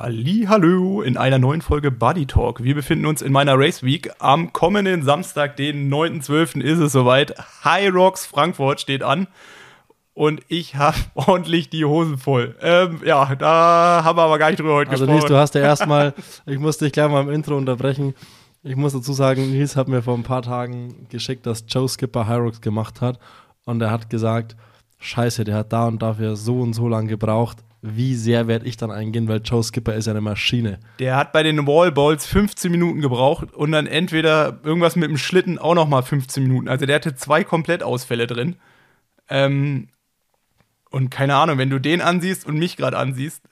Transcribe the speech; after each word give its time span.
Halli, 0.00 0.46
hallo 0.48 1.02
in 1.02 1.16
einer 1.16 1.40
neuen 1.40 1.60
Folge 1.60 1.90
Buddy 1.90 2.26
Talk. 2.26 2.62
Wir 2.62 2.76
befinden 2.76 3.04
uns 3.04 3.20
in 3.20 3.32
meiner 3.32 3.58
Race 3.58 3.82
Week. 3.82 4.08
Am 4.20 4.52
kommenden 4.52 5.02
Samstag, 5.02 5.56
den 5.56 5.92
9.12. 5.92 6.60
ist 6.60 6.78
es 6.78 6.92
soweit. 6.92 7.34
High 7.64 7.92
Rocks 7.92 8.24
Frankfurt 8.24 8.80
steht 8.80 9.02
an. 9.02 9.26
Und 10.14 10.40
ich 10.46 10.76
habe 10.76 10.96
ordentlich 11.16 11.68
die 11.68 11.84
Hosen 11.84 12.16
voll. 12.16 12.54
Ähm, 12.60 13.00
ja, 13.04 13.34
da 13.34 14.02
haben 14.04 14.16
wir 14.16 14.22
aber 14.22 14.38
gar 14.38 14.50
nicht 14.50 14.60
drüber 14.60 14.74
heute 14.74 14.92
also 14.92 15.04
gesprochen. 15.04 15.18
Nils, 15.18 15.28
du 15.32 15.36
hast 15.36 15.56
ja 15.56 15.60
erstmal, 15.62 16.14
ich 16.46 16.60
musste 16.60 16.84
dich 16.84 16.92
gleich 16.92 17.10
mal 17.10 17.22
im 17.22 17.30
Intro 17.30 17.56
unterbrechen. 17.56 18.14
Ich 18.62 18.76
muss 18.76 18.92
dazu 18.92 19.12
sagen, 19.12 19.50
Nils 19.50 19.74
hat 19.74 19.88
mir 19.88 20.02
vor 20.02 20.14
ein 20.14 20.22
paar 20.22 20.42
Tagen 20.42 21.08
geschickt, 21.08 21.44
dass 21.44 21.64
Joe 21.66 21.88
Skipper 21.88 22.28
High 22.28 22.38
Rocks 22.38 22.60
gemacht 22.60 23.00
hat. 23.00 23.18
Und 23.64 23.82
er 23.82 23.90
hat 23.90 24.10
gesagt, 24.10 24.54
scheiße, 25.00 25.42
der 25.42 25.56
hat 25.56 25.72
da 25.72 25.88
und 25.88 26.00
dafür 26.00 26.36
so 26.36 26.60
und 26.60 26.74
so 26.74 26.86
lang 26.86 27.08
gebraucht 27.08 27.64
wie 27.80 28.14
sehr 28.14 28.48
werde 28.48 28.66
ich 28.66 28.76
dann 28.76 28.90
eingehen, 28.90 29.28
weil 29.28 29.40
Joe 29.44 29.62
Skipper 29.62 29.94
ist 29.94 30.06
ja 30.06 30.12
eine 30.12 30.20
Maschine. 30.20 30.80
Der 30.98 31.16
hat 31.16 31.32
bei 31.32 31.42
den 31.42 31.66
Wallballs 31.66 32.26
15 32.26 32.70
Minuten 32.70 33.00
gebraucht 33.00 33.54
und 33.54 33.72
dann 33.72 33.86
entweder 33.86 34.58
irgendwas 34.64 34.96
mit 34.96 35.08
dem 35.08 35.18
Schlitten 35.18 35.58
auch 35.58 35.74
noch 35.74 35.88
mal 35.88 36.02
15 36.02 36.42
Minuten. 36.42 36.68
Also 36.68 36.86
der 36.86 36.96
hatte 36.96 37.14
zwei 37.14 37.44
Komplettausfälle 37.44 38.26
drin. 38.26 38.56
Ähm, 39.28 39.88
und 40.90 41.10
keine 41.10 41.36
Ahnung, 41.36 41.58
wenn 41.58 41.70
du 41.70 41.78
den 41.78 42.00
ansiehst 42.00 42.46
und 42.46 42.58
mich 42.58 42.76
gerade 42.76 42.96
ansiehst, 42.96 43.42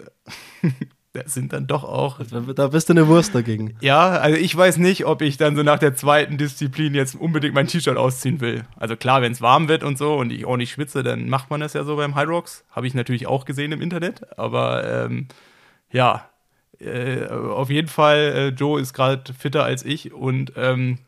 sind 1.27 1.53
dann 1.53 1.67
doch 1.67 1.85
auch. 1.85 2.21
Da 2.55 2.69
bist 2.69 2.89
du 2.89 2.93
eine 2.93 3.09
Wurst 3.09 3.35
dagegen. 3.35 3.77
Ja, 3.81 4.11
also 4.11 4.37
ich 4.37 4.57
weiß 4.57 4.77
nicht, 4.79 5.07
ob 5.07 5.23
ich 5.23 5.37
dann 5.37 5.57
so 5.57 5.63
nach 5.63 5.79
der 5.79 5.95
zweiten 5.95 6.39
Disziplin 6.39 6.95
jetzt 6.95 7.15
unbedingt 7.15 7.55
mein 7.55 7.67
T-Shirt 7.67 7.97
ausziehen 7.97 8.41
will. 8.41 8.65
Also 8.77 8.97
klar, 8.97 9.23
wenn 9.23 9.33
es 9.33 9.41
warm 9.41 9.69
wird 9.69 9.85
und 9.85 9.99
so 9.99 10.15
und 10.15 10.31
ich 10.33 10.45
auch 10.45 10.57
nicht 10.57 10.73
schwitze, 10.73 11.03
dann 11.03 11.29
macht 11.29 11.51
man 11.51 11.61
das 11.61 11.73
ja 11.73 11.85
so 11.85 11.97
beim 11.97 12.15
High 12.15 12.29
Rocks. 12.29 12.65
Habe 12.71 12.87
ich 12.87 12.95
natürlich 12.95 13.27
auch 13.27 13.45
gesehen 13.45 13.73
im 13.73 13.81
Internet. 13.81 14.39
Aber 14.39 15.05
ähm, 15.07 15.29
ja, 15.91 16.29
äh, 16.81 17.27
auf 17.27 17.71
jeden 17.71 17.89
Fall, 17.89 18.19
äh, 18.19 18.49
Joe 18.49 18.81
ist 18.81 18.93
gerade 18.93 19.33
fitter 19.33 19.65
als 19.65 19.85
ich 19.85 20.13
und 20.13 20.53
ähm, 20.57 20.99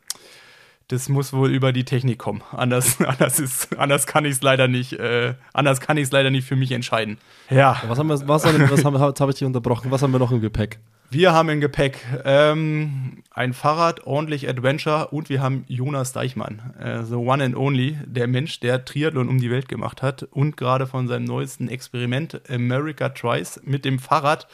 das 0.89 1.07
muss 1.07 1.33
wohl 1.33 1.51
über 1.51 1.71
die 1.71 1.85
Technik 1.85 2.17
kommen. 2.17 2.41
Anders, 2.51 2.99
anders, 3.05 3.39
ist, 3.39 3.77
anders 3.77 4.05
kann 4.05 4.25
ich 4.25 4.33
es 4.33 4.41
leider 4.41 4.67
nicht, 4.67 4.93
äh, 4.93 5.35
anders 5.53 5.79
kann 5.79 5.97
ich 5.97 6.03
es 6.03 6.11
leider 6.11 6.31
nicht 6.31 6.47
für 6.47 6.55
mich 6.55 6.71
entscheiden. 6.71 7.17
Ja. 7.49 7.81
Was 7.87 7.97
haben 7.97 8.07
wir, 8.07 8.27
was, 8.27 8.45
haben, 8.45 8.69
was 8.69 8.83
haben, 8.83 9.01
jetzt 9.01 9.21
habe 9.21 9.31
ich 9.31 9.37
dich 9.37 9.45
unterbrochen. 9.45 9.91
Was 9.91 10.01
haben 10.01 10.11
wir 10.11 10.19
noch 10.19 10.31
im 10.31 10.41
Gepäck? 10.41 10.79
Wir 11.11 11.33
haben 11.33 11.49
im 11.49 11.59
Gepäck 11.59 12.05
ähm, 12.23 13.23
ein 13.31 13.53
Fahrrad, 13.53 14.05
ordentlich 14.05 14.47
Adventure 14.47 15.07
und 15.07 15.29
wir 15.29 15.41
haben 15.41 15.63
Jonas 15.67 16.11
Deichmann, 16.11 16.73
äh, 16.79 17.03
the 17.03 17.15
one 17.15 17.43
and 17.43 17.55
only, 17.55 17.97
der 18.05 18.27
Mensch, 18.27 18.59
der 18.59 18.85
Triathlon 18.85 19.27
um 19.27 19.39
die 19.39 19.49
Welt 19.49 19.67
gemacht 19.67 20.03
hat 20.03 20.23
und 20.23 20.55
gerade 20.55 20.85
von 20.85 21.07
seinem 21.07 21.25
neuesten 21.25 21.67
Experiment 21.67 22.41
America 22.47 23.09
Tries 23.09 23.59
mit 23.63 23.85
dem 23.85 23.97
Fahrrad 23.97 24.47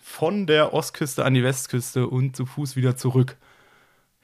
von 0.00 0.46
der 0.46 0.74
Ostküste 0.74 1.24
an 1.24 1.34
die 1.34 1.44
Westküste 1.44 2.08
und 2.08 2.34
zu 2.34 2.44
Fuß 2.44 2.74
wieder 2.74 2.96
zurück. 2.96 3.36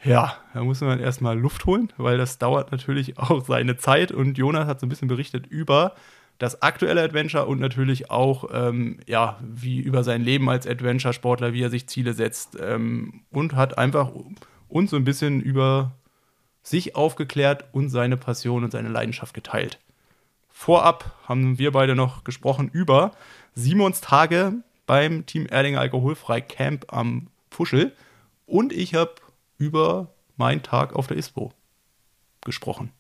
Ja, 0.05 0.37
da 0.55 0.63
muss 0.63 0.81
man 0.81 1.01
erstmal 1.01 1.39
Luft 1.39 1.67
holen, 1.67 1.93
weil 1.97 2.19
das 2.19 2.39
dauert 2.39 2.71
natürlich 2.73 3.19
auch 3.19 3.45
seine 3.45 3.77
Zeit. 3.77 4.13
Und 4.13 4.39
Jonas 4.39 4.67
hat 4.67 4.81
so 4.81 4.87
ein 4.87 4.89
bisschen 4.89 5.09
berichtet 5.09 5.47
über 5.47 5.95
das 6.39 6.63
aktuelle 6.63 7.03
Adventure 7.03 7.47
und 7.47 7.61
natürlich 7.61 8.11
auch, 8.11 8.51
ähm, 8.53 8.99
ja, 9.07 9.39
wie 9.41 9.81
über 9.81 10.05
sein 10.05 10.23
Leben 10.23 10.51
als 10.51 10.67
Adventure-Sportler, 10.67 11.53
wie 11.53 11.63
er 11.63 11.71
sich 11.71 11.89
Ziele 11.89 12.13
setzt 12.13 12.59
ähm, 12.61 13.23
und 13.31 13.55
hat 13.55 13.79
einfach 13.79 14.11
uns 14.69 14.91
so 14.91 14.97
ein 14.97 15.05
bisschen 15.05 15.41
über 15.41 15.93
sich 16.63 16.95
aufgeklärt 16.95 17.65
und 17.73 17.89
seine 17.89 18.17
Passion 18.17 18.65
und 18.65 18.73
seine 18.73 18.89
Leidenschaft 18.89 19.33
geteilt. 19.33 19.79
Vorab 20.51 21.13
haben 21.27 21.59
wir 21.59 21.73
beide 21.73 21.95
noch 21.95 22.25
gesprochen 22.25 22.69
über 22.73 23.13
Simons 23.55 24.01
Tage 24.01 24.55
beim 24.87 25.25
Team 25.27 25.47
Erdinger 25.47 25.81
Alkoholfrei 25.81 26.41
Camp 26.41 26.93
am 26.93 27.29
Fuschel 27.51 27.93
und 28.47 28.73
ich 28.73 28.95
habe 28.95 29.15
über 29.59 30.13
meinen 30.37 30.63
Tag 30.63 30.95
auf 30.95 31.07
der 31.07 31.17
ISPO 31.17 31.53
gesprochen. 32.43 32.93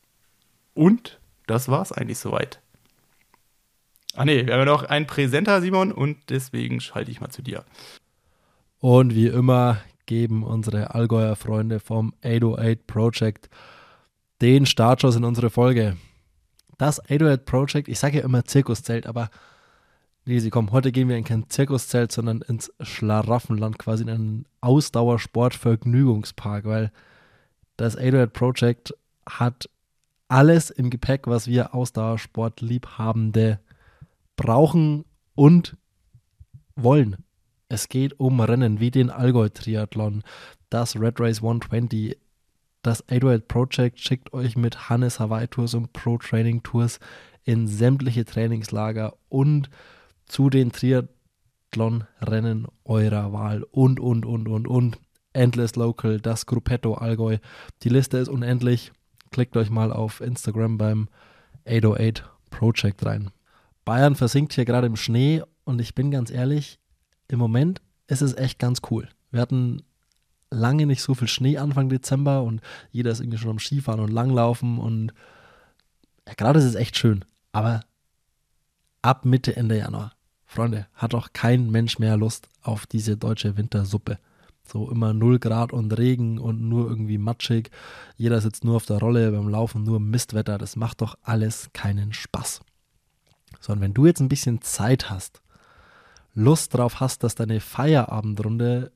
Und 0.74 1.20
das 1.46 1.68
war 1.68 1.82
es 1.82 1.92
eigentlich 1.92 2.18
soweit. 2.18 2.60
Ah 4.14 4.24
ne, 4.24 4.46
wir 4.46 4.54
haben 4.54 4.60
ja 4.60 4.64
noch 4.64 4.84
einen 4.84 5.06
Präsenter, 5.06 5.60
Simon, 5.60 5.92
und 5.92 6.16
deswegen 6.30 6.80
schalte 6.80 7.10
ich 7.10 7.20
mal 7.20 7.30
zu 7.30 7.42
dir. 7.42 7.64
Und 8.78 9.14
wie 9.14 9.26
immer 9.26 9.80
geben 10.06 10.42
unsere 10.42 10.94
Allgäuer 10.94 11.36
Freunde 11.36 11.80
vom 11.80 12.14
808 12.22 12.86
Project 12.86 13.50
den 14.40 14.66
Startschuss 14.66 15.16
in 15.16 15.24
unsere 15.24 15.50
Folge. 15.50 15.96
Das 16.78 17.00
808 17.00 17.44
Project, 17.44 17.88
ich 17.88 17.98
sage 17.98 18.18
ja 18.18 18.24
immer 18.24 18.44
Zirkuszelt, 18.44 19.06
aber 19.06 19.30
Lisi, 20.28 20.50
komm, 20.50 20.72
heute 20.72 20.90
gehen 20.90 21.08
wir 21.08 21.16
in 21.16 21.22
kein 21.22 21.48
Zirkuszelt, 21.48 22.10
sondern 22.10 22.40
ins 22.40 22.72
Schlaraffenland, 22.80 23.78
quasi 23.78 24.02
in 24.02 24.10
einen 24.10 24.44
Ausdauersport-Vergnügungspark, 24.60 26.64
weil 26.64 26.90
das 27.76 27.96
808 27.96 28.32
Project 28.32 28.92
hat 29.24 29.70
alles 30.26 30.70
im 30.70 30.90
Gepäck, 30.90 31.28
was 31.28 31.46
wir 31.46 31.76
Ausdauersportliebhabende 31.76 33.60
brauchen 34.34 35.04
und 35.36 35.76
wollen. 36.74 37.18
Es 37.68 37.88
geht 37.88 38.18
um 38.18 38.40
Rennen 38.40 38.80
wie 38.80 38.90
den 38.90 39.10
Allgäu-Triathlon, 39.10 40.24
das 40.70 40.98
Red 40.98 41.20
Race 41.20 41.38
120. 41.38 42.18
Das 42.82 43.08
808 43.08 43.46
Project 43.46 44.00
schickt 44.00 44.32
euch 44.32 44.56
mit 44.56 44.90
Hannes 44.90 45.20
Hawaii 45.20 45.46
Tours 45.46 45.74
und 45.74 45.92
Pro 45.92 46.18
Training 46.18 46.64
Tours 46.64 46.98
in 47.44 47.68
sämtliche 47.68 48.24
Trainingslager 48.24 49.14
und 49.28 49.70
zu 50.26 50.50
den 50.50 50.72
Triathlon-Rennen 50.72 52.66
eurer 52.84 53.32
Wahl 53.32 53.62
und, 53.64 54.00
und, 54.00 54.26
und, 54.26 54.48
und, 54.48 54.66
und. 54.68 54.98
Endless 55.32 55.76
Local, 55.76 56.18
das 56.18 56.46
Gruppetto 56.46 56.94
Allgäu. 56.94 57.36
Die 57.82 57.90
Liste 57.90 58.16
ist 58.16 58.28
unendlich. 58.28 58.92
Klickt 59.30 59.56
euch 59.56 59.68
mal 59.68 59.92
auf 59.92 60.22
Instagram 60.22 60.78
beim 60.78 61.08
808 61.68 62.24
Project 62.48 63.04
rein. 63.04 63.30
Bayern 63.84 64.16
versinkt 64.16 64.54
hier 64.54 64.64
gerade 64.64 64.86
im 64.86 64.96
Schnee 64.96 65.42
und 65.64 65.80
ich 65.80 65.94
bin 65.94 66.10
ganz 66.10 66.30
ehrlich, 66.30 66.78
im 67.28 67.38
Moment 67.38 67.82
ist 68.06 68.22
es 68.22 68.34
echt 68.34 68.58
ganz 68.58 68.80
cool. 68.90 69.08
Wir 69.30 69.40
hatten 69.40 69.82
lange 70.50 70.86
nicht 70.86 71.02
so 71.02 71.14
viel 71.14 71.28
Schnee 71.28 71.58
Anfang 71.58 71.88
Dezember 71.88 72.42
und 72.42 72.60
jeder 72.90 73.10
ist 73.10 73.20
irgendwie 73.20 73.38
schon 73.38 73.50
am 73.50 73.58
Skifahren 73.58 74.00
und 74.00 74.10
Langlaufen 74.10 74.78
und 74.78 75.12
ja, 76.26 76.34
gerade 76.34 76.58
ist 76.58 76.64
es 76.64 76.74
echt 76.74 76.96
schön. 76.96 77.24
Aber 77.52 77.82
ab 79.02 79.24
Mitte, 79.24 79.56
Ende 79.56 79.78
Januar, 79.78 80.12
Freunde, 80.46 80.86
hat 80.94 81.12
doch 81.12 81.32
kein 81.32 81.70
Mensch 81.70 81.98
mehr 81.98 82.16
Lust 82.16 82.48
auf 82.62 82.86
diese 82.86 83.16
deutsche 83.16 83.56
Wintersuppe. 83.56 84.18
So 84.64 84.90
immer 84.90 85.12
0 85.12 85.38
Grad 85.38 85.72
und 85.72 85.96
Regen 85.96 86.38
und 86.38 86.60
nur 86.68 86.88
irgendwie 86.88 87.18
matschig. 87.18 87.70
Jeder 88.16 88.40
sitzt 88.40 88.64
nur 88.64 88.76
auf 88.76 88.86
der 88.86 88.98
Rolle 88.98 89.30
beim 89.30 89.48
Laufen, 89.48 89.84
nur 89.84 90.00
Mistwetter. 90.00 90.58
Das 90.58 90.76
macht 90.76 91.02
doch 91.02 91.16
alles 91.22 91.70
keinen 91.72 92.12
Spaß. 92.12 92.60
Sondern 93.60 93.82
wenn 93.82 93.94
du 93.94 94.06
jetzt 94.06 94.20
ein 94.20 94.28
bisschen 94.28 94.62
Zeit 94.62 95.10
hast, 95.10 95.40
Lust 96.34 96.74
drauf 96.74 97.00
hast, 97.00 97.22
dass 97.22 97.34
deine 97.34 97.60
Feierabendrunde 97.60 98.92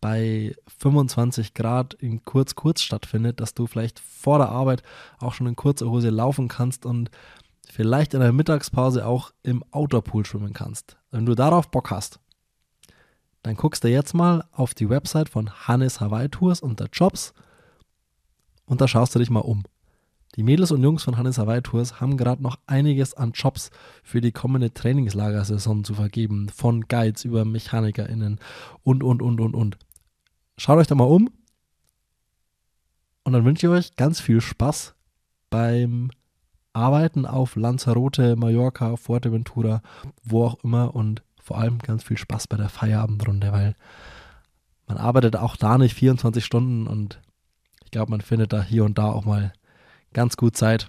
bei 0.00 0.54
25 0.78 1.54
Grad 1.54 1.94
in 1.94 2.24
kurz-kurz 2.24 2.82
stattfindet, 2.82 3.40
dass 3.40 3.54
du 3.54 3.66
vielleicht 3.66 4.00
vor 4.00 4.38
der 4.38 4.48
Arbeit 4.48 4.82
auch 5.18 5.34
schon 5.34 5.46
in 5.46 5.56
kurzer 5.56 5.88
Hose 5.88 6.10
laufen 6.10 6.48
kannst 6.48 6.84
und 6.86 7.10
vielleicht 7.76 8.14
in 8.14 8.20
der 8.20 8.32
Mittagspause 8.32 9.04
auch 9.06 9.32
im 9.42 9.62
Outdoor-Pool 9.70 10.24
schwimmen 10.24 10.54
kannst. 10.54 10.96
Wenn 11.10 11.26
du 11.26 11.34
darauf 11.34 11.70
Bock 11.70 11.90
hast, 11.90 12.20
dann 13.42 13.54
guckst 13.54 13.84
du 13.84 13.88
jetzt 13.88 14.14
mal 14.14 14.44
auf 14.50 14.72
die 14.72 14.88
Website 14.88 15.28
von 15.28 15.50
Hannes 15.68 16.00
Hawaii 16.00 16.30
Tours 16.30 16.60
unter 16.60 16.88
Jobs 16.90 17.34
und 18.64 18.80
da 18.80 18.88
schaust 18.88 19.14
du 19.14 19.18
dich 19.18 19.28
mal 19.28 19.40
um. 19.40 19.64
Die 20.36 20.42
Mädels 20.42 20.70
und 20.70 20.82
Jungs 20.82 21.02
von 21.02 21.18
Hannes 21.18 21.36
Hawaii 21.36 21.60
Tours 21.60 22.00
haben 22.00 22.16
gerade 22.16 22.42
noch 22.42 22.58
einiges 22.66 23.12
an 23.12 23.32
Jobs 23.32 23.70
für 24.02 24.22
die 24.22 24.32
kommende 24.32 24.72
Trainingslagersaison 24.72 25.84
zu 25.84 25.92
vergeben, 25.92 26.48
von 26.48 26.88
Guides 26.88 27.26
über 27.26 27.44
MechanikerInnen 27.44 28.40
und, 28.84 29.04
und, 29.04 29.20
und, 29.20 29.38
und, 29.38 29.54
und. 29.54 29.76
Schaut 30.56 30.78
euch 30.78 30.86
da 30.86 30.94
mal 30.94 31.04
um 31.04 31.28
und 33.24 33.34
dann 33.34 33.44
wünsche 33.44 33.66
ich 33.66 33.70
euch 33.70 33.96
ganz 33.96 34.18
viel 34.18 34.40
Spaß 34.40 34.94
beim 35.50 36.10
Arbeiten 36.76 37.24
auf 37.24 37.56
Lanzarote, 37.56 38.36
Mallorca, 38.36 38.96
Fuerteventura, 38.96 39.80
wo 40.22 40.44
auch 40.44 40.62
immer 40.62 40.94
und 40.94 41.22
vor 41.42 41.58
allem 41.58 41.78
ganz 41.78 42.04
viel 42.04 42.18
Spaß 42.18 42.48
bei 42.48 42.56
der 42.56 42.68
Feierabendrunde, 42.68 43.50
weil 43.50 43.74
man 44.86 44.98
arbeitet 44.98 45.36
auch 45.36 45.56
da 45.56 45.78
nicht 45.78 45.94
24 45.94 46.44
Stunden 46.44 46.86
und 46.86 47.20
ich 47.82 47.90
glaube, 47.90 48.10
man 48.10 48.20
findet 48.20 48.52
da 48.52 48.62
hier 48.62 48.84
und 48.84 48.98
da 48.98 49.06
auch 49.06 49.24
mal 49.24 49.52
ganz 50.12 50.36
gut 50.36 50.56
Zeit, 50.56 50.88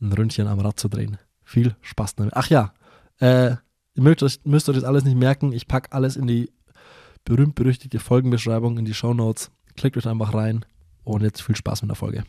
ein 0.00 0.12
Ründchen 0.12 0.46
am 0.46 0.60
Rad 0.60 0.78
zu 0.78 0.88
drehen. 0.88 1.16
Viel 1.42 1.74
Spaß 1.80 2.16
damit. 2.16 2.34
Ach 2.36 2.48
ja, 2.48 2.74
äh, 3.18 3.52
ihr 3.94 4.02
müsst 4.02 4.22
euch, 4.22 4.40
müsst 4.44 4.68
euch 4.68 4.74
das 4.74 4.84
alles 4.84 5.04
nicht 5.04 5.16
merken. 5.16 5.52
Ich 5.52 5.68
packe 5.68 5.92
alles 5.92 6.16
in 6.16 6.26
die 6.26 6.50
berühmt-berüchtigte 7.24 7.98
Folgenbeschreibung, 7.98 8.78
in 8.78 8.84
die 8.84 8.94
Show 8.94 9.14
Notes. 9.14 9.50
Klickt 9.76 9.96
euch 9.96 10.06
einfach 10.06 10.34
rein 10.34 10.66
und 11.04 11.22
jetzt 11.22 11.42
viel 11.42 11.56
Spaß 11.56 11.82
mit 11.82 11.90
der 11.90 11.96
Folge. 11.96 12.24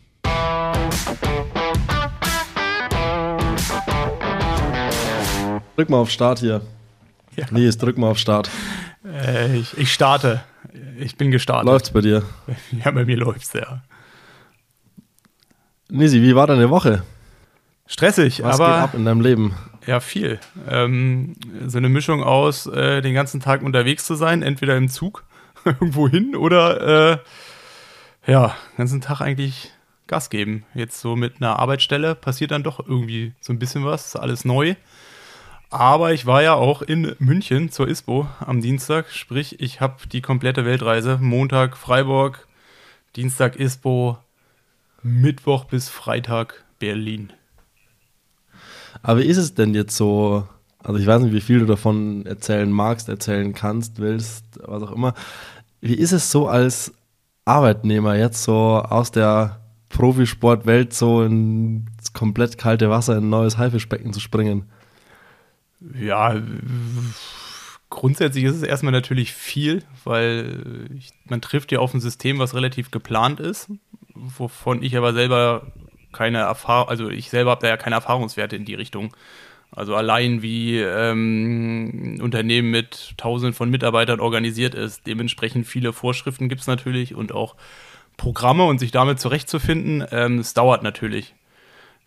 Drück 5.77 5.91
mal 5.91 5.97
auf 5.97 6.09
Start 6.09 6.39
hier. 6.39 6.61
Ja. 7.35 7.45
Nee, 7.51 7.65
jetzt 7.65 7.79
drück 7.83 7.99
mal 7.99 8.09
auf 8.09 8.17
Start. 8.17 8.49
Äh, 9.05 9.57
ich, 9.57 9.77
ich 9.77 9.93
starte. 9.93 10.43
Ich 10.99 11.17
bin 11.17 11.29
gestartet. 11.29 11.67
Läuft's 11.67 11.91
bei 11.91 12.01
dir? 12.01 12.23
Ja, 12.83 12.89
bei 12.89 13.05
mir 13.05 13.15
läuft's, 13.15 13.53
ja. 13.53 13.83
Nisi, 15.89 16.23
wie 16.23 16.35
war 16.35 16.47
deine 16.47 16.71
Woche? 16.71 17.03
Stressig, 17.85 18.41
Was 18.41 18.59
aber 18.59 18.73
geht 18.73 18.83
ab 18.85 18.93
in 18.95 19.05
deinem 19.05 19.21
Leben? 19.21 19.53
ja, 19.85 19.99
viel. 19.99 20.39
Ähm, 20.67 21.35
so 21.67 21.77
eine 21.77 21.89
Mischung 21.89 22.23
aus, 22.23 22.65
äh, 22.65 23.01
den 23.01 23.13
ganzen 23.13 23.39
Tag 23.39 23.61
unterwegs 23.61 24.03
zu 24.03 24.15
sein, 24.15 24.41
entweder 24.41 24.75
im 24.77 24.89
Zug 24.89 25.25
irgendwo 25.63 26.09
hin 26.09 26.35
oder 26.35 27.21
äh, 28.25 28.31
ja, 28.31 28.55
den 28.73 28.77
ganzen 28.77 29.01
Tag 29.01 29.21
eigentlich 29.21 29.71
Gas 30.07 30.31
geben. 30.31 30.65
Jetzt 30.73 30.99
so 31.01 31.15
mit 31.15 31.35
einer 31.39 31.59
Arbeitsstelle 31.59 32.15
passiert 32.15 32.49
dann 32.49 32.63
doch 32.63 32.79
irgendwie 32.79 33.33
so 33.39 33.53
ein 33.53 33.59
bisschen 33.59 33.85
was, 33.85 34.07
ist 34.07 34.15
alles 34.15 34.43
neu. 34.43 34.73
Aber 35.69 36.13
ich 36.13 36.25
war 36.25 36.41
ja 36.41 36.53
auch 36.53 36.81
in 36.81 37.13
München 37.19 37.71
zur 37.71 37.89
ISPO 37.89 38.27
am 38.39 38.61
Dienstag, 38.61 39.11
sprich, 39.11 39.59
ich 39.59 39.81
habe 39.81 39.95
die 40.09 40.21
komplette 40.21 40.63
Weltreise. 40.63 41.17
Montag 41.21 41.75
Freiburg, 41.75 42.47
Dienstag 43.17 43.57
ISPO, 43.57 44.17
Mittwoch 45.03 45.65
bis 45.65 45.89
Freitag 45.89 46.63
Berlin. 46.79 47.33
Aber 49.01 49.19
wie 49.19 49.25
ist 49.25 49.37
es 49.37 49.55
denn 49.55 49.73
jetzt 49.73 49.97
so? 49.97 50.47
Also 50.79 50.99
ich 50.99 51.05
weiß 51.05 51.21
nicht, 51.21 51.33
wie 51.33 51.41
viel 51.41 51.59
du 51.59 51.65
davon 51.65 52.25
erzählen 52.25 52.71
magst, 52.71 53.09
erzählen 53.09 53.53
kannst, 53.53 53.99
willst, 53.99 54.45
was 54.63 54.83
auch 54.83 54.91
immer. 54.91 55.13
Wie 55.81 55.95
ist 55.95 56.13
es 56.13 56.31
so 56.31 56.47
als 56.47 56.93
Arbeitnehmer 57.43 58.15
jetzt 58.15 58.43
so 58.43 58.55
aus 58.55 59.11
der 59.11 59.59
Profisportwelt 59.89 60.93
so 60.93 61.23
ins 61.23 62.13
komplett 62.13 62.57
kalte 62.57 62.89
Wasser 62.89 63.17
in 63.17 63.25
ein 63.25 63.29
neues 63.29 63.57
Haifischbecken 63.57 64.13
zu 64.13 64.21
springen? 64.21 64.65
Ja, 65.79 66.35
grundsätzlich 67.89 68.43
ist 68.45 68.55
es 68.55 68.63
erstmal 68.63 68.91
natürlich 68.91 69.33
viel, 69.33 69.83
weil 70.03 70.89
ich, 70.97 71.11
man 71.25 71.41
trifft 71.41 71.71
ja 71.71 71.79
auf 71.79 71.93
ein 71.93 72.01
System, 72.01 72.39
was 72.39 72.55
relativ 72.55 72.91
geplant 72.91 73.39
ist, 73.39 73.69
wovon 74.13 74.81
ich 74.81 74.97
aber 74.97 75.13
selber 75.13 75.71
keine 76.11 76.39
Erfahrung, 76.39 76.89
also 76.89 77.09
ich 77.09 77.29
selber 77.29 77.51
habe 77.51 77.61
da 77.61 77.67
ja 77.67 77.77
keine 77.77 77.95
Erfahrungswerte 77.95 78.55
in 78.55 78.65
die 78.65 78.73
Richtung. 78.73 79.15
Also 79.71 79.95
allein 79.95 80.41
wie 80.41 80.79
ähm, 80.79 82.15
ein 82.15 82.21
Unternehmen 82.21 82.71
mit 82.71 83.13
tausenden 83.17 83.53
von 83.53 83.69
Mitarbeitern 83.69 84.19
organisiert 84.19 84.73
ist, 84.73 85.05
dementsprechend 85.05 85.67
viele 85.67 85.93
Vorschriften 85.93 86.49
gibt 86.49 86.61
es 86.61 86.67
natürlich 86.67 87.13
und 87.13 87.33
auch 87.33 87.55
Programme 88.15 88.63
und 88.63 88.79
sich 88.79 88.91
damit 88.91 89.19
zurechtzufinden, 89.19 90.05
ähm, 90.11 90.39
es 90.39 90.53
dauert 90.53 90.83
natürlich. 90.83 91.35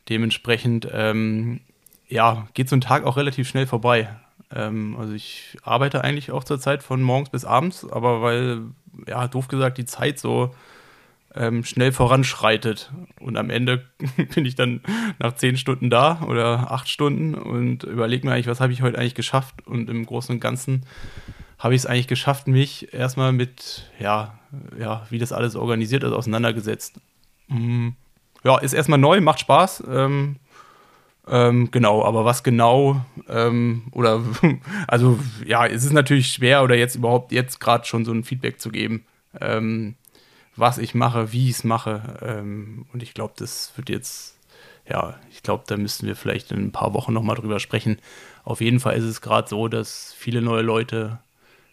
Dementsprechend 0.08 0.88
ähm, 0.92 1.60
ja, 2.10 2.48
geht 2.54 2.68
so 2.68 2.76
ein 2.76 2.80
Tag 2.80 3.04
auch 3.04 3.16
relativ 3.16 3.48
schnell 3.48 3.66
vorbei. 3.66 4.10
Ähm, 4.52 4.96
also 4.98 5.14
ich 5.14 5.56
arbeite 5.62 6.02
eigentlich 6.04 6.32
auch 6.32 6.44
zur 6.44 6.60
Zeit 6.60 6.82
von 6.82 7.02
morgens 7.02 7.30
bis 7.30 7.44
abends, 7.44 7.88
aber 7.88 8.20
weil, 8.20 8.62
ja, 9.06 9.28
doof 9.28 9.48
gesagt, 9.48 9.78
die 9.78 9.86
Zeit 9.86 10.18
so 10.18 10.54
ähm, 11.34 11.64
schnell 11.64 11.92
voranschreitet. 11.92 12.90
Und 13.20 13.36
am 13.36 13.50
Ende 13.50 13.84
bin 14.34 14.44
ich 14.44 14.56
dann 14.56 14.80
nach 15.18 15.34
zehn 15.36 15.56
Stunden 15.56 15.88
da 15.88 16.22
oder 16.26 16.72
acht 16.72 16.88
Stunden 16.88 17.34
und 17.34 17.84
überlege 17.84 18.26
mir 18.26 18.34
eigentlich, 18.34 18.48
was 18.48 18.60
habe 18.60 18.72
ich 18.72 18.82
heute 18.82 18.98
eigentlich 18.98 19.14
geschafft. 19.14 19.66
Und 19.66 19.88
im 19.88 20.04
Großen 20.04 20.34
und 20.34 20.40
Ganzen 20.40 20.84
habe 21.58 21.74
ich 21.74 21.82
es 21.82 21.86
eigentlich 21.86 22.08
geschafft, 22.08 22.48
mich 22.48 22.92
erstmal 22.92 23.32
mit, 23.32 23.90
ja, 24.00 24.38
ja, 24.78 25.06
wie 25.10 25.18
das 25.18 25.32
alles 25.32 25.54
organisiert 25.54 26.02
ist, 26.02 26.12
auseinandergesetzt. 26.12 27.00
Mm, 27.48 27.90
ja, 28.42 28.58
ist 28.58 28.72
erstmal 28.72 28.98
neu, 28.98 29.20
macht 29.20 29.40
Spaß. 29.40 29.84
Ähm, 29.88 30.36
ähm, 31.30 31.70
genau, 31.70 32.04
aber 32.04 32.24
was 32.24 32.42
genau 32.42 33.04
ähm, 33.28 33.84
oder 33.92 34.22
also 34.88 35.18
ja, 35.46 35.64
es 35.64 35.84
ist 35.84 35.92
natürlich 35.92 36.28
schwer 36.32 36.64
oder 36.64 36.74
jetzt 36.74 36.96
überhaupt 36.96 37.30
jetzt 37.30 37.60
gerade 37.60 37.86
schon 37.86 38.04
so 38.04 38.12
ein 38.12 38.24
Feedback 38.24 38.60
zu 38.60 38.70
geben, 38.70 39.04
ähm, 39.40 39.94
was 40.56 40.78
ich 40.78 40.94
mache, 40.94 41.32
wie 41.32 41.48
ich 41.48 41.56
es 41.56 41.64
mache. 41.64 42.18
Ähm, 42.20 42.86
und 42.92 43.02
ich 43.02 43.14
glaube, 43.14 43.34
das 43.36 43.72
wird 43.76 43.88
jetzt, 43.88 44.36
ja, 44.88 45.14
ich 45.30 45.44
glaube, 45.44 45.62
da 45.68 45.76
müssten 45.76 46.06
wir 46.06 46.16
vielleicht 46.16 46.50
in 46.50 46.58
ein 46.58 46.72
paar 46.72 46.94
Wochen 46.94 47.12
nochmal 47.12 47.36
drüber 47.36 47.60
sprechen. 47.60 47.98
Auf 48.42 48.60
jeden 48.60 48.80
Fall 48.80 48.96
ist 48.96 49.04
es 49.04 49.20
gerade 49.20 49.48
so, 49.48 49.68
dass 49.68 50.12
viele 50.18 50.42
neue 50.42 50.62
Leute, 50.62 51.20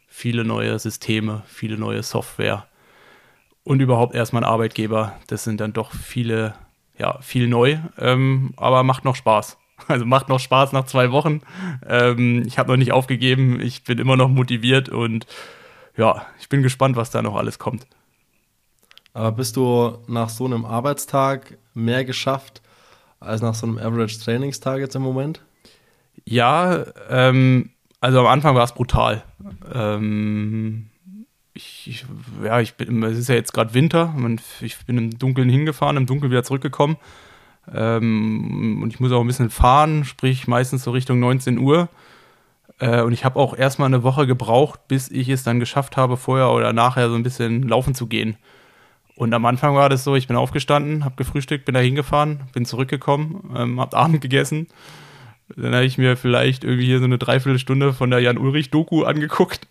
viele 0.07 0.43
neue 0.43 0.77
Systeme, 0.77 1.41
viele 1.47 1.77
neue 1.77 2.03
Software 2.03 2.67
und 3.63 3.79
überhaupt 3.79 4.13
erstmal 4.13 4.43
ein 4.43 4.49
Arbeitgeber, 4.49 5.19
das 5.27 5.43
sind 5.43 5.59
dann 5.59 5.73
doch 5.73 5.91
viele 5.91 6.53
ja, 6.97 7.19
viel 7.21 7.47
neu, 7.47 7.77
ähm, 7.97 8.53
aber 8.57 8.83
macht 8.83 9.05
noch 9.05 9.15
Spaß. 9.15 9.57
Also 9.87 10.05
macht 10.05 10.27
noch 10.27 10.39
Spaß 10.39 10.71
nach 10.71 10.85
zwei 10.87 11.11
Wochen. 11.11 11.41
Ähm, 11.87 12.43
ich 12.47 12.57
habe 12.57 12.71
noch 12.71 12.77
nicht 12.77 12.93
aufgegeben, 12.93 13.61
ich 13.61 13.83
bin 13.83 13.99
immer 13.99 14.17
noch 14.17 14.27
motiviert 14.27 14.89
und 14.89 15.27
ja, 15.95 16.25
ich 16.39 16.49
bin 16.49 16.63
gespannt, 16.63 16.95
was 16.95 17.11
da 17.11 17.21
noch 17.21 17.35
alles 17.35 17.59
kommt. 17.59 17.85
Aber 19.13 19.31
bist 19.31 19.55
du 19.55 19.99
nach 20.07 20.29
so 20.29 20.45
einem 20.45 20.65
Arbeitstag 20.65 21.59
mehr 21.75 22.05
geschafft 22.05 22.63
als 23.19 23.41
nach 23.41 23.53
so 23.53 23.67
einem 23.67 23.77
Average 23.77 24.19
Trainingstag 24.19 24.79
jetzt 24.79 24.95
im 24.95 25.03
Moment? 25.03 25.41
Ja, 26.25 26.83
ähm, 27.09 27.69
also 27.99 28.19
am 28.19 28.27
Anfang 28.27 28.55
war 28.55 28.63
es 28.63 28.73
brutal. 28.73 29.23
Ähm, 29.73 30.89
ich, 31.57 31.87
ich, 31.87 32.05
ja, 32.43 32.59
ich 32.59 32.75
bin, 32.75 33.03
es 33.03 33.17
ist 33.17 33.29
ja 33.29 33.35
jetzt 33.35 33.53
gerade 33.53 33.73
Winter, 33.73 34.13
ich 34.61 34.77
bin 34.85 34.97
im 34.97 35.17
Dunkeln 35.17 35.49
hingefahren, 35.49 35.97
im 35.97 36.05
Dunkeln 36.05 36.31
wieder 36.31 36.43
zurückgekommen. 36.43 36.97
Ähm, 37.73 38.81
und 38.81 38.93
ich 38.93 38.99
muss 38.99 39.11
auch 39.11 39.21
ein 39.21 39.27
bisschen 39.27 39.49
fahren, 39.49 40.05
sprich 40.05 40.47
meistens 40.47 40.83
so 40.83 40.91
Richtung 40.91 41.19
19 41.19 41.57
Uhr. 41.57 41.89
Äh, 42.79 43.01
und 43.01 43.11
ich 43.11 43.25
habe 43.25 43.39
auch 43.39 43.57
erstmal 43.57 43.87
eine 43.87 44.03
Woche 44.03 44.27
gebraucht, 44.27 44.87
bis 44.87 45.09
ich 45.09 45.29
es 45.29 45.43
dann 45.43 45.59
geschafft 45.59 45.97
habe, 45.97 46.15
vorher 46.15 46.51
oder 46.51 46.71
nachher 46.73 47.09
so 47.09 47.15
ein 47.15 47.23
bisschen 47.23 47.67
laufen 47.67 47.95
zu 47.95 48.07
gehen. 48.07 48.37
Und 49.15 49.33
am 49.33 49.45
Anfang 49.45 49.75
war 49.75 49.89
das 49.89 50.03
so, 50.03 50.15
ich 50.15 50.27
bin 50.27 50.37
aufgestanden, 50.37 51.03
habe 51.03 51.15
gefrühstückt, 51.15 51.65
bin 51.65 51.73
da 51.73 51.81
hingefahren, 51.81 52.41
bin 52.53 52.65
zurückgekommen, 52.65 53.51
ähm, 53.57 53.81
habe 53.81 53.97
Abend 53.97 54.21
gegessen. 54.21 54.67
Dann 55.55 55.73
habe 55.73 55.85
ich 55.85 55.97
mir 55.97 56.17
vielleicht 56.17 56.63
irgendwie 56.63 56.85
hier 56.85 56.99
so 56.99 57.05
eine 57.05 57.17
Dreiviertelstunde 57.17 57.93
von 57.93 58.11
der 58.11 58.19
Jan-Ulrich-Doku 58.19 59.03
angeguckt 59.03 59.67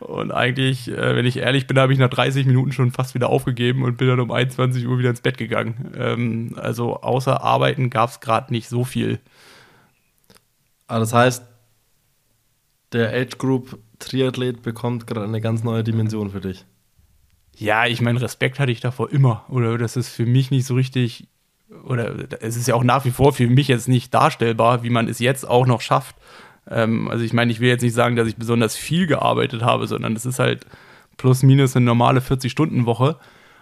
und 0.00 0.32
eigentlich, 0.32 0.88
äh, 0.88 1.16
wenn 1.16 1.26
ich 1.26 1.38
ehrlich 1.38 1.66
bin, 1.66 1.78
habe 1.78 1.92
ich 1.92 1.98
nach 1.98 2.10
30 2.10 2.46
Minuten 2.46 2.72
schon 2.72 2.90
fast 2.90 3.14
wieder 3.14 3.28
aufgegeben 3.28 3.82
und 3.82 3.96
bin 3.96 4.08
dann 4.08 4.20
um 4.20 4.30
21 4.30 4.86
Uhr 4.86 4.98
wieder 4.98 5.10
ins 5.10 5.20
Bett 5.20 5.38
gegangen. 5.38 5.92
Ähm, 5.96 6.56
also 6.56 7.00
außer 7.00 7.42
Arbeiten 7.42 7.90
gab 7.90 8.10
es 8.10 8.20
gerade 8.20 8.52
nicht 8.52 8.68
so 8.68 8.84
viel. 8.84 9.20
Aber 10.86 10.96
ah, 10.96 11.00
das 11.00 11.12
heißt, 11.12 11.44
der 12.92 13.12
Age 13.12 13.36
Group 13.36 13.78
Triathlet 13.98 14.62
bekommt 14.62 15.06
gerade 15.06 15.26
eine 15.26 15.40
ganz 15.40 15.62
neue 15.62 15.84
Dimension 15.84 16.30
für 16.30 16.40
dich. 16.40 16.64
Ja, 17.56 17.86
ich 17.86 18.00
meine, 18.00 18.20
Respekt 18.20 18.58
hatte 18.58 18.72
ich 18.72 18.80
davor 18.80 19.10
immer. 19.10 19.44
Oder 19.48 19.76
das 19.76 19.96
ist 19.96 20.08
für 20.08 20.24
mich 20.24 20.50
nicht 20.50 20.64
so 20.64 20.74
richtig, 20.74 21.28
oder 21.84 22.14
es 22.40 22.56
ist 22.56 22.68
ja 22.68 22.74
auch 22.74 22.84
nach 22.84 23.04
wie 23.04 23.10
vor 23.10 23.32
für 23.32 23.48
mich 23.48 23.68
jetzt 23.68 23.88
nicht 23.88 24.14
darstellbar, 24.14 24.82
wie 24.82 24.90
man 24.90 25.08
es 25.08 25.18
jetzt 25.18 25.46
auch 25.46 25.66
noch 25.66 25.80
schafft, 25.80 26.16
ähm, 26.70 27.08
also 27.08 27.24
ich 27.24 27.32
meine, 27.32 27.52
ich 27.52 27.60
will 27.60 27.68
jetzt 27.68 27.82
nicht 27.82 27.94
sagen, 27.94 28.16
dass 28.16 28.28
ich 28.28 28.36
besonders 28.36 28.76
viel 28.76 29.06
gearbeitet 29.06 29.62
habe, 29.62 29.86
sondern 29.86 30.14
es 30.14 30.26
ist 30.26 30.38
halt 30.38 30.66
plus 31.16 31.42
minus 31.42 31.76
eine 31.76 31.84
normale 31.84 32.20
40-Stunden-Woche. 32.20 33.16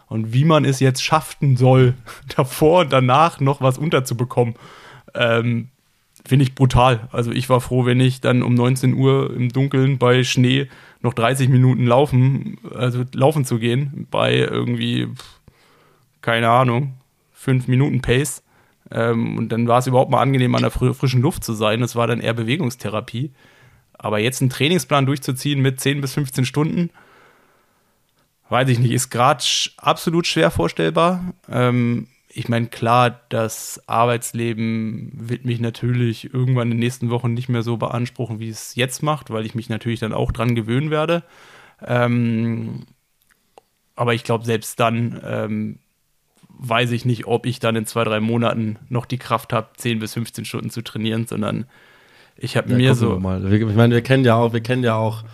Und 0.08 0.32
wie 0.32 0.44
man 0.44 0.64
es 0.64 0.78
jetzt 0.80 1.02
schaffen 1.02 1.56
soll, 1.56 1.94
davor 2.36 2.82
und 2.82 2.92
danach 2.92 3.40
noch 3.40 3.60
was 3.60 3.78
unterzubekommen, 3.78 4.54
ähm, 5.14 5.68
finde 6.24 6.44
ich 6.44 6.54
brutal. 6.54 7.08
Also 7.12 7.32
ich 7.32 7.48
war 7.48 7.60
froh, 7.60 7.86
wenn 7.86 8.00
ich 8.00 8.20
dann 8.20 8.42
um 8.42 8.54
19 8.54 8.94
Uhr 8.94 9.32
im 9.34 9.48
Dunkeln 9.48 9.98
bei 9.98 10.24
Schnee 10.24 10.68
noch 11.00 11.14
30 11.14 11.48
Minuten 11.48 11.86
laufen, 11.86 12.58
also 12.74 13.04
laufen 13.14 13.44
zu 13.44 13.58
gehen, 13.58 14.06
bei 14.10 14.34
irgendwie, 14.34 15.08
keine 16.20 16.48
Ahnung, 16.50 16.94
5 17.32 17.68
Minuten 17.68 18.00
Pace. 18.00 18.42
Ähm, 18.90 19.38
und 19.38 19.50
dann 19.50 19.68
war 19.68 19.78
es 19.78 19.86
überhaupt 19.86 20.10
mal 20.10 20.20
angenehm, 20.20 20.54
an 20.54 20.62
der 20.62 20.70
fr 20.70 20.94
frischen 20.94 21.22
Luft 21.22 21.44
zu 21.44 21.52
sein. 21.54 21.80
Das 21.80 21.96
war 21.96 22.06
dann 22.06 22.20
eher 22.20 22.34
Bewegungstherapie. 22.34 23.32
Aber 23.94 24.18
jetzt 24.18 24.40
einen 24.40 24.50
Trainingsplan 24.50 25.06
durchzuziehen 25.06 25.60
mit 25.60 25.80
10 25.80 26.00
bis 26.00 26.14
15 26.14 26.44
Stunden, 26.44 26.90
weiß 28.48 28.68
ich 28.68 28.78
nicht, 28.78 28.92
ist 28.92 29.10
gerade 29.10 29.42
sch 29.42 29.74
absolut 29.78 30.26
schwer 30.26 30.50
vorstellbar. 30.50 31.34
Ähm, 31.48 32.08
ich 32.28 32.50
meine, 32.50 32.66
klar, 32.66 33.22
das 33.30 33.82
Arbeitsleben 33.86 35.10
wird 35.14 35.46
mich 35.46 35.58
natürlich 35.58 36.34
irgendwann 36.34 36.70
in 36.70 36.72
den 36.72 36.80
nächsten 36.80 37.08
Wochen 37.08 37.32
nicht 37.32 37.48
mehr 37.48 37.62
so 37.62 37.78
beanspruchen, 37.78 38.38
wie 38.38 38.50
es 38.50 38.74
jetzt 38.74 39.02
macht, 39.02 39.30
weil 39.30 39.46
ich 39.46 39.54
mich 39.54 39.70
natürlich 39.70 40.00
dann 40.00 40.12
auch 40.12 40.32
dran 40.32 40.54
gewöhnen 40.54 40.90
werde. 40.90 41.22
Ähm, 41.82 42.84
aber 43.94 44.12
ich 44.12 44.22
glaube, 44.22 44.44
selbst 44.44 44.78
dann 44.78 45.20
ähm, 45.24 45.78
weiß 46.58 46.90
ich 46.92 47.04
nicht, 47.04 47.26
ob 47.26 47.46
ich 47.46 47.58
dann 47.58 47.76
in 47.76 47.86
zwei, 47.86 48.04
drei 48.04 48.20
Monaten 48.20 48.78
noch 48.88 49.06
die 49.06 49.18
Kraft 49.18 49.52
habe, 49.52 49.68
10 49.76 49.98
bis 49.98 50.14
15 50.14 50.44
Stunden 50.44 50.70
zu 50.70 50.82
trainieren, 50.82 51.26
sondern 51.26 51.66
ich 52.36 52.56
habe 52.56 52.70
ja, 52.70 52.76
mir 52.76 52.94
so. 52.94 53.18
Mal. 53.18 53.52
Ich 53.52 53.64
meine, 53.74 53.94
wir 53.94 54.02
kennen 54.02 54.24
ja 54.24 54.36
auch, 54.36 54.52
wir 54.52 54.60
kennen 54.60 54.84
ja 54.84 54.94
auch 54.94 55.24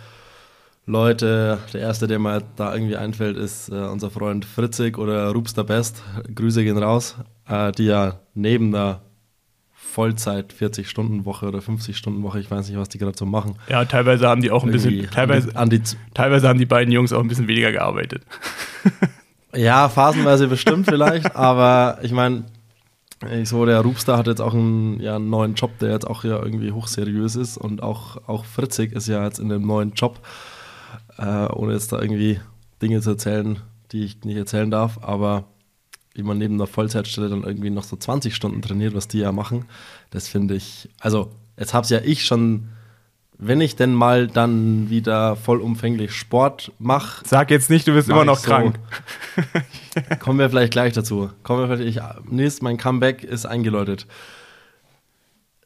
Leute. 0.85 1.59
Der 1.73 1.81
erste, 1.81 2.07
der 2.07 2.19
mir 2.19 2.43
da 2.55 2.73
irgendwie 2.73 2.97
einfällt, 2.97 3.37
ist 3.37 3.69
äh, 3.69 3.73
unser 3.73 4.09
Freund 4.09 4.45
Fritzig 4.45 4.97
oder 4.97 5.31
Rupster 5.31 5.63
Best. 5.63 6.03
Grüße 6.33 6.63
gehen 6.63 6.77
raus, 6.77 7.17
äh, 7.47 7.71
die 7.71 7.85
ja 7.85 8.19
neben 8.33 8.71
der 8.71 9.01
Vollzeit 9.71 10.53
40-Stunden-Woche 10.53 11.47
oder 11.47 11.59
50-Stunden-Woche. 11.59 12.39
Ich 12.39 12.49
weiß 12.49 12.67
nicht, 12.67 12.77
was 12.77 12.89
die 12.89 12.97
gerade 12.97 13.17
so 13.17 13.25
machen. 13.25 13.55
Ja, 13.69 13.85
teilweise 13.85 14.27
haben 14.27 14.41
die 14.41 14.49
auch 14.49 14.63
ein 14.63 14.71
bisschen, 14.71 15.09
teilweise, 15.11 15.55
an 15.55 15.69
die, 15.69 15.81
teilweise 16.13 16.49
haben 16.49 16.57
die 16.57 16.65
beiden 16.65 16.91
Jungs 16.91 17.13
auch 17.13 17.21
ein 17.21 17.27
bisschen 17.27 17.47
weniger 17.47 17.71
gearbeitet. 17.71 18.23
Ja, 19.55 19.87
phasenweise 19.89 20.47
bestimmt 20.47 20.85
vielleicht, 20.87 21.35
aber 21.35 21.99
ich 22.01 22.11
meine, 22.11 22.45
so 23.43 23.65
der 23.65 23.81
Rupstar 23.81 24.17
hat 24.17 24.27
jetzt 24.27 24.41
auch 24.41 24.53
einen, 24.53 24.99
ja, 24.99 25.15
einen 25.15 25.29
neuen 25.29 25.53
Job, 25.55 25.77
der 25.79 25.91
jetzt 25.91 26.07
auch 26.07 26.23
ja 26.23 26.41
irgendwie 26.41 26.71
hochseriös 26.71 27.35
ist 27.35 27.57
und 27.57 27.81
auch, 27.81 28.27
auch 28.27 28.45
Fritzig 28.45 28.93
ist 28.93 29.07
ja 29.07 29.23
jetzt 29.23 29.39
in 29.39 29.49
dem 29.49 29.65
neuen 29.65 29.93
Job, 29.93 30.19
äh, 31.17 31.47
ohne 31.47 31.73
jetzt 31.73 31.91
da 31.91 32.01
irgendwie 32.01 32.39
Dinge 32.81 33.01
zu 33.01 33.11
erzählen, 33.11 33.59
die 33.91 34.03
ich 34.03 34.23
nicht 34.23 34.37
erzählen 34.37 34.71
darf, 34.71 34.99
aber 35.01 35.45
wie 36.15 36.23
man 36.23 36.37
neben 36.37 36.55
einer 36.55 36.67
Vollzeitstelle 36.67 37.29
dann 37.29 37.43
irgendwie 37.43 37.69
noch 37.69 37.83
so 37.83 37.95
20 37.95 38.35
Stunden 38.35 38.61
trainiert, 38.61 38.93
was 38.93 39.07
die 39.07 39.19
ja 39.19 39.31
machen, 39.31 39.65
das 40.11 40.27
finde 40.27 40.55
ich, 40.55 40.89
also 40.99 41.31
jetzt 41.57 41.73
habe 41.73 41.83
es 41.83 41.89
ja 41.89 41.99
ich 42.03 42.25
schon 42.25 42.69
wenn 43.47 43.61
ich 43.61 43.75
denn 43.75 43.93
mal 43.93 44.27
dann 44.27 44.89
wieder 44.89 45.35
vollumfänglich 45.35 46.13
Sport 46.13 46.71
mache. 46.79 47.23
Sag 47.25 47.51
jetzt 47.51 47.69
nicht, 47.69 47.87
du 47.87 47.93
bist 47.93 48.09
immer 48.09 48.25
noch 48.25 48.41
krank. 48.41 48.79
So, 49.35 50.01
kommen 50.19 50.39
wir 50.39 50.49
vielleicht 50.49 50.71
gleich 50.71 50.93
dazu. 50.93 51.29
Kommen 51.43 51.67
wir 51.67 51.77
vielleicht, 51.77 51.97
ich, 51.97 52.31
Nils, 52.31 52.61
mein 52.61 52.77
Comeback 52.77 53.23
ist 53.23 53.45
eingeläutet. 53.45 54.07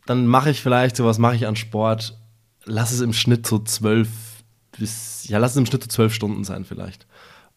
Dann 0.06 0.28
mache 0.28 0.50
ich 0.50 0.62
vielleicht, 0.62 0.96
so 0.96 1.06
was 1.06 1.18
mache 1.18 1.36
ich 1.36 1.48
an 1.48 1.56
Sport, 1.56 2.18
lass 2.66 2.92
es 2.92 3.02
im 3.02 3.14
Schnitt 3.14 3.46
so 3.46 3.60
zwölf 3.60 4.10
bis, 4.78 5.28
ja, 5.28 5.38
lass 5.38 5.52
es 5.52 5.58
im 5.58 5.66
Schnitt 5.66 5.84
so 5.84 5.90
zwölf 5.90 6.14
Stunden 6.14 6.44
sein 6.44 6.66
vielleicht. 6.66 7.08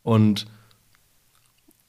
Und 0.02 0.46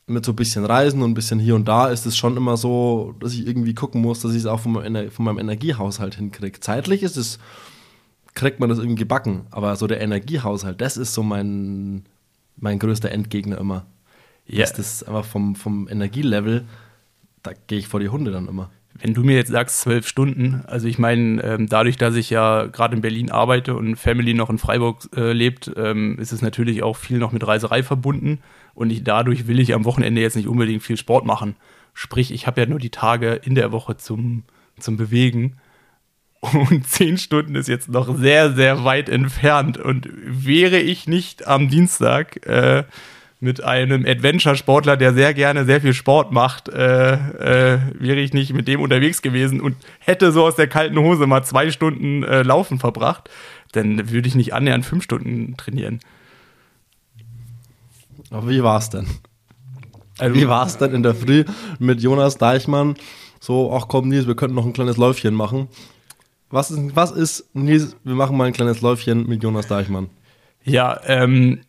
mit 0.07 0.25
so 0.25 0.33
ein 0.33 0.35
bisschen 0.35 0.65
Reisen 0.65 1.01
und 1.01 1.11
ein 1.11 1.15
bisschen 1.15 1.39
hier 1.39 1.55
und 1.55 1.67
da 1.67 1.87
ist 1.87 2.05
es 2.05 2.17
schon 2.17 2.37
immer 2.37 2.57
so, 2.57 3.15
dass 3.19 3.33
ich 3.33 3.47
irgendwie 3.47 3.73
gucken 3.73 4.01
muss, 4.01 4.21
dass 4.21 4.31
ich 4.31 4.39
es 4.39 4.45
auch 4.45 4.59
von 4.59 4.73
meinem, 4.73 5.09
von 5.09 5.25
meinem 5.25 5.39
Energiehaushalt 5.39 6.15
hinkriege. 6.15 6.59
Zeitlich 6.59 7.03
ist 7.03 7.17
es 7.17 7.39
kriegt 8.33 8.59
man 8.59 8.69
das 8.69 8.79
irgendwie 8.79 8.99
gebacken. 8.99 9.45
Aber 9.51 9.75
so 9.75 9.87
der 9.87 10.01
Energiehaushalt, 10.01 10.81
das 10.81 10.97
ist 10.97 11.13
so 11.13 11.23
mein, 11.23 12.05
mein 12.57 12.79
größter 12.79 13.11
Endgegner 13.11 13.57
immer. 13.57 13.85
Ist 14.45 14.79
das 14.79 15.03
einfach 15.03 15.25
vom, 15.25 15.55
vom 15.55 15.87
Energielevel, 15.87 16.65
da 17.43 17.51
gehe 17.67 17.79
ich 17.79 17.87
vor 17.87 17.99
die 17.99 18.09
Hunde 18.09 18.31
dann 18.31 18.47
immer. 18.47 18.69
Wenn 18.93 19.13
du 19.13 19.23
mir 19.23 19.35
jetzt 19.35 19.51
sagst, 19.51 19.79
zwölf 19.79 20.07
Stunden, 20.07 20.63
also 20.67 20.87
ich 20.87 20.99
meine, 20.99 21.41
ähm, 21.43 21.67
dadurch, 21.67 21.95
dass 21.95 22.15
ich 22.15 22.29
ja 22.29 22.65
gerade 22.65 22.95
in 22.95 23.01
Berlin 23.01 23.31
arbeite 23.31 23.75
und 23.75 23.95
Family 23.95 24.33
noch 24.33 24.49
in 24.49 24.57
Freiburg 24.57 25.07
äh, 25.15 25.31
lebt, 25.31 25.71
ähm, 25.77 26.19
ist 26.19 26.33
es 26.33 26.41
natürlich 26.41 26.83
auch 26.83 26.97
viel 26.97 27.17
noch 27.17 27.31
mit 27.31 27.47
Reiserei 27.47 27.83
verbunden. 27.83 28.39
Und 28.73 28.89
ich, 28.89 29.03
dadurch 29.03 29.47
will 29.47 29.59
ich 29.59 29.73
am 29.73 29.85
Wochenende 29.85 30.21
jetzt 30.21 30.35
nicht 30.35 30.47
unbedingt 30.47 30.83
viel 30.83 30.97
Sport 30.97 31.25
machen. 31.25 31.55
Sprich, 31.93 32.31
ich 32.31 32.47
habe 32.47 32.61
ja 32.61 32.67
nur 32.67 32.79
die 32.79 32.89
Tage 32.89 33.33
in 33.33 33.55
der 33.55 33.71
Woche 33.71 33.97
zum, 33.97 34.43
zum 34.77 34.97
Bewegen. 34.97 35.57
Und 36.41 36.87
zehn 36.87 37.17
Stunden 37.17 37.55
ist 37.55 37.67
jetzt 37.67 37.89
noch 37.89 38.17
sehr, 38.17 38.53
sehr 38.53 38.83
weit 38.83 39.09
entfernt. 39.09 39.77
Und 39.77 40.09
wäre 40.11 40.79
ich 40.79 41.07
nicht 41.07 41.47
am 41.47 41.69
Dienstag 41.69 42.45
äh, 42.47 42.83
mit 43.39 43.63
einem 43.63 44.05
Adventure-Sportler, 44.05 44.97
der 44.97 45.13
sehr 45.13 45.33
gerne 45.33 45.65
sehr 45.65 45.81
viel 45.81 45.93
Sport 45.93 46.31
macht, 46.31 46.69
äh, 46.69 47.13
äh, 47.13 47.79
wäre 47.99 48.19
ich 48.19 48.33
nicht 48.33 48.53
mit 48.53 48.67
dem 48.67 48.81
unterwegs 48.81 49.21
gewesen 49.21 49.61
und 49.61 49.75
hätte 49.99 50.31
so 50.31 50.45
aus 50.45 50.55
der 50.55 50.67
kalten 50.67 50.97
Hose 50.99 51.25
mal 51.25 51.43
zwei 51.43 51.71
Stunden 51.71 52.23
äh, 52.23 52.43
Laufen 52.43 52.79
verbracht, 52.79 53.29
dann 53.71 54.11
würde 54.11 54.27
ich 54.27 54.35
nicht 54.35 54.53
annähernd 54.53 54.85
fünf 54.85 55.03
Stunden 55.03 55.57
trainieren. 55.57 55.99
Aber 58.29 58.49
wie 58.49 58.63
war 58.63 58.77
es 58.77 58.89
denn? 58.89 59.07
Also, 60.19 60.35
wie 60.35 60.47
war 60.47 60.67
es 60.67 60.77
denn 60.77 60.93
in 60.93 61.03
der 61.03 61.15
Früh 61.15 61.43
mit 61.79 62.01
Jonas 62.01 62.37
Deichmann? 62.37 62.95
So, 63.39 63.73
ach 63.73 63.87
komm, 63.87 64.07
Nils, 64.07 64.27
wir 64.27 64.35
könnten 64.35 64.55
noch 64.55 64.67
ein 64.67 64.73
kleines 64.73 64.97
Läufchen 64.97 65.33
machen. 65.33 65.67
Was 66.51 66.69
ist, 66.69 66.95
was 66.95 67.11
ist, 67.11 67.55
Nils, 67.55 67.95
wir 68.03 68.15
machen 68.15 68.35
mal 68.35 68.45
ein 68.45 68.53
kleines 68.53 68.81
Läufchen 68.81 69.27
mit 69.27 69.41
Jonas 69.41 69.67
Deichmann. 69.67 70.09
Ja, 70.63 70.99
ähm, 71.05 71.61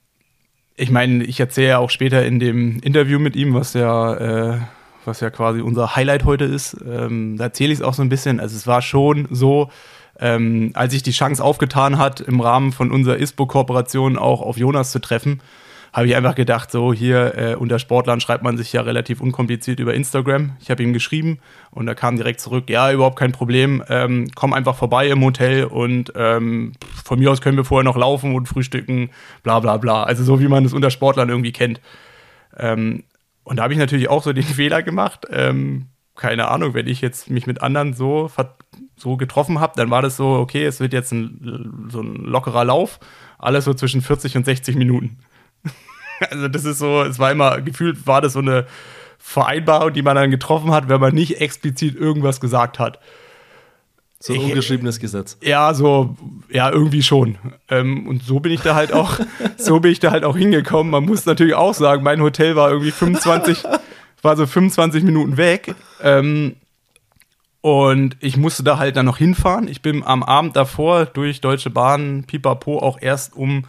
ich 0.77 0.91
meine, 0.91 1.25
ich 1.25 1.39
erzähle 1.39 1.69
ja 1.69 1.79
auch 1.79 1.91
später 1.91 2.25
in 2.27 2.41
dem 2.41 2.81
Interview 2.81 3.19
mit 3.19 3.37
ihm, 3.37 3.55
was 3.55 3.75
ja, 3.75 4.15
äh, 4.55 4.59
was 5.05 5.21
ja 5.21 5.31
quasi 5.31 5.61
unser 5.61 5.95
Highlight 5.95 6.25
heute 6.25 6.45
ist, 6.45 6.77
ähm, 6.85 7.37
da 7.37 7.45
erzähle 7.45 7.73
ich 7.73 7.79
es 7.79 7.85
auch 7.85 7.95
so 7.95 8.03
ein 8.03 8.09
bisschen. 8.09 8.41
Also 8.41 8.57
es 8.57 8.67
war 8.67 8.83
schon 8.83 9.29
so, 9.31 9.71
ähm, 10.19 10.73
als 10.75 10.93
sich 10.93 11.03
die 11.03 11.13
Chance 11.13 11.43
aufgetan 11.43 11.99
hat, 11.99 12.21
im 12.21 12.41
Rahmen 12.41 12.73
von 12.73 12.91
unserer 12.91 13.19
ISPO-Kooperation 13.19 14.19
auch 14.19 14.41
auf 14.41 14.57
Jonas 14.57 14.91
zu 14.91 15.01
treffen, 15.01 15.41
habe 15.93 16.07
ich 16.07 16.17
einfach 16.17 16.35
gedacht, 16.35 16.71
so 16.71 16.95
hier 16.95 17.35
äh, 17.37 17.55
unter 17.55 17.79
Sportlern 17.79 18.21
schreibt 18.21 18.43
man 18.43 18.57
sich 18.57 18.73
ja 18.73 18.81
relativ 18.81 19.21
unkompliziert 19.21 19.79
über 19.79 19.93
Instagram. 19.93 20.57
Ich 20.61 20.71
habe 20.71 20.83
ihm 20.83 20.95
geschrieben 20.95 21.39
und 21.71 21.87
er 21.87 21.95
kam 21.95 22.17
direkt 22.17 22.41
zurück, 22.41 22.71
ja, 22.71 22.91
überhaupt 22.91 23.19
kein 23.19 23.33
Problem, 23.33 23.85
ähm, 23.89 24.31
komm 24.35 24.55
einfach 24.55 24.75
vorbei 24.75 25.09
im 25.09 25.23
Hotel 25.23 25.65
und 25.65 26.13
ähm, 26.17 26.73
von 27.05 27.19
mir 27.19 27.31
aus 27.31 27.43
können 27.43 27.59
wir 27.59 27.65
vorher 27.65 27.85
noch 27.85 27.97
laufen 27.97 28.35
und 28.35 28.49
frühstücken, 28.49 29.11
bla 29.43 29.61
bla 29.61 29.77
bla. 29.77 30.05
Also 30.05 30.25
so 30.25 30.41
wie 30.41 30.49
man 30.49 30.65
es 30.65 30.73
unter 30.73 30.91
Sportlern 30.91 31.29
irgendwie 31.29 31.53
kennt. 31.53 31.81
Ähm, 32.57 33.05
und 33.45 33.57
da 33.57 33.65
habe 33.65 33.75
ich 33.75 33.79
natürlich 33.79 34.09
auch 34.09 34.23
so 34.23 34.33
den 34.33 34.43
Fehler 34.45 34.83
gemacht. 34.83 35.27
Ähm, 35.31 35.89
keine 36.17 36.49
Ahnung, 36.49 36.73
wenn 36.73 36.87
ich 36.87 37.03
jetzt 37.03 37.29
mich 37.29 37.47
mit 37.47 37.63
anderen 37.63 37.93
so, 37.93 38.31
so 38.97 39.19
getroffen 39.19 39.61
habe, 39.61 39.75
dann 39.77 39.91
war 39.91 40.01
das 40.01 40.17
so, 40.17 40.35
okay, 40.35 40.65
es 40.65 40.81
wird 40.81 40.95
jetzt 40.95 41.13
ein, 41.13 41.89
so 41.91 42.01
ein 42.01 42.17
lockerer 42.17 42.65
Lauf, 42.65 42.99
alles 43.39 43.65
so 43.65 43.75
zwischen 43.75 44.01
40 44.01 44.37
und 44.39 44.45
60 44.47 44.77
Minuten. 44.77 45.19
Also 46.31 46.49
das 46.49 46.65
ist 46.65 46.79
so, 46.79 47.03
es 47.03 47.19
war 47.19 47.31
immer, 47.31 47.61
gefühlt 47.61 48.07
war 48.07 48.21
das 48.21 48.35
so 48.35 48.39
eine 48.39 48.67
Vereinbarung, 49.19 49.93
die 49.93 50.03
man 50.03 50.17
dann 50.17 50.31
getroffen 50.31 50.73
hat, 50.73 50.89
wenn 50.89 51.01
man 51.01 51.15
nicht 51.15 51.41
explizit 51.41 51.95
irgendwas 51.95 52.41
gesagt 52.41 52.79
hat. 52.79 52.99
So 54.19 54.35
ein 54.35 54.41
ungeschriebenes 54.41 55.01
Gesetz. 55.01 55.37
Ja, 55.43 55.75
so, 55.75 56.17
ja, 56.49 56.71
irgendwie 56.71 57.03
schon. 57.03 57.39
Ähm, 57.69 58.07
und 58.07 58.23
so 58.23 58.39
bin 58.39 58.53
ich 58.53 58.61
da 58.61 58.77
halt 58.77 58.93
auch, 58.93 59.19
so 59.57 59.81
bin 59.81 59.91
ich 59.91 59.99
da 59.99 60.13
halt 60.13 60.25
auch 60.25 60.37
hingekommen. 60.37 60.93
Man 60.93 61.05
muss 61.05 61.27
natürlich 61.27 61.55
auch 61.55 61.75
sagen, 61.75 62.05
mein 62.05 62.23
Hotel 62.23 62.55
war 62.55 62.71
irgendwie 62.71 62.93
25, 62.93 63.65
war 64.23 64.37
so 64.37 64.47
25 64.47 65.03
Minuten 65.03 65.37
weg. 65.37 65.75
Ähm, 66.01 66.55
und 67.63 68.17
ich 68.21 68.37
musste 68.37 68.63
da 68.63 68.79
halt 68.79 68.97
dann 68.97 69.07
noch 69.07 69.19
hinfahren. 69.19 69.67
Ich 69.67 69.83
bin 69.83 70.05
am 70.05 70.23
Abend 70.23 70.57
davor 70.57 71.07
durch 71.07 71.41
Deutsche 71.41 71.71
Bahn, 71.71 72.25
Pipapo, 72.25 72.79
auch 72.79 72.99
erst 73.01 73.35
um 73.35 73.65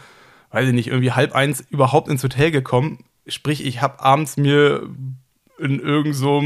weiß 0.54 0.68
ich 0.68 0.74
nicht, 0.74 0.88
irgendwie 0.88 1.12
halb 1.12 1.36
eins 1.36 1.66
überhaupt 1.70 2.08
ins 2.08 2.24
Hotel 2.24 2.52
gekommen. 2.52 3.00
Sprich, 3.28 3.66
ich 3.66 3.82
habe 3.82 4.00
abends 4.00 4.38
mir 4.38 4.88
in 5.60 5.80
irgendeinem, 5.80 6.14
so 6.14 6.42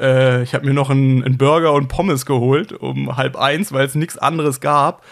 äh, 0.00 0.42
ich 0.42 0.54
habe 0.54 0.64
mir 0.64 0.72
noch 0.72 0.90
einen, 0.90 1.22
einen, 1.24 1.36
Burger 1.36 1.72
und 1.72 1.88
Pommes 1.88 2.24
geholt 2.24 2.72
um 2.72 3.16
halb 3.16 3.36
eins, 3.36 3.72
weil 3.72 3.84
es 3.84 3.94
nichts 3.94 4.16
anderes 4.16 4.60
gab 4.60 5.04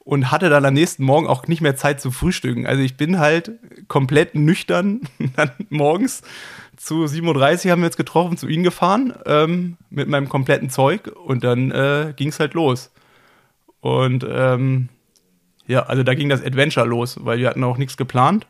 und 0.00 0.30
hatte 0.30 0.50
dann 0.50 0.64
am 0.64 0.74
nächsten 0.74 1.04
Morgen 1.04 1.26
auch 1.26 1.46
nicht 1.48 1.62
mehr 1.62 1.76
Zeit 1.76 2.00
zu 2.00 2.10
frühstücken. 2.10 2.66
Also 2.66 2.82
ich 2.82 2.96
bin 2.96 3.18
halt 3.18 3.52
komplett 3.88 4.34
nüchtern 4.34 5.00
dann 5.36 5.50
morgens 5.70 6.22
zu 6.76 7.04
7.30 7.04 7.66
Uhr 7.66 7.72
haben 7.72 7.80
wir 7.80 7.86
jetzt 7.86 7.96
getroffen, 7.96 8.36
zu 8.36 8.48
ihnen 8.48 8.62
gefahren 8.62 9.14
ähm, 9.24 9.78
mit 9.88 10.08
meinem 10.08 10.28
kompletten 10.28 10.68
Zeug 10.68 11.10
und 11.24 11.42
dann 11.42 11.70
äh, 11.70 12.12
ging 12.14 12.28
es 12.28 12.38
halt 12.38 12.52
los. 12.52 12.92
Und 13.80 14.26
ähm, 14.28 14.90
ja, 15.66 15.82
also 15.84 16.02
da 16.02 16.14
ging 16.14 16.28
das 16.28 16.44
Adventure 16.44 16.86
los, 16.86 17.18
weil 17.24 17.38
wir 17.38 17.48
hatten 17.48 17.64
auch 17.64 17.78
nichts 17.78 17.96
geplant. 17.96 18.46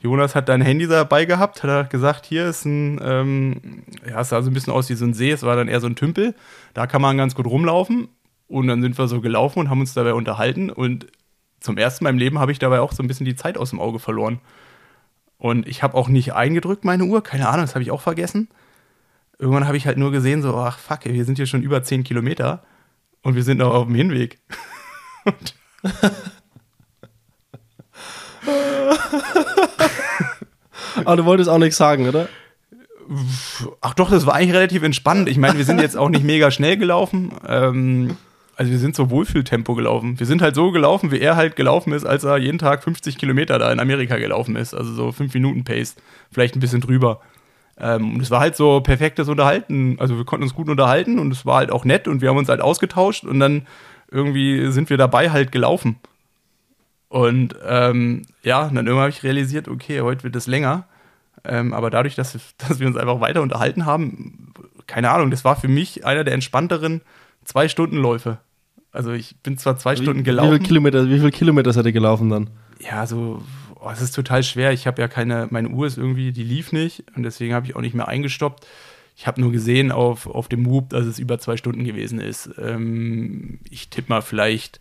Jonas 0.00 0.34
hat 0.34 0.48
dein 0.48 0.60
Handy 0.60 0.86
dabei 0.86 1.24
gehabt, 1.24 1.62
hat 1.62 1.90
gesagt, 1.90 2.26
hier 2.26 2.46
ist 2.46 2.64
ein, 2.64 3.00
ähm, 3.02 3.82
ja, 4.08 4.20
es 4.20 4.28
sah 4.28 4.42
so 4.42 4.50
ein 4.50 4.54
bisschen 4.54 4.72
aus 4.72 4.88
wie 4.88 4.94
so 4.94 5.04
ein 5.04 5.14
See, 5.14 5.30
es 5.30 5.42
war 5.42 5.56
dann 5.56 5.68
eher 5.68 5.80
so 5.80 5.86
ein 5.86 5.96
Tümpel. 5.96 6.34
Da 6.74 6.86
kann 6.86 7.02
man 7.02 7.16
ganz 7.16 7.34
gut 7.34 7.46
rumlaufen. 7.46 8.08
Und 8.48 8.68
dann 8.68 8.80
sind 8.80 8.96
wir 8.96 9.08
so 9.08 9.20
gelaufen 9.20 9.58
und 9.58 9.70
haben 9.70 9.80
uns 9.80 9.94
dabei 9.94 10.14
unterhalten. 10.14 10.70
Und 10.70 11.06
zum 11.60 11.78
ersten 11.78 12.04
Mal 12.04 12.10
im 12.10 12.18
Leben 12.18 12.38
habe 12.38 12.52
ich 12.52 12.58
dabei 12.58 12.80
auch 12.80 12.92
so 12.92 13.02
ein 13.02 13.08
bisschen 13.08 13.26
die 13.26 13.34
Zeit 13.34 13.58
aus 13.58 13.70
dem 13.70 13.80
Auge 13.80 13.98
verloren. 13.98 14.40
Und 15.38 15.66
ich 15.66 15.82
habe 15.82 15.94
auch 15.94 16.08
nicht 16.08 16.34
eingedrückt, 16.34 16.84
meine 16.84 17.04
Uhr, 17.04 17.22
keine 17.22 17.48
Ahnung, 17.48 17.62
das 17.62 17.74
habe 17.74 17.82
ich 17.82 17.90
auch 17.90 18.00
vergessen. 18.00 18.48
Irgendwann 19.38 19.66
habe 19.66 19.76
ich 19.76 19.86
halt 19.86 19.98
nur 19.98 20.12
gesehen, 20.12 20.42
so, 20.42 20.56
ach 20.56 20.78
fuck, 20.78 21.04
wir 21.04 21.24
sind 21.24 21.36
hier 21.36 21.46
schon 21.46 21.62
über 21.62 21.82
10 21.82 22.04
Kilometer 22.04 22.62
und 23.22 23.34
wir 23.34 23.42
sind 23.42 23.58
noch 23.58 23.74
auf 23.74 23.86
dem 23.86 23.94
Hinweg. 23.94 24.38
Aber 31.04 31.16
du 31.16 31.24
wolltest 31.24 31.48
auch 31.50 31.58
nichts 31.58 31.76
sagen, 31.76 32.08
oder? 32.08 32.28
Ach 33.80 33.94
doch, 33.94 34.10
das 34.10 34.26
war 34.26 34.34
eigentlich 34.34 34.54
relativ 34.54 34.82
entspannt. 34.82 35.28
Ich 35.28 35.38
meine, 35.38 35.58
wir 35.58 35.64
sind 35.64 35.80
jetzt 35.80 35.96
auch 35.96 36.08
nicht 36.08 36.24
mega 36.24 36.50
schnell 36.50 36.76
gelaufen. 36.76 37.32
Ähm, 37.46 38.16
also 38.56 38.72
wir 38.72 38.78
sind 38.78 38.96
so 38.96 39.10
Wohlfühltempo 39.10 39.74
gelaufen. 39.74 40.18
Wir 40.18 40.26
sind 40.26 40.42
halt 40.42 40.54
so 40.54 40.72
gelaufen, 40.72 41.12
wie 41.12 41.20
er 41.20 41.36
halt 41.36 41.56
gelaufen 41.56 41.92
ist, 41.92 42.06
als 42.06 42.24
er 42.24 42.38
jeden 42.38 42.58
Tag 42.58 42.82
50 42.82 43.18
Kilometer 43.18 43.58
da 43.58 43.70
in 43.70 43.80
Amerika 43.80 44.16
gelaufen 44.16 44.56
ist. 44.56 44.74
Also 44.74 44.92
so 44.94 45.12
5 45.12 45.32
Minuten 45.34 45.64
Pace, 45.64 45.94
vielleicht 46.32 46.56
ein 46.56 46.60
bisschen 46.60 46.80
drüber. 46.80 47.20
Ähm, 47.78 48.14
und 48.14 48.22
es 48.22 48.30
war 48.30 48.40
halt 48.40 48.56
so 48.56 48.80
perfektes 48.80 49.28
Unterhalten. 49.28 49.96
Also 50.00 50.16
wir 50.16 50.24
konnten 50.24 50.44
uns 50.44 50.54
gut 50.54 50.68
unterhalten 50.68 51.18
und 51.18 51.30
es 51.30 51.44
war 51.44 51.58
halt 51.58 51.70
auch 51.70 51.84
nett 51.84 52.08
und 52.08 52.22
wir 52.22 52.30
haben 52.30 52.38
uns 52.38 52.48
halt 52.48 52.62
ausgetauscht 52.62 53.24
und 53.24 53.38
dann 53.38 53.66
irgendwie 54.10 54.70
sind 54.72 54.88
wir 54.88 54.96
dabei 54.96 55.30
halt 55.30 55.52
gelaufen. 55.52 55.96
Und 57.08 57.54
ähm, 57.64 58.22
ja, 58.42 58.64
dann 58.64 58.76
irgendwann 58.76 59.02
habe 59.02 59.10
ich 59.10 59.22
realisiert, 59.22 59.68
okay, 59.68 60.00
heute 60.00 60.24
wird 60.24 60.36
es 60.36 60.46
länger. 60.46 60.86
Ähm, 61.44 61.72
aber 61.72 61.90
dadurch, 61.90 62.14
dass, 62.14 62.32
dass 62.58 62.80
wir 62.80 62.86
uns 62.86 62.96
einfach 62.96 63.20
weiter 63.20 63.42
unterhalten 63.42 63.86
haben, 63.86 64.52
keine 64.86 65.10
Ahnung, 65.10 65.30
das 65.30 65.44
war 65.44 65.56
für 65.56 65.68
mich 65.68 66.04
einer 66.04 66.24
der 66.24 66.34
entspannteren 66.34 67.02
zwei 67.44 67.68
Stunden 67.68 67.96
Läufe. 67.96 68.38
Also 68.92 69.12
ich 69.12 69.36
bin 69.42 69.58
zwar 69.58 69.78
zwei 69.78 69.92
Wie, 69.92 70.02
Stunden 70.02 70.20
wie 70.20 70.24
gelaufen. 70.24 70.52
viele 70.52 70.64
Kilometer, 70.66 71.08
wie 71.08 71.18
viele 71.18 71.30
Kilometer 71.30 71.72
seid 71.72 71.86
ihr 71.86 71.92
gelaufen 71.92 72.30
dann? 72.30 72.50
ja, 72.78 73.06
so, 73.06 73.42
oh, 73.80 73.90
es 73.90 74.00
ist 74.00 74.14
total 74.14 74.42
schwer. 74.42 74.72
Ich 74.72 74.86
habe 74.86 75.00
ja 75.00 75.08
keine, 75.08 75.48
meine 75.50 75.68
Uhr 75.68 75.86
ist 75.86 75.98
irgendwie, 75.98 76.32
die 76.32 76.44
lief 76.44 76.72
nicht 76.72 77.04
und 77.16 77.22
deswegen 77.22 77.54
habe 77.54 77.66
ich 77.66 77.76
auch 77.76 77.80
nicht 77.80 77.94
mehr 77.94 78.08
eingestoppt. 78.08 78.66
Ich 79.16 79.26
habe 79.26 79.40
nur 79.40 79.50
gesehen 79.50 79.92
auf, 79.92 80.26
auf 80.26 80.48
dem 80.48 80.66
Whoop, 80.66 80.90
dass 80.90 81.06
es 81.06 81.18
über 81.18 81.38
zwei 81.38 81.56
Stunden 81.56 81.84
gewesen 81.84 82.20
ist. 82.20 82.50
Ähm, 82.58 83.60
ich 83.70 83.88
tippe 83.88 84.10
mal 84.10 84.20
vielleicht 84.20 84.78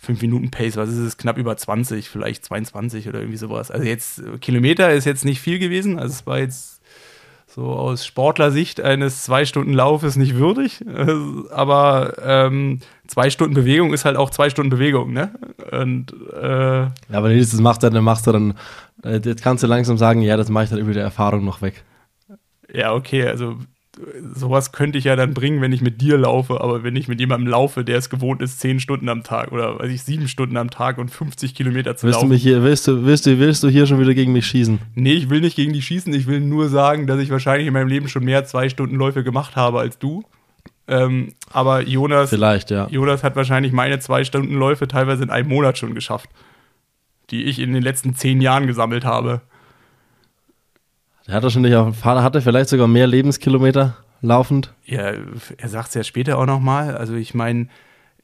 fünf 0.00 0.22
Minuten 0.22 0.50
Pace, 0.50 0.76
was 0.76 0.88
ist 0.88 0.96
es? 0.98 1.16
Knapp 1.18 1.36
über 1.36 1.56
20, 1.56 2.08
vielleicht 2.08 2.44
22 2.46 3.06
oder 3.08 3.18
irgendwie 3.20 3.36
sowas. 3.36 3.70
Also 3.70 3.86
jetzt, 3.86 4.18
äh, 4.20 4.38
Kilometer 4.38 4.92
ist 4.92 5.04
jetzt 5.04 5.26
nicht 5.26 5.40
viel 5.40 5.58
gewesen. 5.58 5.98
Also 5.98 6.14
es 6.14 6.26
war 6.26 6.38
jetzt 6.38 6.80
so 7.46 7.64
aus 7.66 8.06
Sportlersicht 8.06 8.80
eines 8.80 9.24
zwei 9.24 9.44
Stunden 9.44 9.74
Laufes 9.74 10.16
nicht 10.16 10.36
würdig. 10.36 10.80
Äh, 10.86 11.14
aber 11.50 12.14
ähm, 12.24 12.80
zwei 13.06 13.28
Stunden 13.28 13.54
Bewegung 13.54 13.92
ist 13.92 14.06
halt 14.06 14.16
auch 14.16 14.30
zwei 14.30 14.48
Stunden 14.48 14.70
Bewegung, 14.70 15.12
ne? 15.12 15.34
Und 15.70 16.14
äh, 16.32 16.80
Ja, 16.82 16.92
aber 17.12 17.28
wenn 17.28 17.36
du 17.36 17.40
das 17.40 17.52
machst, 17.60 17.82
dann 17.82 18.02
machst 18.02 18.26
du 18.26 18.32
dann, 18.32 18.54
äh, 19.04 19.20
jetzt 19.22 19.42
kannst 19.42 19.62
du 19.62 19.66
langsam 19.66 19.98
sagen, 19.98 20.22
ja, 20.22 20.38
das 20.38 20.48
mache 20.48 20.64
ich 20.64 20.70
dann 20.70 20.78
über 20.78 20.92
die 20.92 20.98
Erfahrung 20.98 21.44
noch 21.44 21.60
weg. 21.60 21.84
Ja, 22.72 22.94
okay, 22.94 23.26
also 23.26 23.58
sowas 24.34 24.72
könnte 24.72 24.98
ich 24.98 25.04
ja 25.04 25.16
dann 25.16 25.34
bringen, 25.34 25.60
wenn 25.60 25.72
ich 25.72 25.80
mit 25.80 26.00
dir 26.00 26.18
laufe, 26.18 26.60
aber 26.60 26.82
wenn 26.82 26.96
ich 26.96 27.08
mit 27.08 27.20
jemandem 27.20 27.48
laufe, 27.48 27.84
der 27.84 27.98
es 27.98 28.10
gewohnt 28.10 28.42
ist, 28.42 28.60
zehn 28.60 28.80
Stunden 28.80 29.08
am 29.08 29.22
Tag 29.22 29.52
oder 29.52 29.78
weiß 29.78 29.90
ich, 29.90 30.02
sieben 30.02 30.28
Stunden 30.28 30.56
am 30.56 30.70
Tag 30.70 30.98
und 30.98 31.10
50 31.10 31.54
Kilometer 31.54 31.96
zu 31.96 32.06
Willst 32.06 32.18
du 32.18 32.22
laufen. 32.22 32.28
mich 32.30 32.42
hier, 32.42 32.62
willst 32.62 32.86
du, 32.88 33.04
willst 33.04 33.26
du, 33.26 33.38
willst 33.38 33.62
du 33.62 33.68
hier 33.68 33.86
schon 33.86 34.00
wieder 34.00 34.14
gegen 34.14 34.32
mich 34.32 34.46
schießen? 34.46 34.78
nee, 34.94 35.12
ich 35.12 35.30
will 35.30 35.40
nicht 35.40 35.56
gegen 35.56 35.72
die 35.72 35.82
schießen, 35.82 36.12
ich 36.12 36.26
will 36.26 36.40
nur 36.40 36.68
sagen, 36.68 37.06
dass 37.06 37.20
ich 37.20 37.30
wahrscheinlich 37.30 37.66
in 37.66 37.72
meinem 37.72 37.88
Leben 37.88 38.08
schon 38.08 38.24
mehr 38.24 38.44
zwei 38.44 38.68
Stunden 38.68 38.96
Läufe 38.96 39.24
gemacht 39.24 39.56
habe 39.56 39.80
als 39.80 39.98
du. 39.98 40.24
Ähm, 40.88 41.34
aber 41.52 41.82
Jonas, 41.82 42.30
Vielleicht, 42.30 42.70
ja. 42.70 42.88
Jonas 42.90 43.22
hat 43.22 43.36
wahrscheinlich 43.36 43.72
meine 43.72 44.00
zwei 44.00 44.24
Stunden 44.24 44.54
Läufe 44.54 44.88
teilweise 44.88 45.22
in 45.22 45.30
einem 45.30 45.48
Monat 45.48 45.78
schon 45.78 45.94
geschafft, 45.94 46.28
die 47.30 47.44
ich 47.44 47.60
in 47.60 47.72
den 47.72 47.82
letzten 47.82 48.14
zehn 48.14 48.40
Jahren 48.40 48.66
gesammelt 48.66 49.04
habe. 49.04 49.40
Der 51.30 51.36
hat 51.36 51.44
wahrscheinlich 51.44 51.76
auch, 51.76 51.94
hat 52.02 52.34
er 52.34 52.42
vielleicht 52.42 52.70
sogar 52.70 52.88
mehr 52.88 53.06
Lebenskilometer 53.06 53.96
laufend. 54.20 54.74
Ja, 54.84 55.12
er 55.58 55.68
sagt 55.68 55.90
es 55.90 55.94
ja 55.94 56.02
später 56.02 56.36
auch 56.36 56.44
nochmal. 56.44 56.96
Also 56.96 57.14
ich 57.14 57.34
meine, 57.34 57.68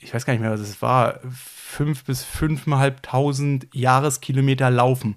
ich 0.00 0.12
weiß 0.12 0.26
gar 0.26 0.32
nicht 0.32 0.42
mehr, 0.42 0.50
was 0.50 0.58
es 0.58 0.82
war. 0.82 1.20
Fünf 1.30 2.02
bis 2.02 2.24
fünfeinhalbtausend 2.24 3.68
Jahreskilometer 3.72 4.70
laufen. 4.70 5.16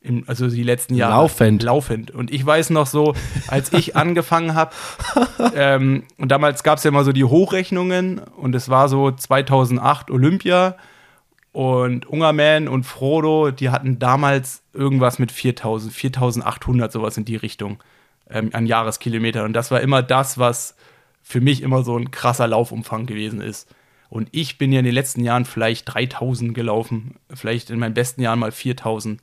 Im, 0.00 0.22
also 0.28 0.46
die 0.46 0.62
letzten 0.62 0.94
Jahre. 0.94 1.14
Laufend. 1.14 1.64
Laufend. 1.64 2.12
Und 2.12 2.32
ich 2.32 2.46
weiß 2.46 2.70
noch 2.70 2.86
so, 2.86 3.14
als 3.48 3.72
ich 3.72 3.96
angefangen 3.96 4.54
habe, 4.54 4.70
ähm, 5.56 6.04
und 6.18 6.30
damals 6.30 6.62
gab 6.62 6.78
es 6.78 6.84
ja 6.84 6.90
immer 6.90 7.02
so 7.02 7.10
die 7.10 7.24
Hochrechnungen 7.24 8.18
und 8.20 8.54
es 8.54 8.68
war 8.68 8.88
so 8.88 9.10
2008 9.10 10.12
Olympia 10.12 10.76
und 11.56 12.04
Ungerman 12.04 12.68
und 12.68 12.84
Frodo, 12.84 13.50
die 13.50 13.70
hatten 13.70 13.98
damals 13.98 14.62
irgendwas 14.74 15.18
mit 15.18 15.32
4000, 15.32 15.90
4800, 15.90 16.92
sowas 16.92 17.16
in 17.16 17.24
die 17.24 17.36
Richtung 17.36 17.82
ähm, 18.28 18.50
an 18.52 18.66
Jahreskilometern. 18.66 19.46
Und 19.46 19.54
das 19.54 19.70
war 19.70 19.80
immer 19.80 20.02
das, 20.02 20.36
was 20.36 20.76
für 21.22 21.40
mich 21.40 21.62
immer 21.62 21.82
so 21.82 21.96
ein 21.96 22.10
krasser 22.10 22.46
Laufumfang 22.46 23.06
gewesen 23.06 23.40
ist. 23.40 23.74
Und 24.10 24.28
ich 24.32 24.58
bin 24.58 24.70
ja 24.70 24.80
in 24.80 24.84
den 24.84 24.92
letzten 24.92 25.24
Jahren 25.24 25.46
vielleicht 25.46 25.94
3000 25.94 26.52
gelaufen, 26.52 27.14
vielleicht 27.32 27.70
in 27.70 27.78
meinen 27.78 27.94
besten 27.94 28.20
Jahren 28.20 28.40
mal 28.40 28.52
4000. 28.52 29.22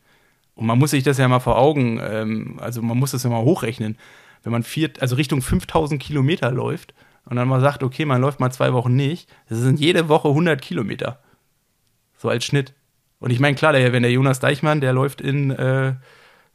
Und 0.55 0.65
man 0.65 0.79
muss 0.79 0.89
sich 0.89 1.03
das 1.03 1.19
ja 1.19 1.27
mal 1.27 1.39
vor 1.39 1.59
Augen, 1.59 2.01
ähm, 2.01 2.57
also 2.59 2.81
man 2.81 2.97
muss 2.97 3.11
das 3.11 3.21
ja 3.21 3.29
mal 3.29 3.43
hochrechnen. 3.43 3.95
Wenn 4.41 4.53
man 4.53 4.63
vier, 4.63 4.89
also 5.01 5.17
Richtung 5.17 5.43
5000 5.43 6.01
Kilometer 6.01 6.51
läuft 6.51 6.95
und 7.25 7.35
dann 7.35 7.47
mal 7.47 7.61
sagt, 7.61 7.83
okay, 7.83 8.05
man 8.05 8.21
läuft 8.21 8.39
mal 8.39 8.51
zwei 8.51 8.73
Wochen 8.73 8.95
nicht, 8.95 9.29
das 9.49 9.59
sind 9.59 9.79
jede 9.79 10.09
Woche 10.09 10.29
100 10.29 10.59
Kilometer. 10.59 11.19
So 12.23 12.29
als 12.29 12.45
Schnitt. 12.45 12.73
Und 13.19 13.31
ich 13.31 13.41
meine, 13.41 13.57
klar, 13.57 13.73
der, 13.73 13.91
wenn 13.91 14.01
der 14.01 14.11
Jonas 14.13 14.39
Deichmann, 14.39 14.79
der 14.79 14.93
läuft 14.93 15.19
in, 15.19 15.51
äh, 15.51 15.93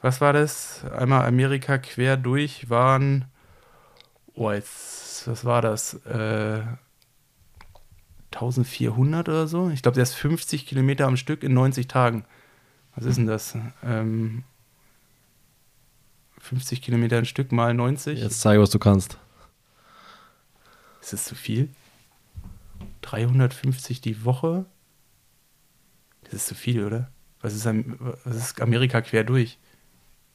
was 0.01 0.23
war 0.23 0.33
das? 0.33 0.83
Einmal 0.97 1.27
Amerika 1.27 1.77
quer 1.77 2.17
durch, 2.17 2.71
waren, 2.71 3.27
oh, 4.33 4.51
jetzt, 4.51 5.29
was 5.29 5.45
war 5.45 5.61
das? 5.61 5.93
Äh, 6.07 6.63
1400 8.33 9.29
oder 9.29 9.47
so? 9.47 9.69
Ich 9.69 9.83
glaube, 9.83 9.97
der 9.97 10.05
ist 10.05 10.15
50 10.15 10.67
Kilometer 10.67 11.07
am 11.07 11.19
Stück 11.19 11.43
in 11.43 11.53
90 11.53 11.87
Tagen. 11.87 12.25
Was 12.97 13.05
ist 13.05 13.19
denn 13.19 13.27
das? 13.27 13.55
Ähm, 13.85 14.45
50 16.39 16.81
Kilometer 16.81 17.19
ein 17.19 17.27
Stück 17.27 17.53
mal 17.53 17.75
90? 17.75 18.19
Jetzt 18.19 18.41
zeige, 18.41 18.63
was 18.63 18.71
du 18.71 18.79
kannst. 18.79 19.19
Ist 21.03 21.13
das 21.13 21.25
zu 21.27 21.35
viel? 21.35 21.69
350 23.03 24.01
die 24.01 24.25
Woche? 24.25 24.65
Das 26.31 26.41
ist 26.43 26.47
zu 26.49 26.55
viel, 26.55 26.85
oder? 26.85 27.09
Was 27.41 27.55
ist, 27.55 27.67
was 28.25 28.37
ist 28.37 28.61
Amerika 28.61 29.01
quer 29.01 29.25
durch? 29.25 29.59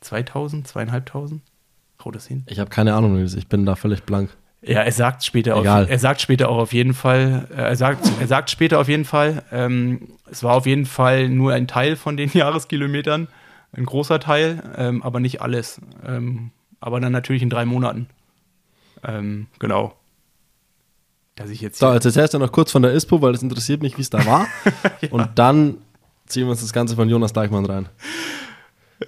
2000? 0.02 0.68
Zweieinhalbtausend? 0.68 1.42
Haut 2.04 2.16
das 2.16 2.28
hin? 2.28 2.44
Ich 2.48 2.60
habe 2.60 2.70
keine 2.70 2.94
Ahnung, 2.94 3.24
ich 3.24 3.48
bin 3.48 3.66
da 3.66 3.76
völlig 3.76 4.04
blank. 4.04 4.30
Ja, 4.62 4.82
er 4.82 4.92
sagt 4.92 5.24
später 5.26 5.58
Egal. 5.58 5.84
auf, 5.84 5.90
er 5.90 6.00
sagt 6.00 6.22
später 6.22 6.48
auch 6.50 6.58
auf 6.58 6.72
jeden 6.74 6.94
Fall, 6.94 7.48
äh, 7.52 7.56
er 7.62 7.76
sagt, 7.76 8.10
er 8.20 8.28
sagt 8.28 8.50
später 8.50 8.80
auf 8.80 8.88
jeden 8.88 9.04
Fall, 9.06 9.44
ähm, 9.52 10.08
es 10.32 10.42
war 10.44 10.56
auf 10.56 10.66
jeden 10.66 10.86
Fall 10.86 11.28
nur 11.30 11.54
ein 11.54 11.68
Teil 11.68 11.96
von 11.98 12.16
den 12.16 12.30
Jahreskilometern, 12.34 13.28
ein 13.74 13.86
großer 13.86 14.20
Teil, 14.22 14.64
ähm, 14.78 15.04
aber 15.04 15.20
nicht 15.20 15.42
alles. 15.42 15.82
Ähm, 16.06 16.52
aber 16.80 17.00
dann 17.02 17.12
natürlich 17.12 17.42
in 17.44 17.50
drei 17.50 17.66
Monaten. 17.66 18.08
Ähm, 19.04 19.48
genau. 19.60 19.96
Dass 21.36 21.50
ich 21.50 21.62
jetzt 21.62 21.80
So, 21.80 21.88
hier- 21.88 21.96
jetzt 21.96 22.06
erzählst 22.06 22.34
du 22.34 22.40
noch 22.40 22.52
kurz 22.52 22.72
von 22.72 22.84
der 22.84 22.94
ISPO, 22.94 23.22
weil 23.22 23.34
es 23.34 23.42
interessiert 23.44 23.82
mich, 23.82 23.98
wie 23.98 24.02
es 24.02 24.10
da 24.10 24.26
war. 24.26 24.48
Und 25.12 25.28
dann 25.36 25.78
ziehen 26.26 26.46
wir 26.46 26.52
uns 26.52 26.62
das 26.62 26.74
Ganze 26.74 26.96
von 26.96 27.10
Jonas 27.10 27.34
Deichmann 27.34 27.66
rein. 27.66 27.90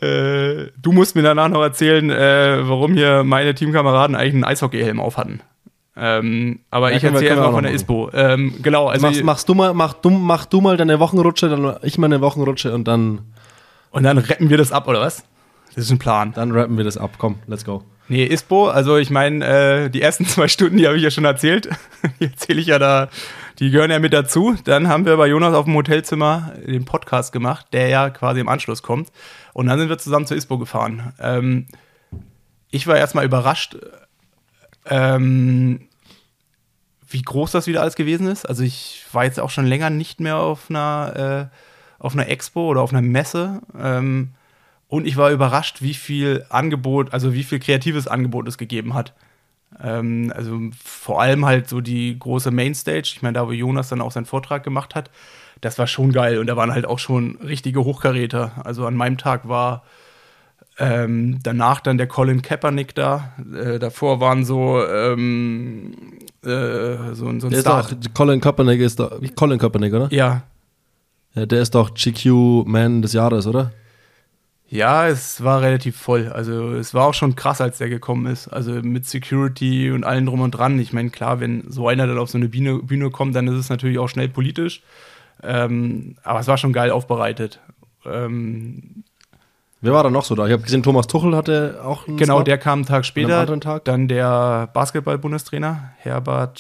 Äh, 0.02 0.72
du 0.82 0.92
musst 0.92 1.16
mir 1.16 1.22
danach 1.22 1.48
noch 1.48 1.62
erzählen, 1.62 2.10
äh, 2.10 2.68
warum 2.68 2.94
hier 2.94 3.24
meine 3.24 3.56
Teamkameraden 3.56 4.16
eigentlich 4.16 4.34
einen 4.34 4.44
Eishockeyhelm 4.44 5.00
auf 5.00 5.18
hatten. 5.18 5.42
Ähm, 5.98 6.60
aber 6.72 6.92
Ja, 6.92 6.98
ich 6.98 7.04
erzähle 7.04 7.32
einfach 7.32 7.46
auch 7.46 7.54
von 7.54 7.64
der 7.64 7.74
ISPO. 7.74 8.10
Ähm, 8.14 8.56
genau, 8.62 8.88
also 8.88 9.08
machst, 9.08 9.24
machst 9.24 9.50
du 9.50 9.54
mal, 9.54 9.74
mach 9.74 9.94
du, 9.94 10.10
mach 10.10 10.46
du 10.46 10.60
mal 10.60 10.76
deine 10.76 11.00
Wochenrutsche, 11.00 11.48
dann 11.48 11.78
ich 11.84 11.98
meine 11.98 12.20
Wochenrutsche 12.20 12.74
und 12.74 12.86
dann, 12.86 13.22
und 13.92 14.04
dann 14.04 14.18
retten 14.18 14.50
wir 14.50 14.58
das 14.58 14.74
ab, 14.74 14.88
oder 14.90 15.00
was? 15.00 15.24
Das 15.74 15.86
ist 15.86 15.92
ein 15.92 16.00
Plan. 16.00 16.34
dann 16.34 16.52
rappen 16.52 16.78
wir 16.78 16.84
das 16.84 16.98
ab. 16.98 17.12
Komm, 17.18 17.36
let's 17.48 17.64
go. 17.64 17.84
Nee, 18.08 18.26
ISPO, 18.26 18.68
also 18.68 18.98
ich 18.98 19.10
meine, 19.10 19.46
äh, 19.46 19.90
die 19.90 20.02
ersten 20.02 20.26
zwei 20.28 20.48
Stunden, 20.48 20.78
die 20.78 20.86
habe 20.86 20.98
ich 20.98 21.04
ja 21.04 21.12
schon 21.12 21.26
erzählt. 21.26 21.70
Die 22.20 22.26
erzähle 22.26 22.62
ich 22.62 22.68
ja 22.68 22.78
da, 22.80 23.10
die 23.60 23.72
gehören 23.72 23.92
ja 23.92 24.00
mit 24.00 24.14
dazu. 24.14 24.56
Dann 24.64 24.88
haben 24.88 25.06
wir 25.06 25.16
bei 25.18 25.28
Jonas 25.28 25.54
auf 25.54 25.66
dem 25.66 25.76
Hotelzimmer 25.76 26.54
den 26.66 26.86
Podcast 26.86 27.32
gemacht, 27.32 27.68
der 27.72 27.88
ja 27.88 28.10
quasi 28.10 28.40
im 28.40 28.50
Anschluss 28.50 28.84
kommt. 28.84 29.12
Und 29.54 29.68
dann 29.68 29.80
sind 29.80 29.90
wir 29.90 29.98
zusammen 29.98 30.28
zur 30.28 30.38
ISPO 30.38 30.58
gefahren. 30.58 31.14
Ähm, 31.20 31.68
ich 32.70 32.88
war 32.88 32.98
erstmal 32.98 33.26
überrascht, 33.26 33.78
ähm, 34.86 35.88
wie 37.08 37.22
groß 37.22 37.52
das 37.52 37.68
wieder 37.68 37.82
alles 37.82 37.96
gewesen 37.96 38.28
ist. 38.28 38.48
Also 38.48 38.64
ich 38.64 39.06
war 39.14 39.24
jetzt 39.24 39.40
auch 39.40 39.50
schon 39.50 39.66
länger 39.66 39.90
nicht 39.90 40.20
mehr 40.20 40.38
auf 40.38 40.70
einer, 40.70 41.50
äh, 41.50 42.04
auf 42.04 42.14
einer 42.14 42.28
Expo 42.28 42.68
oder 42.68 42.82
auf 42.82 42.92
einer 42.92 43.02
Messe. 43.02 43.62
Ähm, 43.80 44.32
und 44.88 45.08
ich 45.08 45.18
war 45.18 45.32
überrascht, 45.32 45.82
wie 45.82 45.94
viel 45.94 46.46
Angebot, 46.50 47.14
also 47.14 47.34
wie 47.34 47.44
viel 47.44 47.60
kreatives 47.60 48.08
Angebot 48.08 48.48
es 48.48 48.58
gegeben 48.58 48.94
hat. 48.94 49.14
Ähm, 49.84 50.32
also 50.36 50.60
vor 50.84 51.22
allem 51.22 51.46
halt 51.46 51.68
so 51.70 51.82
die 51.82 52.18
große 52.18 52.52
Mainstage, 52.52 53.12
ich 53.16 53.22
meine, 53.22 53.34
da 53.34 53.48
wo 53.48 53.52
Jonas 53.52 53.90
dann 53.90 54.02
auch 54.02 54.12
seinen 54.12 54.26
Vortrag 54.26 54.64
gemacht 54.64 54.96
hat, 54.96 55.10
das 55.62 55.78
war 55.80 55.88
schon 55.88 56.12
geil. 56.12 56.38
Und 56.40 56.48
da 56.48 56.56
waren 56.56 56.72
halt 56.72 56.86
auch 56.86 57.00
schon 57.00 57.38
richtige 57.44 57.84
Hochkaräter. 57.84 58.52
Also 58.64 58.86
an 58.86 58.96
meinem 58.96 59.18
Tag 59.18 59.48
war 59.48 59.84
ähm, 60.78 61.40
danach 61.44 61.80
dann 61.80 61.98
der 61.98 62.08
Colin 62.08 62.42
Kaepernick 62.42 62.94
da. 62.96 63.32
Äh, 63.56 63.80
davor 63.80 64.20
waren 64.20 64.44
so, 64.44 64.84
ähm, 64.86 65.94
äh, 66.44 67.14
so, 67.14 67.28
ein- 67.28 67.40
so 67.40 67.48
ein 67.48 67.52
Der 67.52 67.60
ist 67.60 67.62
Star. 67.62 67.84
doch, 67.84 68.14
Colin 68.14 68.42
Kaepernick 68.42 68.82
ist 68.82 69.00
doch, 69.00 69.22
wie 69.22 69.30
Colin 69.30 69.58
Kaepernick, 69.58 69.94
oder? 69.94 70.08
ja, 70.14 70.44
Ja, 71.34 71.46
der 71.46 71.62
ist 71.62 71.76
doch 71.76 71.94
GQ 71.94 72.64
Man 72.66 73.02
des 73.02 73.14
Jahres, 73.14 73.48
oder? 73.48 73.72
Ja, 74.68 75.08
es 75.08 75.44
war 75.44 75.62
relativ 75.62 75.96
voll. 75.96 76.30
Also 76.30 76.72
es 76.74 76.94
war 76.94 77.06
auch 77.06 77.14
schon 77.14 77.36
krass, 77.36 77.62
als 77.62 77.78
der 77.78 77.90
gekommen 77.90 78.26
ist. 78.26 78.48
Also 78.48 78.72
mit 78.72 79.06
Security 79.06 79.92
und 79.92 80.04
allem 80.04 80.26
drum 80.26 80.42
und 80.42 80.52
dran. 80.52 80.80
Ich 80.80 80.92
meine, 80.92 81.12
klar, 81.12 81.40
wenn 81.40 81.70
so 81.70 81.88
einer 81.88 82.08
dann 82.08 82.18
auf 82.18 82.30
so 82.30 82.38
eine 82.38 82.50
Bühne, 82.50 82.80
Bühne 82.80 83.12
kommt, 83.12 83.36
dann 83.36 83.48
ist 83.48 83.56
es 83.56 83.70
natürlich 83.70 84.00
auch 84.00 84.10
schnell 84.10 84.28
politisch. 84.28 84.82
Ähm, 85.44 86.16
aber 86.24 86.40
es 86.40 86.48
war 86.48 86.58
schon 86.58 86.74
geil 86.74 86.90
aufbereitet. 86.92 87.60
Ähm, 88.06 89.04
Wer 89.82 89.94
war 89.94 90.04
da 90.04 90.10
noch 90.10 90.26
so 90.26 90.34
da? 90.34 90.48
Ich 90.48 90.52
habe 90.52 90.64
gesehen, 90.64 90.82
Thomas 90.82 91.06
Tuchel 91.06 91.36
hatte 91.36 91.80
auch 91.84 92.08
einen 92.08 92.18
genau, 92.18 92.38
Slot. 92.38 92.48
der 92.48 92.58
kam 92.58 92.80
einen 92.80 92.86
Tag 92.88 93.06
später. 93.06 93.60
Tag? 93.60 93.86
Dann 93.86 94.08
der 94.08 94.68
Basketball-Bundestrainer, 94.74 95.92
Herbert, 95.98 96.60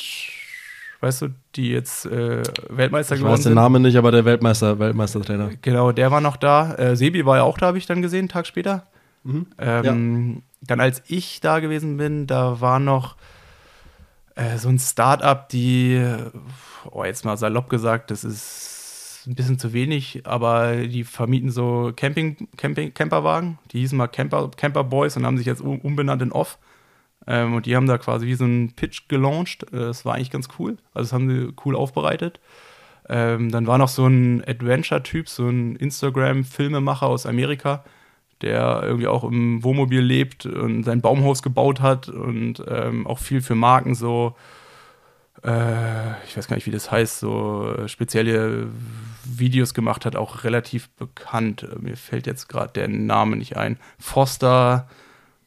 weißt 1.05 1.21
du, 1.21 1.27
die 1.55 1.69
jetzt 1.69 2.07
äh, 2.07 2.41
Weltmeister 2.69 3.13
Ich 3.13 3.21
geworden 3.21 3.33
weiß 3.33 3.43
den 3.43 3.51
sind. 3.51 3.55
Namen 3.55 3.83
nicht, 3.83 3.95
aber 3.95 4.11
der 4.11 4.25
Weltmeister, 4.25 4.79
Weltmeistertrainer. 4.79 5.51
Genau, 5.61 5.91
der 5.91 6.09
war 6.09 6.19
noch 6.19 6.35
da. 6.35 6.73
Äh, 6.73 6.95
Sebi 6.95 7.25
war 7.25 7.37
ja 7.37 7.43
auch 7.43 7.59
da, 7.59 7.67
habe 7.67 7.77
ich 7.77 7.85
dann 7.85 8.01
gesehen, 8.01 8.21
einen 8.21 8.29
Tag 8.29 8.47
später. 8.47 8.87
Mhm. 9.23 9.45
Ähm, 9.59 10.43
Dann 10.61 10.79
als 10.79 11.03
ich 11.07 11.41
da 11.41 11.59
gewesen 11.59 11.97
bin, 11.97 12.25
da 12.25 12.59
war 12.59 12.79
noch 12.79 13.17
äh, 14.33 14.57
so 14.57 14.67
ein 14.69 14.79
Start-up, 14.79 15.49
die, 15.49 16.03
oh, 16.89 17.03
jetzt 17.03 17.23
mal 17.23 17.37
salopp 17.37 17.69
gesagt, 17.69 18.09
das 18.09 18.23
ist 18.23 19.23
ein 19.27 19.35
bisschen 19.35 19.59
zu 19.59 19.73
wenig, 19.73 20.23
aber 20.25 20.75
die 20.75 21.03
vermieten 21.03 21.51
so 21.51 21.91
Camping, 21.95 22.47
Camping, 22.57 22.93
Camperwagen. 22.93 23.59
Die 23.71 23.79
hießen 23.79 23.97
mal 23.97 24.07
Camper, 24.07 24.49
Camper 24.57 24.83
Boys 24.83 25.17
und 25.17 25.25
haben 25.25 25.37
sich 25.37 25.45
jetzt 25.45 25.61
um, 25.61 25.79
umbenannt 25.79 26.23
in 26.23 26.31
Off. 26.31 26.57
Ähm, 27.27 27.55
und 27.55 27.65
die 27.65 27.75
haben 27.75 27.87
da 27.87 27.97
quasi 27.97 28.27
wie 28.27 28.35
so 28.35 28.45
einen 28.45 28.73
Pitch 28.73 29.07
gelauncht. 29.07 29.63
Äh, 29.73 29.77
das 29.77 30.05
war 30.05 30.15
eigentlich 30.15 30.31
ganz 30.31 30.49
cool. 30.59 30.77
Also 30.93 31.07
das 31.07 31.13
haben 31.13 31.29
sie 31.29 31.53
cool 31.65 31.75
aufbereitet. 31.75 32.39
Ähm, 33.07 33.51
dann 33.51 33.67
war 33.67 33.77
noch 33.77 33.89
so 33.89 34.07
ein 34.07 34.43
Adventure-Typ, 34.47 35.29
so 35.29 35.47
ein 35.47 35.75
Instagram-Filmemacher 35.75 37.05
aus 37.05 37.25
Amerika, 37.25 37.83
der 38.41 38.81
irgendwie 38.83 39.07
auch 39.07 39.23
im 39.23 39.63
Wohnmobil 39.63 40.01
lebt 40.01 40.45
und 40.45 40.83
sein 40.83 41.01
Baumhaus 41.01 41.43
gebaut 41.43 41.81
hat 41.81 42.09
und 42.09 42.63
ähm, 42.67 43.05
auch 43.05 43.19
viel 43.19 43.41
für 43.41 43.55
Marken 43.55 43.93
so, 43.93 44.35
äh, 45.43 46.23
ich 46.25 46.35
weiß 46.35 46.47
gar 46.47 46.55
nicht, 46.55 46.65
wie 46.65 46.71
das 46.71 46.91
heißt, 46.91 47.19
so 47.19 47.87
spezielle 47.87 48.69
Videos 49.23 49.73
gemacht 49.75 50.05
hat, 50.05 50.15
auch 50.15 50.43
relativ 50.43 50.89
bekannt. 50.91 51.67
Mir 51.79 51.97
fällt 51.97 52.25
jetzt 52.25 52.49
gerade 52.49 52.73
der 52.73 52.87
Name 52.87 53.35
nicht 53.35 53.55
ein. 53.55 53.77
Foster, 53.99 54.89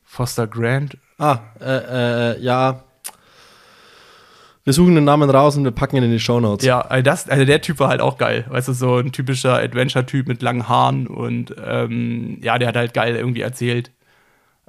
Foster 0.04 0.46
Grant. 0.46 0.96
Ah, 1.18 1.40
äh, 1.60 2.34
äh, 2.34 2.40
ja, 2.40 2.84
wir 4.68 4.74
suchen 4.74 4.94
den 4.94 5.04
Namen 5.04 5.30
raus 5.30 5.56
und 5.56 5.64
wir 5.64 5.70
packen 5.70 5.96
ihn 5.96 6.02
in 6.02 6.10
die 6.10 6.20
Shownotes. 6.20 6.62
Ja, 6.66 6.82
also, 6.82 7.02
das, 7.02 7.26
also 7.26 7.46
der 7.46 7.62
Typ 7.62 7.80
war 7.80 7.88
halt 7.88 8.02
auch 8.02 8.18
geil. 8.18 8.44
Weißt 8.50 8.68
du, 8.68 8.74
so 8.74 8.96
ein 8.98 9.12
typischer 9.12 9.54
Adventure-Typ 9.54 10.28
mit 10.28 10.42
langen 10.42 10.68
Haaren 10.68 11.06
und 11.06 11.56
ähm, 11.64 12.36
ja, 12.42 12.58
der 12.58 12.68
hat 12.68 12.76
halt 12.76 12.92
geil 12.92 13.16
irgendwie 13.16 13.40
erzählt. 13.40 13.92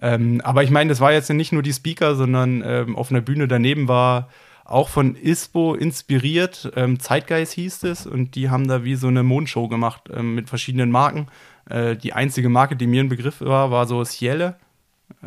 Ähm, 0.01 0.39
aber 0.45 0.63
ich 0.63 0.71
meine, 0.71 0.87
das 0.87 1.01
war 1.01 1.11
jetzt 1.11 1.29
nicht 1.29 1.51
nur 1.51 1.63
die 1.63 1.73
Speaker, 1.73 2.15
sondern 2.15 2.63
ähm, 2.65 2.95
auf 2.95 3.11
einer 3.11 3.19
Bühne 3.19 3.49
daneben 3.49 3.89
war 3.89 4.29
auch 4.63 4.87
von 4.87 5.17
ISPO 5.17 5.73
inspiriert. 5.73 6.71
Ähm, 6.77 7.01
Zeitgeist 7.01 7.51
hieß 7.55 7.83
es 7.83 8.07
und 8.07 8.35
die 8.35 8.49
haben 8.49 8.69
da 8.69 8.85
wie 8.85 8.95
so 8.95 9.07
eine 9.07 9.23
Mondshow 9.23 9.67
gemacht 9.67 10.03
ähm, 10.15 10.33
mit 10.33 10.47
verschiedenen 10.47 10.91
Marken. 10.91 11.27
Äh, 11.69 11.97
die 11.97 12.13
einzige 12.13 12.47
Marke, 12.47 12.77
die 12.77 12.87
mir 12.87 13.03
ein 13.03 13.09
Begriff 13.09 13.41
war, 13.41 13.69
war 13.69 13.85
so 13.85 14.01
Ciele, 14.05 14.55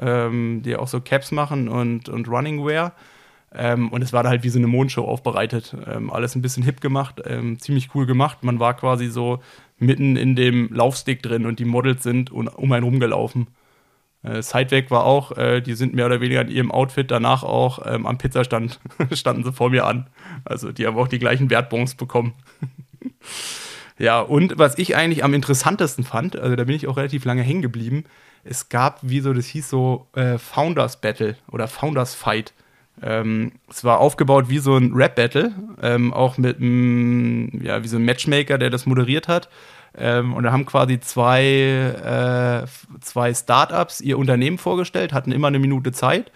ähm, 0.00 0.62
die 0.64 0.76
auch 0.76 0.88
so 0.88 1.00
Caps 1.00 1.32
machen 1.32 1.68
und, 1.68 2.08
und 2.08 2.28
Running 2.28 2.64
Wear. 2.64 2.92
Ähm, 3.54 3.90
und 3.90 4.02
es 4.02 4.12
war 4.12 4.22
da 4.22 4.30
halt 4.30 4.44
wie 4.44 4.48
so 4.48 4.58
eine 4.58 4.66
Mondshow 4.66 5.04
aufbereitet. 5.04 5.76
Ähm, 5.86 6.10
alles 6.10 6.34
ein 6.34 6.42
bisschen 6.42 6.62
hip 6.62 6.80
gemacht, 6.80 7.20
ähm, 7.26 7.58
ziemlich 7.58 7.94
cool 7.94 8.06
gemacht. 8.06 8.42
Man 8.42 8.60
war 8.60 8.74
quasi 8.74 9.08
so 9.08 9.40
mitten 9.78 10.16
in 10.16 10.36
dem 10.36 10.72
Laufstick 10.72 11.22
drin 11.22 11.44
und 11.44 11.58
die 11.58 11.64
Models 11.64 12.02
sind 12.02 12.30
um 12.30 12.72
einen 12.72 12.84
rumgelaufen. 12.84 13.48
Äh, 14.22 14.42
Sideweg 14.42 14.90
war 14.90 15.04
auch, 15.04 15.36
äh, 15.36 15.60
die 15.60 15.74
sind 15.74 15.94
mehr 15.94 16.06
oder 16.06 16.20
weniger 16.20 16.42
in 16.42 16.48
ihrem 16.48 16.70
Outfit 16.70 17.10
danach 17.10 17.42
auch 17.42 17.80
ähm, 17.84 18.06
am 18.06 18.18
Pizzastand, 18.18 18.80
standen 19.12 19.44
sie 19.44 19.52
vor 19.52 19.70
mir 19.70 19.84
an. 19.84 20.08
Also 20.44 20.72
die 20.72 20.86
haben 20.86 20.96
auch 20.96 21.08
die 21.08 21.18
gleichen 21.18 21.50
Wertbons 21.50 21.94
bekommen. 21.94 22.34
ja, 23.98 24.20
und 24.20 24.58
was 24.58 24.78
ich 24.78 24.96
eigentlich 24.96 25.24
am 25.24 25.34
interessantesten 25.34 26.04
fand, 26.04 26.36
also 26.36 26.56
da 26.56 26.64
bin 26.64 26.74
ich 26.74 26.88
auch 26.88 26.96
relativ 26.96 27.24
lange 27.24 27.42
hängen 27.42 27.62
geblieben, 27.62 28.04
es 28.44 28.68
gab, 28.68 28.98
wie 29.02 29.20
so, 29.20 29.32
das 29.32 29.46
hieß 29.46 29.68
so 29.68 30.06
äh, 30.14 30.38
Founders 30.38 31.00
Battle 31.00 31.36
oder 31.50 31.68
Founders 31.68 32.14
Fight. 32.14 32.52
Ähm, 33.00 33.52
es 33.70 33.84
war 33.84 33.98
aufgebaut 33.98 34.48
wie 34.48 34.58
so 34.58 34.76
ein 34.76 34.92
Rap-Battle, 34.94 35.52
ähm, 35.80 36.12
auch 36.12 36.38
mit 36.38 36.58
einem, 36.58 37.62
ja, 37.62 37.82
wie 37.82 37.88
so 37.88 37.96
ein 37.96 38.04
Matchmaker, 38.04 38.58
der 38.58 38.70
das 38.70 38.86
moderiert 38.86 39.28
hat. 39.28 39.48
Ähm, 39.96 40.34
und 40.34 40.44
da 40.44 40.52
haben 40.52 40.66
quasi 40.66 41.00
zwei, 41.00 41.44
äh, 41.44 43.00
zwei 43.00 43.34
Startups 43.34 44.00
ihr 44.00 44.18
Unternehmen 44.18 44.58
vorgestellt, 44.58 45.12
hatten 45.12 45.32
immer 45.32 45.48
eine 45.48 45.58
Minute 45.58 45.92
Zeit 45.92 46.32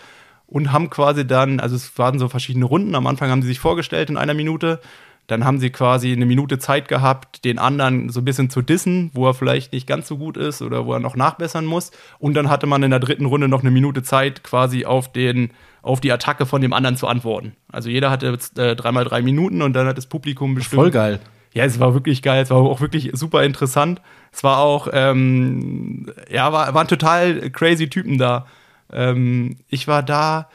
und 0.46 0.72
haben 0.72 0.90
quasi 0.90 1.26
dann, 1.26 1.60
also 1.60 1.74
es 1.74 1.96
waren 1.98 2.18
so 2.18 2.28
verschiedene 2.28 2.66
Runden. 2.66 2.94
Am 2.94 3.06
Anfang 3.06 3.30
haben 3.30 3.42
sie 3.42 3.48
sich 3.48 3.60
vorgestellt 3.60 4.10
in 4.10 4.16
einer 4.16 4.34
Minute. 4.34 4.80
Dann 5.26 5.44
haben 5.44 5.58
sie 5.58 5.70
quasi 5.70 6.12
eine 6.12 6.26
Minute 6.26 6.58
Zeit 6.58 6.88
gehabt, 6.88 7.44
den 7.44 7.58
anderen 7.58 8.10
so 8.10 8.20
ein 8.20 8.24
bisschen 8.24 8.48
zu 8.48 8.62
dissen, 8.62 9.10
wo 9.12 9.26
er 9.26 9.34
vielleicht 9.34 9.72
nicht 9.72 9.86
ganz 9.86 10.06
so 10.06 10.18
gut 10.18 10.36
ist 10.36 10.62
oder 10.62 10.86
wo 10.86 10.92
er 10.92 11.00
noch 11.00 11.16
nachbessern 11.16 11.64
muss. 11.64 11.90
Und 12.18 12.34
dann 12.34 12.48
hatte 12.48 12.66
man 12.66 12.82
in 12.82 12.90
der 12.90 13.00
dritten 13.00 13.26
Runde 13.26 13.48
noch 13.48 13.62
eine 13.62 13.70
Minute 13.70 14.02
Zeit, 14.02 14.44
quasi 14.44 14.84
auf 14.84 15.10
den 15.10 15.50
auf 15.82 16.00
die 16.00 16.10
Attacke 16.10 16.46
von 16.46 16.60
dem 16.60 16.72
anderen 16.72 16.96
zu 16.96 17.06
antworten. 17.06 17.54
Also 17.70 17.88
jeder 17.88 18.10
hatte 18.10 18.26
jetzt, 18.26 18.58
äh, 18.58 18.74
dreimal 18.74 19.04
drei 19.04 19.22
Minuten 19.22 19.62
und 19.62 19.72
dann 19.72 19.86
hat 19.86 19.96
das 19.96 20.06
Publikum 20.06 20.56
bestimmt. 20.56 20.82
Voll 20.82 20.90
geil. 20.90 21.20
Ja, 21.54 21.64
es 21.64 21.78
war 21.80 21.94
wirklich 21.94 22.22
geil, 22.22 22.42
es 22.42 22.50
war 22.50 22.58
auch 22.58 22.80
wirklich 22.80 23.10
super 23.14 23.44
interessant. 23.44 24.02
Es 24.32 24.44
war 24.44 24.58
auch, 24.58 24.88
ähm, 24.92 26.12
ja, 26.28 26.52
war, 26.52 26.74
waren 26.74 26.88
total 26.88 27.50
crazy 27.50 27.88
Typen 27.88 28.18
da. 28.18 28.46
Ähm, 28.92 29.56
ich 29.68 29.88
war 29.88 30.02
da, 30.02 30.48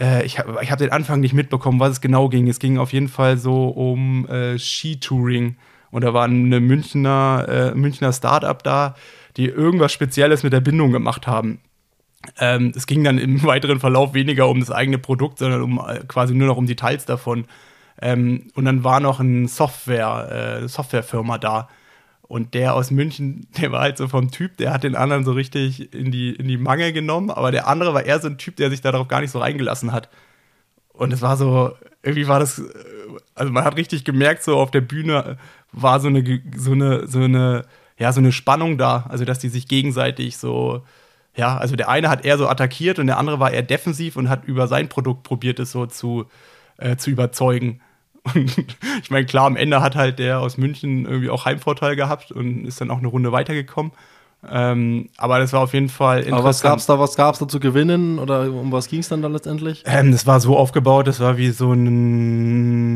äh, 0.00 0.24
ich 0.24 0.38
habe 0.38 0.58
ich 0.62 0.70
hab 0.70 0.78
den 0.78 0.90
Anfang 0.90 1.20
nicht 1.20 1.34
mitbekommen, 1.34 1.78
was 1.78 1.92
es 1.92 2.00
genau 2.00 2.28
ging. 2.28 2.48
Es 2.48 2.58
ging 2.58 2.78
auf 2.78 2.92
jeden 2.92 3.08
Fall 3.08 3.36
so 3.36 3.68
um 3.68 4.26
äh, 4.26 4.58
Skitouring. 4.58 5.56
Und 5.90 6.04
da 6.04 6.14
war 6.14 6.24
eine 6.24 6.60
Münchner, 6.60 7.46
äh, 7.48 7.74
Münchner 7.74 8.12
Startup 8.12 8.60
da, 8.62 8.94
die 9.36 9.46
irgendwas 9.46 9.92
Spezielles 9.92 10.42
mit 10.42 10.52
der 10.52 10.60
Bindung 10.60 10.92
gemacht 10.92 11.26
haben. 11.26 11.60
Ähm, 12.38 12.72
es 12.74 12.86
ging 12.86 13.04
dann 13.04 13.18
im 13.18 13.42
weiteren 13.44 13.80
Verlauf 13.80 14.14
weniger 14.14 14.48
um 14.48 14.60
das 14.60 14.70
eigene 14.70 14.98
Produkt, 14.98 15.38
sondern 15.38 15.62
um 15.62 15.78
äh, 15.78 16.00
quasi 16.06 16.34
nur 16.34 16.48
noch 16.48 16.56
um 16.56 16.66
Details 16.66 17.04
davon. 17.04 17.46
Ähm, 18.00 18.50
und 18.54 18.64
dann 18.64 18.84
war 18.84 19.00
noch 19.00 19.20
ein 19.20 19.46
Software, 19.46 20.62
äh, 20.62 20.68
Softwarefirma 20.68 21.38
da. 21.38 21.68
Und 22.30 22.54
der 22.54 22.74
aus 22.74 22.92
München, 22.92 23.48
der 23.60 23.72
war 23.72 23.80
halt 23.80 23.96
so 23.98 24.06
vom 24.06 24.30
Typ, 24.30 24.56
der 24.56 24.72
hat 24.72 24.84
den 24.84 24.94
anderen 24.94 25.24
so 25.24 25.32
richtig 25.32 25.92
in 25.92 26.12
die, 26.12 26.30
in 26.30 26.46
die 26.46 26.58
Mangel 26.58 26.92
genommen, 26.92 27.28
aber 27.28 27.50
der 27.50 27.66
andere 27.66 27.92
war 27.92 28.04
eher 28.04 28.20
so 28.20 28.28
ein 28.28 28.38
Typ, 28.38 28.54
der 28.54 28.70
sich 28.70 28.80
darauf 28.80 29.08
gar 29.08 29.20
nicht 29.20 29.32
so 29.32 29.40
reingelassen 29.40 29.90
hat. 29.90 30.08
Und 30.92 31.12
es 31.12 31.22
war 31.22 31.36
so, 31.36 31.72
irgendwie 32.04 32.28
war 32.28 32.38
das, 32.38 32.62
also 33.34 33.50
man 33.52 33.64
hat 33.64 33.76
richtig 33.76 34.04
gemerkt, 34.04 34.44
so 34.44 34.58
auf 34.58 34.70
der 34.70 34.80
Bühne 34.80 35.38
war 35.72 35.98
so 35.98 36.06
eine, 36.06 36.22
so 36.54 36.70
eine, 36.70 37.08
so 37.08 37.18
eine, 37.18 37.64
ja, 37.98 38.12
so 38.12 38.20
eine 38.20 38.30
Spannung 38.30 38.78
da, 38.78 39.06
also 39.08 39.24
dass 39.24 39.40
die 39.40 39.48
sich 39.48 39.66
gegenseitig 39.66 40.36
so, 40.36 40.84
ja, 41.34 41.56
also 41.58 41.74
der 41.74 41.88
eine 41.88 42.10
hat 42.10 42.24
eher 42.24 42.38
so 42.38 42.46
attackiert 42.46 43.00
und 43.00 43.08
der 43.08 43.18
andere 43.18 43.40
war 43.40 43.50
eher 43.50 43.62
defensiv 43.62 44.14
und 44.14 44.28
hat 44.28 44.44
über 44.44 44.68
sein 44.68 44.88
Produkt 44.88 45.24
probiert, 45.24 45.58
es 45.58 45.72
so 45.72 45.86
zu, 45.86 46.26
äh, 46.76 46.94
zu 46.94 47.10
überzeugen. 47.10 47.80
Und 48.34 48.58
ich 49.02 49.10
meine, 49.10 49.26
klar, 49.26 49.46
am 49.46 49.56
Ende 49.56 49.80
hat 49.80 49.96
halt 49.96 50.18
der 50.18 50.40
aus 50.40 50.58
München 50.58 51.04
irgendwie 51.06 51.30
auch 51.30 51.44
Heimvorteil 51.44 51.96
gehabt 51.96 52.32
und 52.32 52.64
ist 52.66 52.80
dann 52.80 52.90
auch 52.90 52.98
eine 52.98 53.08
Runde 53.08 53.32
weitergekommen. 53.32 53.92
Ähm, 54.48 55.10
aber 55.18 55.38
das 55.38 55.52
war 55.52 55.60
auf 55.60 55.74
jeden 55.74 55.90
Fall 55.90 56.20
interessant. 56.20 56.38
Aber 56.38 56.48
was 56.48 56.62
gab's 56.62 56.86
da, 56.86 56.98
was 56.98 57.14
gab's 57.14 57.38
da 57.40 57.46
zu 57.46 57.60
gewinnen 57.60 58.18
oder 58.18 58.50
um 58.50 58.72
was 58.72 58.88
ging 58.88 59.00
es 59.00 59.08
dann 59.10 59.20
da 59.20 59.28
letztendlich? 59.28 59.82
Ähm, 59.84 60.12
das 60.12 60.26
war 60.26 60.40
so 60.40 60.56
aufgebaut, 60.56 61.06
das 61.06 61.20
war 61.20 61.36
wie 61.36 61.50
so 61.50 61.74
ein 61.74 62.90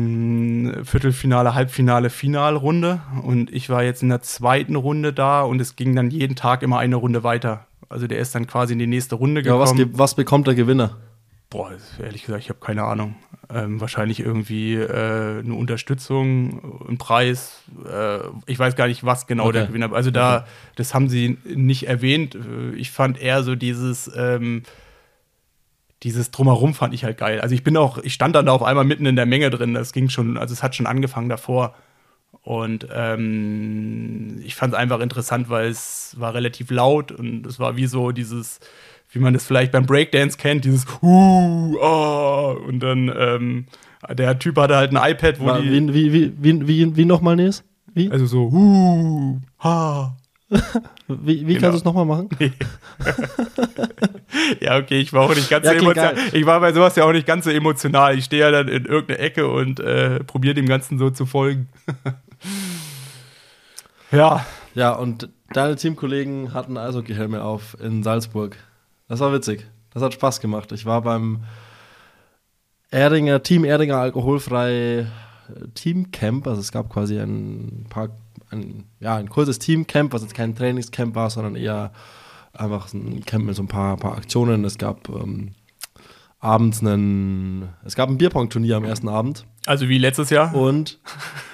Viertelfinale, 0.83 1.53
Halbfinale, 1.53 2.09
Finalrunde 2.09 3.01
und 3.21 3.53
ich 3.53 3.69
war 3.69 3.83
jetzt 3.83 4.01
in 4.01 4.09
der 4.09 4.23
zweiten 4.23 4.75
Runde 4.75 5.13
da 5.13 5.43
und 5.43 5.61
es 5.61 5.75
ging 5.75 5.95
dann 5.95 6.09
jeden 6.09 6.35
Tag 6.35 6.63
immer 6.63 6.79
eine 6.79 6.95
Runde 6.95 7.23
weiter. 7.23 7.67
Also 7.89 8.07
der 8.07 8.17
ist 8.17 8.33
dann 8.33 8.47
quasi 8.47 8.73
in 8.73 8.79
die 8.79 8.87
nächste 8.87 9.13
Runde 9.13 9.43
gekommen. 9.43 9.77
Ja, 9.77 9.85
was, 9.93 9.99
was 9.99 10.15
bekommt 10.15 10.47
der 10.47 10.55
Gewinner? 10.55 10.97
Boah, 11.55 11.71
ehrlich 12.03 12.25
gesagt, 12.25 12.43
ich 12.43 12.49
habe 12.49 12.59
keine 12.59 12.83
Ahnung. 12.83 13.15
Ähm, 13.49 13.79
wahrscheinlich 13.79 14.19
irgendwie 14.19 14.73
äh, 14.73 15.39
eine 15.39 15.53
Unterstützung, 15.53 16.85
ein 16.89 16.97
Preis. 16.97 17.61
Äh, 17.89 18.17
ich 18.45 18.59
weiß 18.59 18.75
gar 18.75 18.87
nicht, 18.87 19.05
was 19.05 19.25
genau 19.25 19.45
okay. 19.45 19.53
der 19.53 19.67
Gewinner. 19.67 19.93
Also 19.93 20.11
da, 20.11 20.39
okay. 20.39 20.45
das 20.75 20.93
haben 20.93 21.07
sie 21.07 21.37
nicht 21.45 21.87
erwähnt. 21.87 22.35
Äh, 22.35 22.75
ich 22.75 22.91
fand 22.91 23.21
eher 23.21 23.41
so 23.43 23.55
dieses, 23.55 24.11
ähm, 24.17 24.63
dieses 26.03 26.29
drumherum 26.31 26.73
fand 26.73 26.93
ich 26.93 27.05
halt 27.05 27.17
geil. 27.17 27.39
Also 27.39 27.55
ich 27.55 27.63
bin 27.63 27.77
auch, 27.77 27.99
ich 27.99 28.13
stand 28.13 28.35
dann 28.35 28.47
da 28.47 28.51
auf 28.51 28.63
einmal 28.63 28.83
mitten 28.83 29.05
in 29.05 29.15
der 29.15 29.25
Menge 29.25 29.49
drin. 29.49 29.75
Das 29.75 29.93
ging 29.93 30.09
schon, 30.09 30.37
also 30.37 30.51
es 30.51 30.61
hat 30.61 30.75
schon 30.75 30.87
angefangen 30.87 31.29
davor. 31.29 31.73
Und 32.41 32.85
ähm, 32.93 34.41
ich 34.43 34.55
fand 34.55 34.73
es 34.73 34.79
einfach 34.79 34.99
interessant, 34.99 35.49
weil 35.49 35.69
es 35.69 36.15
war 36.19 36.33
relativ 36.33 36.69
laut 36.69 37.13
und 37.13 37.45
es 37.45 37.59
war 37.59 37.77
wie 37.77 37.87
so 37.87 38.11
dieses, 38.11 38.59
wie 39.15 39.19
man 39.19 39.33
das 39.33 39.45
vielleicht 39.45 39.71
beim 39.71 39.85
Breakdance 39.85 40.37
kennt, 40.37 40.65
dieses 40.65 40.85
uh, 41.01 41.77
ah, 41.81 42.51
und 42.51 42.81
dann 42.81 43.11
ähm, 43.17 43.65
der 44.13 44.37
Typ 44.37 44.57
hatte 44.57 44.75
halt 44.75 44.95
ein 44.95 45.11
iPad, 45.11 45.39
wo 45.39 45.45
war, 45.45 45.61
die. 45.61 45.71
Wie, 45.71 45.93
wie, 45.93 46.13
wie, 46.13 46.33
wie, 46.37 46.67
wie, 46.67 46.95
wie 46.95 47.05
nochmal, 47.05 47.35
Nes? 47.35 47.63
Wie? 47.93 48.11
Also 48.11 48.25
so, 48.25 48.49
uh, 48.49 49.39
ha. 49.59 50.15
wie, 51.07 51.47
wie 51.47 51.55
genau. 51.55 51.59
kannst 51.59 51.73
du 51.73 51.77
es 51.77 51.85
nochmal 51.85 52.05
machen? 52.05 52.29
ja, 54.61 54.77
okay, 54.77 54.99
ich 54.99 55.11
war 55.11 55.23
auch 55.23 55.33
nicht 55.33 55.49
ganz 55.49 55.65
ja, 55.65 55.71
so 55.71 55.77
emotional. 55.77 56.15
Ich 56.33 56.45
war 56.45 56.59
bei 56.59 56.71
sowas 56.71 56.95
ja 56.95 57.03
auch 57.03 57.13
nicht 57.13 57.25
ganz 57.25 57.45
so 57.45 57.51
emotional. 57.51 58.17
Ich 58.17 58.25
stehe 58.25 58.43
ja 58.43 58.51
dann 58.51 58.67
in 58.67 58.85
irgendeiner 58.85 59.19
Ecke 59.19 59.47
und 59.47 59.79
äh, 59.79 60.23
probiere 60.23 60.53
dem 60.53 60.67
Ganzen 60.67 60.99
so 60.99 61.09
zu 61.09 61.25
folgen. 61.25 61.67
ja. 64.11 64.45
Ja, 64.75 64.91
und 64.91 65.29
deine 65.51 65.77
Teamkollegen 65.77 66.53
hatten 66.53 66.77
also 66.77 67.01
Helme 67.01 67.43
auf 67.43 67.75
in 67.81 68.03
Salzburg. 68.03 68.57
Das 69.07 69.19
war 69.19 69.33
witzig. 69.33 69.67
Das 69.93 70.03
hat 70.03 70.13
Spaß 70.13 70.39
gemacht. 70.41 70.71
Ich 70.71 70.85
war 70.85 71.01
beim 71.01 71.43
Erdinger, 72.89 73.43
Team 73.43 73.63
Erdinger 73.63 73.97
alkoholfrei 73.97 75.07
Teamcamp. 75.73 76.47
Also 76.47 76.61
es 76.61 76.71
gab 76.71 76.89
quasi 76.89 77.17
ein 77.17 77.85
paar, 77.89 78.09
ein, 78.51 78.85
ja, 78.99 79.15
ein 79.15 79.29
kurzes 79.29 79.59
Teamcamp, 79.59 80.13
was 80.13 80.21
jetzt 80.21 80.33
kein 80.33 80.55
Trainingscamp 80.55 81.15
war, 81.15 81.29
sondern 81.29 81.55
eher 81.55 81.91
einfach 82.53 82.93
ein 82.93 83.23
Camp 83.25 83.45
mit 83.45 83.55
so 83.55 83.63
ein 83.63 83.67
paar, 83.67 83.97
paar 83.97 84.17
Aktionen. 84.17 84.65
Es 84.65 84.77
gab 84.77 85.09
ähm, 85.09 85.51
abends 86.39 86.81
einen, 86.81 87.69
es 87.83 87.95
gab 87.95 88.09
ein 88.09 88.17
Bierpong-Turnier 88.17 88.77
am 88.77 88.85
ersten 88.85 89.09
Abend 89.09 89.45
Also 89.65 89.89
wie 89.89 89.97
letztes 89.97 90.29
Jahr. 90.29 90.53
und 90.53 90.99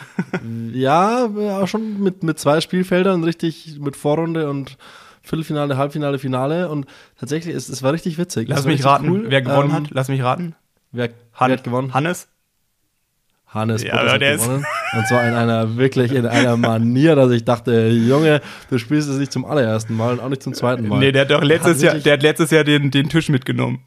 ja, 0.73 1.27
ja, 1.27 1.67
schon 1.67 2.01
mit, 2.01 2.23
mit 2.23 2.39
zwei 2.39 2.61
Spielfeldern, 2.61 3.23
richtig 3.23 3.79
mit 3.79 3.95
Vorrunde 3.95 4.49
und 4.49 4.77
Viertelfinale, 5.21 5.77
Halbfinale, 5.77 6.19
Finale 6.19 6.69
und 6.69 6.85
tatsächlich, 7.19 7.55
es, 7.55 7.69
es 7.69 7.83
war 7.83 7.93
richtig 7.93 8.17
witzig. 8.17 8.47
Lass 8.47 8.65
mich 8.65 8.83
raten, 8.83 9.09
cool. 9.09 9.25
wer 9.27 9.41
gewonnen 9.41 9.69
Ähm, 9.69 9.75
hat. 9.75 9.91
Lass 9.91 10.07
mich 10.09 10.23
raten. 10.23 10.55
Wer, 10.91 11.09
Han 11.33 11.49
wer 11.49 11.57
hat 11.57 11.63
gewonnen? 11.63 11.93
Hannes? 11.93 12.27
Hannes 13.47 13.83
Ja, 13.83 13.97
hat 13.97 14.19
gewonnen. 14.19 14.65
Und 14.93 15.07
zwar 15.07 15.27
in 15.27 15.33
einer, 15.33 15.77
wirklich 15.77 16.13
in 16.13 16.25
einer 16.25 16.55
Manier, 16.57 17.15
dass 17.15 17.31
ich 17.31 17.43
dachte, 17.43 17.89
Junge, 17.89 18.41
du 18.69 18.77
spielst 18.77 19.09
es 19.09 19.17
nicht 19.17 19.31
zum 19.31 19.45
allerersten 19.45 19.95
Mal 19.95 20.13
und 20.13 20.19
auch 20.21 20.29
nicht 20.29 20.41
zum 20.41 20.53
zweiten 20.53 20.87
Mal. 20.87 20.99
Nee, 20.99 21.11
der 21.11 21.23
hat 21.23 21.31
doch 21.31 21.43
letztes 21.43 21.77
hat 21.77 21.83
Jahr, 21.83 21.95
der 21.95 22.13
hat 22.13 22.23
letztes 22.23 22.51
Jahr 22.51 22.63
den, 22.63 22.91
den 22.91 23.09
Tisch 23.09 23.29
mitgenommen. 23.29 23.83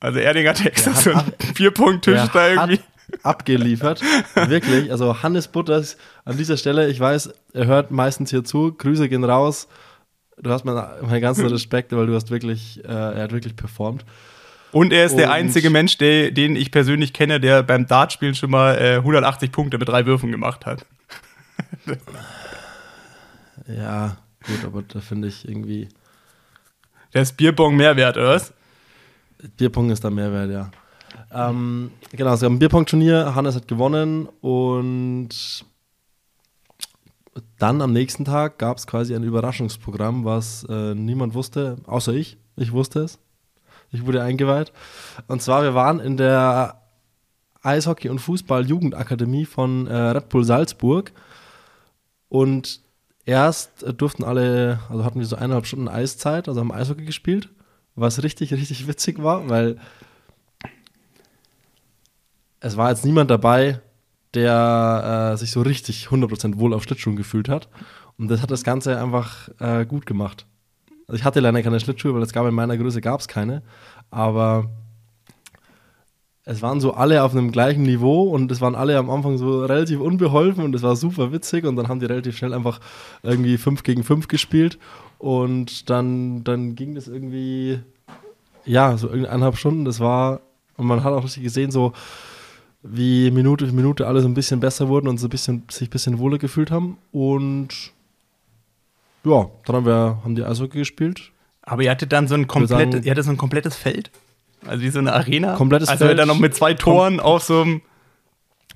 Also 0.00 0.18
Erdinger 0.18 0.50
hat 0.50 0.58
so 0.76 1.10
einen 1.10 1.32
Vierpunkt-Tisch 1.54 2.20
da 2.32 2.48
irgendwie. 2.48 2.80
abgeliefert. 3.22 4.02
Wirklich. 4.34 4.90
Also 4.90 5.22
Hannes 5.22 5.48
Butters 5.48 5.96
an 6.24 6.36
dieser 6.36 6.56
Stelle, 6.58 6.88
ich 6.88 7.00
weiß, 7.00 7.32
er 7.54 7.66
hört 7.66 7.90
meistens 7.90 8.30
hier 8.30 8.44
zu. 8.44 8.72
Grüße 8.72 9.08
gehen 9.08 9.24
raus. 9.24 9.68
Du 10.38 10.50
hast 10.50 10.64
meinen, 10.64 11.20
ganzen 11.20 11.46
Respekt, 11.46 11.92
weil 11.92 12.06
du 12.06 12.14
hast 12.14 12.30
wirklich, 12.30 12.84
äh, 12.84 12.88
er 12.88 13.22
hat 13.22 13.32
wirklich 13.32 13.56
performt. 13.56 14.04
Und 14.72 14.92
er 14.92 15.06
ist 15.06 15.16
der 15.16 15.28
Und- 15.28 15.32
einzige 15.34 15.70
Mensch, 15.70 15.96
der, 15.96 16.30
den 16.30 16.56
ich 16.56 16.70
persönlich 16.70 17.12
kenne, 17.14 17.40
der 17.40 17.62
beim 17.62 17.86
Dartspielen 17.86 18.34
schon 18.34 18.50
mal 18.50 18.76
äh, 18.76 18.96
180 18.96 19.50
Punkte 19.50 19.78
mit 19.78 19.88
drei 19.88 20.04
Würfen 20.06 20.30
gemacht 20.30 20.66
hat. 20.66 20.84
Ja, 23.66 24.16
gut, 24.46 24.64
aber 24.64 24.82
da 24.82 25.00
finde 25.00 25.28
ich 25.28 25.48
irgendwie, 25.48 25.88
Der 27.14 27.22
ist 27.22 27.36
Bierbong 27.36 27.74
mehr 27.76 27.96
wert, 27.96 28.16
oder 28.16 28.30
was? 28.30 28.52
Bierpong 29.56 29.90
ist 29.90 30.04
da 30.04 30.10
Mehrwert, 30.10 30.50
ja. 30.50 30.70
Ähm, 31.32 31.90
genau, 32.12 32.34
es 32.34 32.40
gab 32.40 32.50
ein 32.50 32.58
Bierpong-Turnier, 32.58 33.34
Hannes 33.34 33.56
hat 33.56 33.66
gewonnen 33.68 34.28
und 34.40 35.30
dann 37.58 37.82
am 37.82 37.92
nächsten 37.92 38.24
Tag 38.24 38.58
gab 38.58 38.78
es 38.78 38.86
quasi 38.86 39.14
ein 39.14 39.22
Überraschungsprogramm, 39.22 40.24
was 40.24 40.64
äh, 40.68 40.94
niemand 40.94 41.34
wusste, 41.34 41.76
außer 41.86 42.12
ich. 42.12 42.38
Ich 42.56 42.72
wusste 42.72 43.00
es. 43.00 43.18
Ich 43.92 44.06
wurde 44.06 44.22
eingeweiht. 44.22 44.72
Und 45.28 45.42
zwar, 45.42 45.62
wir 45.62 45.74
waren 45.74 46.00
in 46.00 46.16
der 46.16 46.82
Eishockey- 47.62 48.08
und 48.08 48.20
Fußball-Jugendakademie 48.20 49.44
von 49.44 49.86
äh, 49.86 49.94
Red 49.94 50.28
Bull 50.28 50.44
Salzburg 50.44 51.12
und 52.28 52.80
erst 53.24 53.84
durften 54.00 54.24
alle, 54.24 54.80
also 54.88 55.04
hatten 55.04 55.18
wir 55.18 55.26
so 55.26 55.36
eineinhalb 55.36 55.66
Stunden 55.66 55.88
Eiszeit, 55.88 56.48
also 56.48 56.60
haben 56.60 56.72
Eishockey 56.72 57.04
gespielt, 57.04 57.50
was 57.94 58.22
richtig, 58.22 58.52
richtig 58.52 58.86
witzig 58.86 59.22
war, 59.22 59.48
weil 59.48 59.78
es 62.60 62.76
war 62.76 62.90
jetzt 62.90 63.04
niemand 63.04 63.30
dabei, 63.30 63.80
der 64.36 65.32
äh, 65.32 65.36
sich 65.36 65.50
so 65.50 65.62
richtig 65.62 66.08
100% 66.10 66.58
wohl 66.58 66.74
auf 66.74 66.84
Schlittschuhen 66.84 67.16
gefühlt 67.16 67.48
hat. 67.48 67.68
Und 68.18 68.28
das 68.28 68.42
hat 68.42 68.50
das 68.50 68.62
Ganze 68.62 69.00
einfach 69.00 69.48
äh, 69.58 69.84
gut 69.84 70.06
gemacht. 70.06 70.46
Also 71.08 71.18
ich 71.18 71.24
hatte 71.24 71.40
leider 71.40 71.62
keine 71.62 71.80
Schlittschuhe, 71.80 72.14
weil 72.14 72.22
es 72.22 72.32
gab 72.32 72.46
in 72.46 72.54
meiner 72.54 72.76
Größe 72.76 73.00
gab 73.00 73.20
es 73.20 73.28
keine. 73.28 73.62
Aber 74.10 74.70
es 76.44 76.62
waren 76.62 76.80
so 76.80 76.94
alle 76.94 77.24
auf 77.24 77.32
einem 77.32 77.50
gleichen 77.50 77.82
Niveau 77.82 78.22
und 78.22 78.50
es 78.52 78.60
waren 78.60 78.76
alle 78.76 78.96
am 78.98 79.10
Anfang 79.10 79.36
so 79.36 79.64
relativ 79.64 80.00
unbeholfen 80.00 80.64
und 80.64 80.74
es 80.76 80.82
war 80.82 80.94
super 80.94 81.32
witzig 81.32 81.64
und 81.64 81.74
dann 81.74 81.88
haben 81.88 81.98
die 81.98 82.06
relativ 82.06 82.36
schnell 82.36 82.54
einfach 82.54 82.80
irgendwie 83.24 83.58
5 83.58 83.82
gegen 83.82 84.04
5 84.04 84.28
gespielt 84.28 84.78
und 85.18 85.90
dann, 85.90 86.44
dann 86.44 86.76
ging 86.76 86.94
das 86.94 87.08
irgendwie, 87.08 87.80
ja, 88.64 88.96
so 88.96 89.10
eineinhalb 89.10 89.56
Stunden, 89.56 89.84
das 89.84 89.98
war, 89.98 90.40
und 90.76 90.86
man 90.86 91.02
hat 91.02 91.12
auch 91.14 91.24
richtig 91.24 91.42
gesehen, 91.42 91.72
so 91.72 91.92
wie 92.82 93.30
Minute 93.30 93.66
für 93.66 93.72
Minute 93.72 94.06
alle 94.06 94.20
so 94.20 94.28
ein 94.28 94.34
bisschen 94.34 94.60
besser 94.60 94.88
wurden 94.88 95.08
und 95.08 95.18
so 95.18 95.26
ein 95.26 95.30
bisschen, 95.30 95.64
sich 95.70 95.88
ein 95.88 95.90
bisschen 95.90 96.18
wohler 96.18 96.38
gefühlt 96.38 96.70
haben 96.70 96.98
und 97.12 97.68
ja, 99.24 99.46
dann 99.64 99.76
haben 99.76 99.86
wir, 99.86 100.18
haben 100.22 100.34
die 100.36 100.44
Eishockey 100.44 100.78
gespielt. 100.78 101.32
Aber 101.62 101.82
ihr 101.82 101.90
hattet 101.90 102.12
dann 102.12 102.28
so 102.28 102.34
ein 102.36 102.46
komplett, 102.46 102.92
sagen- 102.92 103.02
ihr 103.02 103.10
hattet 103.10 103.24
so 103.24 103.30
ein 103.32 103.36
komplettes 103.36 103.74
Feld? 103.74 104.12
Also 104.64 104.82
wie 104.82 104.90
so 104.90 105.00
eine 105.00 105.12
Arena? 105.12 105.56
Komplettes 105.56 105.88
also 105.88 106.06
Feld. 106.06 106.18
dann 106.18 106.28
noch 106.28 106.38
mit 106.38 106.54
zwei 106.54 106.74
Toren 106.74 107.18
auf 107.20 107.42
so 107.42 107.62
einem. 107.62 107.82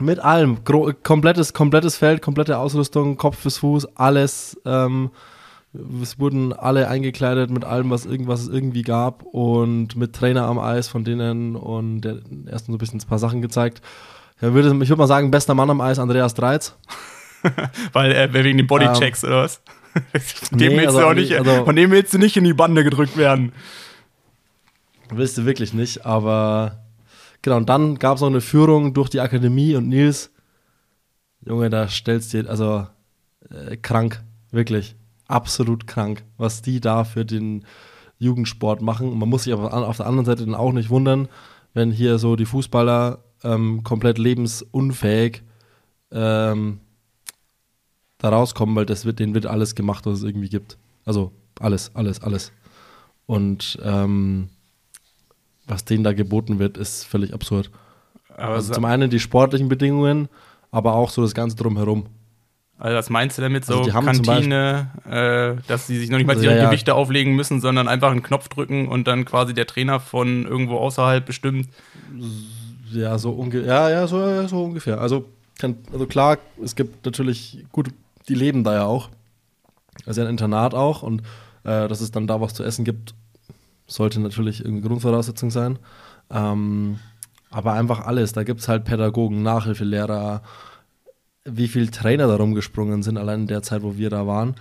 Mit 0.01 0.19
allem. 0.19 0.65
Gro 0.65 0.93
komplettes, 1.03 1.53
komplettes 1.53 1.97
Feld, 1.97 2.23
komplette 2.23 2.59
Ausrüstung, 2.59 3.17
Kopf 3.17 3.43
bis 3.45 3.59
Fuß, 3.59 3.97
alles. 3.97 4.61
Ähm, 4.65 5.11
es 6.03 6.19
wurden 6.19 6.53
alle 6.53 6.89
eingekleidet 6.89 7.51
mit 7.51 7.65
allem, 7.65 7.91
was, 7.91 8.05
irgend, 8.07 8.27
was 8.29 8.43
es 8.43 8.49
irgendwie 8.49 8.83
gab 8.83 9.23
und 9.23 9.95
mit 9.97 10.15
Trainer 10.15 10.47
am 10.47 10.59
Eis 10.59 10.89
von 10.89 11.05
denen 11.05 11.55
und 11.57 12.01
der 12.01 12.19
erst 12.51 12.67
so 12.67 12.73
ein 12.73 12.79
bisschen 12.79 13.01
ein 13.01 13.07
paar 13.07 13.19
Sachen 13.21 13.41
gezeigt. 13.41 13.81
Ja, 14.41 14.53
würde, 14.53 14.69
ich 14.71 14.89
würde 14.89 14.97
mal 14.97 15.07
sagen, 15.07 15.31
bester 15.31 15.55
Mann 15.55 15.71
am 15.71 15.81
Eis, 15.81 15.99
Andreas 15.99 16.35
Dreiz. 16.35 16.77
Weil 17.93 18.13
äh, 18.13 18.33
wegen 18.33 18.59
den 18.59 18.67
Bodychecks 18.67 19.25
oder 19.25 19.43
was? 19.45 19.61
von, 19.93 20.59
dem 20.59 20.71
Ähm, 20.71 20.77
Nee, 20.77 20.77
willst 20.77 20.87
also 20.89 20.99
du 21.01 21.05
auch 21.07 21.11
auch 21.11 21.15
nicht, 21.15 21.35
also- 21.39 21.65
von 21.65 21.77
dem 21.77 21.91
willst 21.91 22.13
du 22.15 22.19
nicht 22.19 22.37
in 22.37 22.45
die 22.45 22.53
Bande 22.55 22.83
gedrückt 22.85 23.17
werden. 23.17 23.53
Willst 25.13 25.37
du 25.39 25.45
wirklich 25.45 25.73
nicht, 25.75 26.07
aber 26.07 26.85
genau, 27.43 27.57
und 27.57 27.69
dann 27.69 27.99
gab 27.99 28.15
es 28.17 28.21
noch 28.21 28.29
eine 28.29 28.41
Führung 28.41 28.95
durch 28.95 29.09
die 29.09 29.21
Akademie 29.21 29.75
und 29.75 29.89
Nils, 29.89 30.31
Junge, 31.45 31.71
da 31.71 31.89
stellst 31.89 32.33
du 32.33 32.43
dir, 32.43 32.51
also 32.51 32.87
äh, 33.51 33.77
krank, 33.77 34.23
wirklich, 34.53 34.95
absolut 35.31 35.87
krank, 35.87 36.25
was 36.37 36.63
die 36.63 36.81
da 36.81 37.05
für 37.05 37.25
den 37.25 37.65
Jugendsport 38.19 38.83
machen. 38.83 39.19
Man 39.19 39.29
muss 39.29 39.45
sich 39.45 39.53
aber 39.53 39.73
auf 39.89 39.97
der 39.97 40.07
anderen 40.07 40.27
Seite 40.27 40.45
dann 40.45 40.55
auch 40.55 40.73
nicht 40.73 40.91
wundern, 40.91 41.29
wenn 41.75 41.91
hier 41.91 42.19
so 42.19 42.37
die 42.37 42.45
Fußballer 42.47 43.19
ähm, 43.43 43.83
komplett 43.85 44.19
lebensunfähig 44.19 45.43
ähm, 46.13 46.81
da 48.19 48.29
rauskommen, 48.29 48.77
weil 48.77 48.87
das 48.87 49.05
wird, 49.05 49.19
denen 49.19 49.35
wird 49.35 49.47
alles 49.47 49.75
gemacht, 49.75 50.05
was 50.07 50.19
es 50.19 50.25
irgendwie 50.25 50.49
gibt. 50.51 50.77
Also 51.07 51.33
alles, 51.59 51.91
alles, 51.95 52.21
alles. 52.23 52.53
Und 53.27 53.79
ähm, 53.83 54.51
was 55.67 55.85
denen 55.85 56.05
da 56.05 56.13
geboten 56.13 56.59
wird, 56.59 56.77
ist 56.77 57.05
völlig 57.05 57.33
absurd. 57.33 57.71
Also 58.37 58.69
so- 58.69 58.75
zum 58.75 58.85
einen 58.85 59.09
die 59.11 59.21
sportlichen 59.21 59.69
Bedingungen, 59.69 60.29
aber 60.71 60.95
auch 60.95 61.11
so 61.11 61.23
das 61.23 61.35
Ganze 61.35 61.57
drumherum. 61.57 62.07
Also 62.81 62.97
was 62.97 63.11
meinst 63.11 63.37
du 63.37 63.43
damit? 63.43 63.67
So 63.67 63.75
Also 63.75 63.85
die 63.85 63.93
haben 63.93 64.13
zum 64.15 64.25
Kantine, 64.25 64.91
äh, 65.05 65.63
dass 65.69 65.87
sie 65.87 65.99
sich 65.99 66.09
noch 66.09 66.17
nicht 66.17 66.27
mal 66.27 66.33
Also 66.33 66.47
ihre 66.47 66.57
ja. 66.57 66.65
Gewichte 66.65 66.95
auflegen 66.95 67.37
müssen, 67.37 67.61
sondern 67.61 67.89
einfach 67.89 68.11
einen 68.11 68.23
Knopf 68.23 68.49
drücken 68.49 68.89
und 68.89 69.07
dann 69.07 69.27
quasi 69.27 69.53
der 69.53 69.67
Trainer 69.67 70.01
von 70.01 70.47
irgendwo 70.47 70.79
außerhalb 70.79 71.25
bestimmt. 71.25 71.69
Ja, 72.91 73.19
so 73.19 73.33
ungefähr. 73.33 73.69
Ja, 73.69 73.91
ja, 73.91 74.07
so, 74.07 74.47
so 74.49 74.65
ungefähr. 74.65 74.99
Also, 74.99 75.27
kann, 75.59 75.77
also 75.93 76.07
klar, 76.07 76.39
es 76.65 76.75
gibt 76.75 77.05
natürlich, 77.05 77.65
gut, 77.71 77.91
die 78.29 78.35
leben 78.35 78.65
da 78.65 78.75
ja 78.75 78.85
auch. 78.87 79.11
Ja 80.07 80.23
ein 80.23 80.29
Internat 80.29 80.75
auch 80.75 81.03
und 81.03 81.21
äh, 81.65 81.87
dass 81.87 82.01
es 82.01 82.11
dann 82.11 82.27
da 82.27 82.41
was 82.41 82.55
zu 82.55 82.65
essen 82.65 82.87
gibt, 82.87 83.15
sollte 83.87 84.21
natürlich 84.21 84.65
irgendwie 84.65 84.89
Grundvoraussetzung 84.89 85.51
sein. 85.51 85.79
Ähm, 86.31 86.99
aber 87.51 87.73
einfach 87.75 88.07
alles. 88.07 88.33
Da 88.33 88.45
gibt 88.45 88.61
es 88.61 88.69
halt 88.69 88.85
Pädagogen, 88.85 89.43
Nachhilfelehrer, 89.43 90.43
wie 91.45 91.69
viele 91.69 91.91
Trainer 91.91 92.27
da 92.27 92.37
rumgesprungen 92.37 93.03
sind, 93.03 93.17
allein 93.17 93.43
in 93.43 93.47
der 93.47 93.63
Zeit, 93.63 93.83
wo 93.83 93.97
wir 93.97 94.11
da 94.11 94.27
waren. 94.27 94.57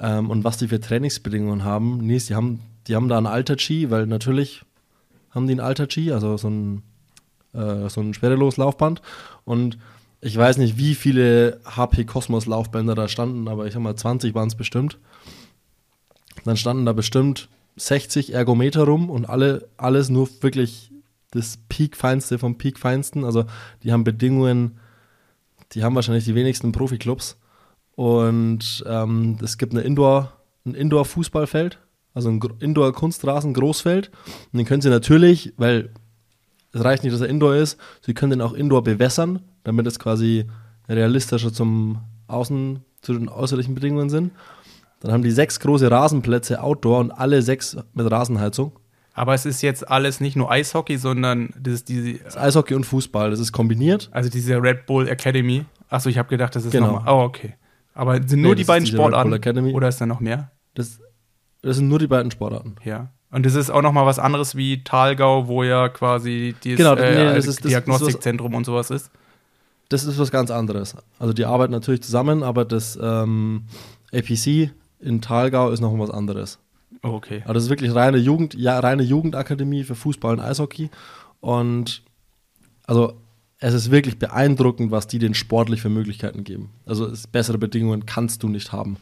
Ähm, 0.00 0.30
und 0.30 0.44
was 0.44 0.58
die 0.58 0.68
für 0.68 0.80
Trainingsbedingungen 0.80 1.64
haben. 1.64 1.98
Nee, 1.98 2.18
die 2.18 2.34
haben, 2.34 2.60
die 2.86 2.94
haben 2.94 3.08
da 3.08 3.18
ein 3.18 3.26
Alter-G, 3.26 3.90
weil 3.90 4.06
natürlich 4.06 4.62
haben 5.30 5.46
die 5.46 5.54
ein 5.54 5.60
Alter-G, 5.60 6.12
also 6.12 6.36
so 6.36 6.48
ein, 6.48 6.82
äh, 7.52 7.88
so 7.88 8.00
ein 8.00 8.14
Schwereloslaufband. 8.14 9.02
Und 9.44 9.78
ich 10.20 10.36
weiß 10.36 10.58
nicht, 10.58 10.78
wie 10.78 10.94
viele 10.94 11.60
HP 11.64 12.04
Cosmos 12.04 12.46
Laufbänder 12.46 12.94
da 12.94 13.08
standen, 13.08 13.48
aber 13.48 13.66
ich 13.66 13.74
sag 13.74 13.82
mal, 13.82 13.96
20 13.96 14.34
waren 14.34 14.48
es 14.48 14.54
bestimmt. 14.54 14.98
Dann 16.44 16.56
standen 16.56 16.86
da 16.86 16.92
bestimmt 16.92 17.48
60 17.76 18.34
Ergometer 18.34 18.84
rum 18.84 19.10
und 19.10 19.28
alle, 19.28 19.68
alles 19.76 20.08
nur 20.08 20.28
wirklich 20.40 20.90
das 21.30 21.58
Peak-Feinste 21.68 22.38
vom 22.38 22.58
Peak-Feinsten. 22.58 23.24
Also 23.24 23.44
die 23.82 23.92
haben 23.92 24.04
Bedingungen, 24.04 24.78
die 25.72 25.84
haben 25.84 25.94
wahrscheinlich 25.94 26.24
die 26.24 26.34
wenigsten 26.34 26.72
Profiklubs. 26.72 27.38
Und 27.94 28.84
ähm, 28.86 29.38
es 29.42 29.58
gibt 29.58 29.72
eine 29.72 29.82
Indoor, 29.82 30.32
ein 30.64 30.74
Indoor-Fußballfeld, 30.74 31.78
also 32.14 32.30
ein 32.30 32.40
Indoor-Kunstrasen, 32.60 33.54
Großfeld. 33.54 34.10
Und 34.52 34.58
den 34.58 34.66
können 34.66 34.82
sie 34.82 34.90
natürlich, 34.90 35.52
weil 35.56 35.90
es 36.72 36.84
reicht 36.84 37.02
nicht, 37.02 37.12
dass 37.12 37.20
er 37.20 37.28
Indoor 37.28 37.56
ist, 37.56 37.78
sie 38.02 38.14
können 38.14 38.30
den 38.30 38.40
auch 38.40 38.52
Indoor 38.52 38.82
bewässern, 38.82 39.40
damit 39.64 39.86
es 39.86 39.98
quasi 39.98 40.46
realistischer 40.88 41.52
zum 41.52 41.98
Außen, 42.26 42.84
zu 43.00 43.14
den 43.14 43.28
äußerlichen 43.28 43.74
Bedingungen 43.74 44.10
sind. 44.10 44.32
Dann 45.00 45.12
haben 45.12 45.22
die 45.22 45.30
sechs 45.30 45.60
große 45.60 45.90
Rasenplätze 45.90 46.62
Outdoor 46.62 47.00
und 47.00 47.10
alle 47.10 47.42
sechs 47.42 47.76
mit 47.94 48.10
Rasenheizung. 48.10 48.72
Aber 49.18 49.34
es 49.34 49.44
ist 49.46 49.62
jetzt 49.62 49.88
alles 49.88 50.20
nicht 50.20 50.36
nur 50.36 50.50
Eishockey, 50.50 50.96
sondern 50.96 51.50
das 51.60 51.74
ist 51.74 51.88
diese, 51.88 52.14
Das 52.14 52.34
ist 52.34 52.38
Eishockey 52.40 52.74
und 52.74 52.84
Fußball, 52.84 53.30
das 53.30 53.40
ist 53.40 53.52
kombiniert. 53.52 54.08
also 54.12 54.30
diese 54.30 54.62
Red 54.62 54.86
Bull 54.86 55.08
Academy. 55.08 55.64
Achso, 55.88 56.08
ich 56.08 56.18
habe 56.18 56.28
gedacht, 56.28 56.54
das 56.56 56.64
ist 56.64 56.72
Genau. 56.72 56.92
nochmal. 56.92 57.14
Oh, 57.14 57.22
okay. 57.24 57.54
Aber 57.94 58.14
sind 58.16 58.40
nur 58.42 58.50
Nee, 58.52 58.56
die 58.56 58.62
das 58.62 58.66
beiden 58.68 58.84
diese 58.84 58.96
Red 58.96 59.02
Bull 59.02 59.10
Sportarten? 59.12 59.32
Academy. 59.32 59.72
Oder 59.72 59.88
ist 59.88 60.00
da 60.00 60.06
noch 60.06 60.20
mehr? 60.20 60.50
Das, 60.74 61.00
das 61.62 61.76
sind 61.76 61.88
nur 61.88 61.98
die 61.98 62.06
beiden 62.06 62.30
Sportarten. 62.30 62.76
Ja. 62.84 63.10
Und 63.30 63.44
das 63.44 63.54
ist 63.54 63.70
auch 63.70 63.82
noch 63.82 63.92
mal 63.92 64.06
was 64.06 64.18
anderes 64.18 64.54
wie 64.56 64.84
Talgau, 64.84 65.48
wo 65.48 65.62
ja 65.62 65.88
quasi 65.88 66.54
dieses 66.64 66.78
Genau, 66.78 66.94
äh, 66.94 67.10
nee, 67.10 67.24
das 67.24 67.34
als 67.34 67.46
ist- 67.46 67.56
das- 67.56 67.62
das- 67.64 67.70
Diagnostikzentrum 67.72 68.54
und 68.54 68.64
sowas 68.64 68.90
ist. 68.90 69.10
Das 69.90 70.04
ist 70.04 70.18
was 70.18 70.30
ganz 70.30 70.50
anderes. 70.50 70.94
Also 71.18 71.32
die 71.32 71.44
arbeiten 71.44 71.72
natürlich 71.72 72.02
zusammen, 72.02 72.42
aber 72.42 72.64
das 72.64 72.98
ähm, 73.02 73.64
APC 74.12 74.70
in 75.00 75.20
Thalgau 75.20 75.70
ist 75.70 75.80
noch 75.80 75.98
was 75.98 76.10
anderes. 76.10 76.58
Oh, 77.02 77.10
okay. 77.10 77.42
Aber 77.44 77.54
das 77.54 77.64
ist 77.64 77.70
wirklich 77.70 77.94
reine 77.94 78.18
Jugend, 78.18 78.54
ja, 78.54 78.78
reine 78.78 79.02
Jugendakademie 79.02 79.84
für 79.84 79.94
Fußball 79.94 80.34
und 80.34 80.40
Eishockey. 80.40 80.90
Und 81.40 82.02
also 82.86 83.14
es 83.60 83.74
ist 83.74 83.90
wirklich 83.90 84.18
beeindruckend, 84.18 84.90
was 84.90 85.06
die 85.06 85.18
den 85.18 85.34
sportlich 85.34 85.80
für 85.80 85.88
Möglichkeiten 85.88 86.44
geben. 86.44 86.70
Also 86.86 87.06
es, 87.06 87.26
bessere 87.26 87.58
Bedingungen 87.58 88.06
kannst 88.06 88.42
du 88.42 88.48
nicht 88.48 88.72
haben. 88.72 88.96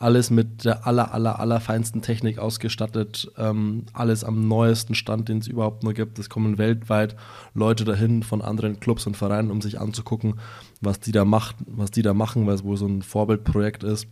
Alles 0.00 0.30
mit 0.30 0.64
der 0.64 0.86
aller, 0.86 1.12
aller, 1.12 1.40
aller 1.40 1.60
feinsten 1.60 2.02
Technik 2.02 2.38
ausgestattet. 2.38 3.32
Ähm, 3.36 3.86
alles 3.92 4.22
am 4.22 4.46
neuesten 4.46 4.94
Stand, 4.94 5.28
den 5.28 5.38
es 5.38 5.48
überhaupt 5.48 5.82
nur 5.82 5.92
gibt. 5.92 6.20
Es 6.20 6.30
kommen 6.30 6.56
weltweit 6.58 7.16
Leute 7.54 7.84
dahin 7.84 8.22
von 8.22 8.40
anderen 8.40 8.78
Clubs 8.78 9.06
und 9.08 9.16
Vereinen, 9.16 9.50
um 9.50 9.60
sich 9.60 9.80
anzugucken, 9.80 10.38
was 10.80 11.00
die 11.00 11.10
da 11.10 11.24
macht, 11.24 11.56
was 11.66 11.90
die 11.90 12.02
da 12.02 12.14
machen, 12.14 12.46
weil 12.46 12.54
es 12.54 12.62
wohl 12.62 12.76
so 12.76 12.86
ein 12.86 13.02
Vorbildprojekt 13.02 13.82
ist. 13.82 14.06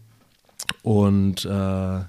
Und 0.83 1.45
äh, 1.45 2.01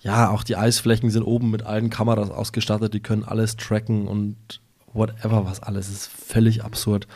ja, 0.00 0.30
auch 0.30 0.44
die 0.44 0.56
Eisflächen 0.56 1.10
sind 1.10 1.22
oben 1.22 1.50
mit 1.50 1.64
allen 1.64 1.90
Kameras 1.90 2.30
ausgestattet, 2.30 2.94
die 2.94 3.00
können 3.00 3.24
alles 3.24 3.56
tracken 3.56 4.06
und 4.06 4.60
whatever 4.92 5.44
was 5.44 5.60
alles. 5.60 5.88
Es 5.88 5.94
ist 5.94 6.06
völlig 6.06 6.64
absurd. 6.64 7.06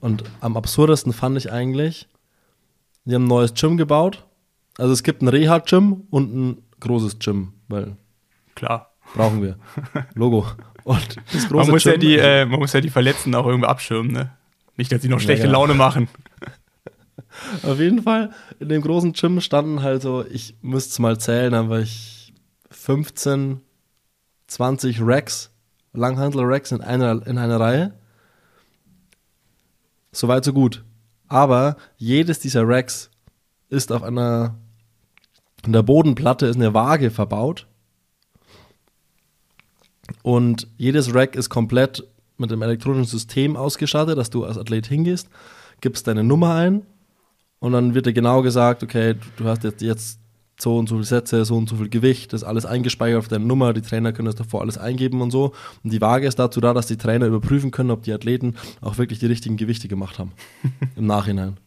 Und 0.00 0.24
am 0.40 0.56
absurdesten 0.56 1.12
fand 1.12 1.36
ich 1.36 1.52
eigentlich, 1.52 2.08
die 3.04 3.14
haben 3.14 3.24
ein 3.24 3.28
neues 3.28 3.54
Gym 3.54 3.76
gebaut. 3.76 4.26
Also 4.76 4.92
es 4.92 5.02
gibt 5.02 5.22
ein 5.22 5.28
Reha-Gym 5.28 6.04
und 6.10 6.34
ein 6.34 6.62
großes 6.80 7.18
Gym, 7.18 7.54
weil 7.68 7.96
Klar. 8.54 8.92
brauchen 9.14 9.42
wir. 9.42 9.58
Logo. 10.14 10.46
Und 10.84 11.16
das 11.32 11.48
große 11.48 11.54
Man 11.54 11.70
muss, 11.70 11.84
ja 11.84 11.92
Gym, 11.92 12.00
die, 12.00 12.16
äh, 12.16 12.44
man 12.46 12.60
muss 12.60 12.72
ja 12.72 12.80
die 12.80 12.90
Verletzten 12.90 13.34
auch 13.34 13.46
irgendwie 13.46 13.68
abschirmen, 13.68 14.12
ne? 14.12 14.32
Nicht, 14.76 14.92
dass 14.92 15.02
sie 15.02 15.08
noch 15.08 15.20
schlechte 15.20 15.46
genau. 15.46 15.60
Laune 15.60 15.74
machen. 15.74 16.08
Auf 17.62 17.78
jeden 17.78 18.02
Fall, 18.02 18.30
in 18.58 18.68
dem 18.68 18.82
großen 18.82 19.12
Gym 19.12 19.40
standen 19.40 19.82
halt 19.82 20.02
so, 20.02 20.24
ich 20.24 20.56
müsste 20.62 20.90
es 20.90 20.98
mal 20.98 21.18
zählen, 21.18 21.54
aber 21.54 21.80
ich 21.80 22.32
15, 22.70 23.60
20 24.46 25.00
Racks, 25.02 25.50
Langhandel-Racks 25.92 26.72
in 26.72 26.80
einer, 26.80 27.26
in 27.26 27.38
einer 27.38 27.60
Reihe. 27.60 27.94
Soweit, 30.12 30.44
so 30.44 30.52
gut. 30.52 30.84
Aber 31.28 31.76
jedes 31.96 32.38
dieser 32.40 32.66
Racks 32.66 33.10
ist 33.68 33.92
auf 33.92 34.02
einer, 34.02 34.56
in 35.64 35.72
der 35.72 35.82
Bodenplatte 35.82 36.46
ist 36.46 36.56
eine 36.56 36.74
Waage 36.74 37.10
verbaut. 37.10 37.66
Und 40.22 40.68
jedes 40.78 41.14
Rack 41.14 41.36
ist 41.36 41.50
komplett 41.50 42.04
mit 42.38 42.50
einem 42.50 42.62
elektronischen 42.62 43.04
System 43.04 43.56
ausgestattet, 43.56 44.16
dass 44.16 44.30
du 44.30 44.44
als 44.44 44.56
Athlet 44.56 44.86
hingehst, 44.86 45.28
gibst 45.80 46.06
deine 46.06 46.24
Nummer 46.24 46.54
ein 46.54 46.86
und 47.60 47.72
dann 47.72 47.94
wird 47.94 48.06
dir 48.06 48.12
genau 48.12 48.42
gesagt, 48.42 48.82
okay, 48.82 49.14
du- 49.14 49.42
du 49.42 49.48
hast 49.48 49.64
jetzt, 49.64 49.82
jetzt 49.82 50.20
so 50.60 50.76
und 50.76 50.88
so 50.88 50.96
viele 50.96 51.06
Sätze, 51.06 51.44
so 51.44 51.56
und 51.56 51.68
so 51.68 51.76
viel 51.76 51.88
Gewicht, 51.88 52.32
das 52.32 52.42
ist 52.42 52.48
alles 52.48 52.66
eingespeichert 52.66 53.18
auf 53.20 53.28
deine 53.28 53.44
Nummer, 53.44 53.72
die 53.72 53.80
Trainer 53.80 54.12
können 54.12 54.26
das 54.26 54.34
davor 54.34 54.60
alles 54.60 54.76
eingeben 54.76 55.20
und 55.20 55.30
so. 55.30 55.52
Und 55.84 55.92
die 55.92 56.00
Waage 56.00 56.26
ist 56.26 56.38
dazu 56.40 56.60
da, 56.60 56.74
dass 56.74 56.86
die 56.88 56.96
Trainer 56.96 57.26
überprüfen 57.26 57.70
können, 57.70 57.92
ob 57.92 58.02
die 58.02 58.12
Athleten 58.12 58.56
auch 58.80 58.98
wirklich 58.98 59.20
die 59.20 59.26
richtigen 59.26 59.56
Gewichte 59.56 59.86
gemacht 59.86 60.18
haben 60.18 60.32
im 60.96 61.06
Nachhinein. 61.06 61.58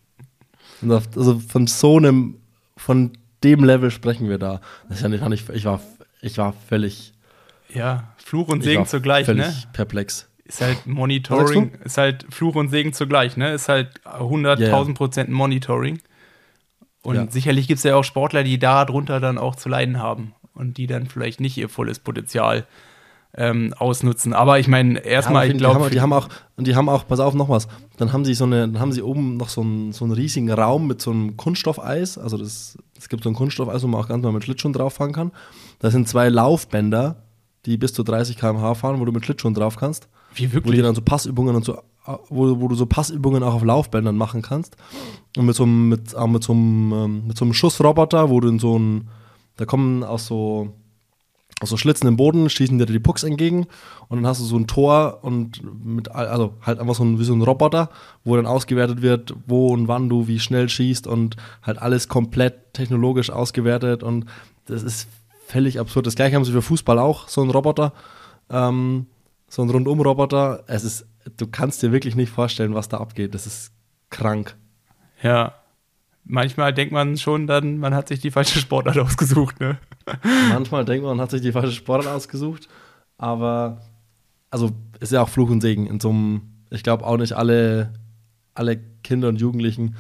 Und 0.82 0.91
also 0.91 1.39
von 1.39 1.67
so 1.67 1.97
einem, 1.97 2.36
von 2.75 3.12
dem 3.43 3.63
Level 3.63 3.91
sprechen 3.91 4.27
wir 4.27 4.38
da. 4.38 4.60
Das 4.89 4.97
ist 4.97 5.04
ja 5.04 5.10
nicht, 5.27 5.49
ich, 5.54 5.63
war, 5.65 5.80
ich 6.21 6.38
war 6.38 6.54
völlig, 6.67 7.13
Ja, 7.73 8.13
Fluch 8.17 8.49
und 8.49 8.62
Segen 8.63 8.86
zugleich, 8.86 9.25
völlig 9.25 9.45
ne? 9.45 9.54
perplex. 9.73 10.27
Ist 10.52 10.60
halt 10.60 10.86
Monitoring, 10.86 11.72
ist 11.86 11.98
halt 11.98 12.26
Fluch 12.30 12.56
und 12.56 12.68
Segen 12.68 12.92
zugleich, 12.92 13.38
ne? 13.38 13.54
Ist 13.54 13.70
halt 13.70 14.02
100.000 14.04 14.60
Ja, 14.60 14.68
ja. 14.88 14.94
Prozent 14.94 15.30
Monitoring. 15.30 16.00
Und 17.04 17.16
Ja. 17.16 17.28
sicherlich 17.30 17.68
gibt 17.70 17.78
es 17.78 17.84
ja 17.84 17.96
auch 17.96 18.04
Sportler, 18.04 18.44
die 18.44 18.60
darunter 18.60 19.22
dann 19.22 19.38
auch 19.38 19.56
zu 19.56 19.70
leiden 19.70 20.00
haben 20.00 20.34
und 20.54 20.78
die 20.78 20.88
dann 20.88 21.08
vielleicht 21.08 21.40
nicht 21.40 21.58
ihr 21.58 21.70
volles 21.70 22.00
Potenzial 22.00 22.66
ähm, 23.34 23.74
ausnutzen. 23.78 24.34
Aber 24.34 24.60
ich 24.60 24.68
meine, 24.68 25.00
erstmal, 25.00 25.44
Ja, 25.44 25.48
ich 25.48 25.54
die, 25.54 25.60
glaube, 25.60 25.90
die 25.90 26.02
haben 26.02 26.12
auch, 26.12 26.28
und 26.58 26.68
die 26.68 26.76
haben 26.76 26.90
auch, 26.90 27.08
pass 27.08 27.22
auf, 27.22 27.34
noch 27.34 27.48
was. 27.48 27.70
Dann 27.96 28.12
haben 28.12 28.26
sie 28.26 28.34
so 28.34 28.44
eine, 28.44 28.68
dann 28.68 28.80
haben 28.82 28.92
sie 28.92 29.02
oben 29.02 29.38
noch 29.38 29.48
so 29.48 29.62
einen, 29.62 29.94
so 29.94 30.04
einen 30.04 30.14
riesigen 30.14 30.52
Raum 30.52 30.86
mit 30.86 31.02
so 31.02 31.12
einem 31.12 31.38
Kunststoffeis. 31.38 32.18
Also 32.18 32.38
das, 32.38 32.78
es 32.98 33.08
gibt 33.08 33.24
so 33.24 33.30
ein 33.30 33.36
Kunststoffeis, 33.36 33.82
wo 33.84 33.88
man 33.88 34.02
auch 34.02 34.10
ganz 34.10 34.22
mal 34.22 34.34
mit 34.34 34.44
Schlittschuhen 34.44 34.74
drauf 34.74 34.96
fahren 34.96 35.14
kann. 35.14 35.32
Da 35.80 35.92
sind 35.92 36.10
zwei 36.10 36.28
Laufbänder, 36.28 37.24
die 37.66 37.78
bis 37.78 37.94
zu 37.94 38.04
30 38.04 38.38
km/h 38.38 38.76
fahren, 38.76 39.00
wo 39.00 39.06
du 39.06 39.14
mit 39.14 39.24
Schlittschuhen 39.24 39.54
drauf 39.54 39.78
kannst. 39.78 40.10
Wie 40.34 40.44
Wo 40.44 40.48
die 40.48 40.54
wirklich. 40.54 40.82
dann 40.82 40.96
so 40.96 41.02
Passübungen 41.02 41.56
und 41.56 41.65
so, 41.65 41.78
wo, 42.30 42.60
wo 42.60 42.67
du 42.67 42.76
so 42.76 42.86
Passübungen 42.86 43.44
auch 43.44 43.54
auf 43.54 43.63
Laufbändern 43.63 44.17
machen 44.17 44.41
kannst. 44.41 44.76
Und 45.38 45.46
mit 45.46 45.56
so 45.56 45.63
einem, 45.63 45.89
mit, 45.89 46.15
auch 46.15 46.28
mit 46.28 46.44
so 46.44 46.54
einem, 46.54 46.94
ähm, 46.94 47.28
mit 47.28 47.38
so 47.38 47.46
einem 47.46 47.54
Schussroboter, 47.54 48.30
wo 48.30 48.39
du 48.39 48.50
in 48.50 48.60
so 48.60 48.78
ein, 48.78 49.08
da 49.58 49.65
kommen 49.65 50.04
aus 50.04 50.26
so, 50.26 50.74
aus 51.62 51.70
so 51.70 51.78
Schlitzen 51.78 52.08
im 52.08 52.17
Boden, 52.17 52.50
schießen 52.50 52.78
dir 52.80 52.86
die 52.86 53.00
Pucks 53.00 53.24
entgegen 53.24 53.67
und 54.08 54.17
dann 54.17 54.28
hast 54.28 54.41
du 54.41 54.46
so 54.46 54.58
ein 54.58 54.67
Tor 54.67 55.20
und 55.22 55.62
mit, 55.86 56.10
also 56.10 56.54
halt 56.63 56.80
einfach 56.80 56.96
so 56.96 57.04
ein, 57.04 57.20
wie 57.20 57.24
so 57.24 57.34
ein 57.34 57.41
Roboter, 57.41 57.89
wo 58.24 58.36
dann 58.36 58.48
ausgewertet 58.48 59.02
wird, 59.02 59.36
wo 59.46 59.67
und 59.67 59.88
wann 59.88 60.10
du 60.10 60.28
wie 60.28 60.39
schnell 60.39 60.70
schießt 60.70 61.06
und 61.06 61.36
halt 61.62 61.78
alles 61.78 62.08
komplett 62.08 62.74
technologisch 62.74 63.30
ausgewertet 63.30 64.02
und 64.02 64.26
das 64.65 64.82
ist 64.82 65.08
völlig 65.46 65.80
absurd. 65.80 66.08
Das 66.08 66.15
gleiche 66.15 66.36
haben 66.36 66.46
sie 66.46 66.52
für 66.52 66.62
Fußball 66.62 66.98
auch, 66.98 67.28
so 67.28 67.41
ein 67.44 67.50
Roboter, 67.52 67.94
ähm, 68.50 69.06
so 69.52 69.62
ein 69.62 69.70
Rundum-Roboter. 69.70 70.64
Es 70.68 70.86
ist, 70.86 71.06
du 71.36 71.46
kannst 71.46 71.84
dir 71.84 71.92
wirklich 71.92 72.16
nicht 72.16 72.32
vorstellen, 72.32 72.74
was 72.74 72.88
da 72.88 73.00
abgeht. 73.00 73.36
Das 73.36 73.46
ist 73.46 73.74
krank. 74.10 74.56
Ja. 75.22 75.56
Manchmal 76.24 76.74
denkt 76.74 76.94
man 76.94 77.18
schon 77.18 77.48
dann, 77.48 77.78
man 77.78 77.94
hat 77.94 78.08
sich 78.08 78.22
die 78.22 78.32
falsche 78.32 78.60
Sportart 78.60 78.98
ausgesucht, 79.00 79.60
ne? 79.60 79.78
Manchmal 80.50 80.86
denkt 80.86 81.04
man, 81.04 81.18
man 81.18 81.24
hat 81.24 81.32
sich 81.32 81.42
die 81.42 81.52
falsche 81.52 81.74
Sportart 81.74 82.14
ausgesucht, 82.16 82.70
aber 83.18 83.82
also 84.52 84.72
ist 85.00 85.12
ja 85.12 85.24
auch 85.24 85.30
Fluch 85.30 85.50
und 85.50 85.62
Segen 85.62 85.88
in 85.88 86.00
so 86.00 86.10
einem, 86.10 86.42
ich 86.70 86.84
glaube 86.84 87.06
auch 87.06 87.18
nicht 87.18 87.34
alle, 87.34 87.94
alle 88.54 88.80
Kinder 89.04 89.30
und 89.30 89.42
Jugendlichen 89.42 89.96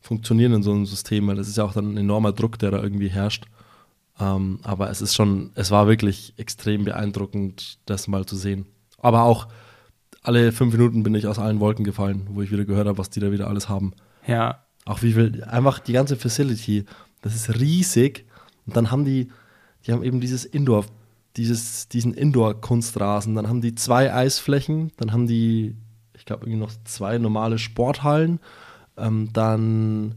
funktionieren 0.00 0.54
in 0.54 0.62
so 0.62 0.72
einem 0.72 0.86
System, 0.86 1.28
weil 1.28 1.36
das 1.36 1.46
ist 1.46 1.58
ja 1.58 1.64
auch 1.64 1.74
dann 1.74 1.92
ein 1.92 1.96
enormer 1.98 2.32
Druck, 2.32 2.58
der 2.58 2.70
da 2.70 2.82
irgendwie 2.82 3.08
herrscht. 3.08 3.44
Ähm, 4.18 4.58
aber 4.62 4.90
es 4.90 5.00
ist 5.02 5.14
schon, 5.14 5.52
es 5.54 5.70
war 5.70 5.86
wirklich 5.86 6.34
extrem 6.38 6.84
beeindruckend, 6.84 7.78
das 7.84 8.08
mal 8.08 8.24
zu 8.24 8.36
sehen. 8.36 8.66
Aber 8.98 9.22
auch 9.22 9.48
alle 10.22 10.50
fünf 10.52 10.72
Minuten 10.72 11.02
bin 11.02 11.14
ich 11.14 11.26
aus 11.26 11.38
allen 11.38 11.60
Wolken 11.60 11.84
gefallen, 11.84 12.26
wo 12.30 12.42
ich 12.42 12.50
wieder 12.50 12.64
gehört 12.64 12.88
habe, 12.88 12.98
was 12.98 13.10
die 13.10 13.20
da 13.20 13.30
wieder 13.30 13.46
alles 13.48 13.68
haben. 13.68 13.92
Ja. 14.26 14.64
Auch 14.84 15.02
wie 15.02 15.12
viel, 15.12 15.44
einfach 15.44 15.78
die 15.78 15.92
ganze 15.92 16.16
Facility, 16.16 16.84
das 17.22 17.34
ist 17.34 17.60
riesig. 17.60 18.26
Und 18.66 18.76
dann 18.76 18.90
haben 18.90 19.04
die, 19.04 19.28
die 19.86 19.92
haben 19.92 20.02
eben 20.02 20.20
dieses 20.20 20.44
Indoor, 20.44 20.84
dieses, 21.36 21.88
diesen 21.88 22.14
Indoor-Kunstrasen. 22.14 23.34
Dann 23.34 23.48
haben 23.48 23.60
die 23.60 23.74
zwei 23.74 24.12
Eisflächen, 24.12 24.90
dann 24.96 25.12
haben 25.12 25.26
die, 25.26 25.76
ich 26.14 26.24
glaube, 26.24 26.44
irgendwie 26.44 26.60
noch 26.60 26.72
zwei 26.84 27.18
normale 27.18 27.58
Sporthallen. 27.58 28.40
Ähm, 28.96 29.30
dann, 29.32 30.16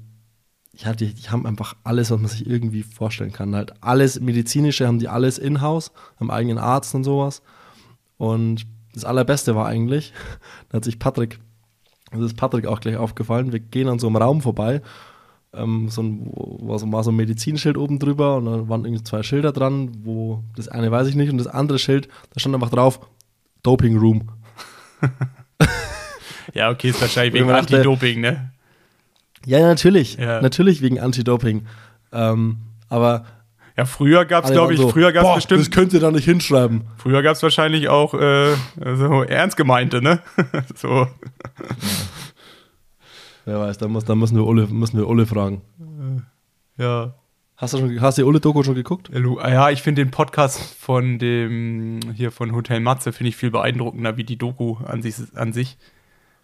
ja, 0.73 0.93
die, 0.93 1.13
die 1.13 1.29
haben 1.29 1.45
einfach 1.45 1.75
alles, 1.83 2.09
was 2.09 2.19
man 2.19 2.29
sich 2.29 2.47
irgendwie 2.47 2.83
vorstellen 2.83 3.31
kann. 3.31 3.55
Halt 3.55 3.73
alles 3.83 4.19
medizinische 4.19 4.87
haben 4.87 4.99
die 4.99 5.07
alles 5.07 5.37
in-house, 5.37 5.91
haben 6.19 6.31
eigenen 6.31 6.57
Arzt 6.57 6.95
und 6.95 7.03
sowas. 7.03 7.43
Und 8.19 8.67
das 8.93 9.05
Allerbeste 9.05 9.55
war 9.55 9.65
eigentlich, 9.65 10.13
da 10.69 10.75
hat 10.75 10.83
sich 10.83 10.99
Patrick, 10.99 11.39
das 12.11 12.21
ist 12.21 12.37
Patrick 12.37 12.67
auch 12.67 12.79
gleich 12.79 12.97
aufgefallen, 12.97 13.51
wir 13.51 13.59
gehen 13.59 13.87
an 13.87 13.97
so 13.97 14.05
einem 14.05 14.17
Raum 14.17 14.41
vorbei, 14.41 14.83
ähm, 15.53 15.89
so 15.89 16.03
ein, 16.03 16.31
war 16.31 17.03
so, 17.03 17.11
ein 17.11 17.15
Medizinschild 17.15 17.77
oben 17.77 17.97
drüber 17.97 18.37
und 18.37 18.45
da 18.45 18.69
waren 18.69 18.85
irgendwie 18.85 19.03
zwei 19.03 19.23
Schilder 19.23 19.51
dran, 19.51 19.89
wo 20.03 20.43
das 20.55 20.67
eine 20.67 20.91
weiß 20.91 21.07
ich 21.07 21.15
nicht 21.15 21.31
und 21.31 21.39
das 21.39 21.47
andere 21.47 21.79
Schild, 21.79 22.07
da 22.31 22.39
stand 22.39 22.53
einfach 22.53 22.69
drauf, 22.69 22.99
Doping 23.63 23.97
Room. 23.97 24.29
Ja, 26.53 26.69
okay, 26.71 26.89
ist 26.89 27.01
wahrscheinlich 27.01 27.33
wegen 27.41 27.49
Anti-Doping, 27.51 28.21
ne? 28.21 28.51
Ja, 29.45 29.59
ja, 29.59 29.67
natürlich, 29.67 30.17
Ja. 30.17 30.41
natürlich 30.41 30.81
wegen 30.81 30.99
Anti-Doping. 30.99 31.65
Ähm, 32.11 32.57
aber 32.89 33.25
Ja, 33.79 33.85
früher 33.85 34.25
gab 34.25 34.43
es, 34.43 34.51
glaube 34.51 34.73
ich, 34.73 34.79
so, 34.81 34.89
früher 34.89 35.13
gab 35.13 35.23
es 35.23 35.29
"Boah, 35.29 35.35
bestimmt, 35.35 35.61
Das 35.61 35.71
könnt 35.71 35.93
ihr 35.93 36.01
da 36.01 36.11
nicht 36.11 36.25
hinschreiben. 36.25 36.81
früher 36.97 37.21
gab 37.23 37.37
es 37.37 37.43
wahrscheinlich 37.43 37.87
auch 37.87 38.13
äh, 38.13 38.55
so 38.95 39.23
ernst 39.23 39.55
gemeinte, 39.55 40.01
ne? 40.01 40.19
so. 40.75 41.07
Wer 43.45 43.59
weiß, 43.59 43.77
da, 43.77 43.87
muss, 43.87 44.03
da 44.03 44.15
müssen, 44.15 44.35
wir 44.35 44.45
Ulle, 44.45 44.67
müssen 44.67 44.97
wir 44.97 45.07
Ulle 45.07 45.25
fragen. 45.25 45.61
Ja. 46.77 47.13
Hast 47.55 47.73
du, 47.73 47.77
schon, 47.77 48.01
hast 48.01 48.17
du 48.17 48.23
die 48.23 48.27
Ulle-Doku 48.27 48.63
schon 48.63 48.75
geguckt? 48.75 49.09
Ja, 49.13 49.19
Lu- 49.19 49.39
Ja, 49.39 49.69
ich 49.69 49.81
finde 49.81 50.03
den 50.03 50.11
Podcast 50.11 50.59
von 50.75 51.19
dem 51.19 51.99
hier 52.15 52.31
von 52.31 52.53
Hotel 52.53 52.81
Matze 52.81 53.13
finde 53.13 53.29
ich 53.29 53.35
viel 53.37 53.51
beeindruckender 53.51 54.17
wie 54.17 54.25
die 54.25 54.37
Doku 54.37 54.75
an 54.85 55.01
sich. 55.01 55.15
An 55.35 55.53
sich. 55.53 55.77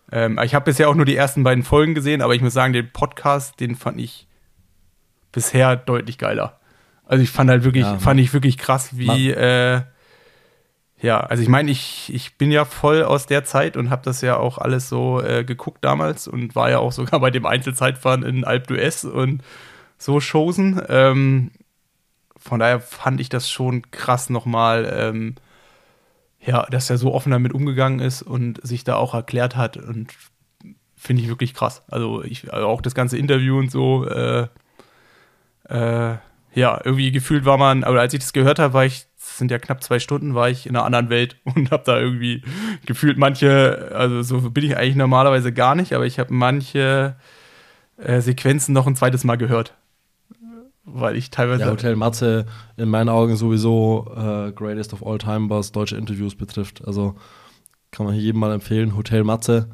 Ähm, 0.09 0.39
ich 0.41 0.55
habe 0.55 0.63
bisher 0.63 0.87
auch 0.89 0.95
nur 0.95 1.05
die 1.05 1.15
ersten 1.17 1.43
beiden 1.43 1.63
Folgen 1.65 1.95
gesehen, 1.95 2.21
aber 2.21 2.33
ich 2.33 2.41
muss 2.41 2.53
sagen, 2.53 2.71
den 2.71 2.89
Podcast, 2.91 3.59
den 3.59 3.75
fand 3.75 3.99
ich 3.99 4.25
bisher 5.33 5.75
deutlich 5.75 6.17
geiler. 6.17 6.59
Also 7.05 7.23
ich 7.23 7.29
fand 7.29 7.49
halt 7.49 7.63
wirklich, 7.63 7.83
Ja, 7.83 7.97
fand 7.99 8.19
ich 8.19 8.33
wirklich 8.33 8.57
krass, 8.57 8.97
wie, 8.97 9.29
äh, 9.31 9.81
ja, 11.01 11.19
also 11.19 11.43
ich 11.43 11.49
meine, 11.49 11.69
ich, 11.71 12.11
ich 12.13 12.37
bin 12.37 12.51
ja 12.51 12.65
voll 12.65 13.03
aus 13.03 13.25
der 13.27 13.43
Zeit 13.43 13.77
und 13.77 13.89
habe 13.89 14.01
das 14.05 14.21
ja 14.21 14.37
auch 14.37 14.57
alles 14.57 14.89
so 14.89 15.21
äh, 15.21 15.43
geguckt 15.43 15.83
damals 15.83 16.27
und 16.27 16.55
war 16.55 16.69
ja 16.69 16.79
auch 16.79 16.91
sogar 16.99 17.19
bei 17.19 17.31
dem 17.31 17.45
Einzelzeitfahren 17.45 18.23
in 18.23 18.43
Alp 18.43 18.67
d'Huez 18.69 19.07
und 19.07 19.43
so 19.97 20.19
Chosen. 20.19 20.81
Ähm, 20.89 21.51
von 22.37 22.59
daher 22.59 22.79
fand 22.79 23.19
ich 23.21 23.29
das 23.29 23.49
schon 23.49 23.91
krass 23.91 24.29
nochmal, 24.29 24.91
ähm, 24.97 25.35
ja, 26.39 26.65
dass 26.69 26.89
er 26.89 26.97
so 26.97 27.13
offen 27.13 27.31
damit 27.31 27.53
umgegangen 27.53 27.99
ist 27.99 28.21
und 28.21 28.65
sich 28.65 28.83
da 28.83 28.95
auch 28.95 29.13
erklärt 29.13 29.55
hat 29.55 29.77
und 29.77 30.13
finde 30.95 31.21
ich 31.23 31.27
wirklich 31.27 31.53
krass. 31.53 31.83
Also 31.89 32.23
ich, 32.23 32.53
also 32.53 32.67
auch 32.67 32.81
das 32.81 32.95
ganze 32.95 33.17
Interview 33.17 33.57
und 33.59 33.71
so, 33.71 34.07
äh, 34.07 34.47
äh, 35.69 36.15
ja, 36.55 36.79
irgendwie 36.83 37.11
gefühlt 37.11 37.45
war 37.45 37.57
man, 37.57 37.83
aber 37.83 37.99
als 37.99 38.13
ich 38.13 38.21
das 38.21 38.33
gehört 38.33 38.59
habe, 38.59 38.73
war 38.73 38.85
ich, 38.85 39.05
das 39.17 39.37
sind 39.37 39.51
ja 39.51 39.59
knapp 39.59 39.83
zwei 39.83 39.99
Stunden, 39.99 40.33
war 40.33 40.49
ich 40.49 40.65
in 40.65 40.75
einer 40.75 40.85
anderen 40.85 41.09
Welt 41.09 41.37
und 41.43 41.71
habe 41.71 41.83
da 41.85 41.99
irgendwie 41.99 42.41
gefühlt 42.85 43.17
manche, 43.17 43.91
also 43.93 44.23
so 44.23 44.49
bin 44.49 44.63
ich 44.63 44.77
eigentlich 44.77 44.95
normalerweise 44.95 45.53
gar 45.53 45.75
nicht, 45.75 45.93
aber 45.93 46.05
ich 46.05 46.17
habe 46.17 46.33
manche 46.33 47.15
äh, 47.97 48.21
Sequenzen 48.21 48.73
noch 48.73 48.87
ein 48.87 48.95
zweites 48.95 49.23
Mal 49.23 49.37
gehört. 49.37 49.75
Weil 50.87 51.15
ich 51.15 51.31
teilweise. 51.31 51.63
Ja, 51.63 51.71
Hotel 51.71 51.95
Matze 51.95 52.45
in 52.77 52.89
meinen 52.89 53.09
Augen 53.09 53.35
sowieso 53.35 54.05
äh, 54.15 54.51
greatest 54.51 54.93
of 54.93 55.03
all 55.03 55.17
time, 55.17 55.49
was 55.49 55.71
deutsche 55.71 55.97
Interviews 55.97 56.35
betrifft. 56.35 56.85
Also 56.85 57.15
kann 57.89 58.05
man 58.05 58.13
hier 58.13 58.23
jedem 58.23 58.39
mal 58.39 58.53
empfehlen. 58.53 58.95
Hotel 58.95 59.23
Matze. 59.23 59.67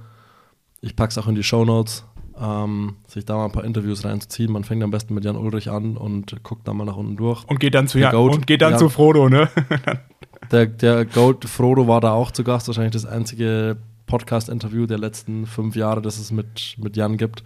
Ich 0.79 0.95
pack's 0.95 1.17
auch 1.17 1.27
in 1.27 1.35
die 1.35 1.43
Show 1.43 1.65
Notes, 1.65 2.05
ähm, 2.41 2.95
sich 3.07 3.23
da 3.25 3.35
mal 3.37 3.45
ein 3.45 3.51
paar 3.51 3.63
Interviews 3.63 4.03
reinzuziehen. 4.03 4.51
Man 4.51 4.63
fängt 4.63 4.81
am 4.83 4.89
besten 4.91 5.13
mit 5.13 5.23
Jan 5.23 5.35
Ulrich 5.37 5.69
an 5.69 5.95
und 5.97 6.43
guckt 6.43 6.67
dann 6.67 6.77
mal 6.77 6.85
nach 6.85 6.95
unten 6.97 7.15
durch. 7.17 7.43
und 7.47 7.59
geht 7.59 7.75
dann 7.75 7.87
zu 7.87 7.99
Jan, 7.99 8.15
und 8.15 8.47
geht 8.47 8.61
dann 8.63 8.73
Ja. 8.73 8.77
zu 8.77 8.89
Frodo, 8.89 9.29
ne? 9.29 9.49
Der, 10.51 10.65
der 10.65 11.05
Goat 11.05 11.45
Frodo 11.45 11.87
war 11.87 12.01
da 12.01 12.11
auch 12.11 12.31
zu 12.31 12.43
Gast, 12.43 12.67
wahrscheinlich 12.67 12.91
das 12.91 13.05
einzige 13.05 13.77
Podcast-Interview 14.07 14.85
der 14.85 14.97
letzten 14.97 15.45
fünf 15.45 15.77
Jahre, 15.77 16.01
das 16.01 16.17
es 16.19 16.31
mit, 16.31 16.75
mit 16.77 16.97
Jan 16.97 17.15
gibt. 17.15 17.43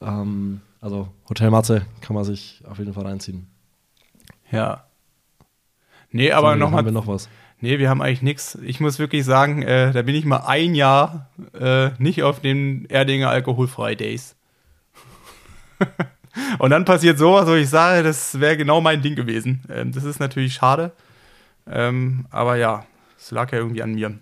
Ähm, 0.00 0.60
also 0.80 1.08
Hotel 1.28 1.50
Matze 1.50 1.86
kann 2.00 2.14
man 2.16 2.24
sich 2.24 2.60
auf 2.68 2.78
jeden 2.78 2.92
Fall 2.92 3.06
reinziehen. 3.06 3.46
ja. 4.50 4.84
Nee, 6.10 6.32
aber 6.32 6.56
nochmal 6.56 6.78
Haben 6.78 6.86
wir 6.86 6.92
noch 6.92 7.06
was? 7.08 7.28
Nee, 7.60 7.78
wir 7.78 7.88
haben 7.88 8.02
eigentlich 8.02 8.22
nichts. 8.22 8.58
Ich 8.62 8.80
muss 8.80 8.98
wirklich 8.98 9.24
sagen, 9.24 9.62
äh, 9.62 9.92
da 9.92 10.02
bin 10.02 10.14
ich 10.14 10.24
mal 10.24 10.44
ein 10.46 10.74
Jahr 10.74 11.30
äh, 11.58 11.90
nicht 11.98 12.22
auf 12.22 12.40
den 12.40 12.84
Erdinger 12.86 13.30
Alkoholfrei 13.30 13.94
Days. 13.94 14.36
Und 16.58 16.70
dann 16.70 16.84
passiert 16.84 17.18
sowas, 17.18 17.46
wo 17.46 17.54
ich 17.54 17.68
sage, 17.68 18.02
das 18.02 18.40
wäre 18.40 18.56
genau 18.56 18.80
mein 18.80 19.02
Ding 19.02 19.14
gewesen. 19.14 19.62
Ähm, 19.70 19.92
das 19.92 20.04
ist 20.04 20.20
natürlich 20.20 20.54
schade. 20.54 20.92
Ähm, 21.70 22.26
aber 22.30 22.56
ja, 22.56 22.84
es 23.18 23.30
lag 23.30 23.50
ja 23.52 23.58
irgendwie 23.58 23.82
an 23.82 23.94
mir. 23.94 24.18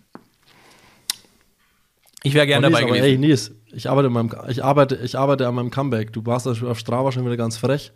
Ich 2.23 2.35
wäre 2.35 2.47
gerne 2.47 2.67
Oh, 2.67 2.71
dabei 2.71 2.85
aber 2.85 2.93
gewesen. 2.95 3.05
ey, 3.05 3.19
Nils, 3.19 3.53
ich 3.73 3.91
arbeite, 3.91 4.07
an 4.07 4.13
meinem, 4.13 4.31
ich, 4.49 4.63
arbeite, 4.63 4.97
ich 4.97 5.19
arbeite 5.19 5.49
an 5.49 5.55
meinem 5.55 5.71
Comeback. 5.71 6.13
Du 6.13 6.25
warst 6.27 6.47
auf 6.47 6.79
Strava 6.79 7.11
schon 7.11 7.25
wieder 7.25 7.37
ganz 7.37 7.57
frech, 7.57 7.93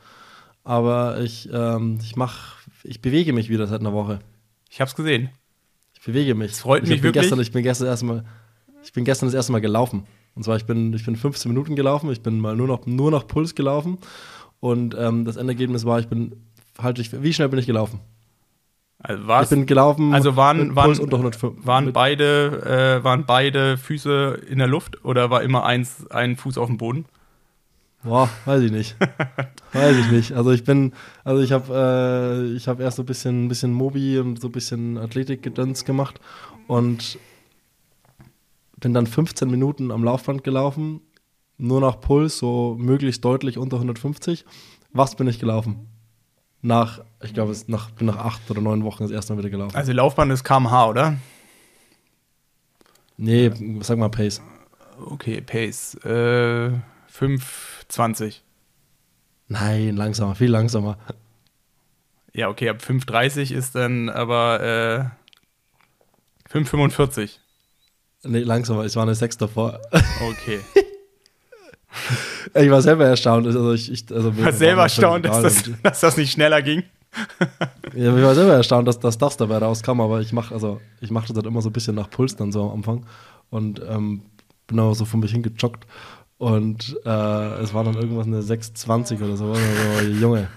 aber 0.64 1.20
ich, 1.20 1.48
ähm, 1.52 1.98
ich 2.02 2.16
mach, 2.16 2.56
ich 2.82 3.00
bewege 3.00 3.32
mich 3.32 3.48
wieder 3.48 3.66
seit 3.66 3.80
einer 3.80 3.92
Woche. 3.92 4.18
Ich 4.76 4.80
hab's 4.82 4.94
gesehen. 4.94 5.30
Ich 5.94 6.02
bewege 6.02 6.34
mich. 6.34 6.52
Es 6.52 6.60
freut 6.60 6.82
ich 6.82 6.90
mich 6.90 6.98
bin 7.00 7.04
wirklich. 7.04 7.22
Gestern, 7.22 7.40
ich 7.40 7.50
bin 7.50 7.62
gestern 7.62 7.86
erstmal, 7.86 8.24
ich 8.84 8.92
bin 8.92 9.06
gestern 9.06 9.24
das 9.24 9.34
erste 9.34 9.50
Mal 9.52 9.62
gelaufen. 9.62 10.04
Und 10.34 10.42
zwar, 10.42 10.58
ich 10.58 10.66
bin, 10.66 10.92
ich 10.92 11.02
bin 11.02 11.16
15 11.16 11.50
Minuten 11.50 11.76
gelaufen, 11.76 12.12
ich 12.12 12.20
bin 12.20 12.38
mal 12.40 12.54
nur 12.54 12.66
noch, 12.66 12.84
nur 12.84 13.10
noch 13.10 13.26
Puls 13.26 13.54
gelaufen. 13.54 13.96
Und 14.60 14.94
ähm, 14.98 15.24
das 15.24 15.36
Endergebnis 15.36 15.86
war, 15.86 15.98
ich 15.98 16.08
bin, 16.08 16.44
halt, 16.78 16.98
ich, 16.98 17.22
wie 17.22 17.32
schnell 17.32 17.48
bin 17.48 17.58
ich 17.58 17.64
gelaufen? 17.64 18.00
Also, 18.98 19.22
Ich 19.22 19.28
war's, 19.28 19.48
bin 19.48 19.64
gelaufen. 19.64 20.12
also 20.12 20.36
waren, 20.36 20.76
waren, 20.76 20.98
unter 20.98 21.16
105. 21.16 21.66
waren, 21.66 21.94
beide, 21.94 22.98
äh, 23.00 23.02
waren 23.02 23.24
beide 23.24 23.78
Füße 23.78 24.42
in 24.46 24.58
der 24.58 24.68
Luft 24.68 25.02
oder 25.06 25.30
war 25.30 25.42
immer 25.42 25.64
eins, 25.64 26.06
ein 26.10 26.36
Fuß 26.36 26.58
auf 26.58 26.66
dem 26.66 26.76
Boden? 26.76 27.06
Boah, 28.06 28.30
weiß 28.44 28.62
ich 28.62 28.70
nicht. 28.70 28.96
weiß 29.72 29.96
ich 29.96 30.10
nicht. 30.12 30.32
Also 30.32 30.52
ich 30.52 30.62
bin, 30.62 30.92
also 31.24 31.42
ich 31.42 31.50
habe, 31.50 31.74
äh, 31.74 32.56
ich 32.56 32.68
habe 32.68 32.84
erst 32.84 32.98
so 32.98 33.02
ein 33.02 33.06
bisschen, 33.06 33.46
ein 33.46 33.48
bisschen 33.48 33.72
Mobi 33.72 34.20
und 34.20 34.40
so 34.40 34.46
ein 34.46 34.52
bisschen 34.52 34.96
Athletikgedöns 34.96 35.84
gemacht 35.84 36.20
und 36.68 37.18
bin 38.78 38.94
dann 38.94 39.08
15 39.08 39.50
Minuten 39.50 39.90
am 39.90 40.04
Laufband 40.04 40.44
gelaufen, 40.44 41.00
nur 41.58 41.80
nach 41.80 42.00
Puls, 42.00 42.38
so 42.38 42.76
möglichst 42.78 43.24
deutlich 43.24 43.58
unter 43.58 43.78
150. 43.78 44.44
Was 44.92 45.16
bin 45.16 45.26
ich 45.26 45.40
gelaufen? 45.40 45.88
Nach, 46.62 47.00
ich 47.24 47.34
glaube, 47.34 47.50
es 47.50 47.66
nach, 47.66 47.90
bin 47.90 48.06
nach 48.06 48.18
acht 48.18 48.48
oder 48.52 48.60
neun 48.60 48.84
Wochen 48.84 49.02
das 49.02 49.10
erste 49.10 49.32
Mal 49.32 49.40
wieder 49.40 49.50
gelaufen. 49.50 49.74
Also 49.74 49.92
Laufbahn 49.92 50.30
ist 50.30 50.44
kmh, 50.44 50.86
oder? 50.86 51.16
nee, 53.16 53.50
sag 53.80 53.98
mal 53.98 54.10
Pace. 54.10 54.40
Okay, 55.10 55.40
Pace. 55.40 55.96
Äh, 56.04 56.70
5,20. 57.90 58.40
Nein, 59.48 59.96
langsamer, 59.96 60.34
viel 60.34 60.50
langsamer. 60.50 60.98
Ja, 62.32 62.48
okay, 62.48 62.68
ab 62.68 62.82
5,30 62.86 63.54
ist 63.54 63.74
dann 63.74 64.08
aber 64.08 65.12
äh, 66.52 66.52
5,45. 66.52 67.38
Nee, 68.24 68.40
langsamer, 68.40 68.84
es 68.84 68.96
war 68.96 69.04
eine 69.04 69.14
6 69.14 69.38
davor. 69.38 69.80
Okay. 70.20 70.60
Ich 72.54 72.70
war 72.70 72.82
selber 72.82 73.06
erstaunt. 73.06 73.46
Also 73.46 73.72
ich, 73.72 73.90
ich, 73.90 74.04
also 74.12 74.36
War 74.36 74.52
selber 74.52 74.82
erstaunt, 74.82 75.24
dass 75.24 75.42
das, 75.42 75.70
dass 75.82 76.00
das 76.00 76.16
nicht 76.16 76.32
schneller 76.32 76.62
ging. 76.62 76.82
Ja, 77.94 78.14
ich 78.14 78.22
war 78.22 78.34
selber 78.34 78.52
erstaunt, 78.52 78.86
dass, 78.86 78.98
dass 79.00 79.16
das 79.16 79.38
dabei 79.38 79.56
rauskam, 79.56 80.02
aber 80.02 80.20
ich 80.20 80.34
mache 80.34 80.52
also, 80.52 80.82
ich 81.00 81.10
mach 81.10 81.24
das 81.26 81.34
halt 81.34 81.46
immer 81.46 81.62
so 81.62 81.70
ein 81.70 81.72
bisschen 81.72 81.94
nach 81.94 82.10
Puls 82.10 82.36
dann 82.36 82.52
so 82.52 82.64
am 82.64 82.72
Anfang 82.78 83.06
und 83.48 83.80
ähm, 83.88 84.20
bin 84.66 84.78
auch 84.80 84.92
so 84.92 85.06
von 85.06 85.20
mich 85.20 85.32
hingejoggt 85.32 85.86
und 86.38 86.96
äh, 87.04 87.08
es 87.08 87.72
war 87.72 87.84
dann 87.84 87.94
irgendwas 87.94 88.26
eine 88.26 88.40
6,20 88.40 89.22
oder 89.22 89.36
so. 89.36 89.52
Also, 89.52 90.08
Junge. 90.20 90.48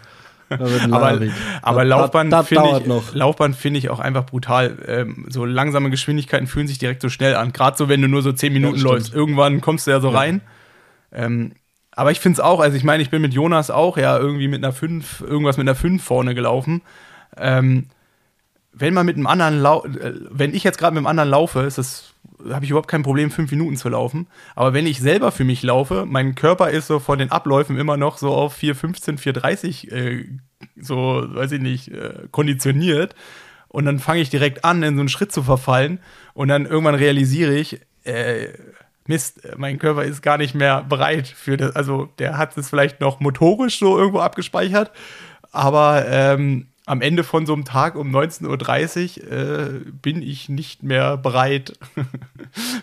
Aber, 0.50 1.22
aber 1.62 1.86
Laufbahn 1.86 2.32
finde 2.44 2.64
dauert 2.64 2.82
ich, 2.82 2.88
noch. 2.88 3.14
Laufbahn 3.14 3.54
finde 3.54 3.78
ich 3.78 3.90
auch 3.90 4.00
einfach 4.00 4.26
brutal. 4.26 4.78
Ähm, 4.88 5.28
so 5.30 5.46
langsame 5.46 5.92
Geschwindigkeiten 5.92 6.48
fühlen 6.48 6.68
sich 6.68 6.80
direkt 6.80 7.04
so 7.04 7.10
schnell 7.10 7.36
an. 7.36 7.54
Gerade 7.54 7.78
so, 7.78 7.88
wenn 7.88 8.02
du 8.02 8.08
nur 8.08 8.24
so 8.24 8.32
10 8.32 8.52
Minuten 8.54 8.78
Ja, 8.78 8.84
läufst. 8.84 9.14
Irgendwann 9.14 9.62
kommst 9.62 9.86
du 9.86 9.92
ja 9.92 10.00
so 10.00 10.10
Ja. 10.12 10.18
rein. 10.18 10.42
Ähm, 11.12 11.52
aber 11.92 12.12
ich 12.12 12.20
finde 12.20 12.38
es 12.38 12.40
auch, 12.40 12.60
also 12.62 12.76
ich 12.78 12.84
meine, 12.84 13.04
ich 13.04 13.10
bin 13.12 13.22
mit 13.22 13.34
Jonas 13.34 13.70
auch 13.70 13.98
ja 13.98 14.18
irgendwie 14.18 14.48
mit 14.48 14.64
einer 14.64 14.74
5, 14.74 15.22
irgendwas 15.22 15.58
mit 15.58 15.68
einer 15.68 15.76
5 15.76 16.04
vorne 16.04 16.34
gelaufen. 16.34 16.82
Ähm, 17.38 17.86
wenn 18.72 18.94
man 18.94 19.06
mit 19.06 19.16
einem 19.16 19.28
anderen 19.28 19.60
lau 19.60 19.84
äh, 19.86 20.14
wenn 20.30 20.54
ich 20.54 20.64
jetzt 20.64 20.78
gerade 20.78 20.94
mit 20.94 21.00
einem 21.00 21.08
anderen 21.08 21.30
laufe, 21.30 21.62
ist 21.62 21.78
das 21.78 22.14
habe 22.50 22.64
ich 22.64 22.72
überhaupt 22.72 22.90
kein 22.90 23.04
Problem, 23.04 23.32
fünf 23.32 23.52
Minuten 23.52 23.76
zu 23.76 23.90
laufen. 23.90 24.28
Aber 24.56 24.74
wenn 24.74 24.88
ich 24.88 25.00
selber 25.00 25.32
für 25.32 25.44
mich 25.44 25.62
laufe, 25.62 26.06
mein 26.08 26.36
Körper 26.36 26.70
ist 26.70 26.88
so 26.88 27.00
von 27.00 27.20
den 27.20 27.32
Abläufen 27.32 27.78
immer 27.78 27.98
noch 27.98 28.18
so 28.18 28.32
auf 28.32 28.58
4,15, 28.58 29.20
4,30, 29.20 29.92
äh, 29.92 30.26
so, 30.80 31.26
weiß 31.28 31.52
ich 31.54 31.62
nicht, 31.62 31.90
äh, 31.90 32.28
konditioniert. 32.32 33.16
Und 33.68 33.86
dann 33.86 34.00
fange 34.00 34.22
ich 34.22 34.30
direkt 34.30 34.64
an, 34.64 34.84
in 34.84 34.96
so 34.96 35.02
einen 35.02 35.10
Schritt 35.10 35.32
zu 35.32 35.44
verfallen. 35.44 36.00
Und 36.34 36.48
dann 36.48 36.66
irgendwann 36.66 36.96
realisiere 36.96 37.54
ich, 37.54 37.82
äh, 38.04 38.48
Mist, 39.06 39.42
mein 39.58 39.80
Körper 39.80 40.04
ist 40.04 40.22
gar 40.22 40.38
nicht 40.38 40.54
mehr 40.54 40.84
bereit 40.84 41.28
für 41.28 41.58
das. 41.58 41.76
Also, 41.76 42.10
der 42.20 42.38
hat 42.38 42.56
es 42.58 42.70
vielleicht 42.70 43.02
noch 43.02 43.20
motorisch 43.20 43.80
so 43.80 43.98
irgendwo 43.98 44.20
abgespeichert. 44.20 44.92
Aber 45.52 46.06
ähm, 46.08 46.68
am 46.90 47.02
Ende 47.02 47.24
von 47.24 47.46
so 47.46 47.54
einem 47.54 47.66
Tag 47.66 47.96
um 47.96 48.10
19.30 48.10 49.22
Uhr 49.22 49.32
äh, 49.32 49.70
bin 50.02 50.24
ich 50.24 50.50
nicht 50.50 50.82
mehr 50.82 51.18
bereit, 51.18 51.78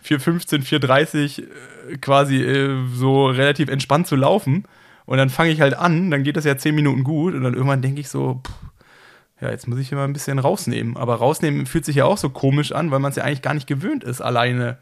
für 0.03 0.21
15, 0.21 0.63
4.30 0.63 1.43
äh, 1.43 1.97
quasi 1.97 2.37
äh, 2.37 2.87
so 2.95 3.27
relativ 3.27 3.69
entspannt 3.69 4.07
zu 4.07 4.15
laufen. 4.15 4.65
Und 5.07 5.19
dann 5.19 5.29
fange 5.29 5.51
ich 5.51 5.61
halt 5.61 5.75
an, 5.75 6.13
dann 6.13 6.23
geht 6.23 6.37
das 6.37 6.45
ja 6.45 6.57
10 6.57 6.75
Minuten 6.77 7.03
gut 7.03 7.35
und 7.35 7.43
dann 7.43 7.55
irgendwann 7.55 7.83
denke 7.83 8.01
ich 8.01 8.09
so, 8.09 8.41
pff, 8.47 8.55
ja, 9.41 9.51
jetzt 9.51 9.67
muss 9.67 9.81
ich 9.81 9.91
immer 9.91 10.05
ein 10.05 10.13
bisschen 10.13 10.39
rausnehmen. 10.39 10.97
Aber 10.97 11.17
rausnehmen 11.17 11.67
fühlt 11.67 11.85
sich 11.85 11.97
ja 11.97 12.05
auch 12.05 12.19
so 12.19 12.31
komisch 12.31 12.71
an, 12.71 12.93
weil 12.93 13.01
man 13.01 13.11
es 13.11 13.17
ja 13.17 13.25
eigentlich 13.25 13.43
gar 13.43 13.55
nicht 13.55 13.67
gewöhnt 13.67 14.05
ist, 14.05 14.21
alleine 14.21 14.79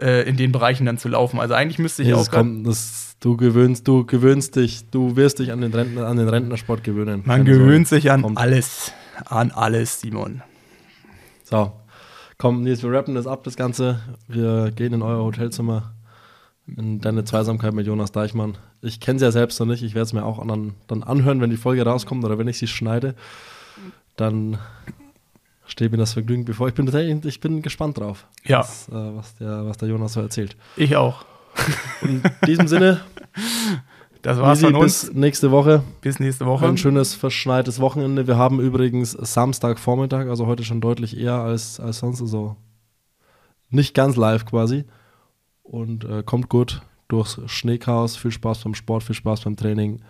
äh, 0.00 0.28
in 0.28 0.36
den 0.36 0.52
Bereichen 0.52 0.86
dann 0.86 0.98
zu 0.98 1.08
laufen. 1.08 1.40
Also 1.40 1.54
eigentlich 1.54 1.78
müsste 1.78 2.02
ich 2.02 2.08
Ja, 2.08 2.16
auch 2.16 2.30
kommt, 2.30 2.66
das, 2.66 3.16
du 3.20 3.36
gewöhnst, 3.36 3.86
du 3.88 4.04
gewöhnst 4.04 4.56
dich, 4.56 4.88
du 4.90 5.16
wirst 5.16 5.38
dich 5.38 5.52
an 5.52 5.60
den, 5.60 5.72
Rentner, 5.72 6.06
an 6.06 6.16
den 6.16 6.28
Rentnersport 6.28 6.84
gewöhnen. 6.84 7.22
Man 7.24 7.44
Keine 7.44 7.58
gewöhnt 7.58 7.88
Sorge. 7.88 8.02
sich 8.02 8.10
an 8.10 8.22
Kommt. 8.22 8.38
alles. 8.38 8.92
An 9.24 9.50
alles, 9.50 10.00
Simon. 10.00 10.42
So, 11.44 11.72
komm, 12.38 12.62
Nils, 12.62 12.82
wir 12.82 12.92
rappen 12.92 13.14
das 13.14 13.26
ab, 13.26 13.44
das 13.44 13.56
Ganze. 13.56 14.00
Wir 14.28 14.70
gehen 14.72 14.92
in 14.92 15.00
euer 15.02 15.22
Hotelzimmer, 15.24 15.94
in 16.66 17.00
deine 17.00 17.24
Zweisamkeit 17.24 17.72
mit 17.72 17.86
Jonas 17.86 18.12
Deichmann. 18.12 18.58
Ich 18.82 19.00
kenne 19.00 19.18
sie 19.18 19.24
ja 19.24 19.30
selbst 19.32 19.58
noch 19.60 19.66
nicht, 19.66 19.82
ich 19.82 19.94
werde 19.94 20.04
es 20.06 20.12
mir 20.12 20.24
auch 20.24 20.38
an, 20.38 20.74
dann 20.86 21.02
anhören, 21.02 21.40
wenn 21.40 21.50
die 21.50 21.56
Folge 21.56 21.84
rauskommt 21.84 22.24
oder 22.24 22.36
wenn 22.38 22.48
ich 22.48 22.58
sie 22.58 22.66
schneide. 22.66 23.14
Dann 24.16 24.58
steht 25.66 25.90
mir 25.92 25.98
das 25.98 26.12
Vergnügen 26.14 26.44
bevor. 26.44 26.68
Ich 26.68 26.74
bin, 26.74 27.20
ich 27.24 27.40
bin 27.40 27.62
gespannt 27.62 27.98
drauf, 27.98 28.26
Ja. 28.44 28.60
was, 28.60 28.88
äh, 28.88 28.92
was, 28.92 29.34
der, 29.36 29.66
was 29.66 29.76
der 29.78 29.88
Jonas 29.88 30.12
so 30.14 30.20
erzählt. 30.20 30.56
Ich 30.76 30.96
auch. 30.96 31.24
Und 32.02 32.24
in 32.24 32.30
diesem 32.46 32.68
Sinne 32.68 33.00
Das 34.22 34.38
war's 34.38 34.58
Easy, 34.58 34.66
von 34.72 34.74
uns. 34.82 35.06
Bis 35.06 35.14
nächste 35.14 35.50
Woche. 35.50 35.82
Bis 36.00 36.20
nächste 36.20 36.46
Woche. 36.46 36.66
Ein 36.66 36.76
schönes 36.76 37.14
verschneites 37.14 37.80
Wochenende. 37.80 38.26
Wir 38.26 38.36
haben 38.36 38.60
übrigens 38.60 39.12
Samstagvormittag, 39.12 40.26
also 40.28 40.46
heute 40.46 40.64
schon 40.64 40.80
deutlich 40.80 41.16
eher 41.16 41.34
als, 41.34 41.80
als 41.80 41.98
sonst. 42.00 42.20
Also 42.20 42.56
nicht 43.70 43.94
ganz 43.94 44.16
live 44.16 44.44
quasi. 44.44 44.84
Und 45.62 46.04
äh, 46.04 46.22
kommt 46.22 46.48
gut 46.48 46.82
durchs 47.08 47.40
Schneechaos. 47.46 48.16
Viel 48.16 48.30
Spaß 48.32 48.64
beim 48.64 48.74
Sport, 48.74 49.02
viel 49.04 49.14
Spaß 49.14 49.40
beim 49.42 49.56
Training. 49.56 50.00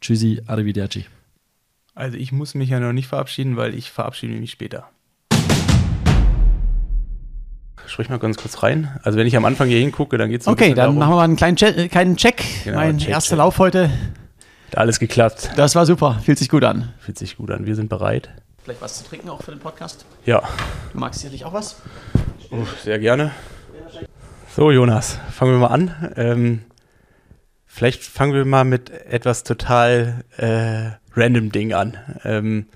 Tschüssi, 0.00 0.42
arrivederci. 0.46 1.06
Also 1.96 2.18
ich 2.18 2.30
muss 2.30 2.54
mich 2.54 2.68
ja 2.68 2.78
noch 2.78 2.92
nicht 2.92 3.08
verabschieden, 3.08 3.56
weil 3.56 3.74
ich 3.74 3.90
verabschiede 3.90 4.34
mich 4.34 4.50
später. 4.50 4.90
Sprich 7.86 8.10
mal 8.10 8.18
ganz 8.18 8.36
kurz 8.36 8.62
rein. 8.62 8.90
Also 9.02 9.16
wenn 9.18 9.26
ich 9.26 9.34
am 9.34 9.46
Anfang 9.46 9.68
hier 9.68 9.78
hingucke, 9.78 10.18
dann 10.18 10.28
geht 10.28 10.42
es 10.42 10.46
Okay, 10.46 10.74
dann 10.74 10.98
machen 10.98 11.12
wir 11.12 11.16
mal 11.16 11.24
einen 11.24 11.36
kleinen 11.36 11.56
Check. 11.56 11.74
Äh, 11.74 11.88
kleinen 11.88 12.18
Check. 12.18 12.44
Genau, 12.64 12.76
mein 12.76 12.98
Check, 12.98 13.08
erster 13.08 13.30
Check. 13.30 13.38
Lauf 13.38 13.58
heute. 13.58 13.88
Hat 14.68 14.76
alles 14.76 14.98
geklappt. 14.98 15.52
Das 15.56 15.74
war 15.74 15.86
super. 15.86 16.20
Fühlt 16.22 16.36
sich 16.38 16.50
gut 16.50 16.64
an. 16.64 16.92
Fühlt 16.98 17.16
sich 17.16 17.38
gut 17.38 17.50
an. 17.50 17.64
Wir 17.64 17.74
sind 17.74 17.88
bereit. 17.88 18.28
Vielleicht 18.62 18.82
was 18.82 18.98
zu 18.98 19.04
trinken 19.08 19.30
auch 19.30 19.42
für 19.42 19.52
den 19.52 19.60
Podcast. 19.60 20.04
Ja, 20.26 20.42
Du 20.92 20.98
magst 20.98 21.20
sicherlich 21.20 21.46
auch 21.46 21.54
was. 21.54 21.80
Uff, 22.50 22.78
sehr 22.82 22.98
gerne. 22.98 23.30
So, 24.54 24.70
Jonas, 24.70 25.18
fangen 25.32 25.52
wir 25.52 25.60
mal 25.60 25.68
an. 25.68 26.12
Ähm, 26.16 26.60
vielleicht 27.76 28.02
fangen 28.02 28.32
wir 28.32 28.46
mal 28.46 28.64
mit 28.64 28.90
etwas 28.90 29.44
total 29.44 30.24
äh, 30.38 30.92
random 31.14 31.52
Ding 31.52 31.74
an. 31.74 31.98
Ähm, 32.24 32.66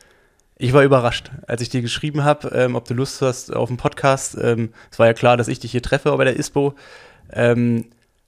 ich 0.59 0.75
war 0.75 0.85
überrascht, 0.85 1.31
als 1.47 1.63
ich 1.63 1.71
dir 1.71 1.81
geschrieben 1.81 2.23
habe, 2.23 2.49
ähm, 2.49 2.75
ob 2.75 2.85
du 2.85 2.93
Lust 2.93 3.23
hast 3.23 3.57
auf 3.57 3.71
einen 3.71 3.79
Podcast. 3.79 4.37
Ähm, 4.39 4.75
es 4.91 4.99
war 4.99 5.07
ja 5.07 5.15
klar, 5.15 5.39
dass 5.39 5.49
ich 5.49 5.59
dich 5.59 5.71
hier 5.71 5.81
treffe 5.81 6.15
bei 6.15 6.25
der 6.25 6.37
ISPO. 6.37 6.75
Ähm, 7.33 7.87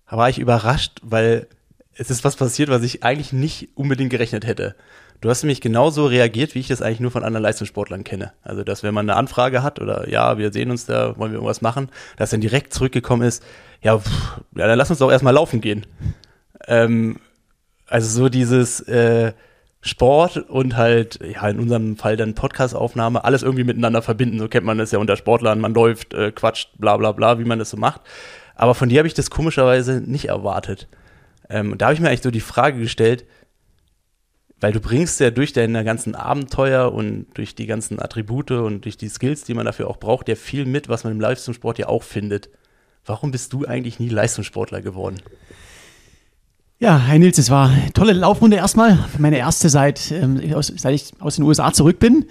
war 0.08 0.30
ich 0.30 0.38
überrascht, 0.38 0.98
weil 1.02 1.46
es 1.94 2.10
ist 2.10 2.24
was 2.24 2.36
passiert, 2.36 2.70
was 2.70 2.82
ich 2.82 3.04
eigentlich 3.04 3.34
nicht 3.34 3.68
unbedingt 3.74 4.10
gerechnet 4.10 4.46
hätte. 4.46 4.74
Du 5.20 5.28
hast 5.28 5.42
nämlich 5.42 5.60
genauso 5.60 6.06
reagiert, 6.06 6.54
wie 6.54 6.60
ich 6.60 6.68
das 6.68 6.80
eigentlich 6.80 7.00
nur 7.00 7.10
von 7.10 7.22
anderen 7.22 7.42
Leistungssportlern 7.42 8.02
kenne. 8.02 8.32
Also, 8.42 8.64
dass 8.64 8.82
wenn 8.82 8.94
man 8.94 9.08
eine 9.08 9.18
Anfrage 9.18 9.62
hat 9.62 9.78
oder 9.78 10.08
ja, 10.08 10.38
wir 10.38 10.52
sehen 10.52 10.70
uns 10.70 10.86
da, 10.86 11.18
wollen 11.18 11.32
wir 11.32 11.36
irgendwas 11.36 11.60
machen, 11.60 11.90
dass 12.16 12.30
dann 12.30 12.40
direkt 12.40 12.72
zurückgekommen 12.72 13.28
ist, 13.28 13.42
ja, 13.82 13.98
pff, 13.98 14.40
ja 14.56 14.66
dann 14.66 14.78
lass 14.78 14.88
uns 14.88 15.00
doch 15.00 15.12
erstmal 15.12 15.34
laufen 15.34 15.60
gehen. 15.60 15.86
Ähm, 16.66 17.18
also 17.86 18.08
so 18.08 18.28
dieses 18.28 18.80
äh, 18.80 19.32
Sport 19.80 20.36
und 20.36 20.76
halt, 20.76 21.18
ja, 21.22 21.48
in 21.48 21.58
unserem 21.58 21.96
Fall 21.96 22.16
dann 22.16 22.34
Podcast-Aufnahme, 22.34 23.24
alles 23.24 23.42
irgendwie 23.42 23.64
miteinander 23.64 24.00
verbinden. 24.00 24.38
So 24.38 24.48
kennt 24.48 24.64
man 24.64 24.78
das 24.78 24.92
ja 24.92 24.98
unter 24.98 25.16
Sportlern, 25.16 25.60
man 25.60 25.74
läuft, 25.74 26.14
äh, 26.14 26.30
quatscht, 26.30 26.70
bla 26.78 26.96
bla 26.96 27.12
bla, 27.12 27.38
wie 27.38 27.44
man 27.44 27.58
das 27.58 27.70
so 27.70 27.76
macht. 27.76 28.00
Aber 28.54 28.74
von 28.74 28.88
dir 28.88 28.98
habe 28.98 29.08
ich 29.08 29.14
das 29.14 29.30
komischerweise 29.30 30.00
nicht 30.00 30.26
erwartet. 30.26 30.88
Ähm, 31.50 31.72
und 31.72 31.82
da 31.82 31.86
habe 31.86 31.94
ich 31.94 32.00
mir 32.00 32.08
eigentlich 32.08 32.22
so 32.22 32.30
die 32.30 32.40
Frage 32.40 32.78
gestellt, 32.78 33.26
weil 34.60 34.72
du 34.72 34.78
bringst 34.78 35.18
ja 35.18 35.30
durch 35.30 35.52
deine 35.52 35.82
ganzen 35.84 36.14
Abenteuer 36.14 36.92
und 36.92 37.26
durch 37.34 37.56
die 37.56 37.66
ganzen 37.66 38.00
Attribute 38.00 38.52
und 38.52 38.84
durch 38.84 38.96
die 38.96 39.08
Skills, 39.08 39.42
die 39.42 39.54
man 39.54 39.66
dafür 39.66 39.88
auch 39.90 39.96
braucht, 39.96 40.28
ja 40.28 40.36
viel 40.36 40.64
mit, 40.64 40.88
was 40.88 41.02
man 41.02 41.12
im 41.12 41.20
Leistungssport 41.20 41.78
ja 41.78 41.88
auch 41.88 42.04
findet. 42.04 42.48
Warum 43.04 43.32
bist 43.32 43.52
du 43.52 43.66
eigentlich 43.66 43.98
nie 43.98 44.08
Leistungssportler 44.08 44.80
geworden? 44.80 45.20
Ja, 46.82 46.98
Herr 46.98 47.16
Nils, 47.20 47.38
es 47.38 47.48
war 47.48 47.68
eine 47.68 47.92
tolle 47.92 48.12
Laufrunde 48.12 48.56
erstmal. 48.56 48.98
Meine 49.16 49.38
erste 49.38 49.68
seit, 49.68 50.10
ähm, 50.10 50.40
aus, 50.52 50.66
seit 50.74 50.92
ich 50.96 51.12
aus 51.20 51.36
den 51.36 51.44
USA 51.44 51.72
zurück 51.72 52.00
bin. 52.00 52.24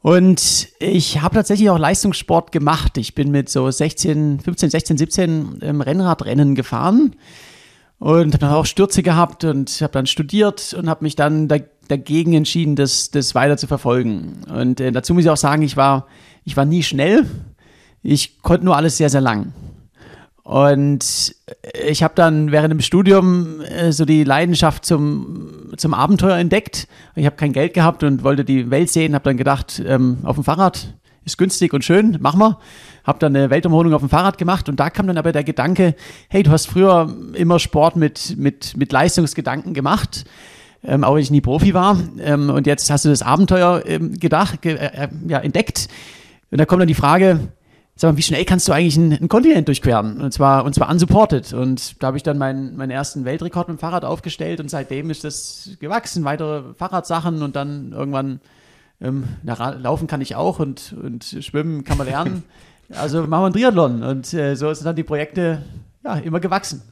Und 0.00 0.68
ich 0.78 1.20
habe 1.20 1.34
tatsächlich 1.34 1.68
auch 1.68 1.78
Leistungssport 1.78 2.50
gemacht. 2.50 2.96
Ich 2.96 3.14
bin 3.14 3.30
mit 3.30 3.50
so 3.50 3.70
16, 3.70 4.40
15, 4.40 4.70
16, 4.70 4.96
17 4.96 5.58
ähm, 5.60 5.82
Rennradrennen 5.82 6.54
gefahren 6.54 7.14
und 7.98 8.32
habe 8.32 8.38
dann 8.38 8.54
auch 8.54 8.64
Stürze 8.64 9.02
gehabt 9.02 9.44
und 9.44 9.70
habe 9.82 9.92
dann 9.92 10.06
studiert 10.06 10.72
und 10.72 10.88
habe 10.88 11.04
mich 11.04 11.14
dann 11.14 11.46
da, 11.48 11.58
dagegen 11.86 12.32
entschieden, 12.32 12.76
das, 12.76 13.10
das 13.10 13.34
weiter 13.34 13.58
zu 13.58 13.66
verfolgen. 13.66 14.44
Und 14.48 14.80
äh, 14.80 14.92
dazu 14.92 15.12
muss 15.12 15.24
ich 15.24 15.30
auch 15.30 15.36
sagen, 15.36 15.60
ich 15.60 15.76
war, 15.76 16.06
ich 16.46 16.56
war 16.56 16.64
nie 16.64 16.82
schnell. 16.82 17.26
Ich 18.02 18.40
konnte 18.40 18.64
nur 18.64 18.78
alles 18.78 18.96
sehr, 18.96 19.10
sehr 19.10 19.20
lang. 19.20 19.52
Und 20.44 21.34
ich 21.88 22.02
habe 22.02 22.14
dann 22.14 22.52
während 22.52 22.70
dem 22.70 22.80
Studium 22.80 23.62
äh, 23.62 23.92
so 23.92 24.04
die 24.04 24.24
Leidenschaft 24.24 24.84
zum, 24.84 25.72
zum 25.78 25.94
Abenteuer 25.94 26.36
entdeckt. 26.36 26.86
Ich 27.16 27.24
habe 27.24 27.36
kein 27.36 27.54
Geld 27.54 27.72
gehabt 27.72 28.02
und 28.02 28.22
wollte 28.22 28.44
die 28.44 28.70
Welt 28.70 28.90
sehen, 28.90 29.14
habe 29.14 29.24
dann 29.24 29.38
gedacht, 29.38 29.82
ähm, 29.86 30.18
auf 30.22 30.36
dem 30.36 30.44
Fahrrad 30.44 30.94
ist 31.24 31.38
günstig 31.38 31.72
und 31.72 31.82
schön, 31.82 32.18
mach 32.20 32.34
mal. 32.34 32.58
Habe 33.04 33.18
dann 33.20 33.34
eine 33.34 33.48
Weltumrundung 33.48 33.94
auf 33.94 34.02
dem 34.02 34.10
Fahrrad 34.10 34.36
gemacht 34.36 34.68
und 34.68 34.78
da 34.78 34.90
kam 34.90 35.06
dann 35.06 35.16
aber 35.16 35.32
der 35.32 35.44
Gedanke, 35.44 35.94
hey, 36.28 36.42
du 36.42 36.50
hast 36.50 36.66
früher 36.66 37.14
immer 37.32 37.58
Sport 37.58 37.96
mit, 37.96 38.36
mit, 38.36 38.76
mit 38.76 38.92
Leistungsgedanken 38.92 39.72
gemacht. 39.72 40.26
Ähm, 40.86 41.04
auch 41.04 41.14
wenn 41.14 41.22
ich 41.22 41.30
nie 41.30 41.40
Profi 41.40 41.72
war. 41.72 41.98
Ähm, 42.20 42.50
und 42.50 42.66
jetzt 42.66 42.90
hast 42.90 43.06
du 43.06 43.08
das 43.08 43.22
Abenteuer 43.22 43.82
ähm, 43.86 44.18
gedacht, 44.18 44.60
ge 44.60 44.74
äh, 44.74 45.08
ja, 45.26 45.38
entdeckt. 45.38 45.88
Und 46.50 46.58
da 46.58 46.66
kommt 46.66 46.82
dann 46.82 46.88
die 46.88 46.94
Frage, 46.94 47.40
sag 47.96 48.12
mal, 48.12 48.16
wie 48.16 48.22
schnell 48.22 48.44
kannst 48.44 48.68
du 48.68 48.72
eigentlich 48.72 48.96
einen, 48.96 49.12
einen 49.12 49.28
Kontinent 49.28 49.68
durchqueren? 49.68 50.20
Und 50.20 50.32
zwar, 50.32 50.64
und 50.64 50.74
zwar 50.74 50.90
unsupported. 50.90 51.52
Und 51.52 52.02
da 52.02 52.08
habe 52.08 52.16
ich 52.16 52.22
dann 52.22 52.38
meinen, 52.38 52.76
meinen 52.76 52.90
ersten 52.90 53.24
Weltrekord 53.24 53.68
mit 53.68 53.78
dem 53.78 53.80
Fahrrad 53.80 54.04
aufgestellt 54.04 54.60
und 54.60 54.68
seitdem 54.68 55.10
ist 55.10 55.24
das 55.24 55.70
gewachsen. 55.80 56.24
Weitere 56.24 56.74
Fahrradsachen 56.74 57.42
und 57.42 57.54
dann 57.54 57.92
irgendwann 57.92 58.40
ähm, 59.00 59.24
na, 59.42 59.70
laufen 59.70 60.06
kann 60.06 60.20
ich 60.20 60.34
auch 60.34 60.58
und, 60.58 60.94
und 61.00 61.24
schwimmen 61.40 61.84
kann 61.84 61.98
man 61.98 62.06
lernen. 62.06 62.44
Also 62.90 63.22
machen 63.22 63.30
wir 63.30 63.44
einen 63.46 63.54
Triathlon. 63.54 64.02
Und 64.02 64.34
äh, 64.34 64.56
so 64.56 64.72
sind 64.74 64.84
dann 64.84 64.94
die 64.94 65.04
Projekte 65.04 65.62
ja, 66.04 66.16
immer 66.16 66.38
gewachsen. 66.38 66.82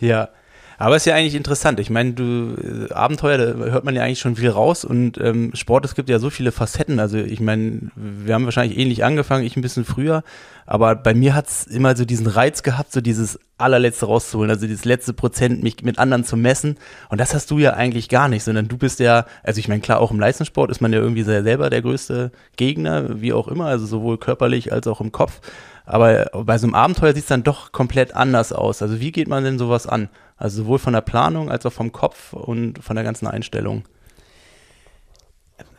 Ja, 0.00 0.30
aber 0.78 0.96
ist 0.96 1.06
ja 1.06 1.14
eigentlich 1.14 1.34
interessant. 1.34 1.80
Ich 1.80 1.90
meine, 1.90 2.12
du 2.12 2.56
äh, 2.90 2.92
Abenteuer, 2.92 3.38
da 3.38 3.44
hört 3.70 3.84
man 3.84 3.94
ja 3.94 4.02
eigentlich 4.02 4.20
schon 4.20 4.36
viel 4.36 4.50
raus 4.50 4.84
und 4.84 5.18
ähm, 5.18 5.50
Sport, 5.54 5.84
es 5.84 5.94
gibt 5.94 6.08
ja 6.08 6.18
so 6.18 6.30
viele 6.30 6.52
Facetten. 6.52 7.00
Also 7.00 7.18
ich 7.18 7.40
meine, 7.40 7.90
wir 7.94 8.34
haben 8.34 8.44
wahrscheinlich 8.44 8.78
ähnlich 8.78 9.04
angefangen, 9.04 9.44
ich 9.44 9.56
ein 9.56 9.62
bisschen 9.62 9.84
früher, 9.84 10.22
aber 10.66 10.94
bei 10.94 11.14
mir 11.14 11.34
hat's 11.34 11.66
immer 11.66 11.96
so 11.96 12.04
diesen 12.04 12.26
Reiz 12.26 12.62
gehabt, 12.62 12.92
so 12.92 13.00
dieses 13.00 13.38
allerletzte 13.58 14.06
rauszuholen, 14.06 14.50
also 14.50 14.66
dieses 14.66 14.84
letzte 14.84 15.12
Prozent, 15.12 15.62
mich 15.62 15.82
mit 15.82 15.98
anderen 15.98 16.24
zu 16.24 16.36
messen. 16.36 16.76
Und 17.08 17.20
das 17.20 17.34
hast 17.34 17.50
du 17.50 17.58
ja 17.58 17.72
eigentlich 17.72 18.08
gar 18.08 18.28
nicht, 18.28 18.44
sondern 18.44 18.68
du 18.68 18.76
bist 18.76 19.00
ja, 19.00 19.24
also 19.42 19.58
ich 19.58 19.68
meine, 19.68 19.80
klar, 19.80 20.00
auch 20.00 20.10
im 20.10 20.20
Leistungssport 20.20 20.70
ist 20.70 20.80
man 20.80 20.92
ja 20.92 20.98
irgendwie 20.98 21.22
sehr 21.22 21.42
selber 21.42 21.70
der 21.70 21.82
größte 21.82 22.32
Gegner, 22.56 23.20
wie 23.20 23.32
auch 23.32 23.48
immer, 23.48 23.66
also 23.66 23.86
sowohl 23.86 24.18
körperlich 24.18 24.72
als 24.72 24.86
auch 24.86 25.00
im 25.00 25.12
Kopf. 25.12 25.40
Aber 25.86 26.28
bei 26.44 26.58
so 26.58 26.66
einem 26.66 26.74
Abenteuer 26.74 27.14
sieht 27.14 27.22
es 27.22 27.28
dann 27.28 27.44
doch 27.44 27.70
komplett 27.70 28.14
anders 28.14 28.52
aus. 28.52 28.82
Also 28.82 29.00
wie 29.00 29.12
geht 29.12 29.28
man 29.28 29.44
denn 29.44 29.58
sowas 29.58 29.86
an? 29.86 30.08
Also 30.36 30.62
sowohl 30.62 30.80
von 30.80 30.92
der 30.92 31.00
Planung 31.00 31.48
als 31.48 31.64
auch 31.64 31.72
vom 31.72 31.92
Kopf 31.92 32.32
und 32.32 32.82
von 32.82 32.96
der 32.96 33.04
ganzen 33.04 33.28
Einstellung. 33.28 33.84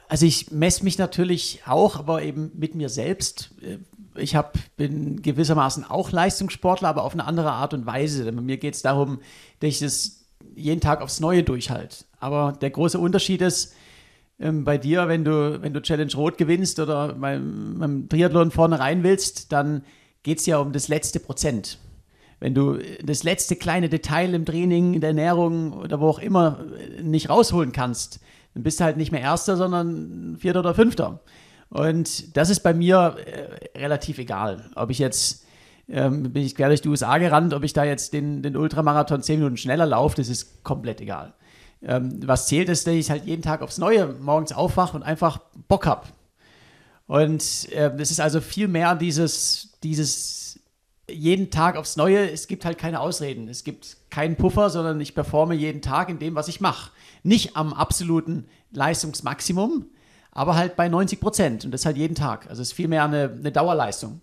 Also 0.08 0.26
ich 0.26 0.51
messe 0.51 0.86
mich 0.86 0.97
natürlich 0.97 1.62
auch, 1.66 1.97
aber 1.97 2.24
eben 2.24 2.51
mit 2.55 2.74
mir 2.74 2.88
selbst. 2.88 3.53
Ich 4.16 4.36
hab, 4.36 4.58
bin 4.78 5.22
gewissermaßen 5.22 5.84
auch 5.84 6.12
Leistungssportler, 6.12 6.88
aber 6.88 7.03
auf 7.03 7.14
eine 7.14 7.26
andere 7.26 7.51
Art 7.51 7.74
und 7.74 7.86
Weise. 7.86 8.24
Denn 8.24 8.38
bei 8.38 8.41
mir 8.41 8.58
geht 8.58 8.76
es 8.76 8.82
darum, 8.82 9.20
dass 9.60 9.68
ich 9.68 9.80
das 9.80 10.22
jeden 10.55 10.80
Tag 10.80 11.01
aufs 11.01 11.20
Neue 11.20 11.43
durchhalte. 11.43 12.05
Aber 12.22 12.53
der 12.53 12.70
große 12.70 12.97
Unterschied 12.97 13.41
ist, 13.41 13.76
ähm, 14.40 14.64
bei 14.64 14.78
dir, 14.78 15.08
wenn 15.08 15.24
du, 15.24 15.62
wenn 15.62 15.74
du 15.74 15.82
Challenge 15.82 16.14
Rot 16.16 16.38
gewinnst 16.38 16.80
oder 16.80 17.14
beim, 17.14 17.78
beim 17.80 18.10
Triathlon 18.10 18.52
vorne 18.52 18.80
rein 18.80 19.04
willst, 19.04 19.52
dann 19.52 19.84
geht 20.24 20.40
es 20.40 20.46
ja 20.46 20.58
um 20.60 20.72
das 20.72 20.88
letzte 20.88 21.20
Prozent. 21.20 21.80
Wenn 22.40 22.54
du 22.54 22.78
das 23.04 23.24
letzte 23.24 23.56
kleine 23.56 23.90
Detail 23.90 24.34
im 24.34 24.46
Training, 24.46 24.94
in 24.94 25.02
der 25.02 25.10
Ernährung 25.10 25.74
oder 25.74 26.00
wo 26.00 26.10
auch 26.10 26.20
immer 26.20 26.60
nicht 27.02 27.30
rausholen 27.30 27.72
kannst, 27.72 28.20
dann 28.54 28.64
bist 28.64 28.80
du 28.80 28.84
halt 28.84 28.98
nicht 28.98 29.12
mehr 29.12 29.22
Erster, 29.22 29.58
sondern 29.58 30.38
Vierter 30.40 30.60
oder 30.60 30.76
Fünfter. 30.76 31.22
Und 31.70 32.38
das 32.38 32.50
ist 32.50 32.62
bei 32.62 32.74
mir 32.74 33.18
äh, 33.26 33.80
relativ 33.80 34.20
egal, 34.20 34.70
ob 34.76 34.90
ich 34.92 35.00
jetzt 35.00 35.46
ähm, 35.90 36.32
bin 36.34 36.44
ich 36.44 36.56
quer 36.56 36.68
durch 36.68 36.82
die 36.82 36.90
USA 36.90 37.18
gerannt, 37.18 37.54
ob 37.54 37.64
ich 37.64 37.74
da 37.74 37.84
jetzt 37.84 38.14
den, 38.14 38.42
den 38.42 38.58
Ultramarathon 38.58 39.22
zehn 39.22 39.40
Minuten 39.40 39.58
schneller 39.58 39.86
laufe, 39.86 40.18
das 40.18 40.30
ist 40.30 40.64
komplett 40.64 41.02
egal. 41.02 41.34
Ähm, 41.82 42.20
was 42.26 42.48
zählt 42.48 42.70
ist, 42.70 42.88
dass 42.88 42.94
ich 42.94 43.10
halt 43.10 43.26
jeden 43.26 43.42
Tag 43.42 43.62
aufs 43.62 43.78
Neue 43.78 44.08
morgens 44.20 44.52
aufwache 44.52 44.96
und 44.96 45.04
einfach 45.04 45.40
Bock 45.68 45.86
habe. 45.86 46.08
Und 47.08 47.72
äh, 47.72 47.96
das 47.96 48.12
ist 48.12 48.20
also 48.20 48.42
viel 48.42 48.68
mehr 48.68 48.96
dieses, 48.96 49.78
dieses 49.84 50.60
jeden 51.10 51.50
Tag 51.50 51.78
aufs 51.78 51.96
Neue. 51.96 52.30
Es 52.30 52.48
gibt 52.48 52.66
halt 52.66 52.78
keine 52.78 53.00
Ausreden. 53.00 53.48
Es 53.48 53.64
gibt 53.64 53.98
keinen 54.10 54.36
Puffer, 54.36 54.70
sondern 54.70 55.00
ich 55.00 55.16
performe 55.16 55.56
jeden 55.56 55.82
Tag 55.82 56.10
in 56.10 56.20
dem, 56.20 56.36
was 56.36 56.48
ich 56.48 56.60
mache. 56.60 56.92
Nicht 57.24 57.56
am 57.56 57.74
absoluten 57.74 58.46
Leistungsmaximum, 58.72 59.86
aber 60.32 60.56
halt 60.56 60.76
bei 60.76 60.90
90 60.90 61.20
Prozent. 61.20 61.66
Und 61.66 61.72
das 61.72 61.86
halt 61.86 61.98
jeden 61.98 62.16
Tag. 62.16 62.50
Also 62.50 62.62
es 62.62 62.70
ist 62.70 62.74
viel 62.74 62.90
mehr 62.90 63.06
eine, 63.06 63.34
eine 63.38 63.52
Dauerleistung. 63.52 64.22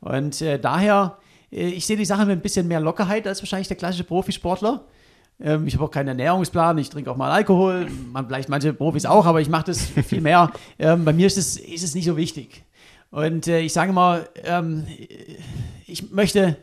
Und 0.00 0.40
äh, 0.42 0.58
daher, 0.58 1.18
äh, 1.52 1.68
ich 1.68 1.86
sehe 1.86 1.96
die 1.96 2.04
Sache 2.04 2.26
mit 2.26 2.38
ein 2.38 2.42
bisschen 2.42 2.66
mehr 2.66 2.80
Lockerheit 2.80 3.26
als 3.26 3.40
wahrscheinlich 3.40 3.68
der 3.68 3.76
klassische 3.76 4.04
Profisportler. 4.04 4.84
Ähm, 5.40 5.66
ich 5.66 5.74
habe 5.74 5.84
auch 5.84 5.90
keinen 5.90 6.08
Ernährungsplan, 6.08 6.78
ich 6.78 6.90
trinke 6.90 7.10
auch 7.10 7.16
mal 7.16 7.30
Alkohol, 7.30 7.88
man, 8.12 8.26
vielleicht 8.26 8.48
manche 8.48 8.72
Profis 8.72 9.06
auch, 9.06 9.26
aber 9.26 9.40
ich 9.40 9.48
mache 9.48 9.66
das 9.66 9.82
viel 10.06 10.20
mehr. 10.20 10.50
Ähm, 10.78 11.04
bei 11.04 11.12
mir 11.12 11.26
ist 11.26 11.38
es, 11.38 11.56
ist 11.56 11.84
es 11.84 11.94
nicht 11.94 12.06
so 12.06 12.16
wichtig. 12.16 12.64
Und 13.10 13.46
äh, 13.46 13.60
ich 13.60 13.72
sage 13.72 13.92
mal, 13.92 14.28
ähm, 14.44 14.86
ich 15.86 16.10
möchte 16.10 16.56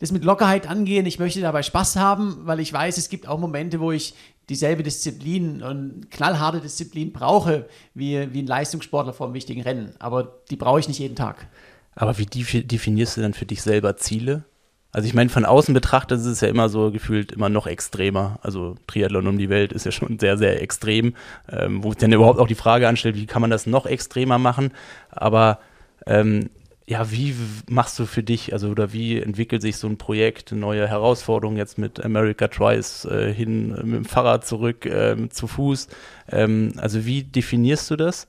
das 0.00 0.12
mit 0.12 0.24
Lockerheit 0.24 0.68
angehen. 0.68 1.06
Ich 1.06 1.18
möchte 1.18 1.40
dabei 1.40 1.62
Spaß 1.62 1.96
haben, 1.96 2.38
weil 2.44 2.58
ich 2.58 2.72
weiß, 2.72 2.96
es 2.98 3.08
gibt 3.08 3.28
auch 3.28 3.38
Momente, 3.38 3.80
wo 3.80 3.92
ich 3.92 4.14
dieselbe 4.48 4.82
Disziplin 4.82 5.62
und 5.62 6.10
knallharte 6.10 6.60
Disziplin 6.60 7.12
brauche, 7.12 7.68
wie, 7.94 8.32
wie 8.32 8.42
ein 8.42 8.46
Leistungssportler 8.46 9.12
vor 9.12 9.26
einem 9.26 9.34
wichtigen 9.34 9.62
Rennen. 9.62 9.94
Aber 9.98 10.40
die 10.50 10.56
brauche 10.56 10.80
ich 10.80 10.88
nicht 10.88 10.98
jeden 10.98 11.16
Tag. 11.16 11.46
Aber 11.94 12.18
wie 12.18 12.26
definierst 12.26 13.16
du 13.16 13.20
dann 13.20 13.34
für 13.34 13.46
dich 13.46 13.62
selber 13.62 13.96
Ziele? 13.96 14.44
Also 14.92 15.06
ich 15.06 15.14
meine, 15.14 15.30
von 15.30 15.44
außen 15.44 15.72
betrachtet 15.72 16.18
ist 16.18 16.26
es 16.26 16.40
ja 16.40 16.48
immer 16.48 16.68
so 16.68 16.90
gefühlt 16.90 17.30
immer 17.32 17.48
noch 17.48 17.66
extremer. 17.66 18.38
Also 18.42 18.76
Triathlon 18.88 19.28
um 19.28 19.38
die 19.38 19.48
Welt 19.48 19.72
ist 19.72 19.86
ja 19.86 19.92
schon 19.92 20.18
sehr, 20.18 20.36
sehr 20.36 20.60
extrem, 20.62 21.14
ähm, 21.50 21.84
wo 21.84 21.90
sich 21.90 21.98
dann 21.98 22.12
überhaupt 22.12 22.40
auch 22.40 22.48
die 22.48 22.56
Frage 22.56 22.88
anstellt, 22.88 23.16
wie 23.16 23.26
kann 23.26 23.40
man 23.40 23.50
das 23.50 23.66
noch 23.66 23.86
extremer 23.86 24.38
machen? 24.38 24.72
Aber 25.10 25.60
ähm, 26.06 26.50
ja, 26.86 27.08
wie 27.12 27.36
machst 27.68 28.00
du 28.00 28.06
für 28.06 28.24
dich, 28.24 28.52
also 28.52 28.68
oder 28.68 28.92
wie 28.92 29.20
entwickelt 29.20 29.62
sich 29.62 29.76
so 29.76 29.86
ein 29.86 29.96
Projekt, 29.96 30.50
neue 30.50 30.88
Herausforderungen 30.88 31.56
jetzt 31.56 31.78
mit 31.78 32.04
America 32.04 32.48
Tries 32.48 33.04
äh, 33.04 33.32
hin, 33.32 33.68
mit 33.68 33.94
dem 33.94 34.04
Fahrrad 34.04 34.44
zurück, 34.44 34.86
äh, 34.86 35.28
zu 35.28 35.46
Fuß? 35.46 35.86
Ähm, 36.32 36.72
also 36.78 37.04
wie 37.06 37.22
definierst 37.22 37.92
du 37.92 37.96
das? 37.96 38.26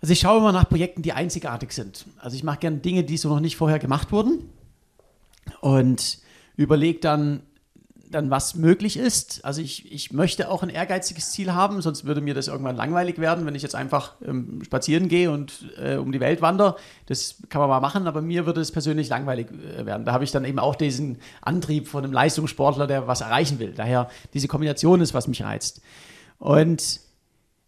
Also 0.00 0.12
ich 0.12 0.18
schaue 0.18 0.38
immer 0.38 0.50
nach 0.50 0.68
Projekten, 0.68 1.02
die 1.02 1.12
einzigartig 1.12 1.70
sind. 1.70 2.06
Also 2.18 2.34
ich 2.34 2.42
mache 2.42 2.58
gerne 2.58 2.78
Dinge, 2.78 3.04
die 3.04 3.16
so 3.16 3.28
noch 3.28 3.38
nicht 3.38 3.54
vorher 3.54 3.78
gemacht 3.78 4.10
wurden 4.10 4.48
und 5.60 6.18
überlege 6.56 7.00
dann, 7.00 7.42
dann, 8.12 8.30
was 8.30 8.54
möglich 8.54 8.96
ist. 8.96 9.44
Also 9.44 9.60
ich, 9.60 9.90
ich 9.90 10.12
möchte 10.12 10.50
auch 10.50 10.62
ein 10.62 10.68
ehrgeiziges 10.68 11.32
Ziel 11.32 11.52
haben, 11.52 11.80
sonst 11.82 12.04
würde 12.04 12.20
mir 12.20 12.34
das 12.34 12.48
irgendwann 12.48 12.76
langweilig 12.76 13.18
werden, 13.18 13.46
wenn 13.46 13.54
ich 13.54 13.62
jetzt 13.62 13.74
einfach 13.74 14.14
ähm, 14.24 14.62
spazieren 14.64 15.08
gehe 15.08 15.30
und 15.30 15.72
äh, 15.82 15.96
um 15.96 16.12
die 16.12 16.20
Welt 16.20 16.42
wandere. 16.42 16.76
Das 17.06 17.36
kann 17.48 17.60
man 17.60 17.70
mal 17.70 17.80
machen, 17.80 18.06
aber 18.06 18.22
mir 18.22 18.46
würde 18.46 18.60
es 18.60 18.70
persönlich 18.70 19.08
langweilig 19.08 19.48
äh, 19.50 19.86
werden. 19.86 20.04
Da 20.04 20.12
habe 20.12 20.24
ich 20.24 20.30
dann 20.30 20.44
eben 20.44 20.58
auch 20.58 20.74
diesen 20.74 21.18
Antrieb 21.40 21.88
von 21.88 22.04
einem 22.04 22.12
Leistungssportler, 22.12 22.86
der 22.86 23.06
was 23.08 23.22
erreichen 23.22 23.58
will. 23.58 23.72
Daher 23.74 24.08
diese 24.34 24.48
Kombination 24.48 25.00
ist, 25.00 25.14
was 25.14 25.26
mich 25.26 25.42
reizt. 25.42 25.80
Und 26.38 27.00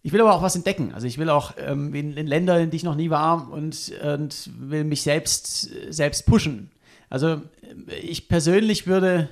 ich 0.02 0.12
will 0.12 0.20
aber 0.20 0.34
auch 0.34 0.42
was 0.42 0.54
entdecken. 0.54 0.92
Also 0.92 1.06
ich 1.06 1.16
will 1.16 1.30
auch 1.30 1.54
ähm, 1.56 1.94
in, 1.94 2.14
in, 2.16 2.26
Länder, 2.26 2.60
in 2.60 2.70
die 2.70 2.76
ich 2.76 2.84
noch 2.84 2.96
nie 2.96 3.08
war 3.08 3.50
und, 3.50 3.92
und 4.04 4.50
will 4.58 4.84
mich 4.84 5.02
selbst, 5.02 5.70
selbst 5.88 6.26
pushen. 6.26 6.70
Also 7.14 7.42
ich 8.02 8.26
persönlich 8.26 8.88
würde 8.88 9.28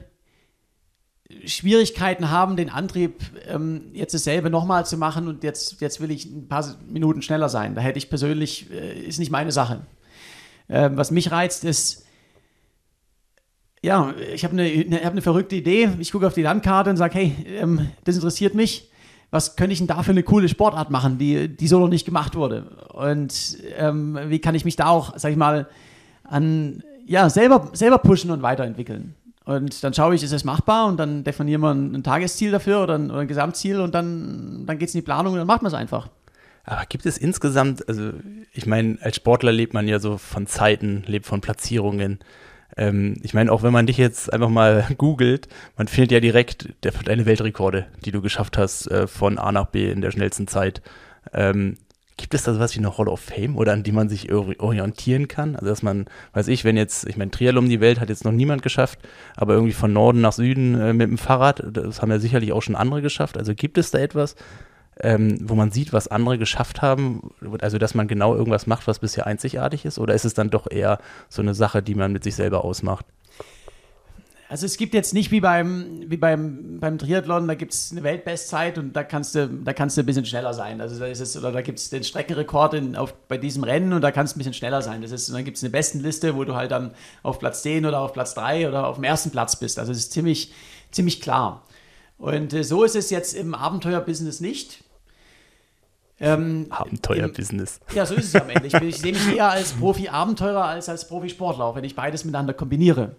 Schwierigkeiten 1.47 2.31
haben, 2.31 2.55
den 2.55 2.71
Antrieb 2.71 3.25
ähm, 3.49 3.91
jetzt 3.93 4.15
dasselbe 4.15 4.51
nochmal 4.51 4.87
zu 4.87 4.97
machen 4.97 5.27
und 5.27 5.43
jetzt, 5.43 5.81
jetzt 5.81 6.01
will 6.01 6.13
ich 6.13 6.27
ein 6.27 6.47
paar 6.47 6.77
Minuten 6.89 7.23
schneller 7.23 7.49
sein. 7.49 7.75
Da 7.75 7.81
hätte 7.81 7.99
ich 7.99 8.09
persönlich, 8.09 8.71
äh, 8.71 9.03
ist 9.03 9.19
nicht 9.19 9.33
meine 9.33 9.51
Sache. 9.51 9.81
Ähm, 10.69 10.97
was 10.97 11.11
mich 11.11 11.33
reizt, 11.33 11.65
ist, 11.65 12.07
ja, 13.83 14.15
ich 14.33 14.45
habe 14.45 14.57
eine, 14.57 15.05
hab 15.05 15.11
eine 15.11 15.23
verrückte 15.23 15.57
Idee. 15.57 15.91
Ich 15.99 16.13
gucke 16.13 16.29
auf 16.29 16.35
die 16.35 16.43
Landkarte 16.43 16.89
und 16.89 16.99
sage, 16.99 17.15
hey, 17.15 17.35
ähm, 17.49 17.91
das 18.05 18.15
interessiert 18.15 18.55
mich. 18.55 18.93
Was 19.33 19.57
könnte 19.57 19.73
ich 19.73 19.81
denn 19.81 19.89
da 19.89 20.05
für 20.05 20.13
eine 20.13 20.23
coole 20.23 20.49
Sportart 20.49 20.91
machen, 20.91 21.19
die, 21.19 21.49
die 21.49 21.67
so 21.67 21.81
noch 21.81 21.89
nicht 21.89 22.05
gemacht 22.05 22.37
wurde? 22.37 22.63
Und 22.93 23.59
ähm, 23.77 24.17
wie 24.29 24.39
kann 24.39 24.55
ich 24.55 24.65
mich 24.65 24.77
da 24.77 24.87
auch, 24.87 25.19
sag 25.19 25.33
ich 25.33 25.37
mal, 25.37 25.69
an, 26.23 26.85
ja, 27.07 27.29
selber, 27.29 27.71
selber 27.73 27.99
pushen 27.99 28.31
und 28.31 28.43
weiterentwickeln? 28.43 29.15
Und 29.45 29.83
dann 29.83 29.93
schaue 29.93 30.15
ich, 30.15 30.23
ist 30.23 30.33
es 30.33 30.45
machbar 30.45 30.87
und 30.87 30.99
dann 30.99 31.25
definieren 31.25 31.63
wir 31.63 31.73
ein, 31.73 31.95
ein 31.97 32.03
Tagesziel 32.05 32.53
dafür 32.53 32.83
oder 32.83 32.95
ein, 32.95 33.11
oder 33.11 33.21
ein, 33.21 33.29
Gesamtziel 33.29 33.81
und 33.81 33.95
dann, 33.95 34.65
dann 34.67 34.79
geht 34.79 34.89
es 34.89 34.95
in 34.95 35.01
die 35.01 35.05
Planung 35.05 35.33
und 35.33 35.39
dann 35.39 35.49
macht 35.49 35.63
man 35.63 35.73
es 35.73 35.75
einfach. 35.75 36.09
Aber 36.65 36.87
gibt 36.87 37.07
es 37.07 37.19
insgesamt, 37.19 37.89
also 37.89 38.13
ich 38.53 38.67
meine, 38.67 38.99
als 39.01 39.17
Sportler 39.17 39.51
lebt 39.51 39.75
man 39.75 39.89
ja 39.89 39.99
so 39.99 40.17
von 40.17 40.47
Zeiten, 40.47 41.03
lebt 41.07 41.27
von 41.27 41.41
Platzierungen. 41.41 42.21
Ähm, 42.77 43.17
ich 43.23 43.35
meine, 43.35 43.51
auch 43.51 43.65
wenn 43.65 43.73
man 43.73 43.87
dich 43.87 43.97
jetzt 43.97 44.33
einfach 44.33 44.49
mal 44.49 44.87
googelt, 44.99 45.49
man 45.77 45.89
findet 45.89 46.13
ja 46.13 46.21
direkt 46.21 46.69
deine 47.05 47.27
Weltrekorde, 47.27 47.87
die 48.05 48.13
du 48.13 48.23
geschafft 48.23 48.57
hast, 48.59 48.87
äh, 48.93 49.09
von 49.09 49.39
A 49.39 49.51
nach 49.51 49.67
B 49.67 49.91
in 49.91 50.03
der 50.03 50.13
schnellsten 50.13 50.47
Zeit. 50.47 50.83
Ähm, 51.33 51.79
Gibt 52.23 52.35
es 52.35 52.45
da 52.45 52.55
sowas 52.55 52.73
wie 52.77 52.79
eine 52.79 52.97
Hall 52.97 53.09
of 53.09 53.19
Fame 53.19 53.57
oder 53.57 53.73
an 53.73 53.83
die 53.83 53.91
man 53.91 54.09
sich 54.09 54.33
orientieren 54.33 55.27
kann? 55.27 55.57
Also, 55.57 55.67
dass 55.67 55.83
man, 55.83 56.07
weiß 56.35 56.47
ich, 56.47 56.63
wenn 56.65 56.77
jetzt, 56.77 57.05
ich 57.09 57.17
meine, 57.17 57.33
Triathlon 57.33 57.65
um 57.65 57.69
die 57.69 57.81
Welt 57.81 57.99
hat 57.99 58.11
jetzt 58.11 58.25
noch 58.25 58.31
niemand 58.31 58.63
geschafft, 58.63 59.01
aber 59.37 59.55
irgendwie 59.55 59.73
von 59.73 59.93
Norden 59.93 60.21
nach 60.21 60.33
Süden 60.33 60.81
äh, 60.81 60.93
mit 60.93 61.09
dem 61.09 61.19
Fahrrad, 61.19 61.65
das 61.73 62.01
haben 62.01 62.13
ja 62.13 62.21
sicherlich 62.21 62.53
auch 62.53 62.63
schon 62.63 62.77
andere 62.77 63.03
geschafft. 63.03 63.37
Also, 63.37 63.57
gibt 63.57 63.77
es 63.77 63.91
da 63.91 63.99
etwas, 63.99 64.37
ähm, 65.01 65.37
wo 65.43 65.57
man 65.57 65.73
sieht, 65.73 65.93
was 65.93 66.07
andere 66.07 66.39
geschafft 66.39 66.81
haben? 66.81 67.33
Also, 67.61 67.79
dass 67.79 67.97
man 67.97 68.07
genau 68.07 68.37
irgendwas 68.37 68.69
macht, 68.69 68.87
was 68.87 69.01
bisher 69.01 69.27
einzigartig 69.27 69.85
ist? 69.85 69.99
Oder 69.99 70.15
ist 70.15 70.25
es 70.25 70.33
dann 70.33 70.49
doch 70.49 70.71
eher 70.71 71.01
so 71.29 71.43
eine 71.43 71.55
Sache, 71.55 71.83
die 71.83 71.97
man 71.97 72.13
mit 72.13 72.23
sich 72.23 72.37
selber 72.37 72.65
ausmacht? 72.65 73.05
Also 74.53 74.67
es 74.67 74.77
gibt 74.77 74.93
jetzt 74.93 75.15
nicht 75.15 75.31
wie 75.31 75.41
beim, 75.41 76.03
wie 76.09 76.19
beim, 76.19 76.79
beim 76.79 76.99
Triathlon, 76.99 77.49
da 77.49 77.55
gibt 77.55 77.73
es 77.73 77.91
eine 77.91 78.03
Weltbestzeit 78.03 78.77
und 78.77 78.93
da 78.93 79.03
kannst 79.03 79.35
du, 79.35 79.49
da 79.49 79.73
kannst 79.73 79.97
du 79.97 80.03
ein 80.03 80.05
bisschen 80.05 80.27
schneller 80.27 80.53
sein. 80.53 80.83
Also 80.83 80.99
da 80.99 81.07
ist 81.07 81.21
es, 81.21 81.39
oder 81.39 81.53
da 81.53 81.63
gibt 81.63 81.79
es 81.79 81.89
den 81.89 82.05
Streckenrekord 82.05 82.75
in, 82.75 82.95
auf, 82.95 83.15
bei 83.29 83.39
diesem 83.39 83.65
Rennen 83.65 83.95
und 83.95 84.03
da 84.03 84.11
kannst 84.11 84.35
du 84.35 84.37
ein 84.37 84.41
bisschen 84.41 84.53
schneller 84.53 84.83
sein. 84.83 85.01
Das 85.01 85.11
ist, 85.11 85.31
und 85.31 85.37
dann 85.37 85.47
gibt 85.47 85.57
es 85.57 85.63
eine 85.63 85.71
Bestenliste, 85.71 86.37
wo 86.37 86.45
du 86.45 86.55
halt 86.55 86.71
dann 86.71 86.91
auf 87.23 87.39
Platz 87.39 87.63
10 87.63 87.87
oder 87.87 88.01
auf 88.01 88.13
Platz 88.13 88.35
3 88.35 88.69
oder 88.69 88.89
auf 88.89 88.97
dem 88.97 89.05
ersten 89.05 89.31
Platz 89.31 89.57
bist. 89.57 89.79
Also 89.79 89.91
es 89.91 89.97
ist 89.97 90.13
ziemlich, 90.13 90.53
ziemlich 90.91 91.23
klar. 91.23 91.67
Und 92.19 92.53
äh, 92.53 92.63
so 92.63 92.85
ist 92.85 92.95
es 92.95 93.09
jetzt 93.09 93.33
im 93.33 93.55
Abenteuerbusiness 93.55 94.41
nicht. 94.41 94.85
Ähm, 96.21 96.67
Abenteuerbusiness. 96.69 97.81
Ja, 97.95 98.05
so 98.05 98.15
ist 98.17 98.27
es 98.27 98.35
am 98.39 98.51
Ende. 98.51 98.67
Ich, 98.67 98.75
ich 98.75 98.99
sehe 98.99 99.13
mich 99.13 99.35
eher 99.35 99.49
als 99.49 99.73
Profi-Abenteurer 99.73 100.67
als 100.67 100.91
als 100.91 101.09
Profisportler, 101.09 101.65
auch 101.65 101.75
wenn 101.75 101.85
ich 101.85 101.97
beides 101.97 102.27
miteinander 102.27 102.53
kombiniere. 102.53 103.17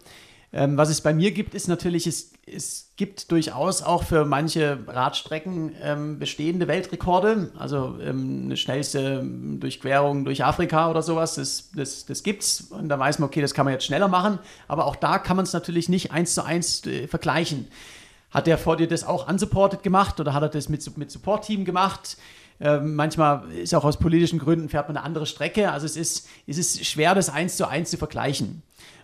Ähm, 0.56 0.78
was 0.78 0.89
es 0.89 1.01
bei 1.01 1.16
mir 1.16 1.32
gibt, 1.32 1.56
ist 1.56 1.68
natürlich, 1.68 2.06
es, 2.06 2.32
es 2.45 2.91
gibt 2.95 3.32
durchaus 3.32 3.82
auch 3.82 4.04
für 4.04 4.24
manche 4.24 4.78
Radstrecken 4.86 5.72
ähm, 5.82 6.20
bestehende 6.20 6.68
Weltrekorde. 6.68 7.51
Also 7.58 7.97
ähm, 7.99 8.43
eine 8.45 8.58
schnellste 8.58 9.24
Durchquerung 9.26 10.26
durch 10.26 10.43
Afrika 10.43 10.91
oder 10.91 11.01
sowas, 11.01 11.36
das, 11.36 11.72
das, 11.76 12.06
das 12.06 12.22
es. 12.24 12.62
Und 12.70 12.89
da 12.89 12.99
weiß 12.99 13.18
man, 13.18 13.30
okay, 13.30 13.41
das 13.41 13.56
kann 13.56 13.66
man 13.66 13.74
jetzt 13.74 13.86
schneller 13.86 14.08
machen. 14.08 14.38
Aber 14.68 14.86
auch 14.86 14.95
da 14.95 15.18
kann 15.18 15.38
man 15.38 15.45
es 15.45 15.54
natürlich 15.54 15.89
nicht 15.89 16.12
eins 16.12 16.36
zu 16.36 16.45
eins 16.45 16.86
äh, 16.86 17.08
vergleichen. 17.08 17.68
Hat 18.30 18.45
der 18.45 18.60
vor 18.60 18.78
dir 18.78 18.88
das 18.88 19.04
auch 19.04 19.28
unsupported 19.28 19.82
gemacht 19.82 20.20
oder 20.20 20.36
hat 20.36 20.43
er 20.43 20.49
das 20.49 20.70
mit, 20.70 20.97
mit 20.97 21.10
Support-Team 21.10 21.66
gemacht? 21.66 22.18
Ähm, 22.60 22.93
manchmal 22.93 23.51
ist 23.54 23.74
auch 23.74 23.84
aus 23.84 23.97
politischen 23.97 24.38
Gründen 24.38 24.70
fährt 24.70 24.88
man 24.88 24.97
eine 24.97 25.06
andere 25.06 25.26
Strecke. 25.26 25.72
Also 25.72 25.88
es 25.88 25.97
ist, 25.97 26.28
es 26.45 26.60
ist 26.60 26.86
schwer, 26.86 27.16
das 27.16 27.30
eins 27.30 27.58
zu 27.58 27.68
eins 27.68 27.89
zu 27.89 27.97
vergleichen. 27.97 28.62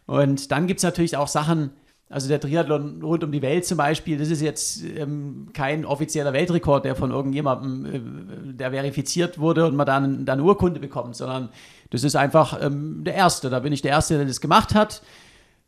Und 0.10 0.51
dann 0.51 0.66
gibt 0.66 0.80
es 0.80 0.84
natürlich 0.84 1.18
auch 1.18 1.28
Sachen, 1.28 1.70
also 2.10 2.28
der 2.28 2.39
Triathlon 2.39 3.03
rund 3.03 3.24
um 3.24 3.32
die 3.32 3.43
Welt 3.43 3.68
zum 3.68 3.78
Beispiel, 3.78 4.18
das 4.18 4.32
ist 4.32 4.41
jetzt 4.41 4.82
ähm, 4.84 5.49
kein 5.53 5.86
offizieller 5.86 6.34
Weltrekord, 6.34 6.84
der 6.84 6.95
von 6.95 7.12
irgendjemandem, 7.12 7.86
äh, 7.86 8.53
der 8.55 8.72
verifiziert 8.72 9.38
wurde 9.38 9.68
und 9.68 9.76
man 9.76 9.86
dann, 9.86 10.26
dann 10.26 10.39
Urkunde 10.39 10.80
bekommt, 10.80 11.16
sondern 11.16 11.49
das 11.91 12.03
ist 12.03 12.16
einfach 12.16 12.60
ähm, 12.60 13.03
der 13.03 13.14
Erste. 13.14 13.51
Da 13.51 13.60
bin 13.60 13.72
ich 13.72 13.84
der 13.84 13.91
Erste, 13.91 14.18
der 14.18 14.26
das 14.26 14.41
gemacht 14.41 14.74
hat. 14.74 15.03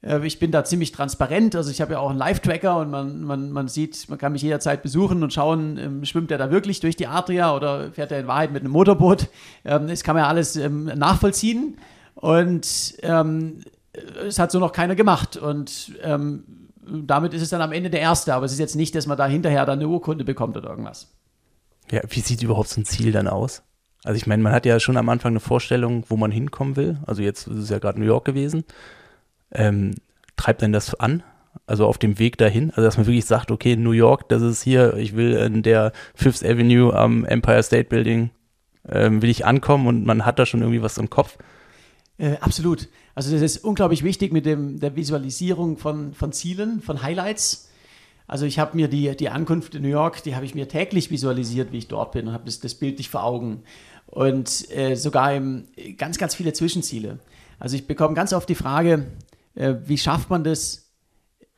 Äh, 0.01 0.25
ich 0.25 0.39
bin 0.39 0.49
da 0.49 0.63
ziemlich 0.63 0.91
transparent, 0.91 1.55
also 1.55 1.69
ich 1.69 1.79
habe 1.79 1.93
ja 1.93 1.99
auch 1.99 2.09
einen 2.09 2.17
Live-Tracker 2.17 2.79
und 2.79 2.89
man, 2.89 3.21
man, 3.21 3.51
man 3.51 3.67
sieht, 3.67 4.09
man 4.09 4.17
kann 4.17 4.31
mich 4.31 4.41
jederzeit 4.41 4.81
besuchen 4.81 5.21
und 5.21 5.31
schauen, 5.31 5.77
ähm, 5.77 6.03
schwimmt 6.03 6.31
er 6.31 6.39
da 6.39 6.49
wirklich 6.49 6.79
durch 6.79 6.95
die 6.95 7.05
Adria 7.05 7.55
oder 7.55 7.91
fährt 7.91 8.11
er 8.11 8.19
in 8.21 8.25
Wahrheit 8.25 8.51
mit 8.51 8.63
einem 8.63 8.71
Motorboot. 8.71 9.27
Ähm, 9.65 9.85
das 9.85 10.03
kann 10.03 10.15
man 10.15 10.23
ja 10.23 10.29
alles 10.29 10.55
ähm, 10.55 10.85
nachvollziehen. 10.85 11.77
Und 12.15 12.95
ähm, 13.03 13.61
es 14.27 14.39
hat 14.39 14.51
so 14.51 14.59
noch 14.59 14.71
keiner 14.71 14.95
gemacht. 14.95 15.37
Und 15.37 15.93
ähm, 16.01 16.43
damit 16.85 17.33
ist 17.33 17.41
es 17.41 17.49
dann 17.49 17.61
am 17.61 17.71
Ende 17.71 17.89
der 17.89 18.01
Erste. 18.01 18.33
Aber 18.33 18.45
es 18.45 18.51
ist 18.51 18.59
jetzt 18.59 18.75
nicht, 18.75 18.95
dass 18.95 19.07
man 19.07 19.17
da 19.17 19.27
hinterher 19.27 19.65
dann 19.65 19.79
eine 19.79 19.87
Urkunde 19.87 20.23
bekommt 20.23 20.57
oder 20.57 20.69
irgendwas. 20.69 21.13
Ja, 21.91 22.01
wie 22.09 22.21
sieht 22.21 22.41
überhaupt 22.41 22.69
so 22.69 22.79
ein 22.79 22.85
Ziel 22.85 23.11
dann 23.11 23.27
aus? 23.27 23.63
Also 24.03 24.17
ich 24.17 24.25
meine, 24.25 24.41
man 24.41 24.53
hat 24.53 24.65
ja 24.65 24.79
schon 24.79 24.97
am 24.97 25.09
Anfang 25.09 25.33
eine 25.33 25.39
Vorstellung, 25.39 26.05
wo 26.07 26.17
man 26.17 26.31
hinkommen 26.31 26.75
will. 26.75 26.97
Also 27.05 27.21
jetzt 27.21 27.47
ist 27.47 27.57
es 27.57 27.69
ja 27.69 27.79
gerade 27.79 27.99
New 27.99 28.05
York 28.05 28.25
gewesen. 28.25 28.63
Ähm, 29.51 29.95
treibt 30.37 30.61
denn 30.61 30.71
das 30.71 30.95
an? 30.95 31.23
Also 31.67 31.85
auf 31.85 31.97
dem 31.97 32.17
Weg 32.17 32.37
dahin? 32.37 32.69
Also 32.71 32.83
dass 32.83 32.97
man 32.97 33.05
wirklich 33.05 33.25
sagt, 33.25 33.51
okay, 33.51 33.75
New 33.75 33.91
York, 33.91 34.29
das 34.29 34.41
ist 34.41 34.63
hier, 34.63 34.95
ich 34.95 35.15
will 35.15 35.33
in 35.33 35.63
der 35.63 35.91
Fifth 36.15 36.43
Avenue 36.43 36.93
am 36.93 37.25
Empire 37.25 37.61
State 37.61 37.89
Building, 37.89 38.31
ähm, 38.89 39.21
will 39.21 39.29
ich 39.29 39.45
ankommen 39.45 39.85
und 39.85 40.05
man 40.05 40.25
hat 40.25 40.39
da 40.39 40.45
schon 40.45 40.61
irgendwie 40.61 40.81
was 40.81 40.97
im 40.97 41.09
Kopf. 41.09 41.37
Äh, 42.17 42.37
absolut. 42.39 42.87
Also 43.15 43.31
das 43.31 43.41
ist 43.41 43.63
unglaublich 43.63 44.03
wichtig 44.03 44.31
mit 44.31 44.45
dem, 44.45 44.79
der 44.79 44.95
Visualisierung 44.95 45.77
von, 45.77 46.13
von 46.13 46.31
Zielen, 46.31 46.81
von 46.81 47.01
Highlights. 47.01 47.69
Also 48.27 48.45
ich 48.45 48.59
habe 48.59 48.77
mir 48.77 48.87
die, 48.87 49.15
die 49.17 49.29
Ankunft 49.29 49.75
in 49.75 49.81
New 49.81 49.89
York, 49.89 50.23
die 50.23 50.35
habe 50.35 50.45
ich 50.45 50.55
mir 50.55 50.67
täglich 50.67 51.11
visualisiert, 51.11 51.71
wie 51.73 51.79
ich 51.79 51.87
dort 51.89 52.13
bin 52.13 52.27
und 52.27 52.33
habe 52.33 52.45
das, 52.45 52.59
das 52.59 52.75
Bild 52.75 52.97
nicht 52.97 53.09
vor 53.09 53.23
Augen. 53.23 53.63
Und 54.05 54.69
äh, 54.71 54.95
sogar 54.95 55.33
im, 55.33 55.67
ganz, 55.97 56.17
ganz 56.17 56.35
viele 56.35 56.53
Zwischenziele. 56.53 57.19
Also 57.59 57.75
ich 57.75 57.87
bekomme 57.87 58.13
ganz 58.15 58.33
oft 58.33 58.47
die 58.47 58.55
Frage, 58.55 59.07
äh, 59.55 59.75
wie 59.85 59.97
schafft 59.97 60.29
man 60.29 60.43
das 60.43 60.89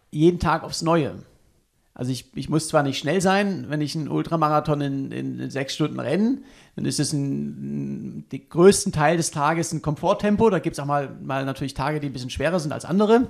jeden 0.09 0.39
Tag 0.39 0.63
aufs 0.63 0.81
Neue? 0.81 1.15
Also 1.95 2.11
ich, 2.11 2.35
ich 2.35 2.49
muss 2.49 2.67
zwar 2.67 2.81
nicht 2.81 2.97
schnell 2.97 3.21
sein, 3.21 3.65
wenn 3.69 3.79
ich 3.79 3.95
einen 3.95 4.07
Ultramarathon 4.07 4.81
in, 4.81 5.11
in, 5.11 5.49
sechs 5.51 5.75
Stunden 5.75 5.99
renne, 5.99 6.39
dann 6.75 6.85
ist 6.85 6.99
es 6.99 7.11
den 7.11 8.25
größten 8.49 8.91
Teil 8.91 9.17
des 9.17 9.29
Tages 9.29 9.71
ein 9.73 9.83
Komforttempo. 9.83 10.49
Da 10.49 10.57
gibt 10.57 10.75
es 10.75 10.79
auch 10.79 10.87
mal, 10.87 11.15
mal 11.21 11.45
natürlich 11.45 11.75
Tage, 11.75 11.99
die 11.99 12.07
ein 12.07 12.13
bisschen 12.13 12.31
schwerer 12.31 12.59
sind 12.59 12.71
als 12.71 12.85
andere. 12.85 13.27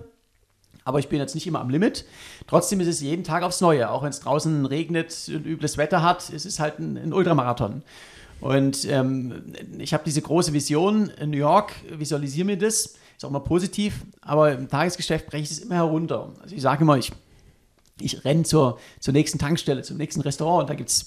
Aber 0.86 1.00
ich 1.00 1.10
bin 1.10 1.20
jetzt 1.20 1.36
nicht 1.36 1.46
immer 1.46 1.60
am 1.60 1.70
Limit. 1.70 2.06
Trotzdem 2.48 2.80
ist 2.80 2.88
es 2.88 3.02
jeden 3.02 3.24
Tag 3.24 3.44
aufs 3.44 3.60
Neue. 3.60 3.90
Auch 3.90 4.04
wenn 4.04 4.10
es 4.10 4.22
draußen 4.22 4.66
regnet 4.66 5.30
und 5.30 5.46
übles 5.46 5.78
Wetter 5.78 6.02
hat, 6.02 6.30
es 6.30 6.46
ist 6.46 6.60
halt 6.60 6.80
ein, 6.80 6.98
ein 6.98 7.14
Ultramarathon. 7.14 7.84
Und 8.40 8.86
ähm, 8.90 9.54
ich 9.78 9.94
habe 9.94 10.04
diese 10.06 10.22
große 10.22 10.52
Vision 10.52 11.10
in 11.10 11.30
New 11.30 11.38
York, 11.38 11.74
visualisiere 11.90 12.46
mir 12.46 12.58
das, 12.58 12.96
ist 13.18 13.24
auch 13.24 13.30
mal 13.30 13.40
positiv, 13.40 14.06
aber 14.22 14.52
im 14.52 14.68
Tagesgeschäft 14.68 15.28
breche 15.28 15.44
ich 15.44 15.52
es 15.52 15.60
immer 15.60 15.76
herunter. 15.76 16.34
Also 16.42 16.54
ich 16.54 16.62
sage 16.62 16.82
immer, 16.82 16.98
ich 16.98 17.14
ich 18.00 18.26
renne 18.26 18.44
zur, 18.44 18.80
zur 19.00 19.14
nächsten 19.14 19.40
Tankstelle, 19.40 19.82
zum 19.82 19.98
nächsten 19.98 20.22
Restaurant 20.22 20.62
und 20.62 20.70
da 20.70 20.76
gibt 20.76 20.90
es 20.90 21.06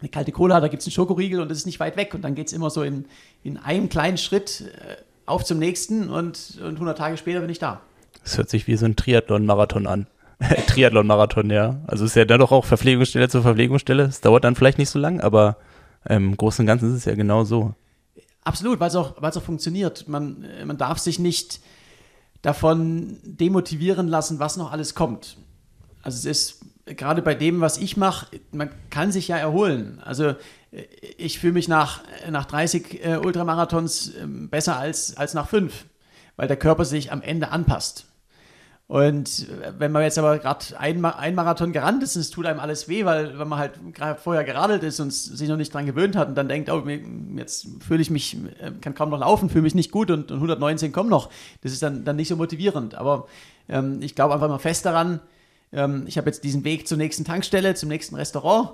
eine 0.00 0.08
kalte 0.08 0.32
Cola, 0.32 0.60
da 0.60 0.68
gibt 0.68 0.80
es 0.80 0.86
einen 0.86 0.92
Schokoriegel 0.92 1.40
und 1.40 1.50
das 1.50 1.58
ist 1.58 1.66
nicht 1.66 1.80
weit 1.80 1.96
weg 1.96 2.14
und 2.14 2.22
dann 2.22 2.34
geht 2.34 2.46
es 2.46 2.52
immer 2.52 2.70
so 2.70 2.82
in, 2.82 3.06
in 3.42 3.58
einem 3.58 3.88
kleinen 3.88 4.16
Schritt 4.16 4.62
äh, 4.62 4.96
auf 5.26 5.44
zum 5.44 5.58
nächsten 5.58 6.10
und, 6.10 6.58
und 6.62 6.74
100 6.74 6.98
Tage 6.98 7.16
später 7.16 7.40
bin 7.40 7.50
ich 7.50 7.58
da. 7.58 7.80
Das 8.22 8.36
hört 8.36 8.50
sich 8.50 8.66
wie 8.66 8.76
so 8.76 8.86
ein 8.86 8.96
Triathlon-Marathon 8.96 9.86
an. 9.86 10.06
Triathlon-Marathon, 10.66 11.50
ja. 11.50 11.80
Also 11.86 12.04
ist 12.04 12.16
ja 12.16 12.24
dann 12.24 12.40
doch 12.40 12.52
auch 12.52 12.64
Verpflegungsstelle 12.64 13.28
zur 13.28 13.42
Verpflegungsstelle. 13.42 14.04
Es 14.04 14.20
dauert 14.20 14.44
dann 14.44 14.56
vielleicht 14.56 14.78
nicht 14.78 14.90
so 14.90 14.98
lang, 14.98 15.20
aber 15.20 15.58
ähm, 16.08 16.30
im 16.30 16.36
Großen 16.36 16.62
und 16.62 16.66
Ganzen 16.66 16.90
ist 16.90 16.96
es 16.96 17.04
ja 17.04 17.14
genau 17.14 17.44
so. 17.44 17.74
Absolut, 18.42 18.80
weil 18.80 18.88
es 18.88 18.96
auch, 18.96 19.22
auch 19.22 19.42
funktioniert. 19.42 20.08
Man, 20.08 20.44
äh, 20.44 20.64
man 20.64 20.78
darf 20.78 20.98
sich 20.98 21.18
nicht 21.18 21.60
davon 22.42 23.18
demotivieren 23.22 24.08
lassen, 24.08 24.38
was 24.38 24.56
noch 24.56 24.72
alles 24.72 24.94
kommt. 24.94 25.36
Also 26.02 26.16
es 26.16 26.24
ist 26.24 26.60
gerade 26.86 27.22
bei 27.22 27.34
dem, 27.34 27.60
was 27.60 27.78
ich 27.78 27.96
mache, 27.96 28.26
man 28.52 28.70
kann 28.90 29.12
sich 29.12 29.28
ja 29.28 29.36
erholen. 29.36 30.00
Also 30.04 30.34
äh, 30.72 30.82
ich 31.16 31.38
fühle 31.38 31.54
mich 31.54 31.68
nach, 31.68 32.00
nach 32.30 32.46
30 32.46 33.04
äh, 33.04 33.16
Ultramarathons 33.16 34.08
äh, 34.08 34.26
besser 34.26 34.76
als, 34.76 35.16
als 35.16 35.34
nach 35.34 35.48
fünf, 35.48 35.86
weil 36.36 36.48
der 36.48 36.56
Körper 36.56 36.84
sich 36.84 37.12
am 37.12 37.22
Ende 37.22 37.50
anpasst. 37.50 38.06
Und 38.90 39.48
äh, 39.48 39.72
wenn 39.78 39.92
man 39.92 40.02
jetzt 40.02 40.18
aber 40.18 40.38
gerade 40.40 40.64
ein, 40.76 41.04
ein, 41.04 41.34
Marathon 41.36 41.72
gerannt 41.72 42.02
ist, 42.02 42.16
es 42.16 42.30
tut 42.30 42.44
einem 42.44 42.58
alles 42.58 42.88
weh, 42.88 43.04
weil, 43.04 43.38
weil 43.38 43.46
man 43.46 43.58
halt 43.60 43.74
vorher 44.18 44.42
geradelt 44.42 44.82
ist 44.82 44.98
und 44.98 45.12
sich 45.12 45.48
noch 45.48 45.56
nicht 45.56 45.72
dran 45.72 45.86
gewöhnt 45.86 46.16
hat 46.16 46.26
und 46.26 46.34
dann 46.34 46.48
denkt, 46.48 46.68
oh, 46.70 46.82
jetzt 47.36 47.68
fühle 47.86 48.02
ich 48.02 48.10
mich, 48.10 48.36
äh, 48.58 48.72
kann 48.80 48.94
kaum 48.94 49.10
noch 49.10 49.20
laufen, 49.20 49.48
fühle 49.48 49.62
mich 49.62 49.76
nicht 49.76 49.92
gut 49.92 50.10
und, 50.10 50.32
und 50.32 50.38
119 50.38 50.90
kommen 50.90 51.08
noch. 51.08 51.30
Das 51.62 51.70
ist 51.70 51.84
dann, 51.84 52.04
dann 52.04 52.16
nicht 52.16 52.26
so 52.26 52.34
motivierend. 52.34 52.96
Aber 52.96 53.28
ähm, 53.68 54.02
ich 54.02 54.16
glaube 54.16 54.34
einfach 54.34 54.48
mal 54.48 54.58
fest 54.58 54.84
daran, 54.84 55.20
ähm, 55.72 56.04
ich 56.06 56.18
habe 56.18 56.28
jetzt 56.28 56.44
diesen 56.44 56.64
Weg 56.64 56.88
zur 56.88 56.98
nächsten 56.98 57.24
Tankstelle, 57.24 57.74
zum 57.74 57.88
nächsten 57.88 58.16
Restaurant 58.16 58.70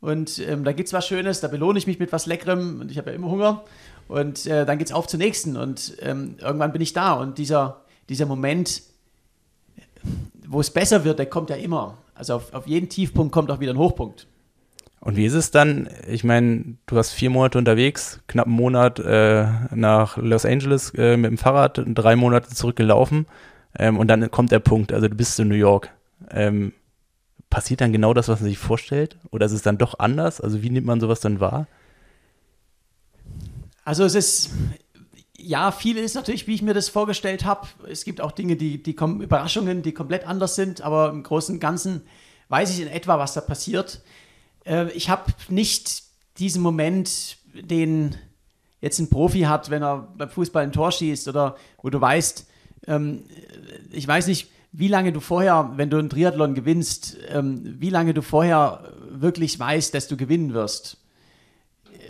und 0.00 0.38
ähm, 0.40 0.64
da 0.64 0.72
gibt 0.72 0.88
es 0.88 0.92
was 0.92 1.06
Schönes, 1.06 1.40
da 1.40 1.48
belohne 1.48 1.78
ich 1.78 1.86
mich 1.86 1.98
mit 1.98 2.12
was 2.12 2.26
Leckerem 2.26 2.80
und 2.80 2.90
ich 2.90 2.98
habe 2.98 3.10
ja 3.10 3.16
immer 3.16 3.30
Hunger 3.30 3.64
und 4.08 4.46
äh, 4.46 4.66
dann 4.66 4.78
geht 4.78 4.88
es 4.88 4.92
auf 4.92 5.06
zur 5.06 5.18
nächsten 5.18 5.56
und 5.56 5.96
ähm, 6.00 6.36
irgendwann 6.40 6.72
bin 6.72 6.82
ich 6.82 6.92
da 6.92 7.12
und 7.12 7.38
dieser, 7.38 7.82
dieser 8.08 8.26
Moment, 8.26 8.82
wo 10.48 10.60
es 10.60 10.70
besser 10.70 11.04
wird, 11.04 11.18
der 11.18 11.26
kommt 11.26 11.50
ja 11.50 11.56
immer. 11.56 11.98
Also 12.14 12.34
auf, 12.34 12.52
auf 12.52 12.66
jeden 12.66 12.88
Tiefpunkt 12.88 13.32
kommt 13.32 13.50
auch 13.50 13.60
wieder 13.60 13.72
ein 13.72 13.78
Hochpunkt. 13.78 14.26
Und 15.00 15.16
wie 15.16 15.24
ist 15.24 15.32
es 15.32 15.50
dann? 15.50 15.88
Ich 16.06 16.24
meine, 16.24 16.76
du 16.86 16.96
warst 16.96 17.14
vier 17.14 17.30
Monate 17.30 17.56
unterwegs, 17.56 18.20
knapp 18.26 18.46
einen 18.46 18.56
Monat 18.56 18.98
äh, 18.98 19.46
nach 19.74 20.18
Los 20.18 20.44
Angeles 20.44 20.92
äh, 20.94 21.16
mit 21.16 21.30
dem 21.30 21.38
Fahrrad, 21.38 21.82
drei 21.86 22.16
Monate 22.16 22.50
zurückgelaufen 22.50 23.26
ähm, 23.78 23.96
und 23.96 24.08
dann 24.08 24.30
kommt 24.30 24.52
der 24.52 24.58
Punkt, 24.58 24.92
also 24.92 25.08
du 25.08 25.14
bist 25.14 25.40
in 25.40 25.48
New 25.48 25.54
York 25.54 25.90
ähm, 26.30 26.72
passiert 27.48 27.80
dann 27.80 27.92
genau 27.92 28.14
das, 28.14 28.28
was 28.28 28.40
man 28.40 28.48
sich 28.48 28.58
vorstellt? 28.58 29.18
Oder 29.30 29.46
ist 29.46 29.52
es 29.52 29.62
dann 29.62 29.78
doch 29.78 29.98
anders? 29.98 30.40
Also 30.40 30.62
wie 30.62 30.70
nimmt 30.70 30.86
man 30.86 31.00
sowas 31.00 31.20
dann 31.20 31.40
wahr? 31.40 31.66
Also 33.84 34.04
es 34.04 34.14
ist, 34.14 34.50
ja, 35.36 35.72
viel 35.72 35.96
ist 35.96 36.14
natürlich, 36.14 36.46
wie 36.46 36.54
ich 36.54 36.62
mir 36.62 36.74
das 36.74 36.88
vorgestellt 36.88 37.44
habe. 37.44 37.66
Es 37.88 38.04
gibt 38.04 38.20
auch 38.20 38.32
Dinge, 38.32 38.56
die, 38.56 38.82
die 38.82 38.94
kommen, 38.94 39.20
Überraschungen, 39.20 39.82
die 39.82 39.92
komplett 39.92 40.26
anders 40.26 40.54
sind, 40.54 40.80
aber 40.82 41.10
im 41.10 41.22
Großen 41.22 41.56
und 41.56 41.60
Ganzen 41.60 42.02
weiß 42.48 42.70
ich 42.70 42.80
in 42.80 42.88
etwa, 42.88 43.18
was 43.18 43.34
da 43.34 43.40
passiert. 43.40 44.00
Äh, 44.64 44.90
ich 44.92 45.08
habe 45.08 45.32
nicht 45.48 46.04
diesen 46.38 46.62
Moment, 46.62 47.38
den 47.52 48.16
jetzt 48.80 48.98
ein 48.98 49.10
Profi 49.10 49.40
hat, 49.40 49.70
wenn 49.70 49.82
er 49.82 50.08
beim 50.16 50.30
Fußball 50.30 50.62
ein 50.62 50.72
Tor 50.72 50.92
schießt 50.92 51.28
oder 51.28 51.56
wo 51.82 51.90
du 51.90 52.00
weißt, 52.00 52.46
ähm, 52.86 53.24
ich 53.90 54.06
weiß 54.06 54.26
nicht, 54.26 54.50
wie 54.72 54.88
lange 54.88 55.12
du 55.12 55.20
vorher, 55.20 55.72
wenn 55.76 55.90
du 55.90 55.98
einen 55.98 56.10
Triathlon 56.10 56.54
gewinnst, 56.54 57.16
ähm, 57.28 57.76
wie 57.78 57.90
lange 57.90 58.14
du 58.14 58.22
vorher 58.22 58.92
wirklich 59.10 59.58
weißt, 59.58 59.94
dass 59.94 60.08
du 60.08 60.16
gewinnen 60.16 60.54
wirst. 60.54 60.98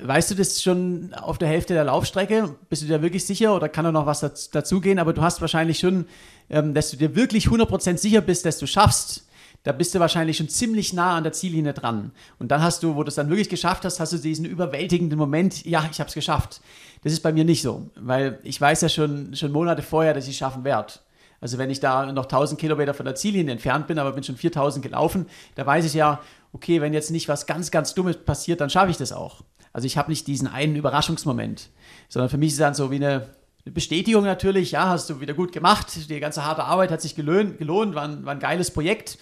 Weißt 0.02 0.30
du 0.30 0.34
das 0.34 0.62
schon 0.62 1.12
auf 1.14 1.38
der 1.38 1.48
Hälfte 1.48 1.74
der 1.74 1.84
Laufstrecke? 1.84 2.56
Bist 2.68 2.82
du 2.82 2.86
dir 2.86 3.02
wirklich 3.02 3.24
sicher 3.24 3.54
oder 3.54 3.68
kann 3.68 3.84
da 3.84 3.92
noch 3.92 4.06
was 4.06 4.20
dazugehen? 4.50 4.98
Aber 4.98 5.12
du 5.12 5.22
hast 5.22 5.40
wahrscheinlich 5.40 5.78
schon, 5.78 6.06
ähm, 6.48 6.74
dass 6.74 6.90
du 6.90 6.96
dir 6.96 7.14
wirklich 7.16 7.48
100% 7.48 7.98
sicher 7.98 8.20
bist, 8.20 8.46
dass 8.46 8.58
du 8.58 8.66
schaffst. 8.66 9.26
Da 9.62 9.72
bist 9.72 9.94
du 9.94 10.00
wahrscheinlich 10.00 10.38
schon 10.38 10.48
ziemlich 10.48 10.94
nah 10.94 11.16
an 11.16 11.22
der 11.22 11.32
Ziellinie 11.32 11.74
dran. 11.74 12.12
Und 12.38 12.50
dann 12.50 12.62
hast 12.62 12.82
du, 12.82 12.96
wo 12.96 13.02
du 13.02 13.08
es 13.08 13.16
dann 13.16 13.28
wirklich 13.28 13.50
geschafft 13.50 13.84
hast, 13.84 14.00
hast 14.00 14.12
du 14.12 14.18
diesen 14.18 14.46
überwältigenden 14.46 15.18
Moment, 15.18 15.66
ja, 15.66 15.86
ich 15.90 16.00
habe 16.00 16.08
es 16.08 16.14
geschafft. 16.14 16.62
Das 17.02 17.12
ist 17.12 17.20
bei 17.20 17.32
mir 17.32 17.44
nicht 17.44 17.60
so, 17.60 17.90
weil 17.96 18.38
ich 18.42 18.58
weiß 18.58 18.80
ja 18.82 18.88
schon, 18.88 19.34
schon 19.36 19.52
Monate 19.52 19.82
vorher, 19.82 20.14
dass 20.14 20.24
ich 20.24 20.30
es 20.30 20.38
schaffen 20.38 20.64
werde. 20.64 20.94
Also 21.40 21.58
wenn 21.58 21.70
ich 21.70 21.80
da 21.80 22.12
noch 22.12 22.24
1000 22.24 22.60
Kilometer 22.60 22.94
von 22.94 23.06
der 23.06 23.14
Ziellinie 23.14 23.52
entfernt 23.52 23.86
bin, 23.86 23.98
aber 23.98 24.12
bin 24.12 24.24
schon 24.24 24.36
4000 24.36 24.82
gelaufen, 24.84 25.26
da 25.54 25.64
weiß 25.64 25.84
ich 25.86 25.94
ja, 25.94 26.20
okay, 26.52 26.80
wenn 26.80 26.92
jetzt 26.92 27.10
nicht 27.10 27.28
was 27.28 27.46
ganz, 27.46 27.70
ganz 27.70 27.94
Dummes 27.94 28.16
passiert, 28.18 28.60
dann 28.60 28.70
schaffe 28.70 28.90
ich 28.90 28.96
das 28.96 29.12
auch. 29.12 29.42
Also 29.72 29.86
ich 29.86 29.96
habe 29.96 30.10
nicht 30.10 30.26
diesen 30.26 30.48
einen 30.48 30.76
Überraschungsmoment, 30.76 31.70
sondern 32.08 32.28
für 32.28 32.38
mich 32.38 32.48
ist 32.48 32.54
es 32.54 32.60
dann 32.60 32.74
so 32.74 32.90
wie 32.90 32.96
eine, 32.96 33.28
Bestätigung 33.64 34.24
natürlich, 34.24 34.72
ja, 34.72 34.88
hast 34.88 35.10
du 35.10 35.20
wieder 35.20 35.34
gut 35.34 35.52
gemacht, 35.52 36.08
die 36.08 36.20
ganze 36.20 36.44
harte 36.44 36.64
Arbeit 36.64 36.90
hat 36.90 37.02
sich 37.02 37.14
gelohnt, 37.14 37.58
gelohnt 37.58 37.94
war, 37.94 38.04
ein, 38.04 38.24
war 38.24 38.32
ein 38.32 38.40
geiles 38.40 38.70
Projekt. 38.70 39.18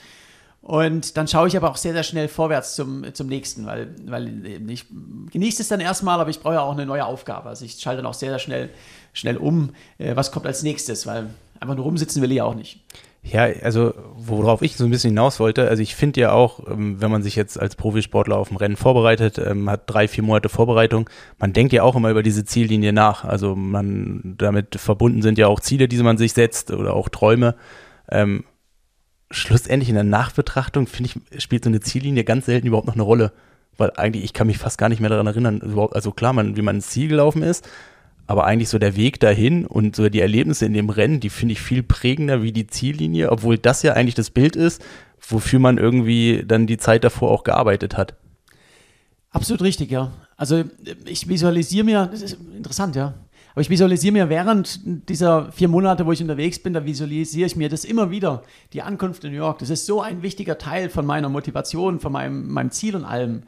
Und 0.61 1.17
dann 1.17 1.29
schaue 1.29 1.49
ich 1.49 1.57
aber 1.57 1.71
auch 1.71 1.77
sehr, 1.77 1.93
sehr 1.93 2.03
schnell 2.03 2.29
vorwärts 2.29 2.75
zum, 2.75 3.15
zum 3.15 3.29
nächsten, 3.29 3.65
weil, 3.65 3.95
weil 4.07 4.45
ich 4.69 4.87
genieße 5.31 5.63
es 5.63 5.69
dann 5.69 5.81
erstmal, 5.81 6.21
aber 6.21 6.31
ich 6.31 6.41
brauche 6.41 6.55
ja 6.55 6.61
auch 6.63 6.73
eine 6.73 6.85
neue 6.85 7.07
Aufgabe. 7.07 7.49
Also 7.49 7.65
ich 7.65 7.81
schalte 7.81 8.03
dann 8.03 8.07
auch 8.07 8.15
sehr, 8.15 8.31
sehr 8.31 8.39
schnell, 8.39 8.71
schnell 9.13 9.37
um, 9.37 9.71
äh, 9.99 10.17
was 10.17 10.33
kommt 10.33 10.47
als 10.47 10.63
nächstes, 10.63 11.07
weil 11.07 11.31
einfach 11.61 11.75
nur 11.75 11.85
rumsitzen 11.85 12.23
will 12.23 12.31
ich 12.31 12.39
ja 12.39 12.45
auch 12.45 12.55
nicht. 12.55 12.85
Ja, 13.23 13.43
also 13.63 13.93
worauf 14.17 14.63
ich 14.63 14.77
so 14.77 14.85
ein 14.85 14.91
bisschen 14.91 15.11
hinaus 15.11 15.39
wollte, 15.39 15.69
also 15.69 15.83
ich 15.83 15.95
finde 15.95 16.21
ja 16.21 16.33
auch, 16.33 16.67
ähm, 16.69 17.01
wenn 17.01 17.11
man 17.11 17.23
sich 17.23 17.37
jetzt 17.37 17.61
als 17.61 17.77
Profisportler 17.77 18.37
auf 18.37 18.51
ein 18.51 18.57
Rennen 18.57 18.77
vorbereitet, 18.77 19.39
ähm, 19.39 19.69
hat 19.69 19.83
drei, 19.87 20.09
vier 20.09 20.25
Monate 20.25 20.49
Vorbereitung, 20.49 21.11
man 21.39 21.53
denkt 21.53 21.73
ja 21.73 21.83
auch 21.83 21.97
immer 21.97 22.11
über 22.11 22.23
diese 22.23 22.45
Ziellinie 22.45 22.93
nach. 22.93 23.25
Also 23.25 23.55
man, 23.55 24.37
damit 24.39 24.77
verbunden 24.77 25.21
sind 25.21 25.37
ja 25.37 25.47
auch 25.49 25.61
Ziele, 25.61 25.89
die 25.89 25.99
man 25.99 26.17
sich 26.17 26.33
setzt 26.33 26.71
oder 26.71 26.95
auch 26.95 27.09
Träume. 27.09 27.55
Ähm, 28.11 28.45
schlussendlich 29.31 29.91
in 29.91 29.97
der 29.97 30.05
Nachbetrachtung, 30.05 30.87
finde 30.87 31.11
ich, 31.31 31.43
spielt 31.43 31.65
so 31.65 31.71
eine 31.71 31.81
Ziellinie 31.81 32.25
ganz 32.25 32.47
selten 32.47 32.67
überhaupt 32.69 32.87
noch 32.87 32.95
eine 32.95 33.03
Rolle. 33.03 33.33
Weil 33.77 33.93
eigentlich, 33.97 34.25
ich 34.25 34.33
kann 34.33 34.47
mich 34.47 34.59
fast 34.59 34.79
gar 34.79 34.89
nicht 34.89 35.01
mehr 35.01 35.11
daran 35.11 35.27
erinnern, 35.27 35.61
also 35.93 36.13
klar, 36.13 36.33
man, 36.33 36.57
wie 36.57 36.63
man 36.63 36.77
ins 36.77 36.89
Ziel 36.89 37.09
gelaufen 37.09 37.43
ist, 37.43 37.69
aber 38.29 38.45
eigentlich 38.45 38.69
so 38.69 38.79
der 38.79 38.95
Weg 38.95 39.19
dahin 39.21 39.67
und 39.67 39.97
so 39.97 40.11
die 40.11 40.21
Erlebnisse 40.21 40.67
in 40.67 40.75
dem 40.75 40.91
Rennen, 40.91 41.19
die 41.19 41.31
finde 41.31 41.53
ich 41.53 41.61
viel 41.63 41.83
prägender 41.83 42.43
wie 42.43 42.53
die 42.53 42.67
Ziellinie, 42.67 43.33
obwohl 43.33 43.57
das 43.57 43.83
ja 43.83 43.95
eigentlich 43.95 44.15
das 44.15 44.31
Bild 44.31 44.55
ist, 44.55 44.85
wofür 45.27 45.59
man 45.59 45.79
irgendwie 45.79 46.45
dann 46.47 46.67
die 46.67 46.77
Zeit 46.77 47.05
davor 47.05 47.31
auch 47.31 47.43
gearbeitet 47.43 47.97
hat. 47.97 48.15
Absolut 49.31 49.63
richtig, 49.63 49.91
ja. 49.91 50.13
Also 50.37 50.65
ich 51.07 51.27
visualisiere 51.27 51.85
mir, 51.85 52.07
das 52.07 52.21
ist 52.21 52.37
interessant, 52.55 52.97
ja. 52.97 53.15
Aber 53.53 53.63
ich 53.63 53.71
visualisiere 53.71 54.13
mir 54.13 54.29
während 54.29 54.81
dieser 55.09 55.51
vier 55.51 55.69
Monate, 55.69 56.05
wo 56.05 56.13
ich 56.13 56.21
unterwegs 56.21 56.59
bin, 56.59 56.75
da 56.75 56.85
visualisiere 56.85 57.47
ich 57.47 57.57
mir 57.57 57.71
das 57.71 57.87
immer 57.87 58.11
wieder, 58.11 58.43
die 58.75 58.83
Ankunft 58.83 59.25
in 59.25 59.31
New 59.31 59.39
York. 59.39 59.59
Das 59.61 59.71
ist 59.71 59.87
so 59.87 60.03
ein 60.03 60.23
wichtiger 60.23 60.59
Teil 60.59 60.91
von 60.91 61.07
meiner 61.07 61.31
Motivation, 61.31 61.99
von 61.99 62.13
meinem, 62.13 62.53
meinem 62.53 62.71
Ziel 62.73 62.95
und 62.95 63.07
allem. 63.07 63.45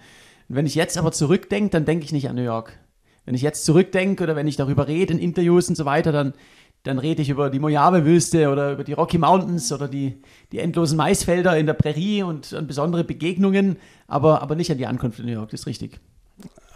Und 0.49 0.57
wenn 0.57 0.65
ich 0.65 0.75
jetzt 0.75 0.97
aber 0.97 1.13
zurückdenke, 1.13 1.69
dann 1.69 1.85
denke 1.85 2.07
ich 2.07 2.13
nicht 2.13 2.31
an 2.31 2.37
New 2.37 2.43
York. 2.43 2.80
Wenn 3.25 3.35
ich 3.35 3.43
jetzt 3.43 3.65
zurückdenke 3.65 4.25
oder 4.25 4.37
wenn 4.37 4.49
ich 4.49 4.57
darüber 4.57 4.89
rede 4.89 5.13
in 5.13 5.19
Interviews 5.19 5.69
und 5.69 5.77
so 5.77 5.85
weiter, 5.85 6.13
dann, 6.13 6.35
dann 6.83 6.99
rede 6.99 7.23
ich 7.23 7.29
über 7.29 7.51
die 7.51 7.59
Mojave-Wüste 7.59 8.51
oder 8.51 8.73
über 8.73 8.85
die 8.85 8.95
Rocky 8.95 9.19
Mountains 9.19 9.73
oder 9.73 9.89
die, 9.89 10.21
die 10.53 10.59
endlosen 10.59 10.97
Maisfelder 10.97 11.57
in 11.57 11.67
der 11.67 11.75
Prärie 11.75 12.23
und 12.23 12.53
an 12.55 12.67
besondere 12.67 13.05
Begegnungen, 13.05 13.77
aber, 14.07 14.43
aber 14.43 14.55
nicht 14.55 14.71
an 14.71 14.79
die 14.79 14.87
Ankunft 14.87 15.19
in 15.19 15.27
New 15.27 15.33
York, 15.33 15.51
das 15.51 15.61
ist 15.61 15.67
richtig. 15.67 16.01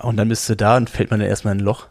Und 0.00 0.16
dann 0.16 0.28
bist 0.28 0.48
du 0.48 0.56
da 0.56 0.76
und 0.76 0.90
fällt 0.90 1.10
man 1.10 1.20
dann 1.20 1.28
erstmal 1.28 1.54
in 1.54 1.60
ein 1.60 1.64
Loch? 1.64 1.88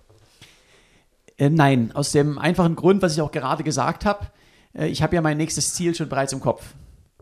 Äh, 1.37 1.49
nein, 1.49 1.91
aus 1.93 2.11
dem 2.11 2.37
einfachen 2.37 2.75
Grund, 2.75 3.01
was 3.01 3.13
ich 3.13 3.21
auch 3.21 3.31
gerade 3.31 3.63
gesagt 3.63 4.05
habe, 4.05 4.27
äh, 4.73 4.87
ich 4.87 5.01
habe 5.01 5.15
ja 5.15 5.21
mein 5.21 5.37
nächstes 5.37 5.73
Ziel 5.73 5.95
schon 5.95 6.09
bereits 6.09 6.33
im 6.33 6.39
Kopf. 6.39 6.75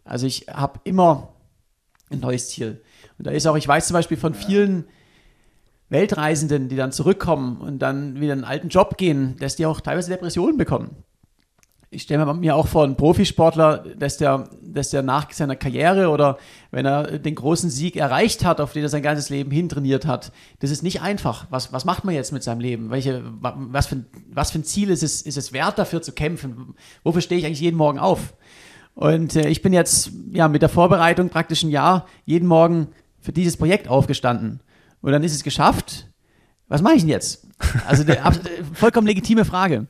Also 0.04 0.28
ich 0.28 0.48
habe 0.52 0.80
immer 0.84 1.34
ein 2.10 2.20
neues 2.20 2.50
Ziel. 2.50 2.82
Und 3.18 3.28
da 3.28 3.32
ist 3.32 3.48
auch, 3.48 3.56
ich 3.56 3.68
weiß 3.68 3.88
zum 3.88 3.94
Beispiel 3.94 4.18
von 4.18 4.34
vielen 4.34 4.86
Weltreisenden, 5.92 6.70
die 6.70 6.78
dann 6.78 6.94
zurückkommen 6.94 7.58
und 7.58 7.80
dann 7.80 8.20
wieder 8.20 8.32
einen 8.32 8.46
alten 8.46 8.70
Job 8.70 8.98
gehen, 8.98 9.36
dass 9.40 9.58
die 9.58 9.66
auch 9.66 9.82
teilweise 9.82 10.10
Depressionen 10.10 10.58
bekommen. 10.58 10.96
ich 11.90 12.04
stelle 12.04 12.34
mir 12.34 12.56
auch 12.56 12.68
vor, 12.68 12.86
ein 12.86 12.96
Profisportler, 12.96 13.84
dass 14.00 14.16
der, 14.16 14.48
dass 14.62 14.92
der 14.92 15.02
nach 15.02 15.30
seiner 15.34 15.58
Karriere 15.58 16.08
oder 16.08 16.38
wenn 16.72 16.86
er 16.86 17.20
den 17.20 17.36
großen 17.36 17.70
Sieg 17.70 17.98
erreicht 17.98 18.46
hat, 18.46 18.62
auf 18.62 18.72
den 18.72 18.84
er 18.84 18.90
sein 18.90 19.04
ganzes 19.04 19.30
Leben 19.30 19.52
hintrainiert 19.52 20.06
hat, 20.06 20.32
das 20.60 20.72
ist 20.72 20.82
nicht 20.82 21.02
einfach. 21.02 21.48
Was, 21.50 21.74
was 21.74 21.84
macht 21.84 22.06
man 22.06 22.16
jetzt 22.16 22.32
mit 22.32 22.42
seinem 22.42 22.62
Leben? 22.62 22.90
Welche, 22.90 23.22
was, 23.42 23.88
für, 23.88 24.06
was 24.32 24.52
für 24.52 24.60
ein 24.60 24.64
Ziel 24.64 24.90
ist 24.90 25.04
es, 25.04 25.22
ist 25.22 25.38
es 25.38 25.52
wert, 25.52 25.78
dafür 25.78 26.02
zu 26.02 26.14
kämpfen? 26.14 26.74
Wofür 27.04 27.22
stehe 27.22 27.38
ich 27.38 27.46
eigentlich 27.46 27.60
jeden 27.60 27.78
Morgen 27.78 28.00
auf? 28.00 28.34
Und 28.96 29.36
äh, 29.36 29.50
ich 29.50 29.62
bin 29.62 29.74
jetzt 29.74 30.12
ja 30.32 30.48
mit 30.48 30.62
der 30.62 30.70
Vorbereitung 30.70 31.28
praktisch 31.28 31.64
ein 31.64 31.70
Jahr 31.70 32.08
jeden 32.24 32.48
Morgen 32.48 32.88
für 33.20 33.34
dieses 33.34 33.58
Projekt 33.58 33.90
aufgestanden. 33.90 34.62
Und 35.02 35.12
dann 35.12 35.24
ist 35.24 35.34
es 35.34 35.44
geschafft. 35.44 36.08
Was 36.68 36.82
mache 36.82 36.96
ich 36.96 37.02
denn 37.02 37.10
jetzt? 37.10 37.48
Also 37.88 38.04
der, 38.04 38.24
vollkommen 38.74 39.08
legitime 39.08 39.46
Frage. 39.46 39.88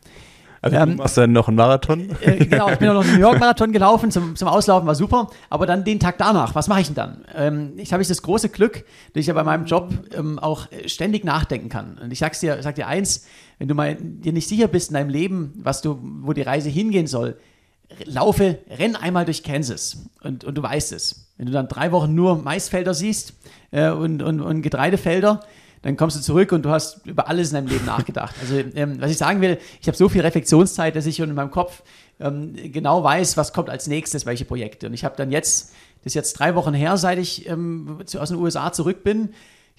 Also 0.62 0.78
ähm, 0.78 0.91
du 0.91 0.95
machst 0.97 1.18
dann 1.18 1.32
noch 1.32 1.47
einen 1.47 1.57
Marathon? 1.57 2.09
Äh, 2.22 2.45
genau, 2.45 2.70
ich 2.70 2.78
bin 2.78 2.88
noch 2.88 3.03
einen 3.03 3.16
New 3.16 3.20
York-Marathon 3.20 3.72
gelaufen, 3.72 4.12
zum, 4.12 4.36
zum 4.36 4.47
Auslaufen 4.47 4.86
war 4.86 4.93
super, 4.93 5.30
aber 5.49 5.66
dann 5.66 5.84
den 5.84 5.99
Tag 5.99 6.20
danach, 6.20 6.53
was 6.53 6.68
mache 6.68 6.82
ich 6.82 6.88
denn 6.88 6.95
dann? 6.95 7.26
Ähm, 7.34 7.74
ich 7.78 7.93
habe 7.93 8.03
das 8.03 8.22
große 8.22 8.49
Glück, 8.49 8.86
dass 9.14 9.22
ich 9.22 9.28
ja 9.28 9.34
bei 9.34 9.43
meinem 9.43 9.66
Job 9.66 9.91
ähm, 10.14 10.38
auch 10.38 10.68
ständig 10.86 11.24
nachdenken 11.24 11.70
kann. 11.70 11.97
Und 11.97 12.12
ich 12.12 12.20
sag's 12.20 12.39
dir, 12.39 12.62
sag 12.62 12.76
dir 12.76 12.88
eins, 12.88 13.26
wenn 13.57 13.68
du 13.68 13.74
mal 13.74 13.95
dir 13.95 14.34
nicht 14.34 14.47
sicher 14.47 14.68
bist 14.68 14.91
in 14.91 14.93
deinem 14.93 15.09
Leben, 15.09 15.53
was 15.55 15.82
du, 15.82 15.99
wo 16.22 16.34
die 16.34 16.43
Reise 16.43 16.70
hingehen 16.70 17.07
soll, 17.07 17.38
laufe, 18.05 18.59
renn 18.70 18.95
einmal 18.95 19.26
durch 19.26 19.43
Kansas 19.43 19.97
und, 20.22 20.43
und 20.43 20.55
du 20.55 20.64
weißt 20.64 20.93
es. 20.93 21.30
Wenn 21.42 21.48
du 21.48 21.54
dann 21.54 21.68
drei 21.68 21.92
Wochen 21.92 22.14
nur 22.14 22.38
Maisfelder 22.38 22.94
siehst 22.94 23.34
äh, 23.72 23.89
und, 23.89 24.22
und, 24.22 24.42
und 24.42 24.62
Getreidefelder, 24.62 25.39
dann 25.82 25.98
kommst 25.98 26.16
du 26.16 26.22
zurück 26.22 26.52
und 26.52 26.62
du 26.64 26.70
hast 26.70 27.04
über 27.08 27.30
alles 27.30 27.50
in 27.50 27.56
deinem 27.56 27.68
Leben 27.68 27.86
nachgedacht. 27.88 28.36
Also 28.39 28.60
ähm, 28.76 29.02
was 29.02 29.10
ich 29.10 29.18
sagen 29.18 29.42
will, 29.42 29.58
ich 29.82 29.88
habe 29.88 29.98
so 29.98 30.08
viel 30.08 30.22
Reflexionszeit, 30.22 30.96
dass 30.96 31.08
ich 31.08 31.16
schon 31.16 31.30
in 31.30 31.36
meinem 31.36 31.50
Kopf 31.50 31.82
ähm, 32.20 32.54
genau 32.72 33.04
weiß, 33.04 33.38
was 33.38 33.54
kommt 33.54 33.72
als 33.72 33.88
nächstes, 33.88 34.28
welche 34.28 34.46
Projekte. 34.46 34.86
Und 34.86 34.94
ich 34.94 35.04
habe 35.04 35.16
dann 35.18 35.32
jetzt, 35.32 35.74
das 36.04 36.12
ist 36.12 36.14
jetzt 36.14 36.34
drei 36.34 36.54
Wochen 36.54 36.76
her, 36.76 36.96
seit 36.98 37.18
ich 37.18 37.50
ähm, 37.50 37.98
aus 38.20 38.30
den 38.30 38.38
USA 38.38 38.72
zurück 38.72 39.04
bin. 39.04 39.30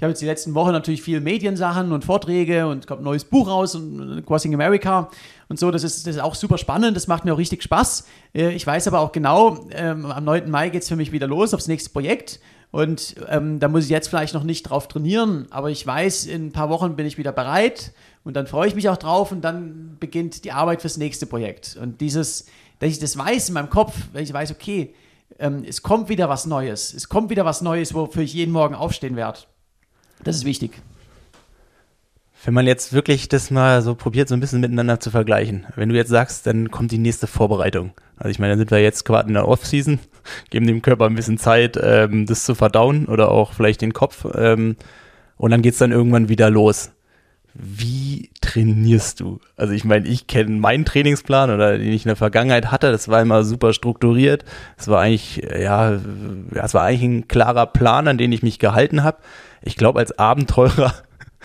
Ich 0.03 0.05
habe 0.05 0.11
jetzt 0.11 0.21
die 0.21 0.27
letzten 0.27 0.55
Wochen 0.55 0.73
natürlich 0.73 1.01
viel 1.01 1.21
Mediensachen 1.21 1.93
und 1.93 2.05
Vorträge 2.05 2.67
und 2.67 2.89
kommt 2.89 3.03
ein 3.03 3.05
neues 3.05 3.25
Buch 3.25 3.47
raus 3.47 3.77
und 3.77 4.27
Crossing 4.27 4.53
America 4.53 5.09
und 5.49 5.61
so. 5.61 5.71
Das 5.71 5.85
ist, 5.85 6.09
das 6.09 6.17
ist 6.17 6.21
auch 6.21 6.35
super 6.35 6.59
spannend, 6.59 6.97
das 6.97 7.07
macht 7.07 7.25
mir 7.25 7.33
auch 7.33 7.39
richtig 7.39 7.63
Spaß. 7.63 8.05
Äh, 8.35 8.51
ich 8.51 8.67
weiß 8.67 8.89
aber 8.89 8.99
auch 8.99 9.13
genau, 9.13 9.65
ähm, 9.71 10.07
am 10.07 10.25
9. 10.25 10.51
Mai 10.51 10.71
geht 10.71 10.83
es 10.83 10.89
für 10.89 10.97
mich 10.97 11.13
wieder 11.13 11.29
los 11.29 11.55
aufs 11.55 11.69
nächste 11.69 11.91
Projekt. 11.91 12.41
Und 12.73 13.15
ähm, 13.29 13.61
da 13.61 13.69
muss 13.69 13.85
ich 13.85 13.91
jetzt 13.91 14.09
vielleicht 14.09 14.35
noch 14.35 14.43
nicht 14.43 14.65
drauf 14.65 14.89
trainieren, 14.89 15.47
aber 15.51 15.71
ich 15.71 15.87
weiß, 15.87 16.27
in 16.27 16.47
ein 16.47 16.53
paar 16.53 16.69
Wochen 16.69 16.97
bin 16.97 17.07
ich 17.07 17.17
wieder 17.17 17.31
bereit 17.31 17.93
und 18.25 18.35
dann 18.35 18.49
freue 18.49 18.67
ich 18.67 18.75
mich 18.75 18.89
auch 18.89 18.97
drauf 18.97 19.31
und 19.31 19.43
dann 19.43 19.99
beginnt 20.01 20.43
die 20.43 20.51
Arbeit 20.51 20.81
fürs 20.81 20.97
nächste 20.97 21.27
Projekt. 21.27 21.79
Und 21.81 22.01
dieses, 22.01 22.47
dass 22.81 22.91
ich 22.91 22.99
das 22.99 23.17
weiß 23.17 23.51
in 23.51 23.55
meinem 23.55 23.71
Kopf, 23.71 23.95
wenn 24.13 24.25
ich 24.25 24.33
weiß, 24.33 24.51
okay, 24.51 24.97
ähm, 25.39 25.63
es 25.65 25.81
kommt 25.85 26.09
wieder 26.09 26.29
was 26.29 26.45
Neues, 26.45 26.93
es 26.93 27.09
kommt 27.09 27.31
wieder 27.31 27.45
was 27.45 27.61
Neues, 27.61 27.95
wofür 27.95 28.25
ich 28.25 28.35
jeden 28.35 28.51
Morgen 28.51 28.75
aufstehen 28.75 29.15
werde. 29.15 29.39
Das 30.25 30.37
ist 30.37 30.45
wichtig. 30.45 30.73
Wenn 32.45 32.55
man 32.55 32.67
jetzt 32.67 32.93
wirklich 32.93 33.29
das 33.29 33.51
mal 33.53 33.83
so 33.83 33.95
probiert, 33.95 34.29
so 34.29 34.35
ein 34.35 34.41
bisschen 34.41 34.61
miteinander 34.61 34.99
zu 34.99 35.11
vergleichen. 35.11 35.65
Wenn 35.77 35.89
du 35.89 35.95
jetzt 35.95 36.09
sagst, 36.09 36.47
dann 36.47 36.73
kommt 36.73 36.91
die 36.91 36.99
nächste 36.99 37.29
Vorbereitung. 37.29 37.93
Also 38.17 38.31
ich 38.31 38.41
meine, 38.41 38.53
dann 38.53 38.59
sind 38.59 38.73
wir 38.73 38.81
jetzt 38.81 39.05
gerade 39.05 39.29
in 39.29 39.35
der 39.35 39.47
Off-Season, 39.47 40.01
geben 40.51 40.67
dem 40.67 40.83
Körper 40.83 41.07
ein 41.07 41.15
bisschen 41.15 41.39
Zeit, 41.39 41.79
ähm, 41.81 42.27
das 42.27 42.45
zu 42.45 42.55
verdauen 42.55 43.07
oder 43.07 43.31
auch 43.31 43.53
vielleicht 43.53 43.81
den 43.81 43.93
Kopf. 43.93 44.27
Ähm, 44.35 44.77
und 45.37 45.51
dann 45.51 45.63
geht's 45.63 45.79
dann 45.79 45.93
irgendwann 45.93 46.29
wieder 46.29 46.51
los. 46.51 46.91
Wie 47.55 48.31
trainierst 48.53 49.21
du? 49.21 49.41
Also 49.57 49.73
ich 49.73 49.85
meine, 49.85 50.07
ich 50.07 50.27
kenne 50.27 50.51
meinen 50.51 50.85
Trainingsplan 50.85 51.51
oder 51.51 51.79
den 51.79 51.93
ich 51.93 52.05
in 52.05 52.09
der 52.09 52.17
Vergangenheit 52.17 52.71
hatte, 52.71 52.91
das 52.91 53.09
war 53.09 53.23
immer 53.23 53.45
super 53.45 53.73
strukturiert. 53.73 54.45
Es 54.77 54.89
war 54.89 55.01
eigentlich, 55.01 55.43
ja, 55.59 55.99
es 56.53 56.75
war 56.75 56.83
eigentlich 56.83 57.03
ein 57.03 57.29
klarer 57.29 57.67
Plan, 57.67 58.09
an 58.09 58.19
den 58.19 58.33
ich 58.33 58.43
mich 58.43 58.59
gehalten 58.59 59.03
habe. 59.03 59.19
Ich 59.63 59.77
glaube, 59.77 60.01
als 60.01 60.19
Abenteurer 60.19 60.93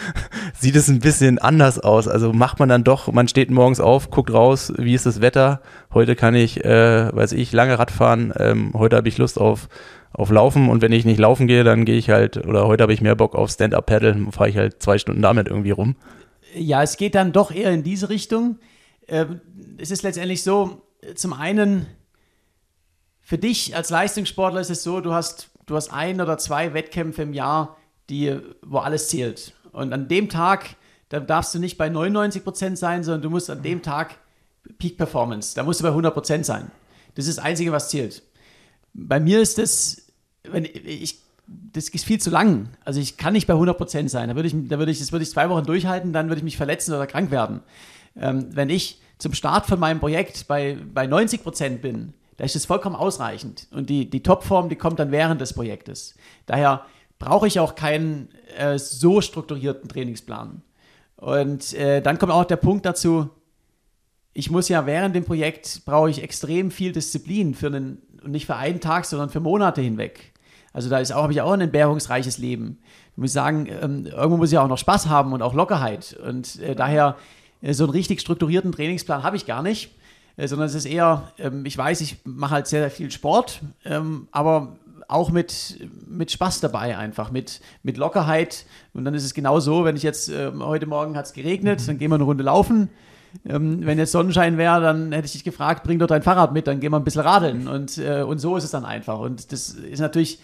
sieht 0.53 0.75
es 0.75 0.89
ein 0.89 0.99
bisschen 0.99 1.39
anders 1.39 1.79
aus. 1.79 2.07
Also 2.07 2.33
macht 2.33 2.59
man 2.59 2.69
dann 2.69 2.83
doch, 2.83 3.11
man 3.11 3.27
steht 3.27 3.51
morgens 3.51 3.79
auf, 3.79 4.09
guckt 4.09 4.33
raus, 4.33 4.73
wie 4.77 4.93
ist 4.93 5.05
das 5.05 5.21
Wetter. 5.21 5.61
Heute 5.93 6.15
kann 6.15 6.35
ich, 6.35 6.63
äh, 6.65 7.15
weiß 7.15 7.31
ich, 7.33 7.53
lange 7.53 7.79
Rad 7.79 7.91
fahren. 7.91 8.33
Ähm, 8.37 8.71
heute 8.73 8.97
habe 8.97 9.07
ich 9.07 9.17
Lust 9.17 9.39
auf, 9.39 9.69
auf 10.11 10.29
Laufen 10.29 10.69
und 10.69 10.81
wenn 10.81 10.91
ich 10.91 11.05
nicht 11.05 11.19
laufen 11.19 11.47
gehe, 11.47 11.63
dann 11.63 11.85
gehe 11.85 11.97
ich 11.97 12.09
halt, 12.09 12.45
oder 12.45 12.67
heute 12.67 12.83
habe 12.83 12.93
ich 12.93 13.01
mehr 13.01 13.15
Bock 13.15 13.35
auf 13.35 13.49
Stand-Up-Paddle, 13.49 14.27
fahre 14.31 14.49
ich 14.49 14.57
halt 14.57 14.81
zwei 14.81 14.97
Stunden 14.97 15.21
damit 15.21 15.47
irgendwie 15.47 15.71
rum. 15.71 15.95
Ja, 16.57 16.83
es 16.83 16.97
geht 16.97 17.15
dann 17.15 17.31
doch 17.31 17.51
eher 17.51 17.71
in 17.71 17.83
diese 17.83 18.09
Richtung. 18.09 18.59
Ähm, 19.07 19.41
es 19.77 19.91
ist 19.91 20.03
letztendlich 20.03 20.43
so, 20.43 20.81
zum 21.15 21.33
einen, 21.33 21.85
für 23.21 23.37
dich 23.37 23.75
als 23.75 23.89
Leistungssportler 23.89 24.61
ist 24.61 24.69
es 24.69 24.83
so, 24.83 25.01
du 25.01 25.13
hast, 25.13 25.49
du 25.65 25.75
hast 25.75 25.91
ein 25.91 26.21
oder 26.21 26.37
zwei 26.37 26.73
Wettkämpfe 26.73 27.21
im 27.23 27.33
Jahr, 27.33 27.77
die, 28.09 28.39
wo 28.61 28.79
alles 28.79 29.09
zählt. 29.09 29.53
Und 29.71 29.93
an 29.93 30.07
dem 30.07 30.29
Tag, 30.29 30.75
da 31.09 31.19
darfst 31.19 31.53
du 31.53 31.59
nicht 31.59 31.77
bei 31.77 31.89
99 31.89 32.43
Prozent 32.43 32.77
sein, 32.77 33.03
sondern 33.03 33.21
du 33.21 33.29
musst 33.29 33.49
an 33.49 33.61
dem 33.61 33.81
Tag 33.81 34.17
Peak 34.79 34.97
Performance, 34.97 35.55
da 35.55 35.63
musst 35.63 35.79
du 35.79 35.83
bei 35.83 35.89
100 35.89 36.13
Prozent 36.13 36.45
sein. 36.45 36.71
Das 37.15 37.27
ist 37.27 37.37
das 37.37 37.45
Einzige, 37.45 37.71
was 37.71 37.89
zählt. 37.89 38.23
Bei 38.93 39.19
mir 39.19 39.41
ist 39.41 39.57
das, 39.57 40.07
wenn 40.43 40.65
ich, 40.65 41.19
das 41.47 41.89
ist 41.89 42.05
viel 42.05 42.19
zu 42.19 42.29
lang. 42.29 42.69
Also 42.83 42.99
ich 42.99 43.17
kann 43.17 43.33
nicht 43.33 43.47
bei 43.47 43.53
100 43.53 43.77
Prozent 43.77 44.11
sein. 44.11 44.29
Da 44.29 44.35
würde 44.35 44.47
ich, 44.47 44.55
da 44.67 44.79
würde 44.79 44.91
ich, 44.91 44.99
das 44.99 45.11
würde 45.11 45.23
ich 45.23 45.29
zwei 45.29 45.49
Wochen 45.49 45.65
durchhalten, 45.65 46.13
dann 46.13 46.27
würde 46.27 46.39
ich 46.39 46.43
mich 46.43 46.57
verletzen 46.57 46.93
oder 46.93 47.07
krank 47.07 47.31
werden. 47.31 47.61
Ähm, 48.15 48.47
wenn 48.51 48.69
ich 48.69 49.01
zum 49.17 49.33
Start 49.33 49.65
von 49.65 49.79
meinem 49.79 49.99
Projekt 49.99 50.47
bei, 50.47 50.77
bei 50.93 51.07
90 51.07 51.43
Prozent 51.43 51.81
bin, 51.81 52.13
da 52.37 52.43
ist 52.43 52.55
das 52.55 52.65
vollkommen 52.65 52.95
ausreichend. 52.95 53.67
Und 53.71 53.89
die, 53.89 54.09
die 54.09 54.21
Topform, 54.21 54.69
die 54.69 54.75
kommt 54.75 54.99
dann 54.99 55.11
während 55.11 55.41
des 55.41 55.53
Projektes. 55.53 56.15
Daher 56.45 56.85
brauche 57.17 57.47
ich 57.47 57.59
auch 57.59 57.75
keinen 57.75 58.29
äh, 58.57 58.77
so 58.77 59.21
strukturierten 59.21 59.89
Trainingsplan. 59.89 60.61
Und 61.15 61.73
äh, 61.73 62.01
dann 62.01 62.19
kommt 62.19 62.31
auch 62.31 62.45
der 62.45 62.57
Punkt 62.57 62.85
dazu, 62.85 63.29
ich 64.33 64.51
muss 64.51 64.69
ja 64.69 64.85
während 64.85 65.15
dem 65.15 65.25
Projekt, 65.25 65.81
brauche 65.85 66.11
ich 66.11 66.21
extrem 66.21 66.69
viel 66.69 66.91
Disziplin 66.91 67.55
für 67.55 67.67
einen, 67.67 68.03
nicht 68.23 68.45
für 68.45 68.55
einen 68.55 68.79
Tag, 68.79 69.05
sondern 69.05 69.29
für 69.29 69.39
Monate 69.39 69.81
hinweg. 69.81 70.31
Also 70.77 70.91
da 70.91 70.99
ist 70.99 71.11
auch, 71.11 71.23
habe 71.23 71.33
ich 71.33 71.41
auch 71.41 71.53
ein 71.53 71.61
entbehrungsreiches 71.61 72.37
Leben. 72.37 72.77
Ich 73.13 73.17
muss 73.17 73.33
sagen, 73.33 73.65
ähm, 73.81 74.05
irgendwo 74.05 74.37
muss 74.37 74.51
ich 74.51 74.59
auch 74.59 74.67
noch 74.67 74.77
Spaß 74.77 75.09
haben 75.09 75.33
und 75.33 75.41
auch 75.41 75.55
Lockerheit. 75.55 76.15
Und 76.23 76.59
äh, 76.61 76.75
daher 76.75 77.15
äh, 77.63 77.73
so 77.73 77.85
einen 77.85 77.93
richtig 77.93 78.21
strukturierten 78.21 78.71
Trainingsplan 78.71 79.23
habe 79.23 79.37
ich 79.37 79.47
gar 79.47 79.63
nicht, 79.63 79.89
äh, 80.35 80.47
sondern 80.47 80.67
es 80.67 80.75
ist 80.75 80.85
eher, 80.85 81.31
ähm, 81.39 81.65
ich 81.65 81.75
weiß, 81.75 82.01
ich 82.01 82.17
mache 82.25 82.51
halt 82.51 82.67
sehr, 82.67 82.81
sehr 82.81 82.91
viel 82.91 83.09
Sport, 83.09 83.61
ähm, 83.85 84.27
aber 84.31 84.75
auch 85.07 85.31
mit, 85.31 85.79
mit 86.07 86.29
Spaß 86.29 86.59
dabei 86.59 86.95
einfach, 86.95 87.31
mit, 87.31 87.59
mit 87.81 87.97
Lockerheit. 87.97 88.67
Und 88.93 89.03
dann 89.03 89.15
ist 89.15 89.25
es 89.25 89.33
genau 89.33 89.59
so, 89.59 89.83
wenn 89.83 89.95
ich 89.95 90.03
jetzt, 90.03 90.29
äh, 90.29 90.51
heute 90.59 90.85
Morgen 90.85 91.17
hat 91.17 91.25
es 91.25 91.33
geregnet, 91.33 91.87
dann 91.87 91.97
gehen 91.97 92.11
wir 92.11 92.15
eine 92.15 92.23
Runde 92.23 92.43
laufen. 92.43 92.89
Ähm, 93.45 93.85
wenn 93.85 93.97
jetzt 93.97 94.11
Sonnenschein 94.11 94.57
wäre, 94.57 94.81
dann 94.81 95.11
hätte 95.11 95.25
ich 95.25 95.33
dich 95.33 95.43
gefragt, 95.43 95.83
bring 95.83 95.99
doch 95.99 96.07
dein 96.07 96.23
Fahrrad 96.23 96.53
mit, 96.53 96.67
dann 96.67 96.79
gehen 96.79 96.91
wir 96.91 96.97
ein 96.97 97.03
bisschen 97.03 97.21
radeln. 97.21 97.67
Und, 97.67 97.97
äh, 97.97 98.21
und 98.21 98.39
so 98.39 98.57
ist 98.57 98.63
es 98.63 98.71
dann 98.71 98.85
einfach. 98.85 99.19
Und 99.19 99.51
das 99.51 99.69
ist 99.69 99.99
natürlich, 99.99 100.39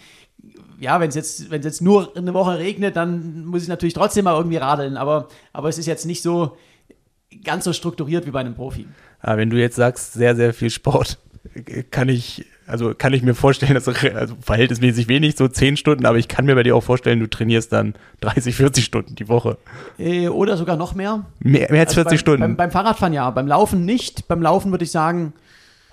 ja, 0.84 1.00
wenn 1.00 1.08
es 1.08 1.14
jetzt, 1.14 1.50
wenn 1.50 1.60
es 1.60 1.66
jetzt 1.66 1.82
nur 1.82 2.16
eine 2.16 2.34
Woche 2.34 2.58
regnet, 2.58 2.94
dann 2.94 3.44
muss 3.46 3.62
ich 3.62 3.68
natürlich 3.68 3.94
trotzdem 3.94 4.24
mal 4.24 4.36
irgendwie 4.36 4.58
radeln. 4.58 4.96
Aber, 4.96 5.28
aber 5.52 5.68
es 5.68 5.78
ist 5.78 5.86
jetzt 5.86 6.06
nicht 6.06 6.22
so 6.22 6.56
ganz 7.42 7.64
so 7.64 7.72
strukturiert 7.72 8.26
wie 8.26 8.30
bei 8.30 8.40
einem 8.40 8.54
Profi. 8.54 8.86
Ja, 9.26 9.36
wenn 9.36 9.50
du 9.50 9.58
jetzt 9.58 9.76
sagst, 9.76 10.12
sehr, 10.12 10.36
sehr 10.36 10.54
viel 10.54 10.70
Sport, 10.70 11.18
kann 11.90 12.08
ich 12.08 12.44
also 12.66 12.94
kann 12.94 13.12
ich 13.12 13.22
mir 13.22 13.34
vorstellen, 13.34 13.74
dass 13.74 13.88
also 14.14 14.36
verhältnismäßig 14.40 15.08
wenig, 15.08 15.36
so 15.36 15.48
zehn 15.48 15.76
Stunden, 15.76 16.06
aber 16.06 16.18
ich 16.18 16.28
kann 16.28 16.46
mir 16.46 16.54
bei 16.54 16.62
dir 16.62 16.76
auch 16.76 16.82
vorstellen, 16.82 17.20
du 17.20 17.28
trainierst 17.28 17.72
dann 17.72 17.94
30, 18.20 18.54
40 18.54 18.84
Stunden 18.84 19.14
die 19.14 19.28
Woche. 19.28 19.58
Äh, 19.98 20.28
oder 20.28 20.56
sogar 20.56 20.76
noch 20.76 20.94
mehr. 20.94 21.26
Mehr, 21.40 21.70
mehr 21.70 21.80
als 21.80 21.90
also 21.90 22.02
40 22.02 22.10
beim, 22.10 22.18
Stunden. 22.18 22.40
Beim, 22.40 22.56
beim, 22.56 22.70
Fahrradfahren 22.70 23.12
ja, 23.12 23.30
beim 23.30 23.46
Laufen 23.46 23.84
nicht. 23.84 24.28
Beim 24.28 24.42
Laufen 24.42 24.70
würde 24.70 24.84
ich 24.84 24.90
sagen. 24.90 25.32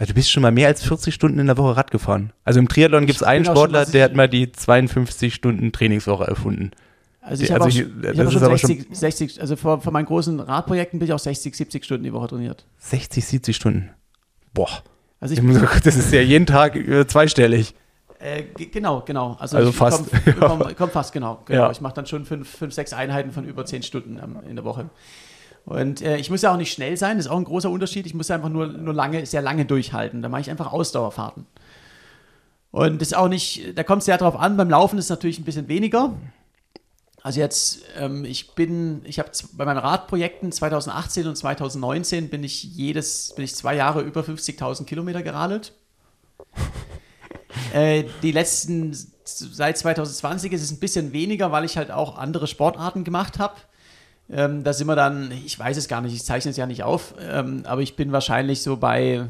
Also 0.01 0.13
du 0.13 0.15
bist 0.15 0.31
schon 0.31 0.41
mal 0.41 0.51
mehr 0.51 0.67
als 0.67 0.83
40 0.83 1.13
Stunden 1.13 1.37
in 1.37 1.45
der 1.45 1.59
Woche 1.59 1.77
Rad 1.77 1.91
gefahren. 1.91 2.33
Also 2.43 2.59
im 2.59 2.67
Triathlon 2.67 3.05
gibt 3.05 3.17
es 3.17 3.23
einen 3.23 3.45
Sportler, 3.45 3.85
der 3.85 4.03
hat 4.05 4.15
mal 4.15 4.27
die 4.27 4.51
52 4.51 5.31
Stunden 5.31 5.71
Trainingswoche 5.71 6.23
erfunden. 6.23 6.71
Also 7.21 7.43
ich 7.43 7.51
habe 7.51 7.65
also 7.65 7.79
hab 7.79 8.31
schon 8.31 8.57
60, 8.57 8.85
schon 8.87 8.95
60, 8.95 9.41
also 9.41 9.55
vor, 9.55 9.79
vor 9.79 9.93
meinen 9.93 10.07
großen 10.07 10.39
Radprojekten 10.39 10.97
bin 10.97 11.07
ich 11.07 11.13
auch 11.13 11.19
60, 11.19 11.55
70 11.55 11.85
Stunden 11.85 12.03
die 12.03 12.13
Woche 12.13 12.29
trainiert. 12.29 12.65
60, 12.79 13.23
70 13.23 13.55
Stunden. 13.55 13.91
Boah. 14.55 14.81
Also 15.19 15.35
ich, 15.35 15.81
das 15.83 15.95
ist 15.95 16.11
ja 16.11 16.21
jeden 16.21 16.47
Tag 16.47 16.75
äh, 16.75 17.05
zweistellig. 17.05 17.75
Äh, 18.17 18.45
genau, 18.71 19.03
genau. 19.05 19.37
Also, 19.39 19.57
also 19.57 19.71
fast. 19.71 20.05
Komm, 20.39 20.61
komm, 20.61 20.75
komm, 20.75 20.89
fast, 20.89 21.13
genau. 21.13 21.43
genau. 21.45 21.65
Ja. 21.65 21.71
Ich 21.71 21.79
mache 21.79 21.93
dann 21.93 22.07
schon 22.07 22.25
fünf, 22.25 22.49
fünf, 22.49 22.73
sechs 22.73 22.91
Einheiten 22.93 23.31
von 23.31 23.45
über 23.45 23.65
zehn 23.65 23.83
Stunden 23.83 24.17
ähm, 24.17 24.39
in 24.49 24.55
der 24.55 24.65
Woche. 24.65 24.89
Und 25.65 26.01
äh, 26.01 26.17
ich 26.17 26.29
muss 26.29 26.41
ja 26.41 26.51
auch 26.51 26.57
nicht 26.57 26.73
schnell 26.73 26.97
sein, 26.97 27.17
das 27.17 27.27
ist 27.27 27.31
auch 27.31 27.37
ein 27.37 27.43
großer 27.43 27.69
Unterschied. 27.69 28.05
Ich 28.05 28.13
muss 28.13 28.31
einfach 28.31 28.49
nur, 28.49 28.67
nur 28.67 28.93
lange, 28.93 29.25
sehr 29.25 29.41
lange 29.41 29.65
durchhalten. 29.65 30.21
Da 30.21 30.29
mache 30.29 30.41
ich 30.41 30.49
einfach 30.49 30.71
Ausdauerfahrten. 30.71 31.45
Und 32.71 33.01
das 33.01 33.09
ist 33.09 33.17
auch 33.17 33.27
nicht, 33.27 33.77
da 33.77 33.83
kommt 33.83 33.99
es 33.99 34.05
sehr 34.05 34.17
drauf 34.17 34.35
an, 34.35 34.57
beim 34.57 34.69
Laufen 34.69 34.97
ist 34.97 35.05
es 35.05 35.09
natürlich 35.09 35.39
ein 35.39 35.43
bisschen 35.43 35.67
weniger. 35.67 36.13
Also 37.23 37.39
jetzt, 37.39 37.81
ähm, 37.97 38.25
ich 38.25 38.55
bin, 38.55 39.01
ich 39.03 39.19
habe 39.19 39.29
bei 39.53 39.65
meinen 39.65 39.77
Radprojekten 39.77 40.51
2018 40.51 41.27
und 41.27 41.35
2019 41.35 42.29
bin 42.29 42.43
ich 42.43 42.63
jedes, 42.63 43.33
bin 43.35 43.45
ich 43.45 43.55
zwei 43.55 43.75
Jahre 43.75 44.01
über 44.01 44.21
50.000 44.21 44.85
Kilometer 44.85 45.21
geradelt. 45.21 45.73
äh, 47.73 48.05
die 48.23 48.31
letzten, 48.31 48.97
seit 49.23 49.77
2020 49.77 50.51
ist 50.53 50.63
es 50.63 50.71
ein 50.71 50.79
bisschen 50.79 51.13
weniger, 51.13 51.51
weil 51.51 51.65
ich 51.65 51.77
halt 51.77 51.91
auch 51.91 52.17
andere 52.17 52.47
Sportarten 52.47 53.03
gemacht 53.03 53.37
habe. 53.37 53.55
Ähm, 54.29 54.63
da 54.63 54.73
sind 54.73 54.87
wir 54.87 54.95
dann, 54.95 55.31
ich 55.31 55.57
weiß 55.57 55.77
es 55.77 55.87
gar 55.87 56.01
nicht, 56.01 56.13
ich 56.13 56.23
zeichne 56.23 56.51
es 56.51 56.57
ja 56.57 56.65
nicht 56.65 56.83
auf, 56.83 57.13
ähm, 57.19 57.63
aber 57.65 57.81
ich 57.81 57.95
bin 57.95 58.11
wahrscheinlich 58.11 58.61
so 58.61 58.77
bei 58.77 59.27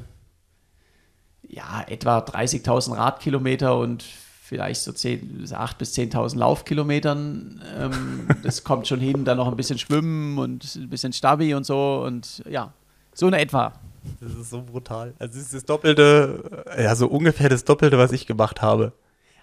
ja, 1.47 1.83
etwa 1.87 2.19
30.000 2.19 2.95
Radkilometer 2.95 3.77
und 3.77 4.03
vielleicht 4.51 4.81
so 4.81 4.91
8.000 4.91 5.77
bis 5.77 5.95
10.000 5.95 6.37
Laufkilometern. 6.37 7.61
Ähm, 7.77 8.27
das 8.43 8.63
kommt 8.63 8.87
schon 8.87 8.99
hin, 8.99 9.25
dann 9.25 9.37
noch 9.37 9.47
ein 9.47 9.55
bisschen 9.55 9.77
Schwimmen 9.77 10.37
und 10.37 10.75
ein 10.75 10.89
bisschen 10.89 11.13
Stabi 11.13 11.53
und 11.53 11.65
so 11.65 12.03
und 12.05 12.43
ja, 12.49 12.73
so 13.13 13.27
in 13.27 13.33
etwa. 13.33 13.73
Das 14.19 14.33
ist 14.33 14.49
so 14.49 14.61
brutal. 14.61 15.13
Also 15.19 15.37
es 15.37 15.45
ist 15.45 15.53
das 15.53 15.65
Doppelte, 15.65 16.65
ja, 16.77 16.95
so 16.95 17.07
ungefähr 17.07 17.49
das 17.49 17.65
Doppelte, 17.65 17.97
was 17.97 18.11
ich 18.11 18.27
gemacht 18.27 18.61
habe. 18.61 18.93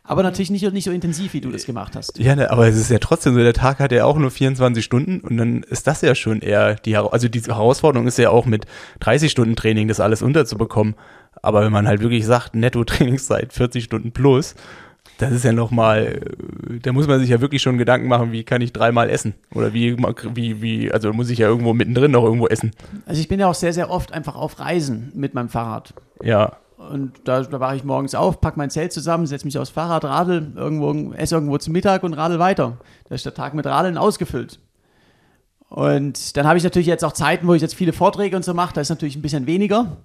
Aber 0.09 0.23
natürlich 0.23 0.51
nicht, 0.51 0.73
nicht 0.73 0.85
so 0.85 0.91
intensiv, 0.91 1.35
wie 1.35 1.43
du 1.43 1.51
das 1.51 1.67
gemacht 1.67 1.95
hast. 1.95 2.19
Ja, 2.19 2.35
ne, 2.35 2.51
aber 2.51 2.67
es 2.67 2.77
ist 2.77 2.91
ja 2.91 2.99
trotzdem 2.99 3.35
so, 3.35 3.41
der 3.41 3.53
Tag 3.53 3.79
hat 3.79 3.93
ja 3.93 4.07
auch 4.07 4.17
nur 4.17 4.31
24 4.31 4.83
Stunden 4.83 5.21
und 5.21 5.37
dann 5.37 5.63
ist 5.65 5.87
das 5.87 6.01
ja 6.01 6.15
schon 6.15 6.41
eher 6.41 6.77
die, 6.77 6.97
also 6.97 7.29
die 7.29 7.43
Herausforderung 7.43 8.07
ist 8.07 8.17
ja 8.17 8.31
auch 8.31 8.47
mit 8.47 8.65
30 9.01 9.31
Stunden 9.31 9.55
Training 9.55 9.87
das 9.87 10.01
alles 10.01 10.23
unterzubekommen. 10.23 10.95
Aber 11.43 11.63
wenn 11.63 11.73
man 11.73 11.87
halt 11.87 12.01
wirklich 12.01 12.25
sagt, 12.25 12.55
netto 12.55 12.85
Trainingszeit 12.85 13.53
40 13.53 13.85
Stunden 13.85 14.13
plus, 14.13 14.55
das 15.19 15.31
ist 15.31 15.45
ja 15.45 15.53
nochmal, 15.53 16.21
da 16.83 16.93
muss 16.93 17.07
man 17.07 17.21
sich 17.21 17.29
ja 17.29 17.43
wirklich 17.43 17.61
schon 17.61 17.77
Gedanken 17.77 18.09
machen, 18.09 18.33
wie 18.33 18.45
kann 18.45 18.63
ich 18.63 18.73
dreimal 18.73 19.11
essen? 19.11 19.35
Oder 19.55 19.75
wie, 19.75 19.99
wie, 20.33 20.63
wie, 20.63 20.91
also 20.91 21.13
muss 21.13 21.29
ich 21.29 21.41
ja 21.41 21.49
irgendwo 21.49 21.75
mittendrin 21.75 22.13
noch 22.13 22.25
irgendwo 22.25 22.47
essen. 22.47 22.71
Also 23.05 23.21
ich 23.21 23.29
bin 23.29 23.41
ja 23.41 23.49
auch 23.49 23.55
sehr, 23.55 23.75
sehr 23.75 23.91
oft 23.91 24.13
einfach 24.13 24.37
auf 24.37 24.59
Reisen 24.59 25.13
mit 25.15 25.35
meinem 25.35 25.51
Fahrrad. 25.51 25.93
Ja. 26.23 26.57
Und 26.79 27.13
da, 27.25 27.43
da 27.43 27.59
wache 27.59 27.75
ich 27.75 27.83
morgens 27.83 28.15
auf, 28.15 28.41
packe 28.41 28.57
mein 28.57 28.71
Zelt 28.71 28.93
zusammen, 28.93 29.27
setze 29.27 29.45
mich 29.45 29.59
aufs 29.59 29.71
Fahrrad, 29.71 30.05
radel 30.05 30.53
irgendwo, 30.55 31.13
esse 31.13 31.35
irgendwo 31.35 31.59
zum 31.59 31.73
Mittag 31.73 32.05
und 32.05 32.15
radel 32.15 32.39
weiter. 32.39 32.79
Da 33.09 33.17
ist 33.17 33.27
der 33.27 33.35
Tag 33.35 33.55
mit 33.55 33.67
Radeln 33.67 33.99
ausgefüllt. 33.99 34.61
Und 35.69 36.37
dann 36.37 36.47
habe 36.47 36.57
ich 36.57 36.65
natürlich 36.65 36.87
jetzt 36.87 37.05
auch 37.05 37.13
Zeiten, 37.13 37.49
wo 37.49 37.55
ich 37.55 37.63
jetzt 37.63 37.75
viele 37.75 37.93
Vorträge 37.93 38.37
und 38.37 38.45
so 38.45 38.55
mache, 38.55 38.75
da 38.75 38.81
ist 38.81 38.91
natürlich 38.91 39.17
ein 39.17 39.23
bisschen 39.23 39.47
weniger. 39.47 39.99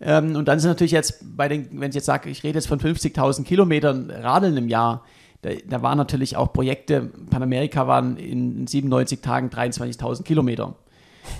Ähm, 0.00 0.36
und 0.36 0.46
dann 0.46 0.58
ist 0.58 0.64
natürlich 0.64 0.92
jetzt 0.92 1.36
bei 1.36 1.48
den, 1.48 1.80
wenn 1.80 1.90
ich 1.90 1.96
jetzt 1.96 2.06
sage, 2.06 2.30
ich 2.30 2.44
rede 2.44 2.58
jetzt 2.58 2.68
von 2.68 2.78
50.000 2.78 3.44
Kilometern 3.44 4.10
Radeln 4.10 4.56
im 4.56 4.68
Jahr, 4.68 5.04
da, 5.42 5.50
da 5.66 5.82
waren 5.82 5.98
natürlich 5.98 6.36
auch 6.36 6.52
Projekte, 6.52 7.10
Panamerika 7.30 7.88
waren 7.88 8.16
in 8.16 8.66
97 8.66 9.20
Tagen 9.20 9.48
23.000 9.48 10.22
Kilometer. 10.22 10.76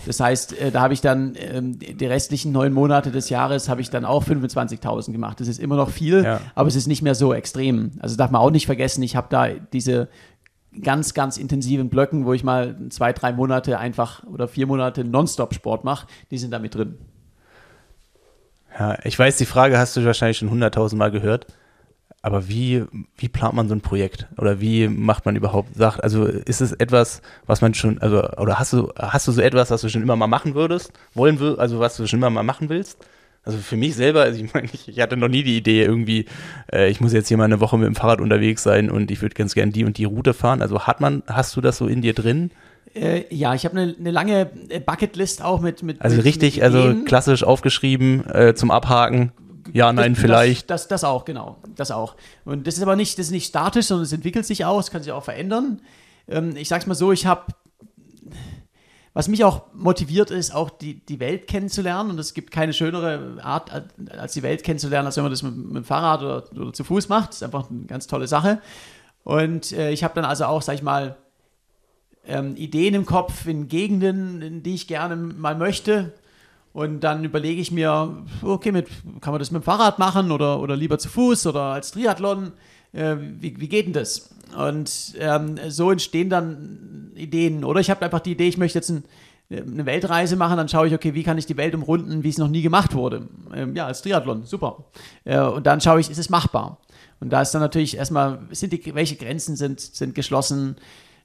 Das 0.06 0.20
heißt, 0.20 0.58
äh, 0.58 0.70
da 0.70 0.80
habe 0.80 0.94
ich 0.94 1.00
dann 1.00 1.34
ähm, 1.38 1.78
die 1.78 2.06
restlichen 2.06 2.52
neun 2.52 2.72
Monate 2.72 3.10
des 3.10 3.28
Jahres 3.28 3.68
habe 3.68 3.80
ich 3.80 3.90
dann 3.90 4.04
auch 4.04 4.24
25.000 4.24 5.12
gemacht. 5.12 5.40
Das 5.40 5.48
ist 5.48 5.58
immer 5.58 5.76
noch 5.76 5.90
viel, 5.90 6.24
ja. 6.24 6.40
aber 6.54 6.68
es 6.68 6.76
ist 6.76 6.86
nicht 6.86 7.02
mehr 7.02 7.14
so 7.14 7.34
extrem. 7.34 7.92
Also 8.00 8.16
darf 8.16 8.30
man 8.30 8.40
auch 8.40 8.50
nicht 8.50 8.66
vergessen, 8.66 9.02
ich 9.02 9.16
habe 9.16 9.28
da 9.30 9.48
diese 9.72 10.08
ganz, 10.82 11.14
ganz 11.14 11.36
intensiven 11.36 11.88
Blöcken, 11.88 12.26
wo 12.26 12.32
ich 12.32 12.44
mal 12.44 12.76
zwei, 12.90 13.12
drei 13.12 13.32
Monate 13.32 13.78
einfach 13.78 14.24
oder 14.24 14.48
vier 14.48 14.66
Monate 14.66 15.04
Nonstop 15.04 15.54
Sport 15.54 15.84
mache, 15.84 16.06
die 16.30 16.38
sind 16.38 16.52
da 16.52 16.58
mit 16.58 16.74
drin. 16.74 16.98
Ja, 18.78 18.98
ich 19.04 19.18
weiß, 19.18 19.36
die 19.36 19.46
Frage 19.46 19.78
hast 19.78 19.96
du 19.96 20.04
wahrscheinlich 20.04 20.38
schon 20.38 20.50
hunderttausend 20.50 20.98
Mal 20.98 21.10
gehört. 21.10 21.46
Aber 22.22 22.48
wie, 22.48 22.84
wie 23.16 23.28
plant 23.28 23.54
man 23.54 23.68
so 23.68 23.74
ein 23.74 23.80
Projekt? 23.80 24.26
Oder 24.36 24.60
wie 24.60 24.88
macht 24.88 25.24
man 25.24 25.36
überhaupt 25.36 25.74
Sachen? 25.74 26.02
Also 26.02 26.24
ist 26.26 26.60
es 26.60 26.72
etwas, 26.72 27.22
was 27.46 27.62
man 27.62 27.72
schon, 27.72 27.98
also, 27.98 28.22
oder 28.36 28.58
hast 28.58 28.74
du, 28.74 28.92
hast 28.96 29.26
du 29.26 29.32
so 29.32 29.40
etwas, 29.40 29.70
was 29.70 29.80
du 29.80 29.88
schon 29.88 30.02
immer 30.02 30.16
mal 30.16 30.26
machen 30.26 30.54
würdest, 30.54 30.92
wollen 31.14 31.40
würdest, 31.40 31.60
also 31.60 31.80
was 31.80 31.96
du 31.96 32.06
schon 32.06 32.18
immer 32.18 32.28
mal 32.28 32.42
machen 32.42 32.68
willst? 32.68 32.98
Also 33.42 33.56
für 33.56 33.78
mich 33.78 33.94
selber, 33.94 34.20
also 34.20 34.44
ich 34.44 34.52
meine, 34.52 34.68
ich, 34.70 34.86
ich 34.86 35.00
hatte 35.00 35.16
noch 35.16 35.28
nie 35.28 35.42
die 35.42 35.56
Idee 35.56 35.82
irgendwie, 35.82 36.26
äh, 36.70 36.90
ich 36.90 37.00
muss 37.00 37.14
jetzt 37.14 37.28
hier 37.28 37.38
mal 37.38 37.44
eine 37.44 37.60
Woche 37.60 37.78
mit 37.78 37.86
dem 37.86 37.94
Fahrrad 37.94 38.20
unterwegs 38.20 38.62
sein 38.62 38.90
und 38.90 39.10
ich 39.10 39.22
würde 39.22 39.34
ganz 39.34 39.54
gern 39.54 39.72
die 39.72 39.84
und 39.84 39.96
die 39.96 40.04
Route 40.04 40.34
fahren. 40.34 40.60
Also 40.60 40.80
hat 40.80 41.00
man, 41.00 41.22
hast 41.26 41.56
du 41.56 41.62
das 41.62 41.78
so 41.78 41.86
in 41.86 42.02
dir 42.02 42.12
drin? 42.12 42.50
Äh, 42.94 43.34
ja, 43.34 43.54
ich 43.54 43.64
habe 43.64 43.80
eine, 43.80 43.96
eine, 43.98 44.10
lange 44.10 44.50
äh, 44.68 44.80
Bucketlist 44.80 45.42
auch 45.42 45.60
mit. 45.60 45.82
mit 45.82 46.02
also 46.02 46.20
richtig, 46.20 46.56
mit 46.56 46.64
also 46.64 46.94
klassisch 47.04 47.42
aufgeschrieben 47.42 48.28
äh, 48.28 48.54
zum 48.54 48.70
Abhaken. 48.70 49.32
Ja, 49.72 49.92
nein, 49.92 50.14
das, 50.14 50.22
vielleicht. 50.22 50.70
Das, 50.70 50.82
das, 50.82 51.02
das, 51.02 51.04
auch, 51.04 51.24
genau. 51.24 51.58
Das 51.76 51.90
auch. 51.90 52.16
Und 52.44 52.66
das 52.66 52.76
ist 52.76 52.82
aber 52.82 52.96
nicht, 52.96 53.18
das 53.18 53.26
ist 53.26 53.32
nicht 53.32 53.46
statisch, 53.46 53.86
sondern 53.86 54.04
es 54.04 54.12
entwickelt 54.12 54.46
sich 54.46 54.64
auch, 54.64 54.80
es 54.80 54.90
kann 54.90 55.02
sich 55.02 55.12
auch 55.12 55.24
verändern. 55.24 55.80
Ähm, 56.28 56.56
ich 56.56 56.68
sag's 56.68 56.86
mal 56.86 56.94
so, 56.94 57.12
ich 57.12 57.26
habe. 57.26 57.52
Was 59.12 59.26
mich 59.26 59.42
auch 59.42 59.62
motiviert 59.74 60.30
ist, 60.30 60.54
auch 60.54 60.70
die, 60.70 61.04
die 61.04 61.18
Welt 61.18 61.48
kennenzulernen. 61.48 62.10
Und 62.10 62.20
es 62.20 62.32
gibt 62.32 62.52
keine 62.52 62.72
schönere 62.72 63.38
Art, 63.42 63.70
als 64.16 64.34
die 64.34 64.42
Welt 64.44 64.62
kennenzulernen, 64.62 65.06
als 65.06 65.16
wenn 65.16 65.24
man 65.24 65.32
das 65.32 65.42
mit, 65.42 65.56
mit 65.56 65.76
dem 65.76 65.84
Fahrrad 65.84 66.22
oder, 66.22 66.44
oder, 66.52 66.72
zu 66.72 66.84
Fuß 66.84 67.08
macht. 67.08 67.30
Das 67.30 67.36
ist 67.36 67.42
einfach 67.42 67.68
eine 67.70 67.86
ganz 67.86 68.06
tolle 68.06 68.28
Sache. 68.28 68.60
Und 69.24 69.72
äh, 69.72 69.90
ich 69.90 70.04
habe 70.04 70.14
dann 70.14 70.24
also 70.24 70.44
auch, 70.44 70.62
sag 70.62 70.74
ich 70.74 70.82
mal, 70.82 71.16
ähm, 72.24 72.54
Ideen 72.56 72.94
im 72.94 73.04
Kopf 73.06 73.46
in 73.46 73.66
Gegenden, 73.66 74.42
in 74.42 74.62
die 74.62 74.74
ich 74.74 74.86
gerne 74.86 75.16
mal 75.16 75.56
möchte. 75.56 76.12
Und 76.72 77.00
dann 77.00 77.24
überlege 77.24 77.60
ich 77.60 77.72
mir, 77.72 78.24
okay, 78.42 78.70
mit, 78.70 78.88
kann 79.20 79.32
man 79.32 79.40
das 79.40 79.50
mit 79.50 79.62
dem 79.62 79.64
Fahrrad 79.64 79.98
machen 79.98 80.30
oder, 80.30 80.60
oder 80.60 80.76
lieber 80.76 80.98
zu 80.98 81.08
Fuß 81.08 81.46
oder 81.46 81.62
als 81.62 81.90
Triathlon? 81.90 82.52
Äh, 82.92 83.16
wie, 83.18 83.60
wie 83.60 83.68
geht 83.68 83.86
denn 83.86 83.92
das? 83.92 84.30
Und 84.56 85.14
ähm, 85.18 85.58
so 85.68 85.90
entstehen 85.90 86.30
dann 86.30 87.12
Ideen. 87.16 87.64
Oder 87.64 87.80
ich 87.80 87.90
habe 87.90 88.04
einfach 88.04 88.20
die 88.20 88.32
Idee, 88.32 88.48
ich 88.48 88.56
möchte 88.56 88.78
jetzt 88.78 88.90
ein, 88.90 89.04
eine 89.50 89.84
Weltreise 89.84 90.36
machen, 90.36 90.56
dann 90.56 90.68
schaue 90.68 90.86
ich, 90.86 90.94
okay, 90.94 91.14
wie 91.14 91.24
kann 91.24 91.38
ich 91.38 91.46
die 91.46 91.56
Welt 91.56 91.74
umrunden, 91.74 92.22
wie 92.22 92.28
es 92.28 92.38
noch 92.38 92.48
nie 92.48 92.62
gemacht 92.62 92.94
wurde? 92.94 93.28
Ähm, 93.52 93.74
ja, 93.74 93.86
als 93.86 94.02
Triathlon, 94.02 94.44
super. 94.44 94.84
Äh, 95.24 95.40
und 95.40 95.66
dann 95.66 95.80
schaue 95.80 96.00
ich, 96.00 96.08
ist 96.08 96.18
es 96.18 96.30
machbar? 96.30 96.78
Und 97.18 97.30
da 97.30 97.42
ist 97.42 97.50
dann 97.52 97.60
natürlich 97.60 97.96
erstmal, 97.96 98.40
sind 98.52 98.72
die, 98.72 98.94
welche 98.94 99.16
Grenzen 99.16 99.56
sind, 99.56 99.80
sind 99.80 100.14
geschlossen? 100.14 100.76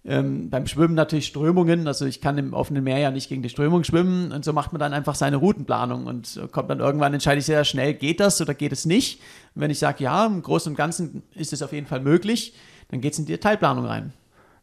Ähm, 0.08 0.52
beim 0.52 0.68
Schwimmen 0.68 0.94
natürlich 0.94 1.26
Strömungen, 1.26 1.88
also 1.88 2.06
ich 2.06 2.22
kann 2.22 2.38
im 2.38 2.54
offenen 2.54 2.84
Meer 2.84 3.00
ja 3.00 3.10
nicht 3.10 3.28
gegen 3.28 3.42
die 3.42 3.50
Strömung 3.50 3.84
schwimmen 3.84 4.32
und 4.32 4.46
so 4.46 4.54
macht 4.54 4.72
man 4.72 4.80
dann 4.80 4.94
einfach 4.94 5.16
seine 5.16 5.38
Routenplanung 5.38 6.06
und 6.06 6.40
kommt 6.52 6.70
dann 6.70 6.80
irgendwann, 6.80 7.14
entscheide 7.14 7.40
ich 7.40 7.46
sehr 7.46 7.66
schnell, 7.66 7.96
geht 7.96 8.20
das 8.20 8.40
oder 8.40 8.54
geht 8.54 8.72
es 8.72 8.86
nicht? 8.86 9.20
Und 9.56 9.62
wenn 9.62 9.72
ich 9.72 9.80
sage, 9.80 10.04
ja, 10.04 10.28
im 10.28 10.44
Großen 10.44 10.72
und 10.72 10.76
Ganzen 10.76 11.24
ist 11.34 11.54
es 11.54 11.64
auf 11.64 11.74
jeden 11.74 11.88
Fall 11.88 12.02
möglich, 12.02 12.54
dann 12.90 13.02
geht 13.02 13.14
es 13.14 13.20
in 13.20 13.26
die 13.26 13.32
Detailplanung 13.34 13.86
rein. 13.86 14.14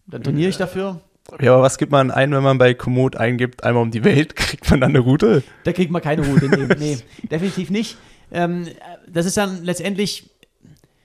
Dann 0.06 0.22
trainiere 0.22 0.48
ich 0.48 0.58
dafür. 0.58 1.00
Ja, 1.40 1.54
aber 1.54 1.62
was 1.62 1.78
gibt 1.78 1.92
man 1.92 2.10
ein, 2.10 2.32
wenn 2.32 2.42
man 2.42 2.58
bei 2.58 2.74
Komoot 2.74 3.16
eingibt, 3.16 3.64
einmal 3.64 3.82
um 3.82 3.90
die 3.90 4.04
Welt, 4.04 4.36
kriegt 4.36 4.70
man 4.70 4.80
dann 4.80 4.90
eine 4.90 5.00
Route? 5.00 5.42
Da 5.64 5.72
kriegt 5.72 5.90
man 5.90 6.02
keine 6.02 6.26
Route, 6.26 6.48
nee, 6.48 6.74
nee 6.78 6.98
definitiv 7.28 7.70
nicht. 7.70 7.96
Ähm, 8.30 8.68
das 9.08 9.26
ist 9.26 9.36
dann 9.36 9.64
letztendlich, 9.64 10.30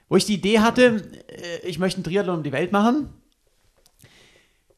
wo 0.09 0.15
ich 0.15 0.25
die 0.25 0.35
Idee 0.35 0.59
hatte, 0.59 1.03
äh, 1.27 1.67
ich 1.67 1.79
möchte 1.79 1.97
einen 1.97 2.03
Triathlon 2.03 2.37
um 2.37 2.43
die 2.43 2.51
Welt 2.51 2.71
machen, 2.71 3.09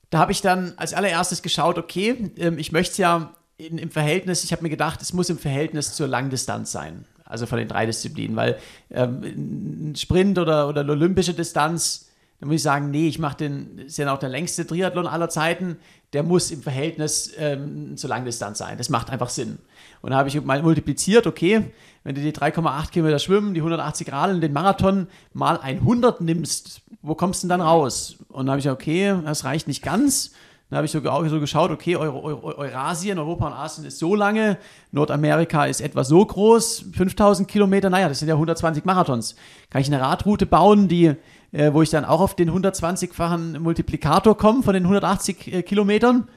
da 0.10 0.20
habe 0.20 0.32
ich 0.32 0.42
dann 0.42 0.74
als 0.78 0.94
allererstes 0.94 1.42
geschaut, 1.42 1.78
okay, 1.78 2.32
ähm, 2.38 2.58
ich 2.58 2.72
möchte 2.72 2.94
es 2.94 2.98
ja 2.98 3.34
in, 3.58 3.78
im 3.78 3.92
Verhältnis, 3.92 4.44
ich 4.44 4.52
habe 4.52 4.64
mir 4.64 4.70
gedacht, 4.70 5.02
es 5.02 5.14
muss 5.14 5.30
im 5.30 5.38
Verhältnis 5.38 5.94
zur 5.94 6.08
Langdistanz 6.08 6.72
sein. 6.72 7.06
Also 7.26 7.46
von 7.46 7.60
den 7.60 7.68
drei 7.68 7.86
Disziplinen, 7.86 8.36
weil 8.36 8.58
ähm, 8.90 9.92
ein 9.92 9.96
Sprint 9.96 10.40
oder, 10.40 10.68
oder 10.68 10.82
eine 10.82 10.92
olympische 10.92 11.34
Distanz, 11.34 12.10
da 12.40 12.48
muss 12.48 12.56
ich 12.56 12.64
sagen, 12.64 12.90
nee, 12.90 13.08
ich 13.08 13.20
mache 13.20 13.38
den, 13.38 13.80
ist 13.80 13.98
ja 13.98 14.12
auch 14.12 14.18
der 14.18 14.30
längste 14.30 14.66
Triathlon 14.66 15.06
aller 15.06 15.30
Zeiten, 15.30 15.78
der 16.14 16.24
muss 16.24 16.50
im 16.50 16.64
Verhältnis 16.64 17.32
ähm, 17.38 17.98
zur 17.98 18.10
Langdistanz 18.10 18.58
sein. 18.58 18.78
Das 18.78 18.90
macht 18.90 19.12
einfach 19.12 19.30
Sinn. 19.30 19.60
Und 20.02 20.12
da 20.12 20.18
habe 20.18 20.30
ich 20.30 20.42
mal 20.42 20.64
multipliziert, 20.64 21.28
okay, 21.28 21.66
wenn 22.04 22.16
du 22.16 22.22
die 22.22 22.32
3,8 22.32 22.92
Kilometer 22.92 23.20
schwimmen, 23.20 23.54
die 23.54 23.60
180 23.60 24.08
Grad 24.08 24.32
in 24.32 24.42
den 24.42 24.54
Marathon 24.54 25.08
mal 25.34 25.60
100 25.60 26.22
nimmst, 26.22 26.82
wo 27.02 27.16
kommst 27.16 27.44
du 27.44 27.48
denn 27.48 27.60
dann 27.60 27.68
raus? 27.68 28.18
Und 28.30 28.46
dann 28.46 28.52
habe 28.52 28.60
ich 28.60 28.66
gesagt, 28.66 28.82
okay, 28.82 29.16
das 29.24 29.44
reicht 29.44 29.68
nicht 29.68 29.84
ganz. 29.84 30.32
Dann 30.70 30.78
habe 30.78 30.86
ich 30.86 30.92
so, 30.92 31.02
so 31.02 31.40
geschaut, 31.40 31.72
okay, 31.72 31.96
Euro, 31.96 32.22
Euro, 32.22 32.56
Eurasien, 32.56 33.18
Europa 33.18 33.48
und 33.48 33.54
Asien 33.54 33.88
ist 33.88 33.98
so 33.98 34.14
lange, 34.14 34.58
Nordamerika 34.92 35.66
ist 35.66 35.82
etwa 35.82 36.04
so 36.04 36.24
groß, 36.24 36.86
5000 36.94 37.48
Kilometer, 37.48 37.90
naja, 37.90 38.08
das 38.08 38.20
sind 38.20 38.28
ja 38.28 38.36
120 38.36 38.86
Marathons. 38.86 39.36
Kann 39.72 39.82
ich 39.82 39.88
eine 39.88 40.00
Radroute 40.00 40.46
bauen, 40.46 40.88
die, 40.88 41.16
äh, 41.52 41.74
wo 41.74 41.82
ich 41.82 41.90
dann 41.90 42.06
auch 42.06 42.22
auf 42.22 42.36
den 42.36 42.52
120-fachen 42.52 43.60
Multiplikator 43.60 44.38
komme 44.38 44.62
von 44.62 44.76
den 44.76 44.84
180 44.84 45.54
äh, 45.54 45.64
Kilometern? 45.64 46.28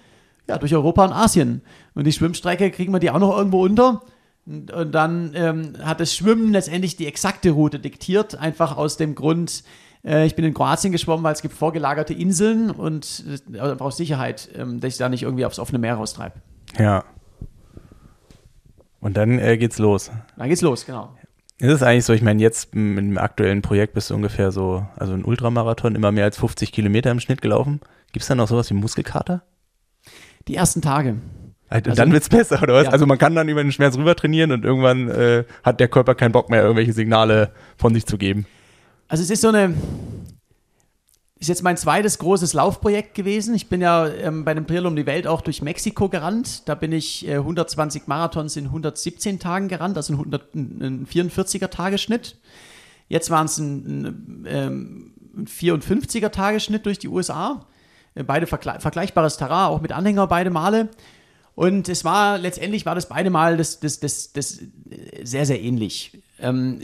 Ja, 0.48 0.56
durch 0.56 0.74
Europa 0.74 1.04
und 1.04 1.12
Asien. 1.12 1.60
Und 1.94 2.06
die 2.06 2.12
Schwimmstrecke 2.12 2.70
kriegen 2.70 2.92
wir 2.92 3.00
die 3.00 3.10
auch 3.10 3.18
noch 3.18 3.36
irgendwo 3.36 3.62
unter. 3.62 4.02
Und, 4.44 4.92
dann 4.92 5.32
ähm, 5.34 5.74
hat 5.82 6.00
das 6.00 6.14
Schwimmen 6.14 6.52
letztendlich 6.52 6.96
die 6.96 7.06
exakte 7.06 7.50
Route 7.50 7.78
diktiert, 7.78 8.34
einfach 8.34 8.76
aus 8.76 8.96
dem 8.96 9.14
Grund, 9.14 9.62
äh, 10.04 10.26
ich 10.26 10.34
bin 10.34 10.44
in 10.44 10.52
Kroatien 10.52 10.92
geschwommen, 10.92 11.22
weil 11.24 11.32
es 11.32 11.42
gibt 11.42 11.54
vorgelagerte 11.54 12.12
Inseln 12.12 12.70
und 12.70 13.24
äh, 13.52 13.60
einfach 13.60 13.86
aus 13.86 13.96
Sicherheit, 13.96 14.48
ähm, 14.56 14.80
dass 14.80 14.94
ich 14.94 14.98
da 14.98 15.08
nicht 15.08 15.22
irgendwie 15.22 15.46
aufs 15.46 15.58
offene 15.58 15.78
Meer 15.78 15.94
raustreibe. 15.94 16.40
Ja. 16.78 17.04
Und 19.00 19.16
dann 19.16 19.38
äh, 19.38 19.56
geht's 19.58 19.78
los. 19.78 20.10
Dann 20.36 20.48
geht's 20.48 20.62
los, 20.62 20.86
genau. 20.86 21.16
Ist 21.58 21.70
es 21.70 21.82
eigentlich 21.84 22.04
so, 22.04 22.12
ich 22.12 22.22
meine, 22.22 22.42
jetzt 22.42 22.74
mit 22.74 23.04
dem 23.04 23.18
aktuellen 23.18 23.62
Projekt 23.62 23.94
bist 23.94 24.10
du 24.10 24.14
ungefähr 24.16 24.50
so, 24.50 24.84
also 24.96 25.12
ein 25.12 25.24
Ultramarathon, 25.24 25.94
immer 25.94 26.10
mehr 26.10 26.24
als 26.24 26.38
50 26.38 26.72
Kilometer 26.72 27.12
im 27.12 27.20
Schnitt 27.20 27.40
gelaufen. 27.40 27.80
Gibt 28.12 28.22
es 28.22 28.28
dann 28.28 28.38
noch 28.38 28.48
sowas 28.48 28.68
wie 28.70 28.74
Muskelkater? 28.74 29.42
Die 30.48 30.56
ersten 30.56 30.82
Tage. 30.82 31.18
Also, 31.72 31.94
dann 31.94 32.12
wird 32.12 32.22
es 32.22 32.28
besser, 32.28 32.62
oder 32.62 32.74
was? 32.74 32.84
Ja. 32.84 32.90
Also 32.90 33.06
man 33.06 33.18
kann 33.18 33.34
dann 33.34 33.48
über 33.48 33.62
den 33.62 33.72
Schmerz 33.72 33.96
rüber 33.96 34.14
trainieren 34.14 34.52
und 34.52 34.64
irgendwann 34.64 35.08
äh, 35.08 35.44
hat 35.62 35.80
der 35.80 35.88
Körper 35.88 36.14
keinen 36.14 36.32
Bock 36.32 36.50
mehr, 36.50 36.62
irgendwelche 36.62 36.92
Signale 36.92 37.50
von 37.78 37.94
sich 37.94 38.04
zu 38.04 38.18
geben. 38.18 38.46
Also 39.08 39.24
es 39.24 39.30
ist 39.30 39.40
so 39.40 39.48
eine, 39.48 39.74
ist 41.38 41.48
jetzt 41.48 41.62
mein 41.62 41.76
zweites 41.76 42.18
großes 42.18 42.52
Laufprojekt 42.52 43.14
gewesen. 43.14 43.54
Ich 43.54 43.68
bin 43.68 43.80
ja 43.80 44.06
ähm, 44.06 44.44
bei 44.44 44.54
dem 44.54 44.66
Triathlon 44.66 44.92
um 44.92 44.96
die 44.96 45.06
Welt 45.06 45.26
auch 45.26 45.40
durch 45.40 45.62
Mexiko 45.62 46.08
gerannt. 46.08 46.68
Da 46.68 46.74
bin 46.74 46.92
ich 46.92 47.26
äh, 47.26 47.36
120 47.36 48.06
Marathons 48.06 48.56
in 48.56 48.66
117 48.66 49.40
Tagen 49.40 49.68
gerannt, 49.68 49.96
also 49.96 50.12
ein, 50.12 50.18
100, 50.18 50.54
ein 50.54 51.06
44er 51.06 51.68
Tagesschnitt. 51.68 52.36
Jetzt 53.08 53.30
waren 53.30 53.46
es 53.46 53.58
ein, 53.58 54.02
ein, 54.02 54.46
ähm, 54.46 55.12
ein 55.36 55.46
54er 55.46 56.30
Tagesschnitt 56.30 56.86
durch 56.86 56.98
die 56.98 57.08
USA. 57.08 57.66
Äh, 58.14 58.24
Beide 58.24 58.46
vergle 58.46 58.78
vergleichbares 58.78 59.36
Terrain, 59.36 59.68
auch 59.68 59.80
mit 59.80 59.92
Anhänger 59.92 60.26
beide 60.26 60.50
Male. 60.50 60.90
Und 61.54 61.88
es 61.88 62.04
war 62.04 62.38
letztendlich 62.38 62.86
war 62.86 62.94
das 62.94 63.08
beide 63.08 63.30
Mal 63.30 63.56
das, 63.56 63.80
das, 63.80 64.00
das, 64.00 64.32
das 64.32 64.60
äh, 64.60 65.24
sehr, 65.24 65.44
sehr 65.44 65.60
ähnlich. 65.60 66.22
Ähm, 66.40 66.80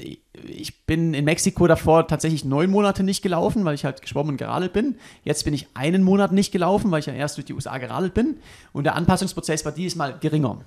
ich 0.47 0.85
bin 0.85 1.15
in 1.15 1.25
Mexiko 1.25 1.67
davor 1.67 2.07
tatsächlich 2.07 2.45
neun 2.45 2.71
Monate 2.71 3.03
nicht 3.03 3.23
gelaufen, 3.23 3.65
weil 3.65 3.75
ich 3.75 3.85
halt 3.85 4.03
geschwommen 4.03 4.33
und 4.33 4.37
geradelt 4.37 4.73
bin. 4.73 4.97
Jetzt 5.25 5.45
bin 5.45 5.55
ich 5.55 5.69
einen 5.75 6.03
Monat 6.03 6.33
nicht 6.33 6.53
gelaufen, 6.53 6.91
weil 6.91 7.01
ich 7.01 7.07
ja 7.07 7.15
erst 7.15 7.39
durch 7.39 7.47
die 7.47 7.55
USA 7.55 7.79
geradelt 7.79 8.15
bin. 8.15 8.39
Und 8.73 8.85
der 8.85 8.95
Anpassungsprozess 8.95 9.65
war 9.65 9.73
diesmal 9.73 10.19
geringer. 10.19 10.61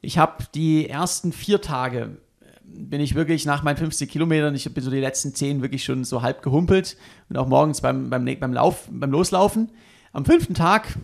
Ich 0.00 0.18
habe 0.18 0.44
die 0.54 0.88
ersten 0.88 1.32
vier 1.32 1.60
Tage 1.60 2.18
äh, 2.40 2.46
bin 2.64 3.00
ich 3.00 3.14
wirklich 3.14 3.44
nach 3.44 3.62
meinen 3.62 3.76
50 3.76 4.10
Kilometern, 4.10 4.54
ich 4.54 4.72
bin 4.72 4.82
so 4.82 4.90
die 4.90 5.00
letzten 5.00 5.34
zehn 5.34 5.60
wirklich 5.60 5.84
schon 5.84 6.04
so 6.04 6.22
halb 6.22 6.42
gehumpelt 6.42 6.96
und 7.28 7.36
auch 7.36 7.48
morgens 7.48 7.82
beim, 7.82 8.08
beim, 8.08 8.24
beim, 8.24 8.52
Lauf, 8.52 8.88
beim 8.90 9.10
Loslaufen. 9.10 9.70
Am 10.12 10.24
fünften 10.24 10.54
Tag 10.54 10.96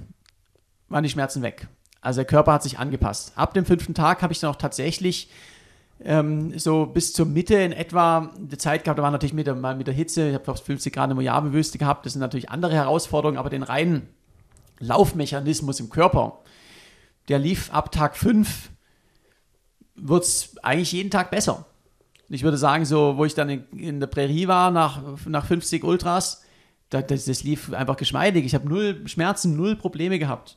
waren 0.89 1.05
die 1.05 1.11
Schmerzen 1.11 1.43
weg. 1.43 1.69
Also 2.03 2.19
der 2.19 2.27
Körper 2.27 2.53
hat 2.53 2.63
sich 2.63 2.79
angepasst. 2.79 3.33
Ab 3.37 3.55
dem 3.55 3.65
fünften 3.65 3.95
Tag 3.95 4.23
habe 4.23 4.33
ich 4.33 4.41
dann 4.41 4.51
auch 4.51 4.57
tatsächlich 4.57 5.31
ähm, 6.05 6.59
so 6.59 6.87
bis 6.87 7.13
zur 7.13 7.27
Mitte 7.27 7.55
in 7.55 7.73
etwa 7.73 8.33
die 8.37 8.59
Zeit 8.59 8.83
gehabt, 8.85 8.99
da 8.99 9.03
war 9.05 9.13
natürlich 9.13 9.33
mit 9.33 9.47
der, 9.47 9.55
mit 9.55 9.87
der 9.87 9.95
Hitze, 9.95 10.29
ich 10.29 10.35
habe 10.35 10.45
fast 10.45 10.67
50 10.67 10.93
Grad 10.93 11.11
in 11.11 11.17
Mojave-Wüste 11.17 11.79
gehabt, 11.79 12.05
das 12.05 12.15
sind 12.15 12.21
natürlich 12.21 12.51
andere 12.51 12.75
Herausforderungen, 12.75 13.39
aber 13.39 13.51
den 13.51 13.63
reinen 13.63 14.09
Laufmechanismus 14.81 15.79
im 15.79 15.91
Körper, 15.91 16.41
der 17.29 17.39
lief 17.39 17.73
ab 17.73 17.93
Tag 17.93 18.17
5, 18.17 18.71
wird 19.95 20.25
es 20.25 20.57
eigentlich 20.63 20.91
jeden 20.91 21.11
Tag 21.11 21.31
besser. 21.31 21.67
Ich 22.29 22.43
würde 22.43 22.57
sagen, 22.57 22.85
so, 22.85 23.17
wo 23.17 23.25
ich 23.25 23.35
dann 23.35 23.49
in, 23.49 23.65
in 23.79 24.01
der 24.01 24.09
Prärie 24.09 24.49
war, 24.49 24.73
nach, 24.73 25.01
nach 25.27 25.47
50 25.47 25.85
Ultras, 25.85 26.43
da, 26.91 27.01
das, 27.01 27.27
das 27.27 27.45
lief 27.45 27.73
einfach 27.73 27.97
geschmeidig. 27.97 28.45
Ich 28.45 28.55
habe 28.55 28.69
null 28.69 29.07
Schmerzen, 29.07 29.57
null 29.57 29.77
Probleme 29.77 30.19
gehabt. 30.19 30.57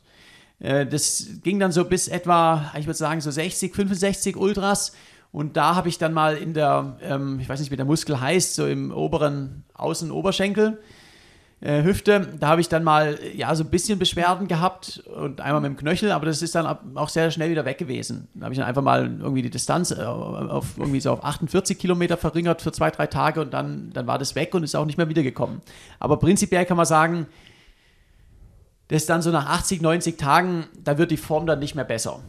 Äh, 0.59 0.85
das 0.85 1.27
ging 1.43 1.59
dann 1.59 1.71
so 1.71 1.85
bis 1.85 2.07
etwa, 2.07 2.71
ich 2.77 2.85
würde 2.85 2.97
sagen, 2.97 3.21
so 3.21 3.31
60, 3.31 3.73
65 3.73 4.37
Ultras. 4.37 4.93
Und 5.31 5.57
da 5.57 5.75
habe 5.75 5.89
ich 5.89 5.97
dann 5.97 6.13
mal 6.13 6.37
in 6.37 6.53
der, 6.53 6.97
ähm, 7.01 7.39
ich 7.39 7.49
weiß 7.49 7.59
nicht, 7.59 7.71
wie 7.71 7.75
der 7.75 7.85
Muskel 7.85 8.21
heißt, 8.21 8.55
so 8.55 8.65
im 8.67 8.91
oberen 8.91 9.63
Außenoberschenkel, 9.73 10.79
äh, 11.61 11.83
Hüfte, 11.83 12.27
da 12.39 12.49
habe 12.49 12.61
ich 12.61 12.69
dann 12.69 12.83
mal, 12.83 13.17
ja, 13.33 13.53
so 13.55 13.63
ein 13.63 13.69
bisschen 13.69 13.97
Beschwerden 13.97 14.47
gehabt 14.47 15.03
und 15.15 15.41
einmal 15.41 15.61
mit 15.61 15.71
dem 15.71 15.77
Knöchel, 15.77 16.11
aber 16.11 16.25
das 16.25 16.41
ist 16.41 16.53
dann 16.53 16.77
auch 16.95 17.09
sehr 17.09 17.31
schnell 17.31 17.49
wieder 17.49 17.65
weg 17.65 17.77
gewesen. 17.77 18.27
Da 18.33 18.45
habe 18.45 18.53
ich 18.53 18.59
dann 18.59 18.67
einfach 18.67 18.81
mal 18.81 19.05
irgendwie 19.05 19.41
die 19.41 19.49
Distanz 19.49 19.91
äh, 19.91 20.03
auf 20.03 20.77
irgendwie 20.77 20.99
so 20.99 21.11
auf 21.11 21.23
48 21.23 21.79
Kilometer 21.79 22.17
verringert 22.17 22.61
für 22.61 22.71
zwei, 22.71 22.91
drei 22.91 23.07
Tage 23.07 23.41
und 23.41 23.53
dann, 23.53 23.89
dann 23.93 24.05
war 24.05 24.19
das 24.19 24.35
weg 24.35 24.53
und 24.53 24.63
ist 24.63 24.75
auch 24.75 24.85
nicht 24.85 24.97
mehr 24.97 25.09
wiedergekommen. 25.09 25.61
Aber 25.99 26.17
prinzipiell 26.17 26.65
kann 26.65 26.77
man 26.77 26.85
sagen, 26.85 27.25
das 28.87 29.05
dann 29.05 29.21
so 29.21 29.31
nach 29.31 29.47
80, 29.47 29.81
90 29.81 30.17
Tagen, 30.17 30.67
da 30.83 30.97
wird 30.97 31.11
die 31.11 31.17
Form 31.17 31.47
dann 31.47 31.59
nicht 31.59 31.75
mehr 31.75 31.85
besser. 31.85 32.19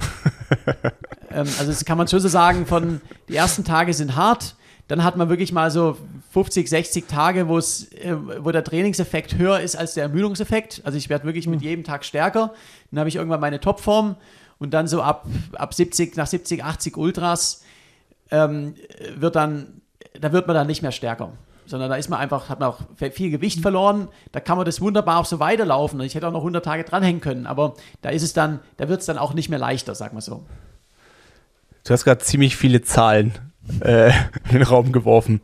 ähm, 1.31 1.47
also 1.59 1.67
das 1.67 1.85
kann 1.85 1.99
man 1.99 2.09
schon 2.09 2.21
so 2.21 2.29
sagen, 2.29 2.67
von 2.67 3.01
die 3.29 3.37
ersten 3.37 3.65
Tage 3.65 3.93
sind 3.93 4.17
hart, 4.17 4.57
dann 4.89 5.03
hat 5.03 5.17
man 5.17 5.29
wirklich 5.29 5.53
mal 5.53 5.71
so 5.71 5.97
50, 6.33 6.69
60 6.69 7.07
Tage, 7.09 7.49
wo 7.49 7.59
es, 7.59 7.93
äh, 7.93 8.17
wo 8.41 8.53
der 8.53 8.65
Trainingseffekt 8.65 9.37
höher 9.37 9.61
ist 9.61 9.77
als 9.77 9.95
der 9.95 10.05
Ermüdungseffekt. 10.05 10.83
Also 10.85 10.97
ich 10.97 11.09
werde 11.09 11.25
wirklich 11.25 11.47
mit 11.47 11.61
jedem 11.61 11.85
Tag 11.85 12.05
stärker. 12.05 12.55
Dann 12.91 13.01
habe 13.01 13.09
ich 13.09 13.17
irgendwann 13.17 13.41
meine 13.41 13.61
Topform 13.61 14.17
und 14.59 14.73
dann 14.73 14.87
so 14.87 15.03
ab, 15.03 15.27
ab 15.55 15.75
70, 15.75 16.17
nach 16.17 16.27
70, 16.27 16.65
80 16.65 16.97
Ultras 16.97 17.65
ähm, 18.31 18.75
wird 19.17 19.35
dann, 19.35 19.81
da 20.19 20.33
wird 20.33 20.47
man 20.47 20.55
dann 20.55 20.67
nicht 20.69 20.83
mehr 20.83 20.93
stärker 20.93 21.33
sondern 21.67 21.91
da 21.91 21.97
ist 21.97 22.09
man 22.09 22.19
einfach, 22.19 22.49
hat 22.49 22.61
man 22.61 22.71
auch 22.71 22.81
viel 23.13 23.31
Gewicht 23.31 23.61
verloren. 23.61 24.09
Da 24.33 24.41
kann 24.41 24.57
man 24.57 24.67
das 24.67 24.81
wunderbar 24.81 25.19
auch 25.19 25.25
so 25.25 25.41
weiterlaufen. 25.41 26.01
Ich 26.01 26.15
hätte 26.15 26.29
auch 26.29 26.33
noch 26.33 26.41
100 26.41 26.65
Tage 26.65 26.85
dranhängen 26.85 27.21
können, 27.21 27.47
aber 27.47 27.75
da 28.03 28.11
ist 28.11 28.23
es 28.23 28.33
dann, 28.33 28.61
da 28.77 28.89
wird 28.89 29.01
es 29.01 29.07
dann 29.07 29.19
auch 29.19 29.35
nicht 29.35 29.49
mehr 29.49 29.59
leichter, 29.59 29.95
sag 29.95 30.13
mal 30.13 30.21
so. 30.21 30.45
Du 31.85 31.93
hast 31.93 32.05
gerade 32.05 32.19
ziemlich 32.19 32.57
viele 32.57 32.83
Zahlen 32.83 33.33
äh, 33.81 34.09
in 34.49 34.55
den 34.59 34.63
Raum 34.63 34.93
geworfen. 34.93 35.41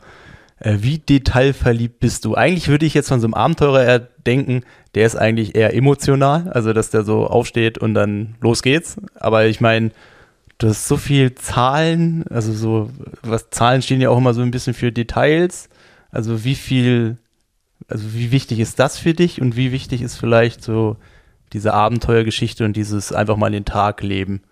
Äh, 0.59 0.79
wie 0.81 0.99
detailverliebt 0.99 2.01
bist 2.01 2.25
du? 2.25 2.35
Eigentlich 2.35 2.69
würde 2.69 2.87
ich 2.87 2.95
jetzt 2.95 3.09
von 3.09 3.21
so 3.21 3.27
einem 3.27 3.35
Abenteurer 3.35 3.85
eher 3.85 3.99
denken, 3.99 4.63
der 4.95 5.07
ist 5.07 5.17
eigentlich 5.17 5.55
eher 5.55 5.75
emotional, 5.75 6.51
also 6.51 6.73
dass 6.73 6.91
der 6.91 7.05
so 7.05 7.27
aufsteht 7.27 7.79
und 7.79 7.95
dann 7.95 8.37
los 8.41 8.63
geht's. 8.63 8.97
Aber 9.15 9.47
ich 9.47 9.61
meine, 9.61 9.91
du 10.59 10.69
hast 10.69 10.87
so 10.87 10.97
viel 10.97 11.35
Zahlen, 11.35 12.25
also 12.31 12.53
so, 12.53 12.91
was 13.23 13.51
Zahlen 13.51 13.83
stehen 13.83 14.01
ja 14.01 14.11
auch 14.11 14.19
immer 14.19 14.35
so 14.35 14.43
ein 14.43 14.51
bisschen 14.51 14.75
für 14.75 14.93
Details. 14.93 15.69
Also 16.13 16.45
wie 16.45 16.55
viel, 16.55 17.17
also 17.89 18.15
wie 18.15 18.31
wichtig 18.31 18.61
ist 18.61 18.79
das 18.79 18.99
für 18.99 19.15
dich 19.15 19.41
und 19.41 19.57
wie 19.57 19.73
wichtig 19.73 20.03
ist 20.03 20.17
vielleicht 20.17 20.63
so 20.63 20.97
diese 21.53 21.75
Abenteuergeschichte 21.75 22.65
und 22.65 22.77
dieses 22.77 23.13
einfach 23.13 23.37
mal 23.37 23.51
den 23.51 23.65
Tag 23.65 24.03
leben? 24.03 24.43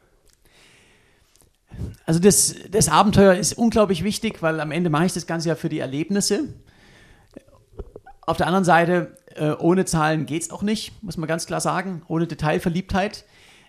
Also 2.06 2.18
das, 2.18 2.54
das 2.70 2.88
Abenteuer 2.88 3.34
ist 3.34 3.52
unglaublich 3.52 4.02
wichtig, 4.04 4.42
weil 4.42 4.58
am 4.60 4.70
Ende 4.70 4.90
mache 4.90 5.06
ich 5.06 5.12
das 5.12 5.26
Ganze 5.26 5.50
ja 5.50 5.54
für 5.54 5.68
die 5.68 5.78
Erlebnisse. 5.78 6.48
Auf 8.22 8.36
der 8.36 8.46
anderen 8.46 8.64
Seite, 8.64 9.16
äh, 9.34 9.50
ohne 9.52 9.84
Zahlen 9.84 10.26
geht 10.26 10.42
es 10.42 10.50
auch 10.50 10.62
nicht, 10.62 11.02
muss 11.02 11.16
man 11.16 11.28
ganz 11.28 11.46
klar 11.46 11.60
sagen, 11.60 12.02
ohne 12.08 12.26
Detailverliebtheit. 12.26 13.24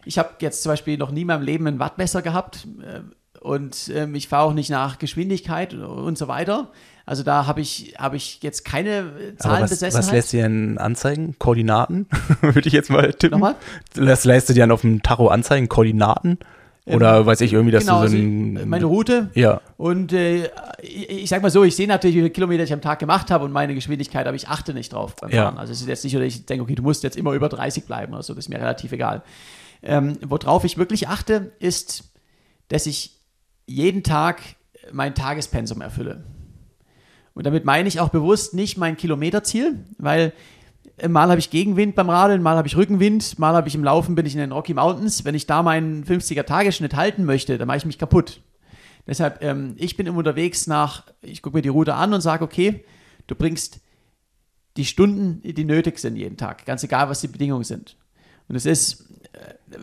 Ich 0.06 0.18
habe 0.18 0.30
jetzt 0.40 0.64
zum 0.64 0.72
Beispiel 0.72 0.98
noch 0.98 1.12
nie 1.12 1.22
in 1.22 1.28
meinem 1.28 1.44
Leben 1.44 1.68
ein 1.68 1.80
Wattmesser 1.80 2.22
gehabt 2.22 2.68
äh, 2.82 3.02
und 3.40 3.90
äh, 3.90 4.08
ich 4.14 4.28
fahre 4.28 4.46
auch 4.46 4.54
nicht 4.54 4.70
nach 4.70 4.98
Geschwindigkeit 4.98 5.74
und 5.74 6.18
so 6.18 6.28
weiter. 6.28 6.72
Also 7.06 7.24
da 7.24 7.48
habe 7.48 7.62
ich, 7.62 7.96
hab 7.98 8.14
ich 8.14 8.42
jetzt 8.42 8.64
keine 8.64 9.36
Zahlen 9.38 9.64
was, 9.64 9.82
Was 9.82 10.12
lässt 10.12 10.34
dir 10.34 10.44
denn 10.44 10.78
anzeigen? 10.78 11.36
Koordinaten? 11.40 12.08
Würde 12.42 12.68
ich 12.68 12.74
jetzt 12.74 12.90
mal 12.90 13.14
tippen. 13.14 13.40
Nochmal? 13.40 13.56
Das 13.94 14.26
lässt 14.26 14.50
du 14.50 14.54
dir 14.54 14.62
dann 14.62 14.72
auf 14.72 14.82
dem 14.82 15.02
Tacho 15.02 15.28
anzeigen? 15.28 15.68
Koordinaten? 15.68 16.38
Oder 16.86 17.20
ähm, 17.20 17.26
weiß 17.28 17.42
ich 17.42 17.54
irgendwie, 17.54 17.72
dass 17.72 17.86
genau, 17.86 18.02
du 18.04 18.10
so 18.10 18.18
ein, 18.18 18.58
also 18.58 18.68
meine 18.68 18.86
Route. 18.86 19.30
Ja. 19.36 19.62
Und 19.78 20.14
äh, 20.14 20.50
ich, 20.82 21.10
ich 21.10 21.30
sag 21.30 21.42
mal 21.42 21.52
so, 21.52 21.64
ich 21.64 21.76
sehe 21.76 21.88
natürlich, 21.88 22.16
wie 22.16 22.22
viele 22.22 22.32
Kilometer 22.32 22.64
ich 22.64 22.74
am 22.74 22.82
Tag 22.82 23.00
gemacht 23.00 23.30
habe 23.30 23.46
und 23.46 23.52
meine 23.52 23.76
Geschwindigkeit, 23.76 24.26
aber 24.26 24.36
ich 24.36 24.48
achte 24.48 24.74
nicht 24.74 24.94
drauf 24.94 25.16
beim 25.16 25.30
Ja. 25.30 25.44
Fahren. 25.44 25.58
Also 25.60 25.74
es 25.74 25.82
ist 25.82 25.88
jetzt 25.88 26.04
nicht 26.04 26.16
dass 26.16 26.24
ich 26.24 26.46
denke, 26.46 26.64
okay, 26.64 26.76
du 26.76 26.82
musst 26.84 27.04
jetzt 27.04 27.18
immer 27.18 27.34
über 27.34 27.50
30 27.50 27.86
bleiben 27.86 28.14
oder 28.14 28.24
so, 28.24 28.34
das 28.34 28.46
ist 28.46 28.50
mir 28.50 28.60
relativ 28.60 28.92
egal. 28.92 29.22
Ähm, 29.84 30.18
worauf 30.26 30.64
ich 30.64 30.78
wirklich 30.78 31.08
achte, 31.08 31.52
ist, 31.60 32.12
dass 32.70 32.88
ich 32.88 33.20
jeden 33.68 34.04
Tag 34.04 34.42
mein 34.92 35.14
Tagespensum 35.14 35.82
erfülle. 35.82 36.24
Und 37.34 37.46
damit 37.46 37.66
meine 37.66 37.88
ich 37.88 38.00
auch 38.00 38.10
bewusst 38.10 38.54
nicht 38.54 38.78
mein 38.78 38.98
Kilometerziel, 38.98 39.86
weil 39.98 40.34
mal 41.08 41.30
habe 41.30 41.40
ich 41.40 41.50
Gegenwind 41.50 41.96
beim 41.96 42.10
Radeln, 42.10 42.42
mal 42.42 42.58
habe 42.58 42.68
ich 42.68 42.76
Rückenwind, 42.76 43.40
mal 43.40 43.54
habe 43.54 43.68
ich 43.68 43.76
im 43.76 43.84
Laufen, 43.84 44.16
bin 44.16 44.26
ich 44.26 44.34
in 44.34 44.40
den 44.40 44.52
Rocky 44.52 44.74
Mountains. 44.74 45.26
Wenn 45.26 45.36
ich 45.36 45.48
da 45.48 45.64
meinen 45.64 46.04
50er 46.04 46.44
Tagesschnitt 46.44 46.96
halten 46.96 47.26
möchte, 47.26 47.58
dann 47.58 47.68
mache 47.68 47.78
ich 47.78 47.86
mich 47.86 47.98
kaputt. 47.98 48.42
Deshalb, 49.08 49.42
ähm, 49.42 49.74
ich 49.78 49.98
bin 49.98 50.06
immer 50.06 50.20
unterwegs 50.20 50.68
nach, 50.68 51.06
ich 51.22 51.42
gucke 51.42 51.58
mir 51.58 51.62
die 51.62 51.70
Route 51.70 51.96
an 51.96 52.14
und 52.14 52.22
sage, 52.22 52.44
okay, 52.44 52.86
du 53.28 53.36
bringst 53.36 53.80
die 54.78 54.86
Stunden, 54.86 55.42
die 55.44 55.66
nötig 55.66 56.00
sind 56.00 56.16
jeden 56.16 56.38
Tag, 56.38 56.66
ganz 56.66 56.84
egal, 56.84 57.10
was 57.10 57.22
die 57.22 57.28
Bedingungen 57.28 57.64
sind. 57.64 57.98
Und 58.48 58.56
es 58.56 58.66
ist, 58.66 59.11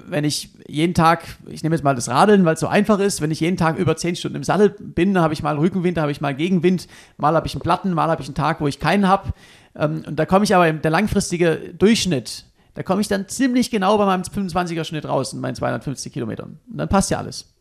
wenn 0.07 0.25
ich 0.25 0.51
jeden 0.67 0.95
Tag, 0.95 1.25
ich 1.47 1.63
nehme 1.63 1.75
jetzt 1.75 1.83
mal 1.83 1.95
das 1.95 2.09
Radeln, 2.09 2.45
weil 2.45 2.55
es 2.55 2.61
so 2.61 2.67
einfach 2.67 2.99
ist, 2.99 3.21
wenn 3.21 3.31
ich 3.31 3.41
jeden 3.41 3.57
Tag 3.57 3.79
über 3.79 3.97
10 3.97 4.17
Stunden 4.17 4.37
im 4.37 4.45
Sattel 4.45 4.71
bin, 4.71 5.15
dann 5.15 5.23
habe 5.23 5.33
ich 5.33 5.43
mal 5.43 5.57
Rückenwind, 5.57 5.99
habe 5.99 6.13
ich 6.13 6.21
mal 6.21 6.35
Gegenwind, 6.35 6.87
mal 7.17 7.35
habe 7.35 7.47
ich 7.47 7.55
einen 7.55 7.63
Platten, 7.63 7.95
mal 7.95 8.09
habe 8.09 8.21
ich 8.23 8.29
einen 8.29 8.35
Tag, 8.35 8.61
wo 8.61 8.67
ich 8.67 8.79
keinen 8.79 9.09
habe. 9.09 9.31
Ähm, 9.75 10.03
und 10.07 10.17
da 10.17 10.27
komme 10.27 10.45
ich 10.45 10.55
aber, 10.55 10.71
der 10.73 10.91
langfristige 10.91 11.75
Durchschnitt, 11.79 12.45
da 12.75 12.83
komme 12.83 13.01
ich 13.01 13.09
dann 13.09 13.29
ziemlich 13.29 13.71
genau 13.71 13.97
bei 13.99 14.07
meinem 14.07 14.23
25er 14.23 14.85
Schnitt 14.85 15.07
raus 15.07 15.33
in 15.33 15.41
meinen 15.41 15.55
250 15.55 16.13
Kilometern. 16.13 16.59
Und 16.71 16.79
dann 16.79 16.89
passt 16.89 17.11
ja 17.11 17.19
alles. 17.19 17.53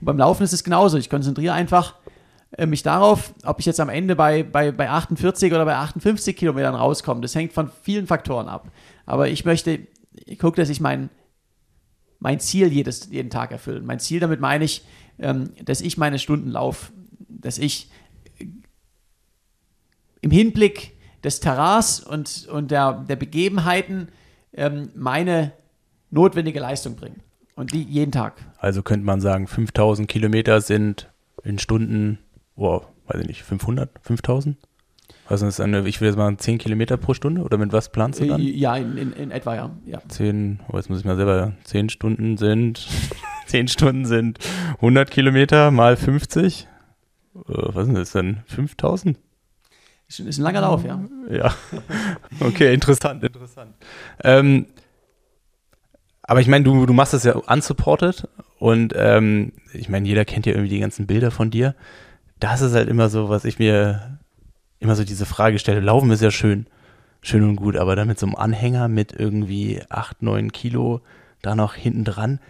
Und 0.00 0.06
beim 0.06 0.18
Laufen 0.18 0.44
ist 0.44 0.52
es 0.52 0.64
genauso. 0.64 0.96
Ich 0.98 1.10
konzentriere 1.10 1.52
einfach 1.52 1.94
äh, 2.52 2.66
mich 2.66 2.82
darauf, 2.82 3.34
ob 3.44 3.58
ich 3.58 3.66
jetzt 3.66 3.80
am 3.80 3.88
Ende 3.88 4.14
bei, 4.16 4.42
bei, 4.44 4.70
bei 4.70 4.88
48 4.88 5.52
oder 5.52 5.64
bei 5.64 5.74
58 5.74 6.36
Kilometern 6.36 6.74
rauskomme. 6.74 7.20
Das 7.20 7.34
hängt 7.34 7.52
von 7.52 7.70
vielen 7.82 8.06
Faktoren 8.06 8.48
ab. 8.48 8.68
Aber 9.04 9.28
ich 9.28 9.44
möchte, 9.44 9.80
ich 10.24 10.38
gucke, 10.38 10.60
dass 10.60 10.70
ich 10.70 10.80
mein, 10.80 11.10
mein 12.24 12.40
Ziel 12.40 12.72
jedes, 12.72 13.10
jeden 13.10 13.28
Tag 13.28 13.52
erfülle. 13.52 13.82
Mein 13.82 14.00
Ziel, 14.00 14.18
damit 14.18 14.40
meine 14.40 14.64
ich, 14.64 14.82
ähm, 15.18 15.50
dass 15.62 15.82
ich 15.82 15.98
meine 15.98 16.18
Stunden 16.18 16.48
laufe. 16.48 16.90
dass 17.28 17.58
ich 17.58 17.90
im 20.22 20.30
Hinblick 20.30 20.94
des 21.22 21.40
Terrains 21.40 22.00
und, 22.00 22.48
und 22.50 22.70
der, 22.70 22.94
der 22.94 23.16
Begebenheiten 23.16 24.08
ähm, 24.54 24.88
meine 24.94 25.52
notwendige 26.10 26.60
Leistung 26.60 26.96
bringe. 26.96 27.16
Und 27.56 27.74
die 27.74 27.82
jeden 27.82 28.10
Tag. 28.10 28.36
Also 28.56 28.82
könnte 28.82 29.04
man 29.04 29.20
sagen, 29.20 29.46
5000 29.46 30.08
Kilometer 30.08 30.62
sind 30.62 31.12
in 31.42 31.58
Stunden, 31.58 32.18
wow, 32.56 32.86
weiß 33.06 33.20
ich 33.20 33.28
nicht, 33.28 33.42
500, 33.42 33.90
5000? 34.00 34.56
Also 35.26 35.46
ist 35.46 35.60
eine, 35.60 35.86
ich 35.88 36.00
will 36.00 36.08
jetzt 36.08 36.16
mal 36.16 36.36
10 36.36 36.58
Kilometer 36.58 36.96
pro 36.96 37.14
Stunde 37.14 37.42
oder 37.42 37.56
mit 37.56 37.72
was 37.72 37.90
planst 37.90 38.20
du 38.20 38.26
dann? 38.26 38.40
Äh, 38.40 38.44
ja, 38.44 38.76
in, 38.76 38.96
in, 38.98 39.12
in 39.12 39.30
etwa, 39.30 39.54
ja. 39.54 39.70
ja. 39.86 40.02
10, 40.06 40.60
oh, 40.68 40.76
jetzt 40.76 40.90
muss 40.90 40.98
ich 40.98 41.04
mal 41.04 41.16
selber, 41.16 41.52
10 41.64 41.88
Stunden 41.88 42.36
sind, 42.36 42.86
10 43.46 43.68
Stunden 43.68 44.04
sind 44.04 44.38
100 44.76 45.10
Kilometer 45.10 45.70
mal 45.70 45.96
50. 45.96 46.68
Äh, 47.34 47.38
was 47.46 47.88
ist 47.88 47.96
das 47.96 48.12
denn? 48.12 48.42
5000? 48.46 49.18
Ist, 50.08 50.20
ist 50.20 50.38
ein 50.38 50.42
langer 50.42 50.60
Lauf, 50.60 50.84
ja. 50.84 51.02
Ja, 51.30 51.54
okay, 52.40 52.74
interessant, 52.74 53.24
interessant. 53.24 53.74
Ähm, 54.22 54.66
aber 56.22 56.40
ich 56.40 56.48
meine, 56.48 56.64
du, 56.64 56.84
du 56.84 56.92
machst 56.92 57.14
das 57.14 57.24
ja 57.24 57.34
unsupported 57.34 58.28
und 58.58 58.92
ähm, 58.96 59.52
ich 59.72 59.88
meine, 59.88 60.06
jeder 60.06 60.24
kennt 60.24 60.44
ja 60.44 60.52
irgendwie 60.52 60.70
die 60.70 60.80
ganzen 60.80 61.06
Bilder 61.06 61.30
von 61.30 61.50
dir. 61.50 61.74
Das 62.40 62.60
ist 62.60 62.74
halt 62.74 62.88
immer 62.88 63.08
so, 63.08 63.28
was 63.30 63.44
ich 63.44 63.58
mir 63.58 64.13
immer 64.80 64.96
so 64.96 65.04
diese 65.04 65.26
Frage 65.26 65.58
stelle. 65.58 65.80
Laufen 65.80 66.10
ist 66.10 66.22
ja 66.22 66.30
schön, 66.30 66.66
schön 67.22 67.42
und 67.42 67.56
gut, 67.56 67.76
aber 67.76 67.96
dann 67.96 68.08
mit 68.08 68.18
so 68.18 68.26
einem 68.26 68.36
Anhänger 68.36 68.88
mit 68.88 69.12
irgendwie 69.12 69.80
8, 69.88 70.22
9 70.22 70.52
Kilo 70.52 71.00
da 71.42 71.54
noch 71.54 71.74
hinten 71.74 72.04
dran 72.04 72.40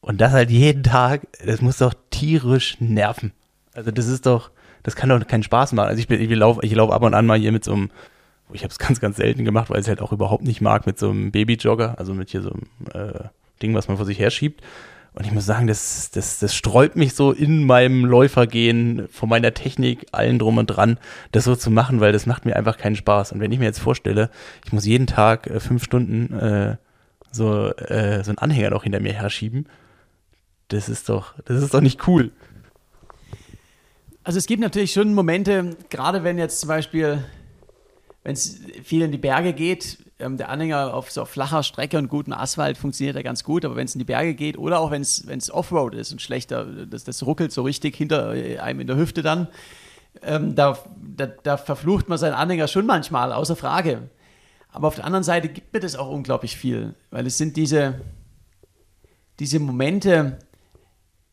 und 0.00 0.20
das 0.20 0.32
halt 0.32 0.50
jeden 0.50 0.82
Tag, 0.82 1.26
das 1.44 1.60
muss 1.60 1.78
doch 1.78 1.94
tierisch 2.10 2.80
nerven. 2.80 3.32
Also 3.74 3.90
das 3.90 4.06
ist 4.06 4.26
doch, 4.26 4.50
das 4.82 4.96
kann 4.96 5.08
doch 5.08 5.26
keinen 5.26 5.42
Spaß 5.42 5.72
machen. 5.72 5.88
Also 5.88 6.00
ich, 6.00 6.10
ich 6.10 6.30
laufe 6.30 6.60
ich 6.64 6.74
lauf 6.74 6.90
ab 6.90 7.02
und 7.02 7.14
an 7.14 7.26
mal 7.26 7.38
hier 7.38 7.52
mit 7.52 7.64
so 7.64 7.72
einem, 7.72 7.90
ich 8.52 8.62
habe 8.62 8.72
es 8.72 8.78
ganz, 8.78 9.00
ganz 9.00 9.16
selten 9.16 9.44
gemacht, 9.44 9.70
weil 9.70 9.78
ich 9.78 9.84
es 9.84 9.88
halt 9.88 10.00
auch 10.00 10.12
überhaupt 10.12 10.44
nicht 10.44 10.60
mag, 10.60 10.86
mit 10.86 10.98
so 10.98 11.10
einem 11.10 11.30
Babyjogger, 11.30 11.98
also 11.98 12.14
mit 12.14 12.30
hier 12.30 12.42
so 12.42 12.52
einem 12.52 12.66
äh, 12.94 13.24
Ding, 13.62 13.74
was 13.74 13.88
man 13.88 13.96
vor 13.96 14.06
sich 14.06 14.18
her 14.18 14.30
schiebt. 14.30 14.62
Und 15.12 15.26
ich 15.26 15.32
muss 15.32 15.44
sagen, 15.44 15.66
das, 15.66 16.10
das, 16.12 16.38
das 16.38 16.54
sträubt 16.54 16.94
mich 16.94 17.14
so 17.14 17.32
in 17.32 17.64
meinem 17.64 18.04
Läufergehen, 18.04 19.08
von 19.10 19.28
meiner 19.28 19.52
Technik, 19.52 20.06
allen 20.12 20.38
drum 20.38 20.58
und 20.58 20.66
dran, 20.66 20.98
das 21.32 21.44
so 21.44 21.56
zu 21.56 21.70
machen, 21.70 22.00
weil 22.00 22.12
das 22.12 22.26
macht 22.26 22.44
mir 22.44 22.54
einfach 22.54 22.78
keinen 22.78 22.96
Spaß. 22.96 23.32
Und 23.32 23.40
wenn 23.40 23.50
ich 23.50 23.58
mir 23.58 23.64
jetzt 23.64 23.80
vorstelle, 23.80 24.30
ich 24.64 24.72
muss 24.72 24.86
jeden 24.86 25.08
Tag 25.08 25.48
äh, 25.48 25.58
fünf 25.58 25.82
Stunden 25.82 26.32
äh, 26.38 26.76
so, 27.32 27.70
äh, 27.74 28.22
so 28.22 28.30
einen 28.30 28.38
Anhänger 28.38 28.70
noch 28.70 28.84
hinter 28.84 29.00
mir 29.00 29.12
herschieben, 29.12 29.66
das 30.68 30.88
ist 30.88 31.08
doch, 31.08 31.34
das 31.44 31.62
ist 31.62 31.74
doch 31.74 31.80
nicht 31.80 32.06
cool. 32.06 32.30
Also 34.22 34.38
es 34.38 34.46
gibt 34.46 34.62
natürlich 34.62 34.92
schon 34.92 35.14
Momente, 35.14 35.76
gerade 35.88 36.22
wenn 36.22 36.38
jetzt 36.38 36.60
zum 36.60 36.68
Beispiel, 36.68 37.24
wenn 38.22 38.34
es 38.34 38.60
viel 38.84 39.02
in 39.02 39.10
die 39.10 39.18
Berge 39.18 39.52
geht, 39.52 39.98
ähm, 40.20 40.36
der 40.36 40.48
Anhänger 40.48 40.94
auf 40.94 41.10
so 41.10 41.24
flacher 41.24 41.62
Strecke 41.62 41.98
und 41.98 42.08
guten 42.08 42.32
Asphalt 42.32 42.78
funktioniert 42.78 43.16
ja 43.16 43.22
ganz 43.22 43.44
gut, 43.44 43.64
aber 43.64 43.76
wenn 43.76 43.86
es 43.86 43.94
in 43.94 43.98
die 43.98 44.04
Berge 44.04 44.34
geht 44.34 44.58
oder 44.58 44.80
auch 44.80 44.90
wenn 44.90 45.02
es 45.02 45.50
Offroad 45.50 45.94
ist 45.94 46.12
und 46.12 46.22
schlechter, 46.22 46.64
das, 46.64 47.04
das 47.04 47.24
ruckelt 47.24 47.52
so 47.52 47.62
richtig 47.62 47.96
hinter 47.96 48.34
äh, 48.34 48.58
einem 48.58 48.80
in 48.80 48.86
der 48.86 48.96
Hüfte 48.96 49.22
dann, 49.22 49.48
ähm, 50.22 50.54
da, 50.54 50.78
da, 50.96 51.26
da 51.26 51.56
verflucht 51.56 52.08
man 52.08 52.18
seinen 52.18 52.34
Anhänger 52.34 52.68
schon 52.68 52.86
manchmal, 52.86 53.32
außer 53.32 53.56
Frage. 53.56 54.10
Aber 54.72 54.88
auf 54.88 54.96
der 54.96 55.04
anderen 55.04 55.24
Seite 55.24 55.48
gibt 55.48 55.72
mir 55.72 55.80
das 55.80 55.96
auch 55.96 56.10
unglaublich 56.10 56.56
viel, 56.56 56.94
weil 57.10 57.26
es 57.26 57.38
sind 57.38 57.56
diese, 57.56 58.00
diese 59.38 59.58
Momente, 59.58 60.38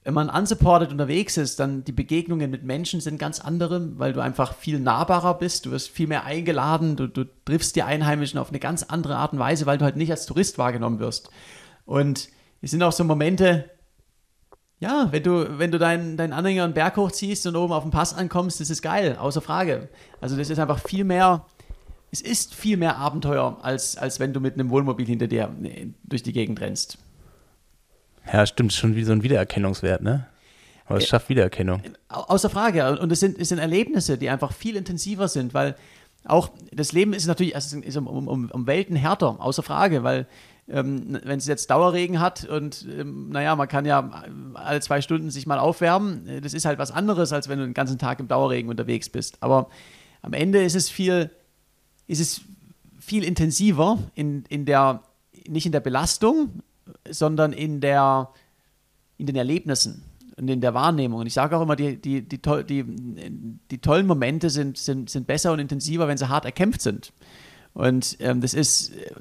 wenn 0.07 0.13
man 0.13 0.29
unsupported 0.29 0.93
unterwegs 0.93 1.35
ist, 1.35 1.59
dann 1.59 1.83
die 1.83 1.91
Begegnungen 1.91 2.49
mit 2.49 2.63
Menschen 2.63 3.01
sind 3.01 3.17
ganz 3.17 3.41
andere, 3.41 3.99
weil 3.99 4.13
du 4.13 4.21
einfach 4.21 4.53
viel 4.53 4.79
nahbarer 4.79 5.37
bist, 5.37 5.65
du 5.65 5.71
wirst 5.71 5.89
viel 5.89 6.07
mehr 6.07 6.23
eingeladen, 6.23 6.95
du, 6.95 7.07
du 7.07 7.25
triffst 7.43 7.75
die 7.75 7.83
Einheimischen 7.83 8.39
auf 8.39 8.47
eine 8.47 8.59
ganz 8.59 8.83
andere 8.83 9.17
Art 9.17 9.33
und 9.33 9.39
Weise, 9.39 9.65
weil 9.65 9.77
du 9.77 9.83
halt 9.83 9.97
nicht 9.97 10.09
als 10.09 10.25
Tourist 10.25 10.57
wahrgenommen 10.57 10.99
wirst. 10.99 11.29
Und 11.85 12.29
es 12.61 12.71
sind 12.71 12.83
auch 12.83 12.93
so 12.93 13.03
Momente, 13.03 13.69
ja, 14.79 15.09
wenn 15.11 15.23
du, 15.23 15.59
wenn 15.59 15.71
du 15.71 15.77
deinen 15.77 16.15
dein 16.15 16.31
Anhänger 16.31 16.63
einen 16.63 16.73
Berg 16.73 16.95
hochziehst 16.95 17.45
und 17.45 17.57
oben 17.57 17.73
auf 17.73 17.83
den 17.83 17.91
Pass 17.91 18.13
ankommst, 18.13 18.61
das 18.61 18.69
ist 18.69 18.81
geil, 18.81 19.17
außer 19.19 19.41
Frage. 19.41 19.89
Also 20.21 20.37
das 20.37 20.49
ist 20.49 20.59
einfach 20.59 20.79
viel 20.79 21.03
mehr, 21.03 21.45
es 22.11 22.21
ist 22.21 22.55
viel 22.55 22.77
mehr 22.77 22.95
Abenteuer, 22.95 23.57
als, 23.61 23.97
als 23.97 24.21
wenn 24.21 24.31
du 24.31 24.39
mit 24.39 24.53
einem 24.53 24.69
Wohnmobil 24.69 25.05
hinter 25.05 25.27
dir 25.27 25.53
äh, 25.63 25.87
durch 26.05 26.23
die 26.23 26.31
Gegend 26.31 26.61
rennst. 26.61 26.97
Ja, 28.31 28.45
stimmt, 28.45 28.73
schon 28.73 28.95
wie 28.95 29.03
so 29.03 29.11
ein 29.11 29.23
Wiedererkennungswert, 29.23 30.01
ne? 30.01 30.27
Aber 30.85 30.97
es 30.97 31.05
äh, 31.05 31.07
schafft 31.07 31.29
Wiedererkennung. 31.29 31.81
Außer 32.07 32.49
Frage. 32.49 32.99
Und 32.99 33.11
es 33.11 33.19
sind, 33.19 33.37
es 33.37 33.49
sind 33.49 33.59
Erlebnisse, 33.59 34.17
die 34.17 34.29
einfach 34.29 34.53
viel 34.53 34.75
intensiver 34.75 35.27
sind, 35.27 35.53
weil 35.53 35.75
auch 36.25 36.49
das 36.71 36.91
Leben 36.91 37.13
ist 37.13 37.27
natürlich 37.27 37.55
also 37.55 37.79
ist 37.79 37.95
um, 37.97 38.07
um, 38.07 38.49
um 38.51 38.67
Welten 38.67 38.95
härter, 38.95 39.39
außer 39.39 39.63
Frage, 39.63 40.03
weil 40.03 40.27
ähm, 40.67 41.17
wenn 41.23 41.39
es 41.39 41.47
jetzt 41.47 41.69
Dauerregen 41.69 42.19
hat 42.19 42.45
und 42.45 42.85
ähm, 42.91 43.29
naja, 43.29 43.55
man 43.55 43.69
kann 43.69 43.85
ja 43.85 44.25
alle 44.53 44.81
zwei 44.81 45.01
Stunden 45.01 45.29
sich 45.29 45.47
mal 45.47 45.59
aufwärmen, 45.59 46.27
äh, 46.27 46.41
das 46.41 46.53
ist 46.53 46.65
halt 46.65 46.79
was 46.79 46.91
anderes, 46.91 47.31
als 47.31 47.47
wenn 47.47 47.59
du 47.59 47.65
den 47.65 47.73
ganzen 47.73 47.97
Tag 47.97 48.19
im 48.19 48.27
Dauerregen 48.27 48.69
unterwegs 48.69 49.09
bist. 49.09 49.37
Aber 49.41 49.69
am 50.21 50.33
Ende 50.33 50.63
ist 50.63 50.75
es 50.75 50.89
viel, 50.89 51.29
ist 52.07 52.19
es 52.19 52.41
viel 52.99 53.23
intensiver 53.23 53.97
in, 54.13 54.43
in 54.49 54.65
der, 54.65 55.03
nicht 55.47 55.65
in 55.65 55.71
der 55.71 55.79
Belastung, 55.79 56.61
sondern 57.09 57.53
in, 57.53 57.81
der, 57.81 58.29
in 59.17 59.25
den 59.25 59.35
Erlebnissen 59.35 60.03
und 60.37 60.47
in 60.47 60.61
der 60.61 60.73
Wahrnehmung. 60.73 61.21
Und 61.21 61.27
ich 61.27 61.33
sage 61.33 61.57
auch 61.57 61.61
immer, 61.61 61.75
die, 61.75 61.99
die, 61.99 62.21
die, 62.21 62.39
die, 62.39 62.83
die 63.71 63.77
tollen 63.79 64.07
Momente 64.07 64.49
sind, 64.49 64.77
sind, 64.77 65.09
sind 65.09 65.27
besser 65.27 65.51
und 65.51 65.59
intensiver, 65.59 66.07
wenn 66.07 66.17
sie 66.17 66.29
hart 66.29 66.45
erkämpft 66.45 66.81
sind. 66.81 67.11
Und 67.77 68.17
ähm, 68.21 68.41
das 68.41 68.55
ist, 68.55 68.89
äh, 68.95 69.11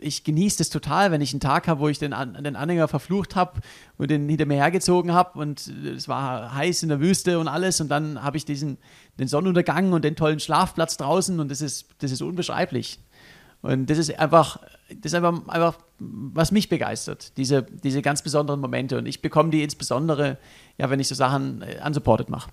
ich 0.00 0.24
genieße 0.24 0.58
das 0.58 0.68
total, 0.68 1.12
wenn 1.12 1.20
ich 1.20 1.32
einen 1.32 1.38
Tag 1.38 1.68
habe, 1.68 1.78
wo 1.78 1.88
ich 1.88 2.00
den, 2.00 2.10
den 2.10 2.56
Anhänger 2.56 2.88
verflucht 2.88 3.36
habe 3.36 3.60
und 3.98 4.10
den 4.10 4.28
hinter 4.28 4.46
mir 4.46 4.56
hergezogen 4.56 5.12
habe 5.12 5.38
und 5.38 5.68
es 5.68 6.08
war 6.08 6.56
heiß 6.56 6.82
in 6.82 6.88
der 6.88 6.98
Wüste 6.98 7.38
und 7.38 7.46
alles 7.46 7.80
und 7.80 7.88
dann 7.88 8.20
habe 8.20 8.36
ich 8.36 8.44
diesen, 8.44 8.78
den 9.20 9.28
Sonnenuntergang 9.28 9.92
und 9.92 10.04
den 10.04 10.16
tollen 10.16 10.40
Schlafplatz 10.40 10.96
draußen 10.96 11.38
und 11.38 11.50
das 11.52 11.60
ist, 11.60 11.86
das 12.00 12.10
ist 12.10 12.20
unbeschreiblich. 12.20 12.98
Und 13.62 13.88
das 13.88 13.98
ist 13.98 14.18
einfach, 14.18 14.58
das 15.00 15.12
ist 15.12 15.14
einfach, 15.14 15.48
einfach 15.48 15.78
was 15.98 16.52
mich 16.52 16.68
begeistert, 16.68 17.36
diese, 17.36 17.62
diese 17.62 18.02
ganz 18.02 18.22
besonderen 18.22 18.60
Momente. 18.60 18.98
Und 18.98 19.06
ich 19.06 19.22
bekomme 19.22 19.50
die 19.50 19.62
insbesondere, 19.62 20.38
ja, 20.78 20.90
wenn 20.90 21.00
ich 21.00 21.08
so 21.08 21.14
Sachen 21.14 21.62
äh, 21.62 21.80
unsupported 21.84 22.28
mache. 22.28 22.50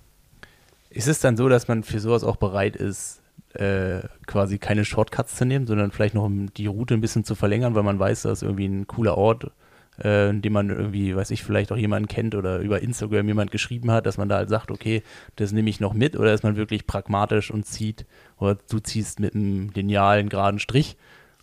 Ist 0.90 1.08
es 1.08 1.20
dann 1.20 1.36
so, 1.36 1.48
dass 1.48 1.68
man 1.68 1.82
für 1.82 2.00
sowas 2.00 2.22
auch 2.22 2.36
bereit 2.36 2.76
ist, 2.76 3.22
äh, 3.54 4.00
quasi 4.26 4.58
keine 4.58 4.84
Shortcuts 4.84 5.36
zu 5.36 5.44
nehmen, 5.44 5.66
sondern 5.66 5.90
vielleicht 5.90 6.14
noch 6.14 6.30
die 6.56 6.66
Route 6.66 6.94
ein 6.94 7.00
bisschen 7.00 7.24
zu 7.24 7.34
verlängern, 7.34 7.74
weil 7.74 7.82
man 7.82 7.98
weiß, 7.98 8.22
dass 8.22 8.42
irgendwie 8.42 8.66
ein 8.66 8.86
cooler 8.86 9.16
Ort, 9.18 9.50
äh, 9.98 10.32
dem 10.32 10.52
man 10.52 10.70
irgendwie, 10.70 11.14
weiß 11.14 11.30
ich, 11.30 11.42
vielleicht 11.44 11.72
auch 11.72 11.76
jemanden 11.76 12.08
kennt 12.08 12.34
oder 12.34 12.58
über 12.58 12.80
Instagram 12.80 13.28
jemand 13.28 13.50
geschrieben 13.50 13.90
hat, 13.90 14.06
dass 14.06 14.16
man 14.16 14.28
da 14.28 14.36
halt 14.36 14.48
sagt, 14.48 14.70
okay, 14.70 15.02
das 15.36 15.52
nehme 15.52 15.70
ich 15.70 15.80
noch 15.80 15.92
mit 15.92 16.16
oder 16.16 16.32
ist 16.32 16.44
man 16.44 16.56
wirklich 16.56 16.86
pragmatisch 16.86 17.50
und 17.50 17.66
zieht 17.66 18.06
oder 18.38 18.54
du 18.54 18.78
ziehst 18.78 19.20
mit 19.20 19.34
einem 19.34 19.70
linealen 19.74 20.28
geraden 20.28 20.58
Strich 20.58 20.96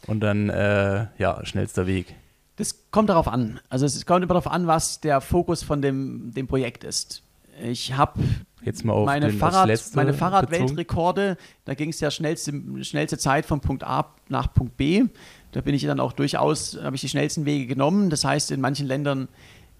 und 0.07 0.21
dann, 0.21 0.49
äh, 0.49 1.07
ja, 1.17 1.45
schnellster 1.45 1.87
Weg. 1.87 2.15
Das 2.55 2.91
kommt 2.91 3.09
darauf 3.09 3.27
an. 3.27 3.59
Also 3.69 3.85
es 3.85 4.05
kommt 4.05 4.23
immer 4.23 4.33
darauf 4.33 4.51
an, 4.51 4.67
was 4.67 4.99
der 4.99 5.21
Fokus 5.21 5.63
von 5.63 5.81
dem, 5.81 6.33
dem 6.33 6.47
Projekt 6.47 6.83
ist. 6.83 7.23
Ich 7.61 7.95
habe 7.95 8.19
meine, 8.61 9.31
Fahrrad, 9.31 9.95
meine 9.95 10.13
Fahrradweltrekorde, 10.13 11.37
da 11.65 11.73
ging 11.73 11.89
es 11.89 11.99
ja 11.99 12.11
schnellste, 12.11 12.53
schnellste 12.81 13.17
Zeit 13.17 13.45
von 13.45 13.61
Punkt 13.61 13.83
A 13.83 14.13
nach 14.27 14.53
Punkt 14.53 14.77
B. 14.77 15.05
Da 15.51 15.61
bin 15.61 15.73
ich 15.73 15.83
dann 15.83 15.99
auch 15.99 16.13
durchaus, 16.13 16.77
habe 16.81 16.95
ich 16.95 17.01
die 17.01 17.09
schnellsten 17.09 17.45
Wege 17.45 17.65
genommen. 17.65 18.09
Das 18.09 18.23
heißt, 18.25 18.51
in 18.51 18.61
manchen 18.61 18.87
Ländern 18.87 19.29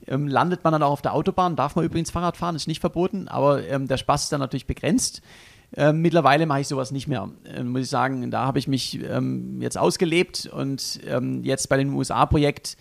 ähm, 0.07 0.27
landet 0.27 0.63
man 0.63 0.73
dann 0.73 0.83
auch 0.83 0.91
auf 0.91 1.01
der 1.01 1.13
Autobahn, 1.13 1.55
darf 1.55 1.75
man 1.75 1.85
übrigens 1.85 2.11
Fahrrad 2.11 2.37
fahren, 2.37 2.55
ist 2.55 2.67
nicht 2.67 2.79
verboten, 2.79 3.27
aber 3.27 3.67
ähm, 3.67 3.87
der 3.87 3.97
Spaß 3.97 4.23
ist 4.23 4.31
dann 4.31 4.39
natürlich 4.39 4.65
begrenzt. 4.67 5.21
Ähm, 5.75 6.01
mittlerweile 6.01 6.45
mache 6.45 6.61
ich 6.61 6.67
sowas 6.67 6.91
nicht 6.91 7.07
mehr, 7.07 7.29
ähm, 7.45 7.71
muss 7.71 7.81
ich 7.81 7.89
sagen. 7.89 8.31
Da 8.31 8.45
habe 8.45 8.59
ich 8.59 8.67
mich 8.67 8.99
ähm, 9.03 9.61
jetzt 9.61 9.77
ausgelebt 9.77 10.49
und 10.51 10.99
ähm, 11.07 11.43
jetzt 11.43 11.69
bei 11.69 11.77
dem 11.77 11.95
USA-Projekt, 11.95 12.75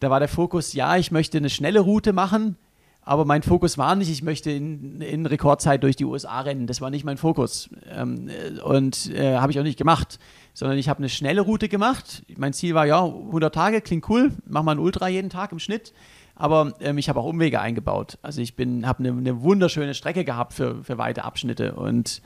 da 0.00 0.10
war 0.10 0.20
der 0.20 0.28
Fokus, 0.28 0.72
ja, 0.72 0.96
ich 0.96 1.10
möchte 1.10 1.38
eine 1.38 1.50
schnelle 1.50 1.80
Route 1.80 2.12
machen, 2.12 2.56
aber 3.02 3.24
mein 3.24 3.42
Fokus 3.42 3.78
war 3.78 3.96
nicht, 3.96 4.10
ich 4.10 4.22
möchte 4.22 4.50
in, 4.50 5.00
in 5.00 5.26
Rekordzeit 5.26 5.82
durch 5.82 5.96
die 5.96 6.04
USA 6.04 6.42
rennen. 6.42 6.66
Das 6.66 6.80
war 6.80 6.90
nicht 6.90 7.04
mein 7.04 7.16
Fokus. 7.16 7.70
Ähm, 7.90 8.28
äh, 8.28 8.60
und 8.60 9.10
äh, 9.12 9.36
habe 9.36 9.50
ich 9.50 9.58
auch 9.58 9.64
nicht 9.64 9.78
gemacht, 9.78 10.18
sondern 10.54 10.78
ich 10.78 10.88
habe 10.88 10.98
eine 10.98 11.08
schnelle 11.08 11.40
Route 11.40 11.68
gemacht. 11.68 12.22
Mein 12.36 12.52
Ziel 12.52 12.74
war, 12.74 12.86
ja, 12.86 13.02
100 13.04 13.54
Tage, 13.54 13.80
klingt 13.80 14.08
cool, 14.08 14.32
mach 14.46 14.62
mal 14.62 14.72
ein 14.72 14.78
Ultra 14.78 15.08
jeden 15.08 15.30
Tag 15.30 15.52
im 15.52 15.58
Schnitt 15.58 15.92
aber 16.38 16.72
ähm, 16.80 16.96
ich 16.98 17.08
habe 17.08 17.20
auch 17.20 17.26
Umwege 17.26 17.60
eingebaut. 17.60 18.18
Also 18.22 18.40
ich 18.40 18.54
habe 18.58 18.98
eine, 18.98 19.10
eine 19.10 19.42
wunderschöne 19.42 19.94
Strecke 19.94 20.24
gehabt 20.24 20.54
für, 20.54 20.82
für 20.84 20.96
weite 20.96 21.24
Abschnitte 21.24 21.74
und 21.74 22.22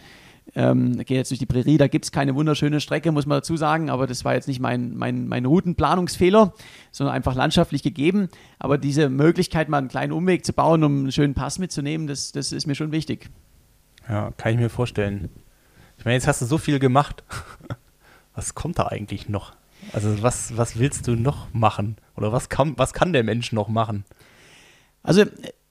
ähm, 0.54 0.98
gehe 1.04 1.16
jetzt 1.16 1.30
durch 1.30 1.38
die 1.38 1.46
Prärie, 1.46 1.78
da 1.78 1.86
gibt 1.86 2.04
es 2.04 2.12
keine 2.12 2.34
wunderschöne 2.34 2.80
Strecke, 2.80 3.12
muss 3.12 3.26
man 3.26 3.38
dazu 3.38 3.56
sagen, 3.56 3.90
aber 3.90 4.06
das 4.06 4.24
war 4.24 4.34
jetzt 4.34 4.48
nicht 4.48 4.60
mein, 4.60 4.96
mein, 4.96 5.28
mein 5.28 5.46
Routenplanungsfehler, 5.46 6.52
sondern 6.90 7.14
einfach 7.14 7.34
landschaftlich 7.34 7.82
gegeben. 7.82 8.28
Aber 8.58 8.76
diese 8.76 9.08
Möglichkeit, 9.08 9.68
mal 9.68 9.78
einen 9.78 9.88
kleinen 9.88 10.12
Umweg 10.12 10.44
zu 10.44 10.52
bauen, 10.52 10.84
um 10.84 11.00
einen 11.00 11.12
schönen 11.12 11.34
Pass 11.34 11.58
mitzunehmen, 11.58 12.06
das, 12.06 12.32
das 12.32 12.52
ist 12.52 12.66
mir 12.66 12.74
schon 12.74 12.92
wichtig. 12.92 13.30
Ja, 14.08 14.32
kann 14.36 14.52
ich 14.52 14.58
mir 14.58 14.68
vorstellen. 14.68 15.30
Ich 15.96 16.04
meine, 16.04 16.16
jetzt 16.16 16.26
hast 16.26 16.42
du 16.42 16.46
so 16.46 16.58
viel 16.58 16.78
gemacht. 16.78 17.22
Was 18.34 18.54
kommt 18.54 18.78
da 18.78 18.88
eigentlich 18.88 19.28
noch? 19.28 19.52
Also 19.92 20.22
was, 20.22 20.56
was 20.56 20.78
willst 20.78 21.06
du 21.06 21.16
noch 21.16 21.52
machen? 21.52 21.96
Oder 22.16 22.32
was 22.32 22.48
kann, 22.48 22.74
was 22.78 22.92
kann 22.92 23.12
der 23.12 23.24
Mensch 23.24 23.52
noch 23.52 23.68
machen? 23.68 24.04
Also 25.02 25.24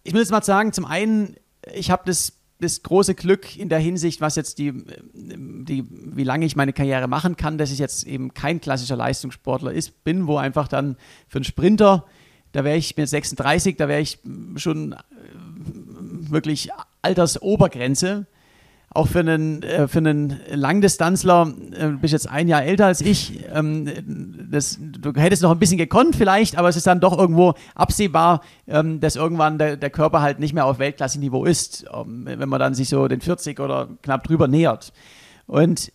ich 0.03 0.13
muss 0.13 0.21
jetzt 0.21 0.31
mal 0.31 0.43
sagen, 0.43 0.73
zum 0.73 0.85
einen, 0.85 1.35
ich 1.73 1.91
habe 1.91 2.03
das, 2.05 2.33
das 2.59 2.83
große 2.83 3.15
Glück 3.15 3.57
in 3.57 3.69
der 3.69 3.79
Hinsicht, 3.79 4.21
was 4.21 4.35
jetzt 4.35 4.57
die, 4.57 4.73
die, 5.13 5.85
wie 5.89 6.23
lange 6.23 6.45
ich 6.45 6.55
meine 6.55 6.73
Karriere 6.73 7.07
machen 7.07 7.37
kann, 7.37 7.57
dass 7.57 7.71
ich 7.71 7.79
jetzt 7.79 8.05
eben 8.05 8.33
kein 8.33 8.61
klassischer 8.61 8.95
Leistungssportler 8.95 9.71
ist, 9.71 10.03
bin, 10.03 10.27
wo 10.27 10.37
einfach 10.37 10.67
dann 10.67 10.97
für 11.27 11.37
einen 11.37 11.45
Sprinter, 11.45 12.05
da 12.51 12.63
wäre 12.63 12.77
ich 12.77 12.97
mit 12.97 13.07
36, 13.07 13.77
da 13.77 13.87
wäre 13.87 14.01
ich 14.01 14.19
schon 14.57 14.93
äh, 14.93 14.97
wirklich 16.29 16.69
Altersobergrenze 17.01 18.27
auch 18.93 19.07
für 19.07 19.19
einen, 19.19 19.63
äh, 19.63 19.87
für 19.87 19.99
einen 19.99 20.39
Langdistanzler, 20.49 21.53
äh, 21.71 21.87
du 21.87 21.97
bist 21.99 22.11
jetzt 22.11 22.29
ein 22.29 22.47
Jahr 22.49 22.63
älter 22.63 22.87
als 22.87 22.99
ich, 22.99 23.45
ähm, 23.53 23.89
das, 24.51 24.77
du 24.81 25.13
hättest 25.13 25.43
noch 25.43 25.51
ein 25.51 25.59
bisschen 25.59 25.77
gekonnt 25.77 26.15
vielleicht, 26.15 26.57
aber 26.57 26.67
es 26.67 26.75
ist 26.75 26.87
dann 26.87 26.99
doch 26.99 27.17
irgendwo 27.17 27.53
absehbar, 27.73 28.41
ähm, 28.67 28.99
dass 28.99 29.15
irgendwann 29.15 29.57
der, 29.57 29.77
der 29.77 29.89
Körper 29.89 30.21
halt 30.21 30.39
nicht 30.39 30.53
mehr 30.53 30.65
auf 30.65 30.77
Weltklasse-Niveau 30.77 31.45
ist, 31.45 31.85
ähm, 31.93 32.25
wenn 32.25 32.49
man 32.49 32.59
dann 32.59 32.73
sich 32.73 32.89
so 32.89 33.07
den 33.07 33.21
40 33.21 33.61
oder 33.61 33.87
knapp 34.01 34.25
drüber 34.25 34.49
nähert. 34.49 34.91
Und 35.47 35.93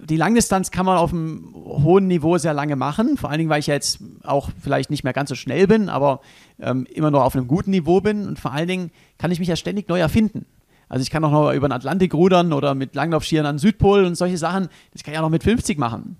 die 0.00 0.16
Langdistanz 0.16 0.70
kann 0.70 0.86
man 0.86 0.98
auf 0.98 1.12
einem 1.12 1.52
hohen 1.54 2.06
Niveau 2.06 2.38
sehr 2.38 2.54
lange 2.54 2.76
machen, 2.76 3.16
vor 3.16 3.28
allen 3.28 3.38
Dingen, 3.38 3.50
weil 3.50 3.60
ich 3.60 3.66
jetzt 3.66 3.98
auch 4.22 4.50
vielleicht 4.60 4.90
nicht 4.90 5.02
mehr 5.02 5.12
ganz 5.12 5.30
so 5.30 5.34
schnell 5.34 5.66
bin, 5.66 5.88
aber 5.88 6.20
ähm, 6.60 6.86
immer 6.94 7.10
noch 7.10 7.24
auf 7.24 7.34
einem 7.34 7.48
guten 7.48 7.72
Niveau 7.72 8.00
bin 8.00 8.26
und 8.28 8.38
vor 8.38 8.52
allen 8.52 8.68
Dingen 8.68 8.90
kann 9.18 9.32
ich 9.32 9.40
mich 9.40 9.48
ja 9.48 9.56
ständig 9.56 9.88
neu 9.88 9.98
erfinden. 9.98 10.46
Also 10.92 11.04
ich 11.04 11.10
kann 11.10 11.24
auch 11.24 11.30
noch 11.30 11.52
über 11.52 11.68
den 11.68 11.72
Atlantik 11.72 12.12
rudern 12.12 12.52
oder 12.52 12.74
mit 12.74 12.94
Langlaufschieren 12.94 13.46
an 13.46 13.54
den 13.54 13.58
Südpol 13.60 14.04
und 14.04 14.14
solche 14.14 14.36
Sachen. 14.36 14.68
Das 14.92 15.02
kann 15.02 15.14
ich 15.14 15.18
auch 15.18 15.22
noch 15.22 15.30
mit 15.30 15.42
50 15.42 15.78
machen. 15.78 16.18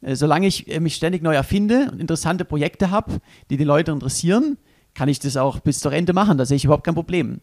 Äh, 0.00 0.14
solange 0.14 0.46
ich 0.46 0.72
äh, 0.72 0.78
mich 0.78 0.94
ständig 0.94 1.24
neu 1.24 1.34
erfinde 1.34 1.88
und 1.90 2.00
interessante 2.00 2.44
Projekte 2.44 2.92
habe, 2.92 3.14
die 3.50 3.56
die 3.56 3.64
Leute 3.64 3.90
interessieren, 3.90 4.58
kann 4.94 5.08
ich 5.08 5.18
das 5.18 5.36
auch 5.36 5.58
bis 5.58 5.80
zur 5.80 5.90
Rente 5.90 6.12
machen. 6.12 6.38
Da 6.38 6.46
sehe 6.46 6.56
ich 6.56 6.64
überhaupt 6.64 6.84
kein 6.84 6.94
Problem. 6.94 7.40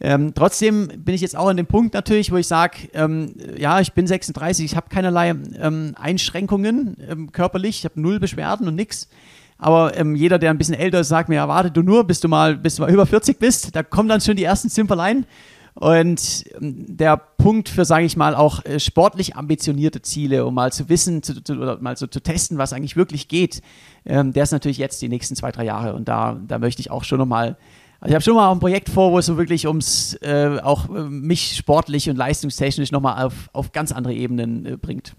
Ähm, 0.00 0.32
trotzdem 0.34 0.88
bin 0.96 1.14
ich 1.14 1.20
jetzt 1.20 1.36
auch 1.36 1.48
an 1.48 1.58
dem 1.58 1.66
Punkt 1.66 1.92
natürlich, 1.92 2.32
wo 2.32 2.38
ich 2.38 2.46
sage, 2.46 2.88
ähm, 2.94 3.34
ja, 3.58 3.78
ich 3.78 3.92
bin 3.92 4.06
36, 4.06 4.64
ich 4.64 4.76
habe 4.76 4.88
keinerlei 4.88 5.28
ähm, 5.28 5.94
Einschränkungen 6.00 6.96
ähm, 7.06 7.32
körperlich, 7.32 7.80
ich 7.80 7.84
habe 7.84 8.00
null 8.00 8.18
Beschwerden 8.18 8.66
und 8.66 8.76
nichts. 8.76 9.10
Aber 9.58 9.94
ähm, 9.96 10.16
jeder, 10.16 10.38
der 10.38 10.50
ein 10.50 10.58
bisschen 10.58 10.74
älter 10.74 11.00
ist, 11.00 11.08
sagt 11.08 11.28
mir, 11.28 11.34
ja, 11.34 11.48
warte 11.48 11.70
du 11.70 11.82
nur, 11.82 12.04
bis 12.04 12.20
du 12.20 12.28
mal, 12.28 12.56
bis 12.56 12.76
du 12.76 12.82
mal 12.82 12.90
über 12.90 13.04
40 13.04 13.38
bist, 13.38 13.76
da 13.76 13.82
kommen 13.82 14.08
dann 14.08 14.22
schon 14.22 14.36
die 14.36 14.44
ersten 14.44 14.70
Zimperlein. 14.70 15.26
Und 15.74 16.44
ähm, 16.60 16.96
der 16.96 17.16
Punkt 17.16 17.68
für, 17.68 17.84
sage 17.84 18.04
ich 18.04 18.16
mal, 18.16 18.34
auch 18.34 18.64
äh, 18.64 18.78
sportlich 18.78 19.36
ambitionierte 19.36 20.02
Ziele, 20.02 20.44
um 20.44 20.54
mal 20.54 20.72
zu 20.72 20.88
wissen 20.88 21.22
zu, 21.22 21.42
zu, 21.42 21.54
oder 21.54 21.80
mal 21.80 21.96
so 21.96 22.06
zu 22.06 22.20
testen, 22.20 22.58
was 22.58 22.72
eigentlich 22.72 22.96
wirklich 22.96 23.28
geht, 23.28 23.62
ähm, 24.04 24.32
der 24.32 24.42
ist 24.42 24.52
natürlich 24.52 24.78
jetzt 24.78 25.00
die 25.00 25.08
nächsten 25.08 25.34
zwei, 25.34 25.50
drei 25.50 25.64
Jahre. 25.64 25.94
Und 25.94 26.08
da, 26.08 26.38
da 26.46 26.58
möchte 26.58 26.80
ich 26.80 26.90
auch 26.90 27.04
schon 27.04 27.18
nochmal, 27.18 27.56
also 28.00 28.10
ich 28.10 28.14
habe 28.14 28.22
schon 28.22 28.34
mal 28.34 28.52
ein 28.52 28.60
Projekt 28.60 28.90
vor, 28.90 29.12
wo 29.12 29.18
es 29.18 29.26
so 29.26 29.38
wirklich 29.38 29.66
ums 29.66 30.14
äh, 30.22 30.58
auch 30.62 30.94
äh, 30.94 31.04
mich 31.04 31.56
sportlich 31.56 32.10
und 32.10 32.16
leistungstechnisch 32.16 32.92
nochmal 32.92 33.24
auf, 33.24 33.48
auf 33.52 33.72
ganz 33.72 33.92
andere 33.92 34.12
Ebenen 34.12 34.66
äh, 34.66 34.76
bringt. 34.76 35.14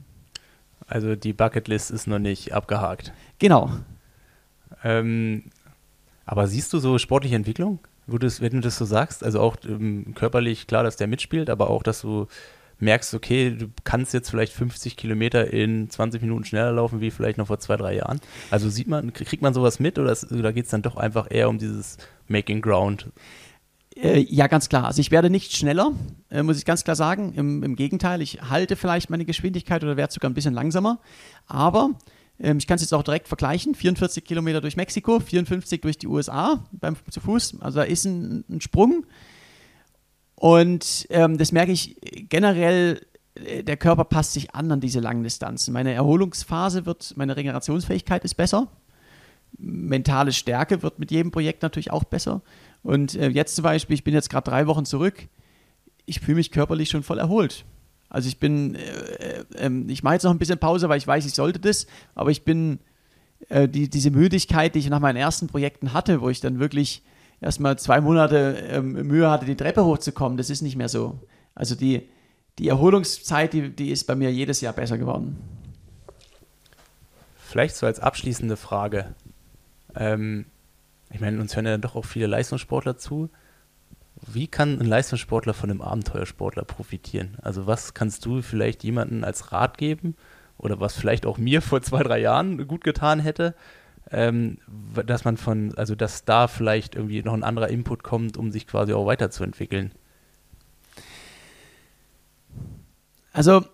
Also 0.86 1.16
die 1.16 1.34
Bucketlist 1.34 1.90
ist 1.90 2.06
noch 2.08 2.20
nicht 2.20 2.54
abgehakt. 2.54 3.12
Genau. 3.40 3.72
Ähm, 4.84 5.46
aber 6.26 6.48
siehst 6.48 6.74
du 6.74 6.80
so 6.80 6.98
sportliche 7.00 7.36
Entwicklung? 7.36 7.80
Wo 8.08 8.18
das, 8.18 8.42
wenn 8.42 8.54
du 8.54 8.60
das 8.60 8.78
so 8.78 8.86
sagst, 8.86 9.24
also 9.24 9.40
auch 9.40 9.58
ähm, 9.68 10.14
körperlich 10.16 10.68
klar, 10.68 10.84
dass 10.84 10.98
der 10.98 11.08
mitspielt, 11.08 11.50
aber 11.50 11.70
auch, 11.70 11.84
dass 11.84 12.02
du 12.02 12.28
merkst, 12.80 13.14
okay, 13.14 13.52
du 13.52 13.68
kannst 13.84 14.14
jetzt 14.14 14.30
vielleicht 14.30 14.54
50 14.54 14.98
Kilometer 14.98 15.52
in 15.52 15.90
20 15.90 16.22
Minuten 16.22 16.46
schneller 16.46 16.72
laufen 16.72 17.02
wie 17.02 17.12
vielleicht 17.12 17.38
noch 17.38 17.48
vor 17.48 17.60
zwei, 17.60 17.78
drei 17.78 17.96
Jahren. 17.96 18.20
Also 18.52 18.70
sieht 18.70 18.88
man, 18.88 19.14
kriegt 19.14 19.42
man 19.42 19.54
sowas 19.54 19.80
mit 19.80 19.98
oder, 20.00 20.16
oder 20.32 20.54
geht 20.54 20.66
es 20.66 20.72
dann 20.72 20.82
doch 20.82 20.98
einfach 20.98 21.28
eher 21.30 21.50
um 21.50 21.58
dieses 21.58 21.98
Making 22.28 22.62
Ground? 22.62 23.10
Äh, 23.96 24.20
ja, 24.20 24.48
ganz 24.48 24.70
klar. 24.70 24.86
Also 24.86 25.02
ich 25.02 25.12
werde 25.12 25.30
nicht 25.30 25.56
schneller, 25.56 25.92
äh, 26.30 26.44
muss 26.44 26.58
ich 26.58 26.66
ganz 26.66 26.84
klar 26.84 26.96
sagen. 26.96 27.34
Im, 27.34 27.64
Im, 27.64 27.76
Gegenteil, 27.76 28.22
ich 28.22 28.42
halte 28.42 28.76
vielleicht 28.76 29.10
meine 29.10 29.26
Geschwindigkeit 29.26 29.84
oder 29.84 29.98
werde 29.98 30.14
sogar 30.14 30.30
ein 30.30 30.34
bisschen 30.34 30.54
langsamer. 30.54 31.00
Aber 31.48 31.92
ähm, 32.44 32.58
ich 32.58 32.68
kann 32.68 32.76
es 32.76 32.82
jetzt 32.82 32.94
auch 32.94 33.04
direkt 33.04 33.28
vergleichen. 33.28 33.74
44 33.74 34.24
Kilometer 34.24 34.62
durch 34.62 34.76
Mexiko, 34.76 35.20
54 35.20 35.82
durch 35.82 35.98
die 35.98 36.08
USA 36.08 36.64
beim, 36.72 36.98
zu 37.10 37.22
Fuß. 37.22 37.62
Also 37.62 37.80
da 37.80 37.86
ist 37.86 38.06
ein, 38.06 38.44
ein 38.50 38.62
Sprung. 38.62 39.06
Und 40.36 41.08
ähm, 41.10 41.38
das 41.38 41.54
merke 41.54 41.72
ich 41.72 41.96
generell, 42.30 43.02
äh, 43.36 43.64
der 43.64 43.78
Körper 43.78 44.04
passt 44.04 44.34
sich 44.34 44.54
an 44.54 44.72
an 44.72 44.82
diese 44.82 45.00
langen 45.00 45.24
Distanzen. 45.24 45.74
Meine 45.74 45.94
Erholungsphase 45.94 46.86
wird, 46.86 47.14
meine 47.16 47.38
Regenerationsfähigkeit 47.38 48.26
ist 48.26 48.36
besser. 48.36 48.68
Mentale 49.58 50.34
Stärke 50.34 50.84
wird 50.84 51.00
mit 51.00 51.12
jedem 51.12 51.32
Projekt 51.32 51.64
natürlich 51.64 51.92
auch 51.92 52.04
besser. 52.04 52.42
Und 52.82 53.16
äh, 53.16 53.30
jetzt 53.30 53.56
zum 53.56 53.64
Beispiel, 53.64 53.94
ich 53.94 54.04
bin 54.04 54.14
jetzt 54.14 54.30
gerade 54.30 54.50
drei 54.50 54.68
Wochen 54.68 54.84
zurück, 54.84 55.28
ich 56.06 56.20
fühle 56.20 56.36
mich 56.36 56.52
körperlich 56.52 56.90
schon 56.90 57.04
voll 57.04 57.20
erholt. 57.20 57.64
Also 58.14 58.28
ich 58.28 58.40
bin, 58.40 58.76
äh, 58.76 59.44
äh, 59.56 59.84
ich 59.88 60.04
mache 60.04 60.14
jetzt 60.14 60.24
noch 60.24 60.32
ein 60.32 60.38
bisschen 60.38 60.60
Pause, 60.60 60.88
weil 60.88 61.00
ich 61.00 61.08
weiß, 61.08 61.26
ich 61.26 61.34
sollte 61.34 61.60
das, 61.60 61.88
aber 62.14 62.30
ich 62.30 62.46
bin, 62.46 62.80
äh, 63.50 63.68
die, 63.68 63.90
diese 63.90 64.12
Müdigkeit, 64.12 64.76
die 64.76 64.80
ich 64.80 64.90
nach 64.90 65.00
meinen 65.00 65.18
ersten 65.18 65.48
Projekten 65.48 65.94
hatte, 65.94 66.22
wo 66.22 66.30
ich 66.30 66.40
dann 66.40 66.60
wirklich 66.60 67.04
erstmal 67.42 67.78
zwei 67.80 68.02
Monate 68.02 68.64
ähm, 68.70 68.94
Mühe 69.08 69.30
hatte, 69.30 69.48
die 69.48 69.56
Treppe 69.56 69.84
hochzukommen, 69.84 70.38
das 70.38 70.52
ist 70.52 70.62
nicht 70.62 70.76
mehr 70.76 70.90
so. 70.90 71.20
Also 71.56 71.74
die, 71.74 72.08
die 72.60 72.68
Erholungszeit, 72.68 73.52
die, 73.52 73.76
die 73.76 73.90
ist 73.90 74.06
bei 74.06 74.14
mir 74.14 74.32
jedes 74.32 74.62
Jahr 74.62 74.74
besser 74.74 75.00
geworden. 75.00 75.38
Vielleicht 77.36 77.76
so 77.76 77.88
als 77.88 78.00
abschließende 78.00 78.58
Frage. 78.58 79.16
Ähm, 79.96 80.46
ich 81.12 81.20
meine, 81.20 81.42
uns 81.42 81.56
hören 81.56 81.66
ja 81.66 81.78
doch 81.80 81.96
auch 81.96 82.06
viele 82.06 82.28
Leistungssportler 82.28 82.96
zu 82.98 83.32
wie 84.28 84.48
kann 84.48 84.80
ein 84.80 84.86
Leistungssportler 84.86 85.54
von 85.54 85.70
einem 85.70 85.82
Abenteuersportler 85.82 86.64
profitieren? 86.64 87.38
Also 87.42 87.68
was 87.68 87.94
kannst 87.94 88.26
du 88.26 88.42
vielleicht 88.42 88.84
jemandem 88.84 89.24
als 89.24 89.52
Rat 89.52 89.78
geben 89.78 90.16
oder 90.58 90.80
was 90.80 90.96
vielleicht 90.96 91.26
auch 91.26 91.38
mir 91.38 91.62
vor 91.64 91.82
zwei, 91.82 92.04
drei 92.04 92.20
Jahren 92.20 92.68
gut 92.68 92.84
getan 92.84 93.20
hätte, 93.20 93.56
ähm, 94.12 94.58
dass 95.06 95.26
man 95.26 95.38
von, 95.38 95.78
also 95.78 95.96
dass 95.96 96.26
da 96.26 96.48
vielleicht 96.48 96.96
irgendwie 96.96 97.24
noch 97.24 97.34
ein 97.34 97.44
anderer 97.44 97.70
Input 97.70 98.04
kommt, 98.04 98.38
um 98.38 98.52
sich 98.52 98.68
quasi 98.68 98.94
auch 98.94 99.06
weiterzuentwickeln? 99.06 99.92
Also 103.32 103.66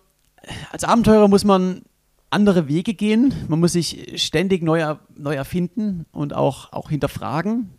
als 0.72 0.84
Abenteurer 0.84 1.28
muss 1.28 1.44
man 1.44 1.82
andere 2.30 2.68
Wege 2.68 2.94
gehen. 2.94 3.34
Man 3.48 3.60
muss 3.60 3.72
sich 3.72 4.22
ständig 4.22 4.62
neu, 4.62 4.96
neu 5.16 5.34
erfinden 5.34 6.06
und 6.12 6.32
auch, 6.32 6.72
auch 6.72 6.88
hinterfragen. 6.88 7.70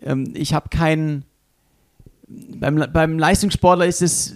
Ähm, 0.00 0.32
ich 0.34 0.54
habe 0.54 0.68
keinen 0.68 1.24
beim, 2.28 2.84
beim 2.92 3.18
Leistungssportler 3.18 3.86
ist 3.86 4.02
es, 4.02 4.34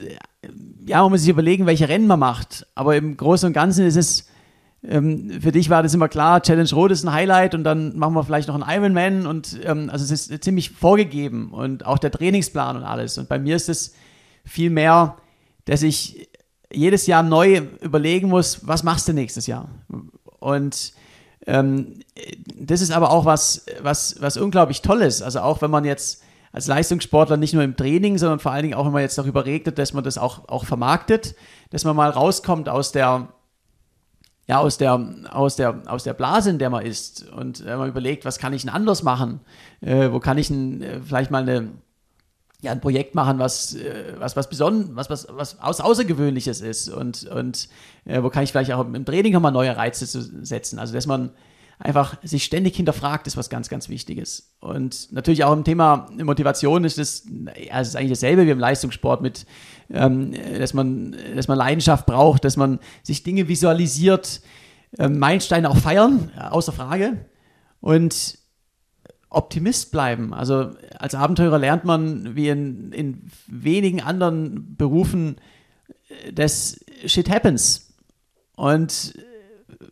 ja, 0.87 1.03
man 1.03 1.13
muss 1.13 1.21
sich 1.21 1.31
überlegen, 1.31 1.67
welche 1.67 1.89
Rennen 1.89 2.07
man 2.07 2.21
macht. 2.21 2.67
Aber 2.75 2.97
im 2.97 3.17
Großen 3.17 3.47
und 3.47 3.53
Ganzen 3.53 3.87
ist 3.87 3.97
es, 3.97 4.29
ähm, 4.83 5.41
für 5.41 5.53
dich 5.53 5.69
war 5.69 5.83
das 5.83 5.95
immer 5.95 6.09
klar, 6.09 6.43
Challenge 6.43 6.71
Rot 6.73 6.91
ist 6.91 7.05
ein 7.05 7.13
Highlight 7.13 7.55
und 7.55 7.65
dann 7.65 7.99
machen 7.99 8.15
wir 8.15 8.25
vielleicht 8.25 8.49
noch 8.49 8.55
einen 8.55 8.69
Ironman 8.69 9.27
und 9.27 9.61
ähm, 9.65 9.91
also 9.91 10.05
es 10.05 10.29
ist 10.29 10.45
ziemlich 10.45 10.71
vorgegeben 10.71 11.53
und 11.53 11.85
auch 11.85 11.99
der 11.99 12.11
Trainingsplan 12.11 12.77
und 12.77 12.85
alles. 12.85 13.19
Und 13.19 13.29
bei 13.29 13.39
mir 13.39 13.57
ist 13.57 13.69
es 13.69 13.95
viel 14.45 14.71
mehr, 14.71 15.17
dass 15.67 15.83
ich 15.83 16.29
jedes 16.73 17.07
Jahr 17.07 17.23
neu 17.23 17.63
überlegen 17.81 18.29
muss, 18.29 18.67
was 18.67 18.83
machst 18.83 19.09
du 19.09 19.13
nächstes 19.13 19.47
Jahr? 19.47 19.69
Und 20.39 20.95
ähm, 21.47 22.01
das 22.57 22.81
ist 22.81 22.93
aber 22.93 23.11
auch 23.11 23.25
was, 23.25 23.67
was, 23.83 24.17
was 24.21 24.37
unglaublich 24.37 24.81
Tolles. 24.83 25.21
Also 25.21 25.41
auch 25.41 25.61
wenn 25.63 25.71
man 25.71 25.85
jetzt 25.85 26.23
als 26.53 26.67
Leistungssportler 26.67 27.37
nicht 27.37 27.55
nur 27.55 27.63
im 27.63 27.77
Training, 27.77 28.19
sondern 28.19 28.41
vor 28.41 28.53
allen 28.53 28.63
Dingen 28.65 28.75
auch, 28.75 28.85
wenn 28.85 28.93
man 28.93 29.03
jetzt 29.03 29.19
darüber 29.19 29.45
regnet, 29.45 29.79
dass 29.79 29.93
man 29.93 30.03
das 30.03 30.19
auch, 30.19 30.49
auch 30.49 30.65
vermarktet, 30.65 31.35
dass 31.71 31.85
man 31.85 31.95
mal 31.95 32.11
rauskommt 32.11 32.69
aus 32.69 32.93
der, 32.93 33.29
ja, 34.49 34.59
aus 34.59 34.79
der, 34.79 35.07
aus 35.31 35.55
der, 35.57 35.83
aus 35.87 36.03
der 36.03 36.15
Blase, 36.15 36.51
in 36.51 36.59
der 36.59 36.71
man 36.71 36.85
ist 36.85 37.29
und 37.31 37.65
äh, 37.65 37.77
man 37.77 37.89
überlegt, 37.89 38.25
was 38.25 38.39
kann 38.39 38.53
ich 38.53 38.63
denn 38.63 38.71
anders 38.71 39.05
machen? 39.05 39.41
Äh, 39.81 40.11
wo 40.11 40.19
kann 40.19 40.39
ich 40.39 40.49
denn 40.49 40.83
äh, 40.83 41.01
vielleicht 41.01 41.31
mal 41.31 41.43
eine, 41.43 41.71
ja, 42.63 42.73
ein 42.73 42.81
Projekt 42.81 43.15
machen, 43.15 43.39
was, 43.39 43.75
äh, 43.75 44.15
was, 44.19 44.35
was 44.35 44.49
besonders, 44.49 44.91
was, 44.97 45.09
was, 45.09 45.29
was 45.31 45.61
aus 45.61 45.81
Außergewöhnliches 45.81 46.63
ist 46.63 46.89
und, 46.89 47.25
und 47.29 47.69
äh, 48.07 48.23
wo 48.25 48.29
kann 48.29 48.43
ich 48.43 48.51
vielleicht 48.51 48.73
auch 48.73 48.85
im 48.85 49.05
Training 49.05 49.33
nochmal 49.33 49.53
neue 49.53 49.77
Reize 49.77 50.05
setzen? 50.05 50.81
Also, 50.81 50.95
dass 50.95 51.07
man 51.07 51.31
einfach 51.81 52.17
sich 52.23 52.45
ständig 52.45 52.77
hinterfragt, 52.77 53.27
ist 53.27 53.37
was 53.37 53.51
ganz, 53.51 53.69
ganz 53.69 53.89
Wichtiges. 53.89 54.55
Und 54.61 55.11
natürlich 55.13 55.45
auch 55.45 55.53
im 55.53 55.65
Thema 55.65 56.09
Motivation 56.23 56.85
ist 56.85 56.99
es, 56.99 57.27
ja, 57.57 57.81
ist 57.81 57.97
eigentlich 57.97 58.11
dasselbe 58.11 58.47
wie 58.47 58.51
im 58.51 58.59
Leistungssport 58.59 59.23
mit, 59.23 59.47
ähm, 59.91 60.33
dass 60.59 60.75
man, 60.75 61.17
dass 61.35 61.49
man 61.49 61.59
Leidenschaft 61.59 62.07
braucht, 62.07 62.45
dass 62.45 62.57
man 62.57 62.79
sich 63.03 63.23
Dinge 63.23 63.49
visualisiert, 63.49 64.43
ähm, 64.99 65.19
Meilensteine 65.19 65.71
auch 65.71 65.79
feiern, 65.79 66.31
außer 66.39 66.73
Frage. 66.73 67.25
Und 67.81 68.39
Optimist 69.31 69.93
bleiben. 69.93 70.35
Also 70.35 70.73
als 70.99 71.15
Abenteurer 71.15 71.59
lernt 71.59 71.85
man, 71.85 72.35
wie 72.35 72.49
in, 72.49 72.93
in 72.93 73.31
wenigen 73.47 74.03
anderen 74.03 74.77
Berufen, 74.77 75.37
äh, 76.09 76.33
das 76.33 76.81
Shit 77.07 77.31
happens. 77.31 77.95
Und 78.57 79.15
äh, 79.17 79.30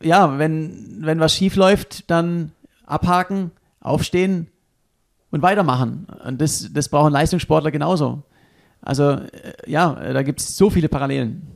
ja, 0.02 0.38
wenn, 0.38 0.98
wenn 1.00 1.20
was 1.20 1.34
schief 1.34 1.56
läuft, 1.56 2.10
dann 2.10 2.52
abhaken, 2.86 3.50
aufstehen 3.80 4.48
und 5.30 5.42
weitermachen. 5.42 6.06
Und 6.24 6.40
das, 6.40 6.72
das 6.72 6.88
brauchen 6.88 7.12
Leistungssportler 7.12 7.70
genauso. 7.70 8.22
Also 8.80 9.12
äh, 9.12 9.26
ja, 9.66 9.94
da 10.12 10.22
gibt 10.22 10.40
es 10.40 10.56
so 10.56 10.70
viele 10.70 10.88
Parallelen. 10.88 11.46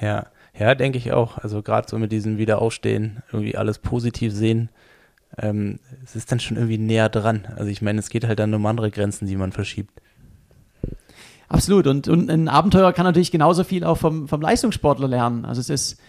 Ja, 0.00 0.26
ja, 0.58 0.74
denke 0.74 0.98
ich 0.98 1.12
auch. 1.12 1.38
Also 1.38 1.62
gerade 1.62 1.88
so 1.88 1.98
mit 1.98 2.12
diesem 2.12 2.38
Wiederaufstehen, 2.38 3.22
irgendwie 3.32 3.56
alles 3.56 3.78
positiv 3.78 4.32
sehen, 4.32 4.68
ähm, 5.38 5.78
es 6.04 6.14
ist 6.14 6.30
dann 6.30 6.40
schon 6.40 6.56
irgendwie 6.56 6.78
näher 6.78 7.08
dran. 7.08 7.46
Also 7.56 7.70
ich 7.70 7.80
meine, 7.80 8.00
es 8.00 8.10
geht 8.10 8.26
halt 8.26 8.38
dann 8.38 8.52
um 8.52 8.66
andere 8.66 8.90
Grenzen, 8.90 9.26
die 9.26 9.36
man 9.36 9.52
verschiebt. 9.52 10.02
Absolut. 11.48 11.86
Und, 11.86 12.08
und 12.08 12.30
ein 12.30 12.48
Abenteurer 12.48 12.92
kann 12.92 13.04
natürlich 13.04 13.30
genauso 13.30 13.64
viel 13.64 13.84
auch 13.84 13.98
vom, 13.98 14.28
vom 14.28 14.40
Leistungssportler 14.40 15.08
lernen. 15.08 15.44
Also 15.44 15.60
es 15.60 15.70
ist 15.70 16.00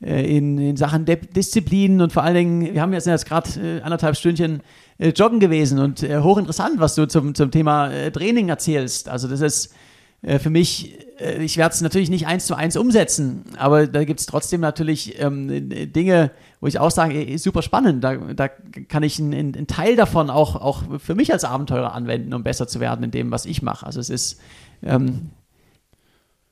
in, 0.00 0.58
in 0.58 0.76
Sachen 0.76 1.04
De 1.04 1.16
Disziplin 1.16 2.00
und 2.00 2.12
vor 2.12 2.22
allen 2.22 2.34
Dingen, 2.34 2.74
wir 2.74 2.80
haben 2.80 2.92
jetzt, 2.92 3.06
jetzt 3.06 3.26
gerade 3.26 3.50
äh, 3.60 3.82
anderthalb 3.82 4.16
Stündchen 4.16 4.62
äh, 4.98 5.10
joggen 5.10 5.40
gewesen 5.40 5.78
und 5.78 6.02
äh, 6.02 6.20
hochinteressant, 6.20 6.80
was 6.80 6.94
du 6.94 7.06
zum, 7.06 7.34
zum 7.34 7.50
Thema 7.50 7.90
äh, 7.90 8.10
Training 8.10 8.48
erzählst. 8.48 9.08
Also 9.10 9.28
das 9.28 9.42
ist 9.42 9.74
äh, 10.22 10.38
für 10.38 10.48
mich, 10.48 10.96
äh, 11.18 11.42
ich 11.44 11.58
werde 11.58 11.74
es 11.74 11.82
natürlich 11.82 12.08
nicht 12.08 12.26
eins 12.26 12.46
zu 12.46 12.54
eins 12.54 12.76
umsetzen, 12.76 13.44
aber 13.58 13.86
da 13.86 14.04
gibt 14.04 14.20
es 14.20 14.26
trotzdem 14.26 14.62
natürlich 14.62 15.20
ähm, 15.20 15.68
Dinge, 15.92 16.30
wo 16.60 16.66
ich 16.66 16.78
auch 16.78 16.90
sage, 16.90 17.38
super 17.38 17.60
spannend, 17.60 18.02
da, 18.02 18.16
da 18.16 18.48
kann 18.48 19.02
ich 19.02 19.18
einen, 19.18 19.54
einen, 19.54 19.66
Teil 19.66 19.96
davon 19.96 20.30
auch, 20.30 20.56
auch 20.56 20.82
für 20.98 21.14
mich 21.14 21.30
als 21.30 21.44
Abenteurer 21.44 21.94
anwenden, 21.94 22.32
um 22.32 22.42
besser 22.42 22.66
zu 22.66 22.80
werden 22.80 23.04
in 23.04 23.10
dem, 23.10 23.30
was 23.30 23.44
ich 23.44 23.60
mache. 23.60 23.84
Also 23.84 24.00
es 24.00 24.08
ist 24.08 24.40
ähm, 24.82 25.30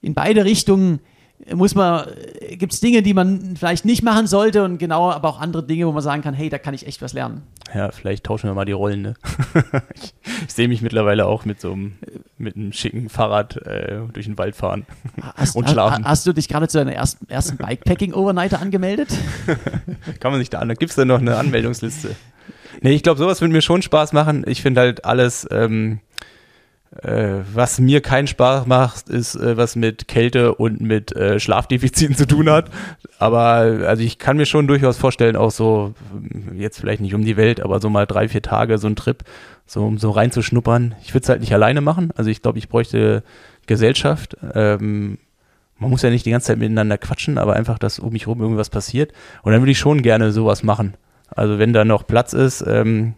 in 0.02 0.12
beide 0.14 0.44
Richtungen 0.44 1.00
muss 1.55 1.74
man, 1.74 2.06
gibt 2.51 2.73
es 2.73 2.81
Dinge, 2.81 3.02
die 3.02 3.15
man 3.15 3.56
vielleicht 3.56 3.85
nicht 3.85 4.02
machen 4.02 4.27
sollte 4.27 4.65
und 4.65 4.78
genau, 4.78 5.10
aber 5.10 5.28
auch 5.28 5.40
andere 5.40 5.62
Dinge, 5.65 5.86
wo 5.86 5.93
man 5.93 6.02
sagen 6.02 6.23
kann, 6.23 6.35
hey, 6.35 6.48
da 6.48 6.59
kann 6.59 6.74
ich 6.74 6.86
echt 6.86 7.01
was 7.01 7.12
lernen. 7.12 7.43
Ja, 7.74 7.90
vielleicht 7.90 8.24
tauschen 8.24 8.48
wir 8.48 8.55
mal 8.55 8.65
die 8.65 8.73
Rollen. 8.73 9.02
Ne? 9.02 9.15
ich, 9.94 10.15
ich 10.47 10.52
sehe 10.52 10.69
mich 10.69 10.82
mittlerweile 10.82 11.27
auch 11.27 11.44
mit 11.44 11.60
so 11.60 11.73
einem, 11.73 11.97
mit 12.39 12.56
einem 12.56 12.73
schicken 12.73 13.09
Fahrrad 13.09 13.56
äh, 13.59 14.01
durch 14.12 14.27
den 14.27 14.39
Wald 14.39 14.56
fahren 14.56 14.86
hast, 15.36 15.55
und 15.56 15.69
schlafen. 15.69 16.05
Hast, 16.05 16.10
hast 16.10 16.27
du 16.27 16.32
dich 16.32 16.48
gerade 16.48 16.69
zu 16.69 16.78
deiner 16.78 16.94
ersten, 16.94 17.28
ersten 17.28 17.56
Bikepacking-Overnighter 17.59 18.60
angemeldet? 18.60 19.09
kann 20.20 20.32
man 20.32 20.40
sich 20.40 20.51
da 20.51 20.59
an, 20.59 20.69
gibt 20.69 20.90
es 20.90 20.97
da 20.97 21.05
noch 21.05 21.20
eine 21.20 21.36
Anmeldungsliste? 21.36 22.16
Nee, 22.81 22.93
ich 22.93 23.02
glaube, 23.02 23.19
sowas 23.19 23.40
würde 23.40 23.52
mir 23.52 23.62
schon 23.62 23.82
Spaß 23.82 24.12
machen. 24.12 24.44
Ich 24.47 24.62
finde 24.62 24.81
halt 24.81 25.05
alles, 25.05 25.47
ähm, 25.51 26.01
äh, 27.02 27.43
was 27.52 27.78
mir 27.78 28.01
keinen 28.01 28.27
Spaß 28.27 28.66
macht, 28.66 29.09
ist, 29.09 29.35
äh, 29.35 29.56
was 29.56 29.77
mit 29.77 30.09
Kälte 30.09 30.55
und 30.55 30.81
mit 30.81 31.15
äh, 31.15 31.39
Schlafdefiziten 31.39 32.16
zu 32.16 32.27
tun 32.27 32.48
hat. 32.51 32.70
Aber 33.19 33.86
also 33.86 34.02
ich 34.02 34.19
kann 34.19 34.36
mir 34.36 34.47
schon 34.47 34.66
durchaus 34.66 34.97
vorstellen, 34.97 35.36
auch 35.36 35.51
so, 35.51 35.94
jetzt 36.55 36.81
vielleicht 36.81 37.01
nicht 37.01 37.15
um 37.15 37.24
die 37.24 37.36
Welt, 37.36 37.60
aber 37.60 37.81
so 37.81 37.90
mal 37.90 38.06
drei, 38.06 38.28
vier 38.28 38.43
Tage 38.43 38.78
so 38.78 38.89
ein 38.89 38.97
Trip, 38.97 39.23
so 39.66 39.85
um 39.85 39.98
so 39.98 40.10
reinzuschnuppern. 40.10 40.94
Ich 41.02 41.15
würde 41.15 41.24
es 41.24 41.28
halt 41.28 41.40
nicht 41.40 41.52
alleine 41.52 41.81
machen. 41.81 42.10
Also 42.16 42.31
ich 42.31 42.43
glaube, 42.43 42.59
ich 42.59 42.69
bräuchte 42.69 43.23
Gesellschaft. 43.66 44.36
Ähm, 44.55 45.19
man 45.78 45.90
muss 45.90 46.02
ja 46.02 46.10
nicht 46.10 46.27
die 46.27 46.31
ganze 46.31 46.48
Zeit 46.48 46.59
miteinander 46.59 46.98
quatschen, 46.98 47.39
aber 47.39 47.55
einfach, 47.55 47.78
dass 47.78 47.98
um 47.98 48.12
mich 48.12 48.27
herum 48.27 48.40
irgendwas 48.40 48.70
passiert. 48.70 49.12
Und 49.43 49.52
dann 49.52 49.60
würde 49.60 49.73
ich 49.73 49.78
schon 49.78 50.02
gerne 50.02 50.32
sowas 50.32 50.62
machen. 50.62 50.94
Also 51.31 51.59
wenn 51.59 51.73
da 51.73 51.85
noch 51.85 52.06
Platz 52.06 52.32
ist, 52.32 52.65
ähm, 52.66 53.15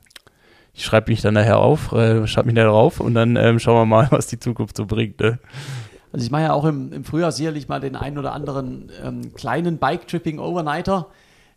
ich 0.75 0.85
schreibe 0.85 1.11
mich 1.11 1.21
dann 1.21 1.35
nachher 1.35 1.59
auf, 1.59 1.93
äh, 1.93 2.27
schreibe 2.27 2.47
mich 2.47 2.57
da 2.57 2.65
drauf 2.65 3.01
und 3.01 3.15
dann 3.15 3.37
ähm, 3.37 3.59
schauen 3.59 3.77
wir 3.77 3.87
mal, 3.87 4.09
was 4.11 4.27
die 4.27 4.39
Zukunft 4.39 4.77
so 4.77 4.87
bringt. 4.87 5.21
Ne? 5.21 5.39
Also 6.13 6.25
ich 6.25 6.31
mache 6.31 6.43
ja 6.43 6.53
auch 6.53 6.65
im, 6.65 6.93
im 6.93 7.05
Frühjahr 7.05 7.33
sicherlich 7.33 7.69
mal 7.69 7.81
den 7.81 7.97
einen 7.97 8.19
oder 8.19 8.33
anderen 8.33 8.91
ähm, 9.05 9.35
kleinen 9.35 9.79
Bike-Tripping-Overnighter. 9.79 11.07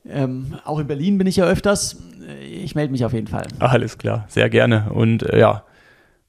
Ähm, 0.08 0.56
auch 0.66 0.80
in 0.80 0.88
Berlin 0.88 1.18
bin 1.18 1.28
ich 1.28 1.38
ja 1.38 1.46
öfters. 1.46 1.98
Ich 2.42 2.76
melde 2.76 2.92
mich 2.92 3.06
auf 3.06 3.14
jeden 3.14 3.28
Fall. 3.28 3.48
Alles 3.60 3.98
klar, 3.98 4.26
sehr 4.28 4.50
gerne. 4.50 4.92
Und 4.92 5.24
äh, 5.24 5.40
ja, 5.40 5.64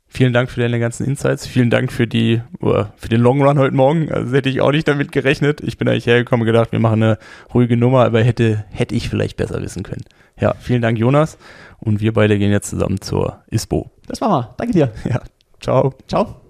vielen 0.07 0.33
Dank 0.33 0.51
für 0.51 0.61
deine 0.61 0.79
ganzen 0.79 1.05
Insights. 1.07 1.47
Vielen 1.47 1.71
Dank 1.71 1.93
für 1.93 2.07
die 2.07 2.41
uh, 2.63 2.85
für 2.97 3.09
den 3.09 3.21
Long 3.21 3.43
Run 3.43 3.59
heute 3.59 3.75
Morgen. 3.75 4.11
Also 4.13 4.35
hätte 4.35 4.49
ich 4.49 4.61
auch 4.61 4.71
nicht 4.71 4.87
damit 4.87 5.13
gerechnet. 5.13 5.61
Ich 5.61 5.77
bin 5.77 5.89
eigentlich 5.89 6.07
hergekommen 6.07 6.43
und 6.43 6.47
gedacht, 6.47 6.73
wir 6.73 6.79
machen 6.79 7.03
eine 7.03 7.19
ruhige 7.53 7.77
Nummer, 7.77 8.05
aber 8.05 8.23
hätte 8.23 8.65
hätte 8.71 8.95
ich 8.95 9.09
vielleicht 9.09 9.37
besser 9.37 9.61
wissen 9.61 9.83
können. 9.83 10.05
Ja, 10.41 10.55
vielen 10.59 10.83
Dank, 10.83 10.99
Jonas. 10.99 11.37
Und 11.85 12.01
wir 12.01 12.13
beide 12.13 12.39
gehen 12.39 12.51
jetzt 12.51 12.71
zusammen 12.71 13.01
zur 13.01 13.43
ISPO. 13.51 13.91
Das 14.07 14.21
machen 14.21 14.33
wir. 14.33 14.55
Danke 14.57 14.73
dir. 14.73 14.93
Ja, 15.09 15.21
ciao. 15.61 15.95
Ciao. 16.09 16.41